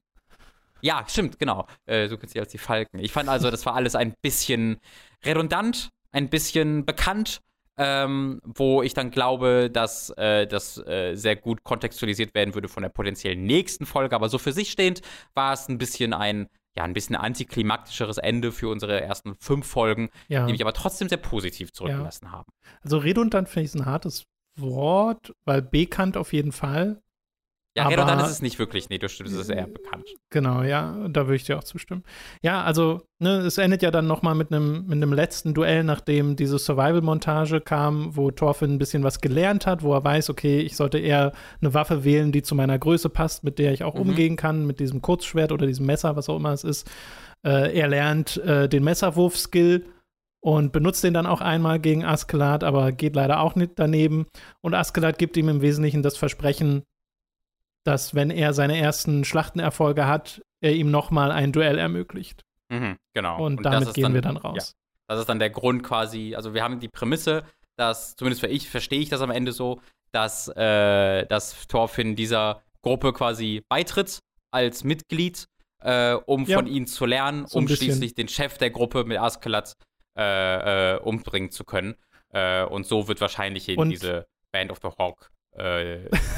Ja, 0.82 1.04
stimmt, 1.08 1.40
genau. 1.40 1.66
Äh, 1.86 2.08
so 2.08 2.18
kennt 2.18 2.32
sie 2.32 2.40
als 2.40 2.52
die 2.52 2.58
Falken. 2.58 3.00
Ich 3.00 3.12
fand 3.12 3.30
also, 3.30 3.50
das 3.50 3.66
war 3.66 3.76
alles 3.76 3.96
ein 3.96 4.14
bisschen 4.22 4.78
redundant, 5.26 5.90
ein 6.12 6.30
bisschen 6.30 6.86
bekannt, 6.86 7.42
ähm, 7.78 8.42
wo 8.44 8.84
ich 8.84 8.94
dann 8.94 9.12
glaube, 9.12 9.70
dass 9.72 10.10
äh, 10.12 10.48
das 10.48 10.78
äh, 10.88 11.16
sehr 11.16 11.36
gut 11.36 11.64
kontextualisiert 11.64 12.34
werden 12.34 12.54
würde 12.54 12.68
von 12.68 12.84
der 12.84 12.90
potenziellen 12.90 13.44
nächsten 13.44 13.86
Folge. 13.86 14.16
Aber 14.16 14.30
so 14.30 14.38
für 14.38 14.52
sich 14.52 14.72
stehend 14.72 15.02
war 15.34 15.54
es 15.54 15.68
ein 15.68 15.78
bisschen 15.78 16.14
ein 16.14 16.48
ja, 16.78 16.84
ein 16.84 16.94
bisschen 16.94 17.16
antiklimaktischeres 17.16 18.18
Ende 18.18 18.52
für 18.52 18.70
unsere 18.70 19.02
ersten 19.02 19.36
fünf 19.40 19.66
Folgen, 19.68 20.10
ja. 20.28 20.46
die 20.46 20.52
mich 20.52 20.62
aber 20.62 20.74
trotzdem 20.74 21.10
sehr 21.10 21.18
positiv 21.18 21.74
zurückgelassen 21.74 22.26
ja. 22.26 22.32
haben. 22.32 22.52
Also 22.84 23.00
redundant 23.00 23.50
finde 23.50 23.66
ich 23.66 23.76
ein 23.76 23.86
hartes 23.86 24.24
Wort, 24.58 25.34
weil 25.46 25.62
bekannt 25.62 26.18
auf 26.18 26.34
jeden 26.34 26.52
Fall. 26.52 27.02
Ja, 27.78 27.84
aber, 27.84 27.92
redundant 27.92 28.22
ist 28.24 28.32
es 28.32 28.42
nicht 28.42 28.58
wirklich. 28.58 28.90
Nee, 28.90 28.98
du 28.98 29.08
stimmst, 29.08 29.34
es 29.34 29.40
ist 29.40 29.50
eher 29.50 29.68
bekannt. 29.68 30.10
Genau, 30.32 30.64
ja, 30.64 31.08
da 31.10 31.28
würde 31.28 31.36
ich 31.36 31.44
dir 31.44 31.60
auch 31.60 31.64
zustimmen. 31.64 32.04
Ja, 32.42 32.64
also, 32.64 33.02
ne, 33.20 33.38
es 33.38 33.60
endet 33.60 33.84
ja 33.84 33.92
dann 33.92 34.08
nochmal 34.08 34.34
mit 34.34 34.52
einem 34.52 34.88
mit 34.88 35.08
letzten 35.10 35.54
Duell, 35.54 35.84
nachdem 35.84 36.36
diese 36.36 36.58
Survival-Montage 36.58 37.62
kam, 37.62 38.16
wo 38.16 38.32
Thorfinn 38.32 38.74
ein 38.74 38.80
bisschen 38.80 39.04
was 39.04 39.22
gelernt 39.22 39.68
hat, 39.68 39.84
wo 39.84 39.94
er 39.94 40.04
weiß, 40.04 40.32
okay, 40.32 40.60
ich 40.60 40.76
sollte 40.76 40.98
eher 40.98 41.34
eine 41.62 41.76
Waffe 41.76 42.04
wählen, 42.04 42.32
die 42.32 42.42
zu 42.42 42.56
meiner 42.56 42.80
Größe 42.80 43.10
passt, 43.10 43.44
mit 43.44 43.60
der 43.60 43.74
ich 43.74 43.84
auch 43.84 43.94
mhm. 43.94 44.02
umgehen 44.02 44.36
kann, 44.38 44.66
mit 44.66 44.80
diesem 44.80 45.04
Kurzschwert 45.04 45.52
oder 45.52 45.68
diesem 45.68 45.86
Messer, 45.86 46.16
was 46.16 46.30
auch 46.30 46.38
immer 46.38 46.54
es 46.54 46.64
ist. 46.64 46.90
Äh, 47.46 47.78
er 47.78 47.88
lernt 47.88 48.38
äh, 48.38 48.68
den 48.68 48.84
Messerwurf-Skill 48.84 49.86
und 50.42 50.72
benutzt 50.72 51.04
den 51.04 51.14
dann 51.14 51.28
auch 51.28 51.42
einmal 51.42 51.80
gegen 51.80 52.04
Askeladd, 52.04 52.64
aber 52.64 52.92
geht 52.92 53.16
leider 53.16 53.40
auch 53.40 53.56
nicht 53.56 53.74
daneben. 53.76 54.26
Und 54.62 54.74
Askeladd 54.74 55.20
gibt 55.20 55.38
ihm 55.38 55.50
im 55.50 55.62
Wesentlichen 55.62 56.02
das 56.02 56.18
Versprechen, 56.18 56.84
dass 57.88 58.14
wenn 58.16 58.30
er 58.30 58.54
seine 58.54 58.78
ersten 58.78 59.24
Schlachtenerfolge 59.24 60.06
hat, 60.08 60.42
er 60.62 60.74
ihm 60.74 60.92
nochmal 60.92 61.32
ein 61.32 61.52
Duell 61.52 61.78
ermöglicht. 61.78 62.44
Mhm, 62.70 62.98
genau. 63.14 63.44
Und, 63.44 63.58
und 63.58 63.64
damit 63.64 63.94
gehen 63.94 64.04
dann, 64.04 64.14
wir 64.14 64.22
dann 64.22 64.38
raus. 64.38 64.76
Ja, 64.76 64.76
das 65.08 65.22
ist 65.22 65.30
dann 65.30 65.40
der 65.40 65.50
Grund 65.50 65.84
quasi, 65.84 66.36
also 66.36 66.54
wir 66.54 66.64
haben 66.64 66.80
die 66.80 66.90
Prämisse, 66.90 67.44
dass, 67.78 68.16
zumindest 68.16 68.42
für 68.42 68.48
ich, 68.48 68.70
verstehe 68.70 69.00
ich 69.00 69.10
das 69.10 69.22
am 69.22 69.32
Ende 69.32 69.52
so, 69.52 69.80
dass, 70.12 70.50
äh, 70.50 71.26
dass 71.28 71.68
Thorfinn 71.68 72.16
dieser 72.16 72.62
Gruppe 72.82 73.14
quasi 73.14 73.64
beitritt 73.70 74.20
als 74.52 74.84
Mitglied, 74.84 75.46
äh, 75.82 76.14
um 76.14 76.46
ja. 76.46 76.58
von 76.58 76.68
ihnen 76.68 76.88
zu 76.88 77.06
lernen, 77.06 77.46
so 77.48 77.60
um 77.60 77.68
schließlich 77.68 78.16
den 78.16 78.28
Chef 78.28 78.58
der 78.58 78.72
Gruppe 78.72 79.06
mit 79.06 79.18
Askeladd 79.18 79.74
äh, 80.18 80.96
äh, 80.96 81.00
umbringen 81.00 81.52
zu 81.52 81.64
können. 81.64 81.96
Äh, 82.30 82.64
und 82.66 82.86
so 82.86 83.08
wird 83.08 83.22
wahrscheinlich 83.22 83.70
eben 83.70 83.90
diese 83.90 84.28
Band 84.52 84.72
of 84.72 84.80
the 84.82 84.90
Hawk 84.98 85.32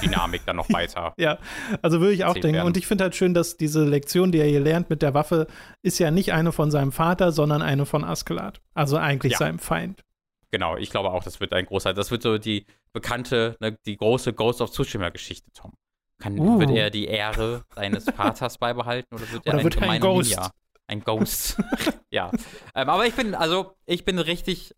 Dynamik 0.02 0.42
dann 0.46 0.56
noch 0.56 0.70
weiter. 0.74 1.14
ja, 1.18 1.38
also 1.82 2.00
würde 2.00 2.14
ich 2.14 2.26
auch 2.26 2.34
denken. 2.34 2.54
Werden. 2.54 2.68
Und 2.68 2.78
ich 2.78 2.88
finde 2.88 3.04
halt 3.06 3.16
schön, 3.16 3.34
dass 3.34 3.58
diese 3.58 3.84
Lektion, 3.84 4.32
die 4.32 4.40
er 4.40 4.48
hier 4.48 4.62
lernt 4.62 4.90
mit 4.90 5.02
der 5.02 5.14
Waffe, 5.14 5.48
ist 5.82 6.00
ja 6.00 6.12
nicht 6.12 6.34
eine 6.34 6.52
von 6.52 6.72
seinem 6.72 6.92
Vater, 6.92 7.32
sondern 7.32 7.62
eine 7.62 7.86
von 7.86 8.04
Askeladd. 8.04 8.62
Also 8.74 8.98
eigentlich 8.98 9.34
ja. 9.34 9.40
seinem 9.40 9.60
Feind. 9.60 10.04
Genau, 10.52 10.78
ich 10.78 10.90
glaube 10.90 11.12
auch, 11.12 11.24
das 11.24 11.40
wird 11.40 11.54
ein 11.54 11.66
großer, 11.66 11.94
das 11.94 12.10
wird 12.10 12.24
so 12.24 12.38
die 12.38 12.66
bekannte, 12.92 13.56
ne, 13.60 13.78
die 13.86 13.98
große 13.98 14.34
Ghost 14.34 14.62
of 14.62 14.72
Tsushima-Geschichte, 14.72 15.52
Tom. 15.54 15.74
Kann, 16.20 16.38
uh. 16.38 16.60
Wird 16.60 16.72
er 16.72 16.90
die 16.90 17.06
Ehre 17.06 17.64
seines 17.76 18.06
Vaters 18.06 18.58
beibehalten 18.58 19.16
oder 19.16 19.32
wird 19.32 19.46
er 19.46 19.54
oder 19.54 19.60
ein, 19.60 19.64
wird 19.64 19.82
ein 19.82 20.02
Ghost? 20.02 20.32
Ninja? 20.32 20.52
Ein 20.88 21.02
Ghost. 21.02 21.58
ja. 22.10 22.32
Ähm, 22.76 22.90
aber 22.90 23.06
ich 23.06 23.14
bin, 23.14 23.36
also, 23.36 23.76
ich 23.86 24.06
bin 24.06 24.18
richtig 24.18 24.76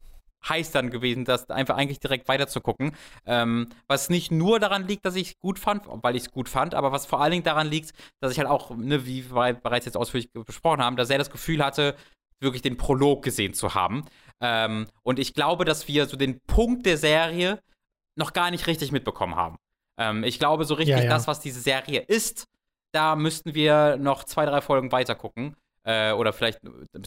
heiß 0.47 0.71
dann 0.71 0.89
gewesen, 0.89 1.25
das 1.25 1.49
einfach 1.49 1.77
eigentlich 1.77 1.99
direkt 1.99 2.27
weiterzugucken. 2.27 2.91
Ähm, 3.25 3.69
was 3.87 4.09
nicht 4.09 4.31
nur 4.31 4.59
daran 4.59 4.87
liegt, 4.87 5.05
dass 5.05 5.15
ich 5.15 5.29
es 5.29 5.39
gut 5.39 5.59
fand, 5.59 5.83
weil 5.87 6.15
ich 6.15 6.23
es 6.23 6.31
gut 6.31 6.49
fand, 6.49 6.73
aber 6.73 6.91
was 6.91 7.05
vor 7.05 7.21
allen 7.21 7.31
Dingen 7.31 7.43
daran 7.43 7.67
liegt, 7.67 7.93
dass 8.19 8.31
ich 8.31 8.39
halt 8.39 8.49
auch, 8.49 8.75
ne, 8.75 9.05
wie 9.05 9.29
wir 9.31 9.53
bereits 9.53 9.85
jetzt 9.85 9.97
ausführlich 9.97 10.31
besprochen 10.31 10.81
haben, 10.81 10.95
dass 10.95 11.09
er 11.09 11.17
das 11.17 11.29
Gefühl 11.29 11.63
hatte, 11.63 11.95
wirklich 12.39 12.61
den 12.61 12.77
Prolog 12.77 13.23
gesehen 13.23 13.53
zu 13.53 13.75
haben. 13.75 14.05
Ähm, 14.39 14.87
und 15.03 15.19
ich 15.19 15.33
glaube, 15.33 15.63
dass 15.65 15.87
wir 15.87 16.07
so 16.07 16.17
den 16.17 16.39
Punkt 16.41 16.85
der 16.85 16.97
Serie 16.97 17.59
noch 18.15 18.33
gar 18.33 18.51
nicht 18.51 18.67
richtig 18.67 18.91
mitbekommen 18.91 19.35
haben. 19.35 19.57
Ähm, 19.97 20.23
ich 20.23 20.39
glaube, 20.39 20.65
so 20.65 20.73
richtig 20.73 20.97
ja, 20.97 21.03
ja. 21.03 21.09
das, 21.09 21.27
was 21.27 21.39
diese 21.39 21.61
Serie 21.61 22.01
ist, 22.01 22.47
da 22.91 23.15
müssten 23.15 23.53
wir 23.53 23.97
noch 23.97 24.23
zwei, 24.23 24.45
drei 24.45 24.61
Folgen 24.61 24.91
weiter 24.91 25.15
gucken. 25.15 25.55
Äh, 25.83 26.11
oder 26.11 26.33
vielleicht 26.33 26.59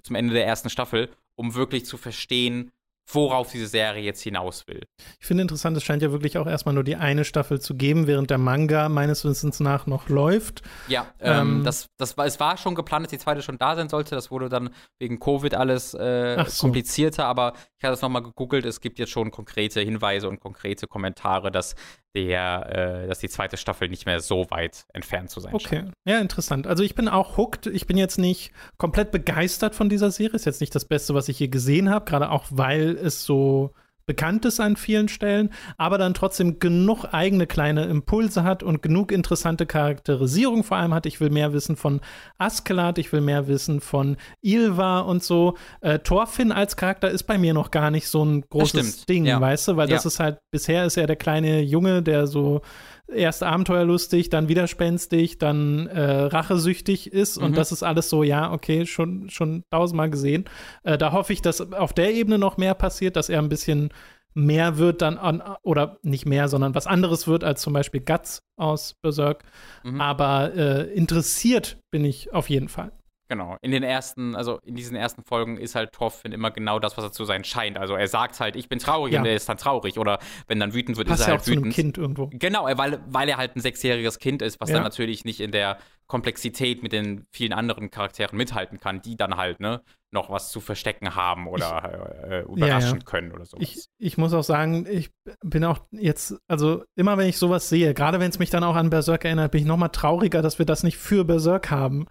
zum 0.03 0.17
Ende 0.17 0.35
der 0.35 0.47
ersten 0.47 0.71
Staffel, 0.71 1.11
um 1.37 1.55
wirklich 1.55 1.85
zu 1.87 1.97
verstehen, 1.97 2.73
worauf 3.07 3.53
diese 3.53 3.67
Serie 3.67 4.03
jetzt 4.03 4.23
hinaus 4.23 4.67
will. 4.67 4.83
Ich 5.21 5.27
finde 5.27 5.43
interessant, 5.43 5.77
es 5.77 5.85
scheint 5.85 6.03
ja 6.03 6.11
wirklich 6.13 6.39
auch 6.39 6.47
erstmal 6.47 6.75
nur 6.75 6.85
die 6.85 6.97
eine 6.97 7.25
Staffel 7.25 7.61
zu 7.61 7.75
geben, 7.75 8.07
während 8.07 8.31
der 8.31 8.39
Manga 8.39 8.89
meines 8.89 9.25
Wissens 9.25 9.61
nach 9.61 9.87
noch 9.87 10.09
läuft. 10.09 10.63
Ja, 10.89 11.07
ähm, 11.21 11.59
ähm, 11.59 11.65
das, 11.65 11.89
das 11.99 12.17
war, 12.17 12.27
es 12.27 12.41
war 12.41 12.57
schon 12.57 12.75
geplant, 12.75 13.07
dass 13.07 13.11
die 13.11 13.19
zweite 13.19 13.43
schon 13.43 13.59
da 13.59 13.77
sein 13.77 13.89
sollte. 13.89 14.15
Das 14.15 14.31
wurde 14.31 14.49
dann 14.49 14.71
wegen 14.99 15.21
Covid 15.21 15.55
alles 15.55 15.95
äh, 15.95 16.43
so. 16.47 16.63
komplizierter, 16.63 17.27
aber 17.27 17.53
ich 17.79 17.85
habe 17.85 17.93
das 17.93 18.03
nochmal 18.03 18.23
gegoogelt. 18.23 18.65
Es 18.65 18.81
gibt 18.81 18.99
jetzt 18.99 19.11
schon 19.11 19.31
konkrete 19.31 19.81
Hinweise 19.81 20.29
und 20.29 20.41
konkrete 20.41 20.87
Kommentare, 20.87 21.51
dass 21.51 21.75
der, 22.15 23.03
äh, 23.05 23.09
dass 23.09 23.19
die 23.19 23.29
zweite 23.29 23.57
Staffel 23.57 23.89
nicht 23.89 24.07
mehr 24.07 24.21
so 24.21 24.47
weit 24.51 24.87
entfernt 24.93 25.31
zu 25.31 25.41
sein 25.41 25.53
okay. 25.55 25.69
scheint. 25.69 25.89
Okay, 25.89 25.95
ja, 26.07 26.21
interessant. 26.21 26.67
Also 26.67 26.83
ich 26.83 26.95
bin 26.95 27.09
auch 27.09 27.37
hooked. 27.37 27.67
Ich 27.67 27.87
bin 27.87 27.97
jetzt 27.97 28.19
nicht 28.19 28.53
komplett 28.79 29.11
begeistert 29.11 29.75
von 29.75 29.89
dieser 29.89 30.11
Serie. 30.11 30.37
Ist 30.37 30.47
jetzt 30.47 30.61
nicht 30.61 30.75
das 30.75 30.85
Beste, 30.85 31.15
was 31.15 31.29
ich 31.29 31.39
hier 31.39 31.49
gesehen 31.49 31.91
habe, 31.91 32.05
gerade 32.05 32.31
auch 32.31 32.47
weil 32.51 32.94
es 32.95 33.25
so 33.25 33.73
bekannt 34.07 34.45
ist 34.45 34.61
an 34.61 34.77
vielen 34.77 35.09
Stellen, 35.09 35.51
aber 35.79 35.99
dann 35.99 36.15
trotzdem 36.15 36.59
genug 36.59 37.07
eigene 37.13 37.47
kleine 37.47 37.85
Impulse 37.85 38.45
hat 38.45 38.63
und 38.63 38.83
genug 38.83 39.13
interessante 39.13 39.67
Charakterisierung 39.67 40.63
vor 40.63 40.77
allem 40.77 40.93
hat. 40.93 41.07
Ich 41.07 41.21
will 41.21 41.31
mehr 41.31 41.53
wissen 41.53 41.77
von 41.77 42.01
Askeladd, 42.39 42.99
ich 42.99 43.13
will 43.13 43.23
mehr 43.23 43.49
wissen 43.49 43.81
von 43.81 44.17
Ilva 44.43 45.01
und 45.01 45.23
so. 45.23 45.57
Äh, 45.81 46.01
Thorfinn 46.01 46.53
als 46.53 46.77
Charakter 46.77 47.11
ist 47.11 47.25
bei 47.25 47.39
mir 47.39 47.55
noch 47.55 47.71
gar 47.71 47.91
nicht 47.91 48.09
so 48.09 48.25
ein 48.25 48.43
großes 48.43 49.07
Ding, 49.07 49.25
ja. 49.25 49.41
weißt 49.41 49.69
du, 49.69 49.77
weil 49.77 49.89
ja. 49.89 49.97
das 49.97 50.07
ist 50.07 50.21
halt, 50.21 50.39
bisher 50.51 50.85
ist 50.85 50.97
er 50.97 51.07
der 51.07 51.17
kleine 51.17 51.63
Junge, 51.63 52.03
der 52.03 52.27
so 52.27 52.61
erst 53.09 53.43
abenteuerlustig, 53.43 54.31
dann 54.31 54.49
widerspenstig, 54.49 55.39
dann 55.39 55.87
äh, 55.87 56.03
rachesüchtig 56.03 57.13
ist 57.13 57.39
mhm. 57.39 57.47
und 57.47 57.57
das 57.57 57.73
ist 57.73 57.83
alles 57.83 58.09
so, 58.09 58.23
ja, 58.23 58.53
okay, 58.53 58.87
schon, 58.87 59.29
schon 59.31 59.63
tausendmal 59.71 60.11
gesehen. 60.11 60.45
Äh, 60.83 60.99
da 60.99 61.13
hoffe 61.13 61.33
ich, 61.33 61.43
dass 61.43 61.61
auf 61.73 61.93
der 61.93 62.13
Ebene 62.15 62.39
noch 62.39 62.57
mehr 62.57 62.75
passiert, 62.75 63.17
dass 63.17 63.29
er 63.29 63.41
ein 63.41 63.49
bisschen 63.49 63.91
mehr 64.35 64.79
wird 64.79 65.01
dann 65.01 65.17
an, 65.17 65.43
oder 65.63 65.99
nicht 66.03 66.27
mehr, 66.27 66.49
sondern 66.49 66.75
was 66.75 66.87
anderes 66.87 67.29
wird 67.29 67.45
als 67.45 67.63
zum 67.63 67.73
Beispiel 67.73 68.01
Guts 68.01 68.43
aus 68.57 68.95
Berserk. 69.01 69.45
Mhm. 69.85 70.01
Aber 70.01 70.55
äh, 70.55 70.93
interessiert 70.93 71.79
bin 71.91 72.05
ich 72.05 72.33
auf 72.33 72.51
jeden 72.51 72.69
Fall. 72.69 72.93
Genau. 73.29 73.57
In 73.63 73.71
den 73.71 73.83
ersten, 73.83 74.37
also 74.37 74.59
in 74.65 74.75
diesen 74.75 74.97
ersten 74.97 75.25
Folgen 75.25 75.57
ist 75.57 75.75
halt 75.75 75.93
Thorfinn 75.93 76.33
immer 76.33 76.51
genau 76.51 76.79
das, 76.79 76.97
was 76.99 77.05
er 77.05 77.13
zu 77.13 77.25
sein 77.25 77.43
scheint. 77.45 77.79
Also 77.79 77.95
er 77.95 78.07
sagt 78.07 78.39
halt, 78.39 78.55
ich 78.55 78.69
bin 78.69 78.79
traurig 78.79 79.15
Ja. 79.15 79.21
und 79.21 79.27
er 79.27 79.35
ist 79.35 79.49
dann 79.49 79.57
traurig. 79.57 79.99
Oder 79.99 80.19
wenn 80.47 80.61
dann 80.61 80.75
wütend 80.75 80.99
wird, 80.99 81.09
Passt 81.09 81.23
ist 81.23 81.27
er 81.27 81.33
ja 81.33 81.35
auch 81.35 81.39
halt 81.39 81.45
zu 81.47 81.53
einem 81.53 81.61
wütend. 81.63 81.75
Kind 81.75 81.99
irgendwo. 81.99 82.31
Genau, 82.33 82.65
weil, 82.77 83.01
weil 83.09 83.29
er 83.29 83.37
halt 83.39 83.57
ein 83.57 83.61
sechsjähriges 83.61 84.19
Kind 84.19 84.43
ist, 84.43 84.61
was 84.61 84.69
Ja. 84.69 84.77
dann 84.77 84.85
natürlich 84.85 85.25
nicht 85.25 85.41
in 85.41 85.53
der 85.53 85.79
Komplexität 86.07 86.83
mit 86.83 86.93
den 86.93 87.25
vielen 87.33 87.55
anderen 87.55 87.91
Charakteren 87.91 88.37
mithalten 88.37 88.79
kann, 88.79 89.01
die 89.01 89.17
dann 89.17 89.39
halt, 89.39 89.59
ne, 89.59 89.81
noch 90.11 90.29
was 90.31 90.51
zu 90.51 90.61
verstecken 90.61 91.17
haben 91.17 91.49
oder 91.49 92.21
äh, 92.29 92.41
überraschen 92.43 92.99
ja. 93.01 93.05
können 93.05 93.33
oder 93.33 93.47
so. 93.47 93.57
Ich, 93.59 93.87
ich 93.99 94.19
muss 94.19 94.35
auch 94.35 94.45
sagen, 94.45 94.87
ich 94.89 95.11
bin 95.43 95.65
auch 95.65 95.81
jetzt, 95.91 96.37
also 96.47 96.85
immer 96.95 97.17
wenn 97.19 97.29
ich 97.29 97.39
sowas 97.39 97.69
sehe, 97.71 97.95
gerade 97.95 98.21
wenn 98.21 98.31
es 98.31 98.39
mich 98.39 98.51
dann 98.51 98.65
auch 98.65 98.77
an 98.77 98.91
Berserk 98.91 99.25
erinnert, 99.25 99.51
bin 99.53 99.63
ich 99.63 99.67
nochmal 99.67 99.89
trauriger, 99.89 100.43
dass 100.43 100.59
wir 100.59 100.67
das 100.67 100.83
nicht 100.83 100.99
für 100.99 101.25
Berserk 101.25 101.71
haben. 101.71 102.07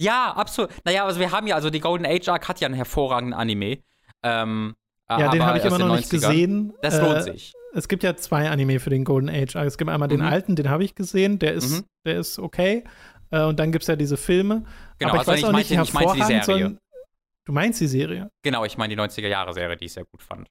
Ja, 0.00 0.32
absolut. 0.36 0.70
Naja, 0.84 1.04
also 1.04 1.18
wir 1.20 1.30
haben 1.32 1.46
ja, 1.46 1.54
also 1.56 1.70
die 1.70 1.80
Golden 1.80 2.06
Age 2.06 2.28
Arc 2.28 2.48
hat 2.48 2.60
ja 2.60 2.66
einen 2.66 2.74
hervorragenden 2.74 3.38
Anime. 3.38 3.78
Ähm, 4.22 4.74
Ja, 5.10 5.30
den 5.30 5.42
habe 5.44 5.58
ich 5.58 5.64
immer 5.64 5.78
den 5.78 5.88
noch 5.88 5.96
nicht 5.96 6.12
90ern. 6.12 6.28
gesehen. 6.28 6.72
Das 6.82 6.98
Äh, 6.98 7.02
lohnt 7.02 7.22
sich. 7.22 7.52
Es 7.74 7.88
gibt 7.88 8.02
ja 8.02 8.14
zwei 8.16 8.48
Anime 8.50 8.78
für 8.80 8.90
den 8.90 9.04
Golden 9.04 9.28
Age. 9.28 9.56
Also 9.56 9.66
es 9.68 9.78
gibt 9.78 9.90
einmal 9.90 10.08
den 10.08 10.20
Mhm. 10.20 10.26
alten, 10.26 10.56
den 10.56 10.68
habe 10.70 10.84
ich 10.84 10.94
gesehen, 10.94 11.38
der 11.38 11.54
ist, 11.54 11.70
Mhm. 11.80 11.84
der 12.06 12.18
ist 12.18 12.38
okay. 12.38 12.84
Äh, 13.30 13.42
und 13.44 13.58
dann 13.58 13.72
gibt 13.72 13.82
es 13.84 13.88
ja 13.88 13.96
diese 13.96 14.16
Filme. 14.16 14.64
Genau, 14.98 15.12
Aber 15.12 15.22
ich 15.22 15.28
also 15.28 15.32
weiß 15.32 15.38
ich 15.38 15.44
auch 15.44 15.52
nicht 15.52 15.70
meinte- 15.70 15.82
ich 15.88 15.92
meinte 15.94 16.14
die 16.14 16.22
Serie. 16.24 16.42
sondern 16.44 16.78
du 17.46 17.52
meinst 17.52 17.80
die 17.80 17.86
Serie? 17.86 18.30
Genau, 18.42 18.64
ich 18.64 18.78
meine 18.78 18.90
die 18.94 18.96
90er-Jahre-Serie, 19.00 19.76
die 19.76 19.84
ich 19.86 19.92
sehr 19.92 20.04
gut 20.04 20.22
fand. 20.22 20.48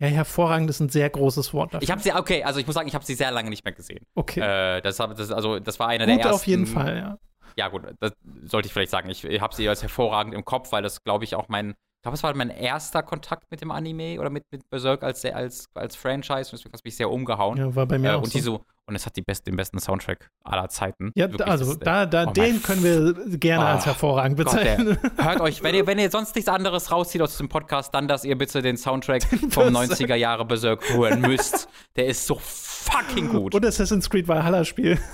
Ja, 0.00 0.08
hervorragend 0.08 0.68
ist 0.70 0.80
ein 0.80 0.88
sehr 0.88 1.08
großes 1.08 1.54
Wort 1.54 1.72
dafür. 1.74 1.82
Ich 1.84 1.90
habe 1.90 2.00
sie, 2.02 2.12
okay, 2.12 2.42
also 2.42 2.58
ich 2.58 2.66
muss 2.66 2.74
sagen, 2.74 2.88
ich 2.88 2.94
habe 2.96 3.04
sie 3.04 3.14
sehr 3.14 3.30
lange 3.30 3.48
nicht 3.50 3.64
mehr 3.64 3.72
gesehen. 3.74 4.04
okay. 4.16 4.40
Äh, 4.40 4.80
das, 4.82 4.98
hab- 4.98 5.16
das, 5.16 5.30
also, 5.30 5.60
das 5.60 5.78
war 5.78 5.88
einer 5.88 6.06
der 6.06 6.16
Gut, 6.16 6.24
ersten. 6.24 6.34
auf 6.34 6.46
jeden 6.46 6.66
Fall, 6.66 6.96
ja. 6.96 7.18
Ja, 7.56 7.68
gut, 7.68 7.82
das 8.00 8.12
sollte 8.44 8.66
ich 8.66 8.72
vielleicht 8.72 8.90
sagen. 8.90 9.08
Ich, 9.08 9.24
habe 9.24 9.54
sie 9.54 9.68
als 9.68 9.82
hervorragend 9.82 10.34
im 10.34 10.44
Kopf, 10.44 10.72
weil 10.72 10.82
das, 10.82 11.02
glaube 11.02 11.24
ich, 11.24 11.34
auch 11.34 11.48
mein. 11.48 11.70
Ich 11.70 12.02
glaube, 12.02 12.16
es 12.16 12.22
war 12.22 12.34
mein 12.36 12.50
erster 12.50 13.02
Kontakt 13.02 13.50
mit 13.50 13.62
dem 13.62 13.70
Anime 13.70 14.20
oder 14.20 14.28
mit, 14.28 14.44
mit 14.50 14.68
Berserk 14.68 15.02
als, 15.02 15.24
als, 15.24 15.66
als 15.74 15.96
Franchise 15.96 16.50
und 16.50 16.52
deswegen 16.52 16.72
hat 16.72 16.80
es 16.80 16.84
mich 16.84 16.96
sehr 16.96 17.10
umgehauen. 17.10 17.56
ja. 17.56 17.74
War 17.74 17.86
bei 17.86 17.98
mir 17.98 18.10
äh, 18.10 18.14
auch 18.14 18.22
und, 18.22 18.26
so. 18.26 18.38
die 18.38 18.42
so, 18.42 18.64
und 18.86 18.94
es 18.94 19.06
hat 19.06 19.16
die 19.16 19.22
best, 19.22 19.46
den 19.46 19.56
besten 19.56 19.78
Soundtrack 19.78 20.30
aller 20.44 20.68
Zeiten. 20.68 21.10
Ja, 21.14 21.30
Wirklich, 21.30 21.48
also 21.48 21.72
äh, 21.72 21.78
da, 21.78 22.06
da 22.06 22.26
oh 22.28 22.32
den 22.32 22.62
können 22.62 22.82
wir 22.82 23.38
gerne 23.38 23.64
Oh, 23.64 23.68
als 23.68 23.86
hervorragend 23.86 24.36
Gott, 24.36 24.46
bezeichnen. 24.52 24.98
der, 25.16 25.24
hört 25.24 25.40
euch, 25.40 25.62
wenn 25.62 25.74
ihr, 25.74 25.86
wenn 25.86 25.98
ihr 25.98 26.10
sonst 26.10 26.34
nichts 26.34 26.48
anderes 26.50 26.90
rauszieht 26.90 27.22
aus 27.22 27.36
dem 27.38 27.48
Podcast, 27.48 27.94
dann, 27.94 28.08
dass 28.08 28.24
ihr 28.24 28.36
bitte 28.36 28.60
den 28.62 28.76
Soundtrack 28.76 29.22
vom 29.50 29.72
Berserk. 29.72 29.98
90er 30.00 30.14
Jahre 30.16 30.44
Berserk 30.44 30.88
hören 30.90 31.20
müsst. 31.22 31.68
Der 31.96 32.06
ist 32.06 32.26
so 32.26 32.38
fucking 32.40 33.30
gut. 33.30 33.54
Und 33.54 33.64
Assassin's 33.64 34.10
Creed 34.10 34.28
Valhalla 34.28 34.64
Spiel. 34.64 34.98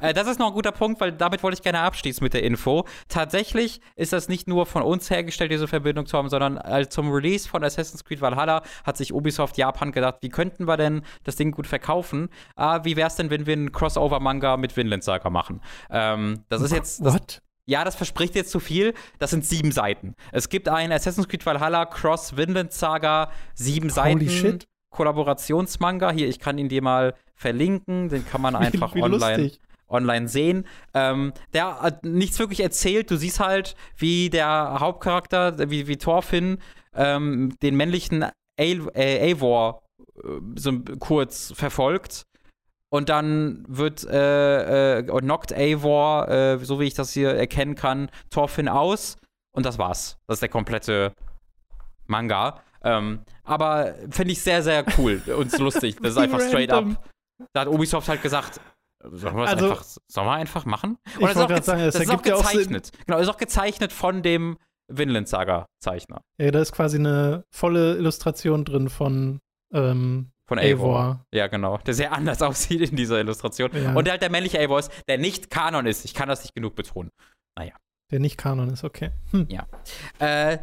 Äh, 0.00 0.12
das 0.12 0.26
ist 0.26 0.38
noch 0.38 0.48
ein 0.48 0.52
guter 0.52 0.72
Punkt, 0.72 1.00
weil 1.00 1.12
damit 1.12 1.42
wollte 1.42 1.54
ich 1.54 1.62
gerne 1.62 1.78
abschließen 1.80 2.22
mit 2.22 2.34
der 2.34 2.42
Info. 2.42 2.84
Tatsächlich 3.08 3.80
ist 3.96 4.12
das 4.12 4.28
nicht 4.28 4.46
nur 4.46 4.66
von 4.66 4.82
uns 4.82 5.08
hergestellt, 5.08 5.50
diese 5.50 5.66
Verbindung 5.66 6.04
zu 6.04 6.18
haben, 6.18 6.28
sondern 6.28 6.58
äh, 6.58 6.86
zum 6.90 7.10
Release 7.10 7.48
von 7.48 7.64
Assassin's 7.64 8.04
Creed 8.04 8.20
Valhalla 8.20 8.62
hat 8.84 8.98
sich 8.98 9.14
Ubisoft 9.14 9.56
Japan 9.56 9.92
gedacht, 9.92 10.16
wie 10.20 10.28
könnten 10.28 10.66
wir 10.68 10.76
denn 10.76 11.04
das 11.22 11.36
Ding 11.36 11.52
gut 11.52 11.66
verkaufen? 11.66 12.28
Ah, 12.54 12.80
wie 12.84 12.96
wäre 12.96 13.06
es 13.14 13.16
denn, 13.16 13.30
wenn 13.30 13.46
wir 13.46 13.54
einen 13.54 13.72
Crossover-Manga 13.72 14.56
mit 14.56 14.76
Vinland 14.76 15.04
Saga 15.04 15.30
machen? 15.30 15.60
Ähm, 15.90 16.44
das 16.48 16.62
ist 16.62 16.72
jetzt. 16.72 17.04
Das, 17.04 17.14
What? 17.14 17.42
ja, 17.66 17.84
das 17.84 17.94
verspricht 17.96 18.34
jetzt 18.34 18.50
zu 18.50 18.60
viel. 18.60 18.94
Das 19.18 19.30
sind 19.30 19.44
sieben 19.44 19.72
Seiten. 19.72 20.14
Es 20.32 20.48
gibt 20.48 20.68
ein 20.68 20.92
Assassin's 20.92 21.28
Creed 21.28 21.44
Valhalla 21.46 21.86
Cross 21.86 22.36
Vinland 22.36 22.72
Saga, 22.72 23.30
sieben 23.54 23.90
Seiten. 23.90 24.28
shit. 24.28 24.66
Kollaborationsmanga. 24.90 26.12
Hier, 26.12 26.28
ich 26.28 26.38
kann 26.38 26.58
ihn 26.58 26.68
dir 26.68 26.82
mal 26.82 27.14
verlinken. 27.34 28.08
Den 28.08 28.26
kann 28.26 28.40
man 28.40 28.54
einfach 28.54 28.94
wie, 28.94 28.98
wie 28.98 29.02
online 29.02 29.42
lustig. 29.44 29.60
online 29.88 30.28
sehen. 30.28 30.66
Ähm, 30.92 31.32
der 31.52 31.80
hat 31.80 32.04
nichts 32.04 32.38
wirklich 32.38 32.60
erzählt. 32.60 33.10
Du 33.10 33.16
siehst 33.16 33.40
halt, 33.40 33.74
wie 33.96 34.30
der 34.30 34.76
Hauptcharakter, 34.78 35.70
wie, 35.70 35.88
wie 35.88 35.96
Thorfinn, 35.96 36.58
ähm, 36.94 37.56
den 37.62 37.76
männlichen 37.76 38.24
äh, 38.56 38.78
Eivor 38.96 39.82
äh, 40.16 40.28
so 40.54 40.80
kurz 41.00 41.52
verfolgt. 41.56 42.26
Und 42.94 43.08
dann 43.08 43.64
wird 43.66 44.04
äh, 44.04 44.98
äh, 44.98 45.02
knockt 45.02 45.52
Eivor, 45.52 46.28
äh, 46.28 46.58
so 46.64 46.78
wie 46.78 46.84
ich 46.84 46.94
das 46.94 47.12
hier 47.12 47.30
erkennen 47.30 47.74
kann, 47.74 48.08
Thorfinn 48.30 48.68
aus. 48.68 49.16
Und 49.52 49.66
das 49.66 49.78
war's. 49.78 50.16
Das 50.28 50.36
ist 50.36 50.42
der 50.42 50.48
komplette 50.48 51.12
Manga. 52.06 52.60
Ähm, 52.84 53.24
aber 53.42 53.96
finde 54.10 54.30
ich 54.30 54.42
sehr, 54.42 54.62
sehr 54.62 54.84
cool 54.96 55.20
und 55.36 55.58
lustig. 55.58 55.96
Das 56.00 56.12
ist 56.12 56.18
einfach 56.18 56.40
straight 56.40 56.70
up. 56.70 56.84
Da 57.52 57.62
hat 57.62 57.68
Ubisoft 57.68 58.08
halt 58.08 58.22
gesagt, 58.22 58.60
sollen 59.02 59.38
wir, 59.38 59.48
Also- 59.48 59.70
einfach, 59.70 59.82
sollen 60.06 60.26
wir 60.28 60.32
einfach 60.34 60.64
machen? 60.64 60.96
Ich 61.04 61.16
Und 61.16 61.22
das 61.24 61.30
ist 61.32 61.42
auch, 61.42 61.62
sagen, 61.64 61.80
es 61.80 61.94
das 61.94 62.02
ist 62.04 62.08
auch 62.08 62.12
ergibt 62.12 62.26
ja 62.28 62.34
auch 62.36 62.48
gezeichnet. 62.48 62.90
genau, 63.06 63.18
ist 63.18 63.28
auch 63.28 63.38
gezeichnet 63.38 63.92
von 63.92 64.22
dem 64.22 64.56
Vinland 64.86 65.26
Saga-Zeichner. 65.26 66.20
Ja, 66.38 66.52
da 66.52 66.60
ist 66.60 66.70
quasi 66.70 66.98
eine 66.98 67.42
volle 67.50 67.96
Illustration 67.96 68.64
drin 68.64 68.88
von 68.88 69.40
ähm, 69.72 70.30
Von 70.46 70.58
Eivor. 70.58 70.98
Eivor. 70.98 71.26
Ja, 71.32 71.46
genau. 71.46 71.78
Der 71.78 71.94
sehr 71.94 72.12
anders 72.16 72.42
aussieht 72.42 72.90
in 72.90 72.96
dieser 72.96 73.18
Illustration. 73.20 73.70
Ja. 73.74 73.94
Und 73.94 74.04
der 74.04 74.12
halt 74.12 74.22
der 74.22 74.30
männliche 74.30 74.58
Eivor 74.58 74.78
ist, 74.78 74.90
der 75.08 75.18
nicht 75.18 75.50
Kanon 75.50 75.86
ist. 75.86 76.04
Ich 76.04 76.14
kann 76.14 76.28
das 76.28 76.42
nicht 76.42 76.54
genug 76.54 76.74
betonen. 76.74 77.10
Der 78.10 78.20
nicht 78.20 78.36
Kanon 78.36 78.70
ist, 78.70 78.84
okay. 78.84 79.10
Hm. 79.30 79.48
Äh, 80.18 80.58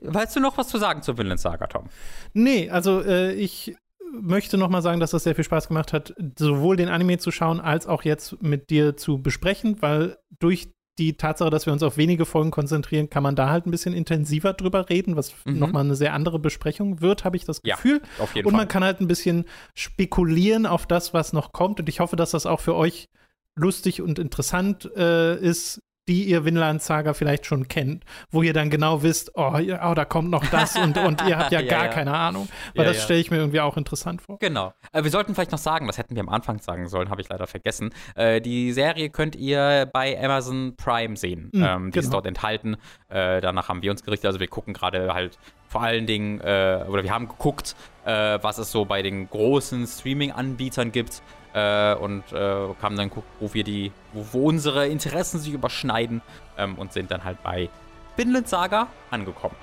weißt 0.00 0.36
du 0.36 0.40
noch 0.40 0.56
was 0.56 0.68
zu 0.68 0.78
sagen 0.78 1.02
zur 1.02 1.18
Vinland 1.18 1.40
Saga, 1.40 1.66
Tom? 1.66 1.88
Nee, 2.32 2.70
also 2.70 3.02
äh, 3.02 3.32
ich 3.32 3.76
möchte 4.12 4.56
noch 4.56 4.68
mal 4.68 4.82
sagen, 4.82 5.00
dass 5.00 5.10
das 5.10 5.24
sehr 5.24 5.34
viel 5.34 5.44
Spaß 5.44 5.68
gemacht 5.68 5.92
hat, 5.92 6.14
sowohl 6.38 6.76
den 6.76 6.88
Anime 6.88 7.18
zu 7.18 7.30
schauen, 7.30 7.60
als 7.60 7.86
auch 7.86 8.04
jetzt 8.04 8.42
mit 8.42 8.70
dir 8.70 8.96
zu 8.96 9.20
besprechen, 9.20 9.82
weil 9.82 10.16
durch 10.38 10.72
die 10.98 11.16
Tatsache, 11.16 11.50
dass 11.50 11.66
wir 11.66 11.72
uns 11.72 11.82
auf 11.82 11.96
wenige 11.96 12.24
Folgen 12.24 12.50
konzentrieren, 12.50 13.10
kann 13.10 13.22
man 13.22 13.34
da 13.36 13.50
halt 13.50 13.66
ein 13.66 13.70
bisschen 13.70 13.94
intensiver 13.94 14.52
drüber 14.52 14.88
reden, 14.88 15.16
was 15.16 15.34
Mhm. 15.44 15.58
noch 15.58 15.72
mal 15.72 15.80
eine 15.80 15.96
sehr 15.96 16.12
andere 16.14 16.38
Besprechung 16.38 17.00
wird, 17.00 17.24
habe 17.24 17.36
ich 17.36 17.44
das 17.44 17.60
Ja, 17.64 17.74
Gefühl. 17.76 18.00
Auf 18.18 18.34
jeden 18.34 18.46
Und 18.46 18.52
Fall. 18.52 18.60
man 18.62 18.68
kann 18.68 18.84
halt 18.84 19.00
ein 19.00 19.08
bisschen 19.08 19.44
spekulieren 19.74 20.66
auf 20.66 20.86
das, 20.86 21.12
was 21.14 21.32
noch 21.32 21.52
kommt. 21.52 21.80
Und 21.80 21.88
ich 21.88 22.00
hoffe, 22.00 22.16
dass 22.16 22.30
das 22.30 22.46
auch 22.46 22.60
für 22.60 22.74
euch 22.74 23.08
lustig 23.56 24.02
und 24.02 24.18
interessant 24.18 24.90
äh, 24.96 25.36
ist, 25.38 25.80
die 26.08 26.24
ihr 26.24 26.44
Vinland 26.44 26.82
Saga 26.82 27.14
vielleicht 27.14 27.46
schon 27.46 27.68
kennt, 27.68 28.04
wo 28.30 28.42
ihr 28.42 28.52
dann 28.52 28.70
genau 28.70 29.02
wisst, 29.02 29.32
oh, 29.34 29.56
ja, 29.58 29.90
oh 29.90 29.94
da 29.94 30.04
kommt 30.04 30.30
noch 30.30 30.44
das 30.46 30.76
und, 30.76 30.98
und 30.98 31.26
ihr 31.26 31.38
habt 31.38 31.52
ja, 31.52 31.60
Ja, 31.60 31.70
gar 31.70 31.86
ja. 31.86 31.90
keine 31.90 32.14
Ahnung. 32.14 32.48
Weil 32.74 32.86
Ja, 32.86 32.92
das 32.92 33.02
stelle 33.02 33.20
ich 33.20 33.30
mir 33.30 33.38
irgendwie 33.38 33.60
auch 33.60 33.76
interessant 33.76 34.22
vor. 34.22 34.38
Genau. 34.38 34.74
Äh, 34.92 35.04
wir 35.04 35.10
sollten 35.10 35.34
vielleicht 35.34 35.52
noch 35.52 35.58
sagen, 35.58 35.86
das 35.86 35.98
hätten 35.98 36.14
wir 36.14 36.20
am 36.20 36.28
Anfang 36.28 36.60
sagen 36.60 36.88
sollen, 36.88 37.10
habe 37.10 37.22
ich 37.22 37.28
leider 37.28 37.46
vergessen. 37.46 37.90
Äh, 38.14 38.40
die 38.40 38.72
Serie 38.72 39.10
könnt 39.10 39.36
ihr 39.36 39.88
bei 39.92 40.22
Amazon 40.22 40.74
Prime 40.76 41.16
sehen. 41.16 41.50
Mhm, 41.52 41.62
ähm, 41.62 41.90
die 41.90 41.98
ist 41.98 42.06
genau. 42.06 42.16
dort 42.16 42.26
enthalten. 42.26 42.76
Äh, 43.08 43.40
danach 43.40 43.68
haben 43.68 43.82
wir 43.82 43.90
uns 43.90 44.02
gerichtet. 44.02 44.26
Also 44.26 44.40
wir 44.40 44.48
gucken 44.48 44.74
gerade 44.74 45.14
halt 45.14 45.38
vor 45.68 45.82
allen 45.82 46.06
Dingen, 46.06 46.40
äh, 46.40 46.84
oder 46.88 47.02
wir 47.02 47.12
haben 47.12 47.28
geguckt, 47.28 47.74
äh, 48.04 48.38
was 48.42 48.58
es 48.58 48.70
so 48.70 48.84
bei 48.84 49.02
den 49.02 49.28
großen 49.28 49.86
Streaming-Anbietern 49.86 50.92
gibt. 50.92 51.22
Äh, 51.54 51.94
und 51.94 52.24
äh, 52.32 52.36
haben 52.82 52.96
dann 52.96 53.08
geguckt, 53.08 53.28
wo 53.38 53.54
wir 53.54 53.62
die, 53.62 53.92
wo, 54.12 54.26
wo 54.32 54.48
unsere 54.48 54.88
Interessen 54.88 55.38
sich 55.38 55.52
überschneiden 55.52 56.20
ähm, 56.58 56.74
und 56.74 56.92
sind 56.92 57.12
dann 57.12 57.22
halt 57.22 57.42
bei 57.44 57.68
Vinland 58.16 58.48
Saga 58.48 58.88
angekommen. 59.10 59.54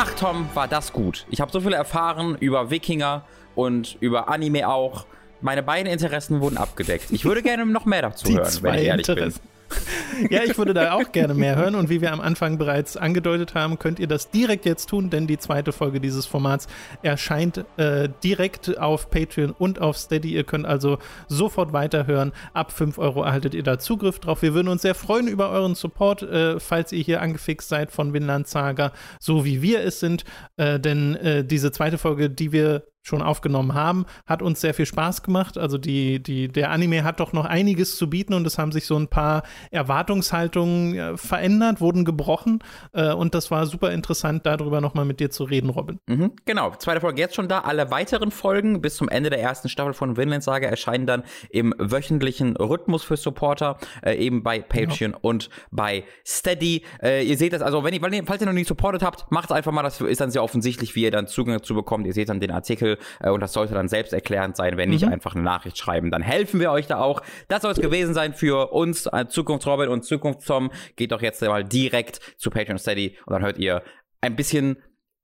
Ach, 0.00 0.14
Tom, 0.14 0.48
war 0.54 0.68
das 0.68 0.92
gut. 0.92 1.26
Ich 1.28 1.40
habe 1.40 1.50
so 1.50 1.60
viel 1.60 1.72
erfahren 1.72 2.36
über 2.38 2.70
Wikinger 2.70 3.24
und 3.56 3.96
über 3.98 4.28
Anime 4.28 4.68
auch. 4.68 5.06
Meine 5.40 5.64
beiden 5.64 5.90
Interessen 5.92 6.40
wurden 6.40 6.56
abgedeckt. 6.56 7.10
Ich 7.10 7.24
würde 7.24 7.42
gerne 7.42 7.66
noch 7.66 7.84
mehr 7.84 8.02
dazu 8.02 8.28
Die 8.28 8.36
hören, 8.36 8.58
wenn 8.62 8.74
ich 8.74 8.84
ehrlich 8.84 9.08
Interessen. 9.08 9.40
Ja, 10.30 10.42
ich 10.42 10.58
würde 10.58 10.74
da 10.74 10.92
auch 10.92 11.12
gerne 11.12 11.34
mehr 11.34 11.56
hören. 11.56 11.74
Und 11.74 11.88
wie 11.88 12.00
wir 12.00 12.12
am 12.12 12.20
Anfang 12.20 12.58
bereits 12.58 12.96
angedeutet 12.96 13.54
haben, 13.54 13.78
könnt 13.78 14.00
ihr 14.00 14.06
das 14.06 14.30
direkt 14.30 14.64
jetzt 14.66 14.88
tun, 14.88 15.10
denn 15.10 15.26
die 15.26 15.38
zweite 15.38 15.72
Folge 15.72 16.00
dieses 16.00 16.26
Formats 16.26 16.66
erscheint 17.02 17.64
äh, 17.76 18.08
direkt 18.24 18.78
auf 18.78 19.10
Patreon 19.10 19.52
und 19.52 19.80
auf 19.80 19.96
Steady. 19.96 20.32
Ihr 20.34 20.44
könnt 20.44 20.66
also 20.66 20.98
sofort 21.28 21.72
weiterhören. 21.72 22.32
Ab 22.52 22.72
5 22.72 22.98
Euro 22.98 23.22
erhaltet 23.22 23.54
ihr 23.54 23.62
da 23.62 23.78
Zugriff 23.78 24.18
drauf. 24.18 24.42
Wir 24.42 24.54
würden 24.54 24.68
uns 24.68 24.82
sehr 24.82 24.94
freuen 24.94 25.28
über 25.28 25.50
euren 25.50 25.74
Support, 25.74 26.22
äh, 26.22 26.60
falls 26.60 26.92
ihr 26.92 27.02
hier 27.02 27.22
angefixt 27.22 27.68
seid 27.68 27.90
von 27.90 28.12
Vinland 28.12 28.48
Saga, 28.48 28.92
so 29.20 29.44
wie 29.44 29.62
wir 29.62 29.82
es 29.84 30.00
sind. 30.00 30.24
Äh, 30.56 30.80
denn 30.80 31.14
äh, 31.16 31.44
diese 31.44 31.70
zweite 31.70 31.98
Folge, 31.98 32.30
die 32.30 32.52
wir 32.52 32.82
schon 33.02 33.22
aufgenommen 33.22 33.74
haben, 33.74 34.06
hat 34.26 34.42
uns 34.42 34.60
sehr 34.60 34.74
viel 34.74 34.86
Spaß 34.86 35.22
gemacht. 35.22 35.58
Also 35.58 35.78
die, 35.78 36.22
die, 36.22 36.48
der 36.48 36.70
Anime 36.70 37.04
hat 37.04 37.20
doch 37.20 37.32
noch 37.32 37.44
einiges 37.44 37.96
zu 37.96 38.08
bieten 38.10 38.34
und 38.34 38.46
es 38.46 38.58
haben 38.58 38.72
sich 38.72 38.86
so 38.86 38.96
ein 38.96 39.08
paar 39.08 39.42
Erwartungshaltungen 39.70 40.94
äh, 40.94 41.16
verändert, 41.16 41.80
wurden 41.80 42.04
gebrochen. 42.04 42.60
Äh, 42.92 43.12
und 43.12 43.34
das 43.34 43.50
war 43.50 43.66
super 43.66 43.92
interessant, 43.92 44.46
darüber 44.46 44.80
nochmal 44.80 45.04
mit 45.04 45.20
dir 45.20 45.30
zu 45.30 45.44
reden, 45.44 45.70
Robin. 45.70 46.00
Mhm, 46.06 46.32
genau, 46.44 46.72
zweite 46.78 47.00
Folge 47.00 47.20
jetzt 47.20 47.34
schon 47.34 47.48
da. 47.48 47.60
Alle 47.60 47.90
weiteren 47.90 48.30
Folgen 48.30 48.80
bis 48.80 48.96
zum 48.96 49.08
Ende 49.08 49.30
der 49.30 49.40
ersten 49.40 49.68
Staffel 49.68 49.94
von 49.94 50.16
Vinland 50.16 50.42
Saga 50.42 50.68
erscheinen 50.68 51.06
dann 51.06 51.24
im 51.50 51.74
wöchentlichen 51.78 52.56
Rhythmus 52.56 53.04
für 53.04 53.16
Supporter, 53.16 53.78
äh, 54.02 54.14
eben 54.14 54.42
bei 54.42 54.60
Patreon 54.60 55.12
ja. 55.12 55.18
und 55.22 55.48
bei 55.70 56.04
Steady. 56.26 56.82
Äh, 57.02 57.24
ihr 57.24 57.38
seht 57.38 57.52
das, 57.52 57.62
also 57.62 57.84
wenn 57.84 57.94
ihr, 57.94 58.24
falls 58.26 58.42
ihr 58.42 58.46
noch 58.46 58.52
nicht 58.52 58.68
supportet 58.68 59.02
habt, 59.02 59.30
macht 59.30 59.50
einfach 59.50 59.72
mal, 59.72 59.82
das 59.82 60.00
ist 60.00 60.20
dann 60.20 60.30
sehr 60.30 60.42
offensichtlich, 60.42 60.94
wie 60.94 61.04
ihr 61.04 61.10
dann 61.10 61.26
Zugang 61.26 61.56
dazu 61.56 61.74
bekommt. 61.74 62.06
Ihr 62.06 62.12
seht 62.12 62.28
dann 62.28 62.40
den 62.40 62.50
Artikel 62.50 62.87
äh, 63.20 63.30
und 63.30 63.40
das 63.40 63.52
sollte 63.52 63.74
dann 63.74 63.88
selbsterklärend 63.88 64.56
sein, 64.56 64.76
wenn 64.76 64.90
nicht 64.90 65.04
mhm. 65.04 65.12
einfach 65.12 65.34
eine 65.34 65.44
Nachricht 65.44 65.76
schreiben. 65.76 66.10
Dann 66.10 66.22
helfen 66.22 66.60
wir 66.60 66.70
euch 66.70 66.86
da 66.86 66.98
auch. 66.98 67.20
Das 67.48 67.62
soll 67.62 67.72
es 67.72 67.80
gewesen 67.80 68.14
sein 68.14 68.34
für 68.34 68.72
uns, 68.72 69.06
äh, 69.06 69.26
Zukunftsrobin 69.28 69.88
und 69.88 70.04
Zukunftstom. 70.04 70.70
Geht 70.96 71.12
doch 71.12 71.22
jetzt 71.22 71.42
mal 71.42 71.64
direkt 71.64 72.20
zu 72.36 72.50
Patreon 72.50 72.78
Steady 72.78 73.16
und 73.26 73.32
dann 73.32 73.42
hört 73.42 73.58
ihr 73.58 73.82
ein 74.20 74.36
bisschen 74.36 74.78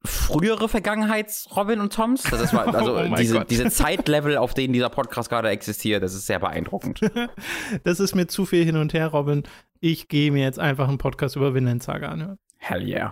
frühere 0.05 0.69
Vergangenheits-Robin 0.69 1.81
und 1.81 1.93
Toms. 1.93 2.25
Das 2.25 2.41
ist 2.41 2.53
mal, 2.53 2.69
also 2.75 2.99
oh 2.99 3.15
diese, 3.17 3.45
diese 3.45 3.71
Zeitlevel, 3.71 4.37
auf 4.37 4.55
denen 4.55 4.73
dieser 4.73 4.91
Podcast 4.91 5.31
gerade 5.31 5.49
existiert, 5.49 6.03
das 6.03 6.15
ist 6.15 6.27
sehr 6.27 6.39
beeindruckend. 6.39 7.01
das 7.85 8.01
ist 8.01 8.15
mir 8.15 8.27
zu 8.27 8.45
viel 8.45 8.65
hin 8.65 8.77
und 8.77 8.93
her, 8.93 9.09
Robin. 9.09 9.45
Ich 9.81 10.09
gehe 10.09 10.31
mir 10.31 10.45
jetzt 10.45 10.59
einfach 10.59 10.89
einen 10.89 10.99
Podcast 10.99 11.37
über 11.37 11.55
Vinland 11.55 11.83
Saga 11.83 12.09
anhören. 12.09 12.39
Hell 12.59 12.87
yeah. 12.87 13.11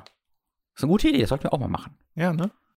Das 0.75 0.81
ist 0.81 0.85
eine 0.85 0.93
gute 0.93 1.09
Idee, 1.09 1.21
das 1.21 1.29
sollten 1.31 1.45
wir 1.45 1.53
auch 1.53 1.59
mal 1.59 1.69
machen. 1.69 1.97
Ja, 2.15 2.33
ne? 2.33 2.51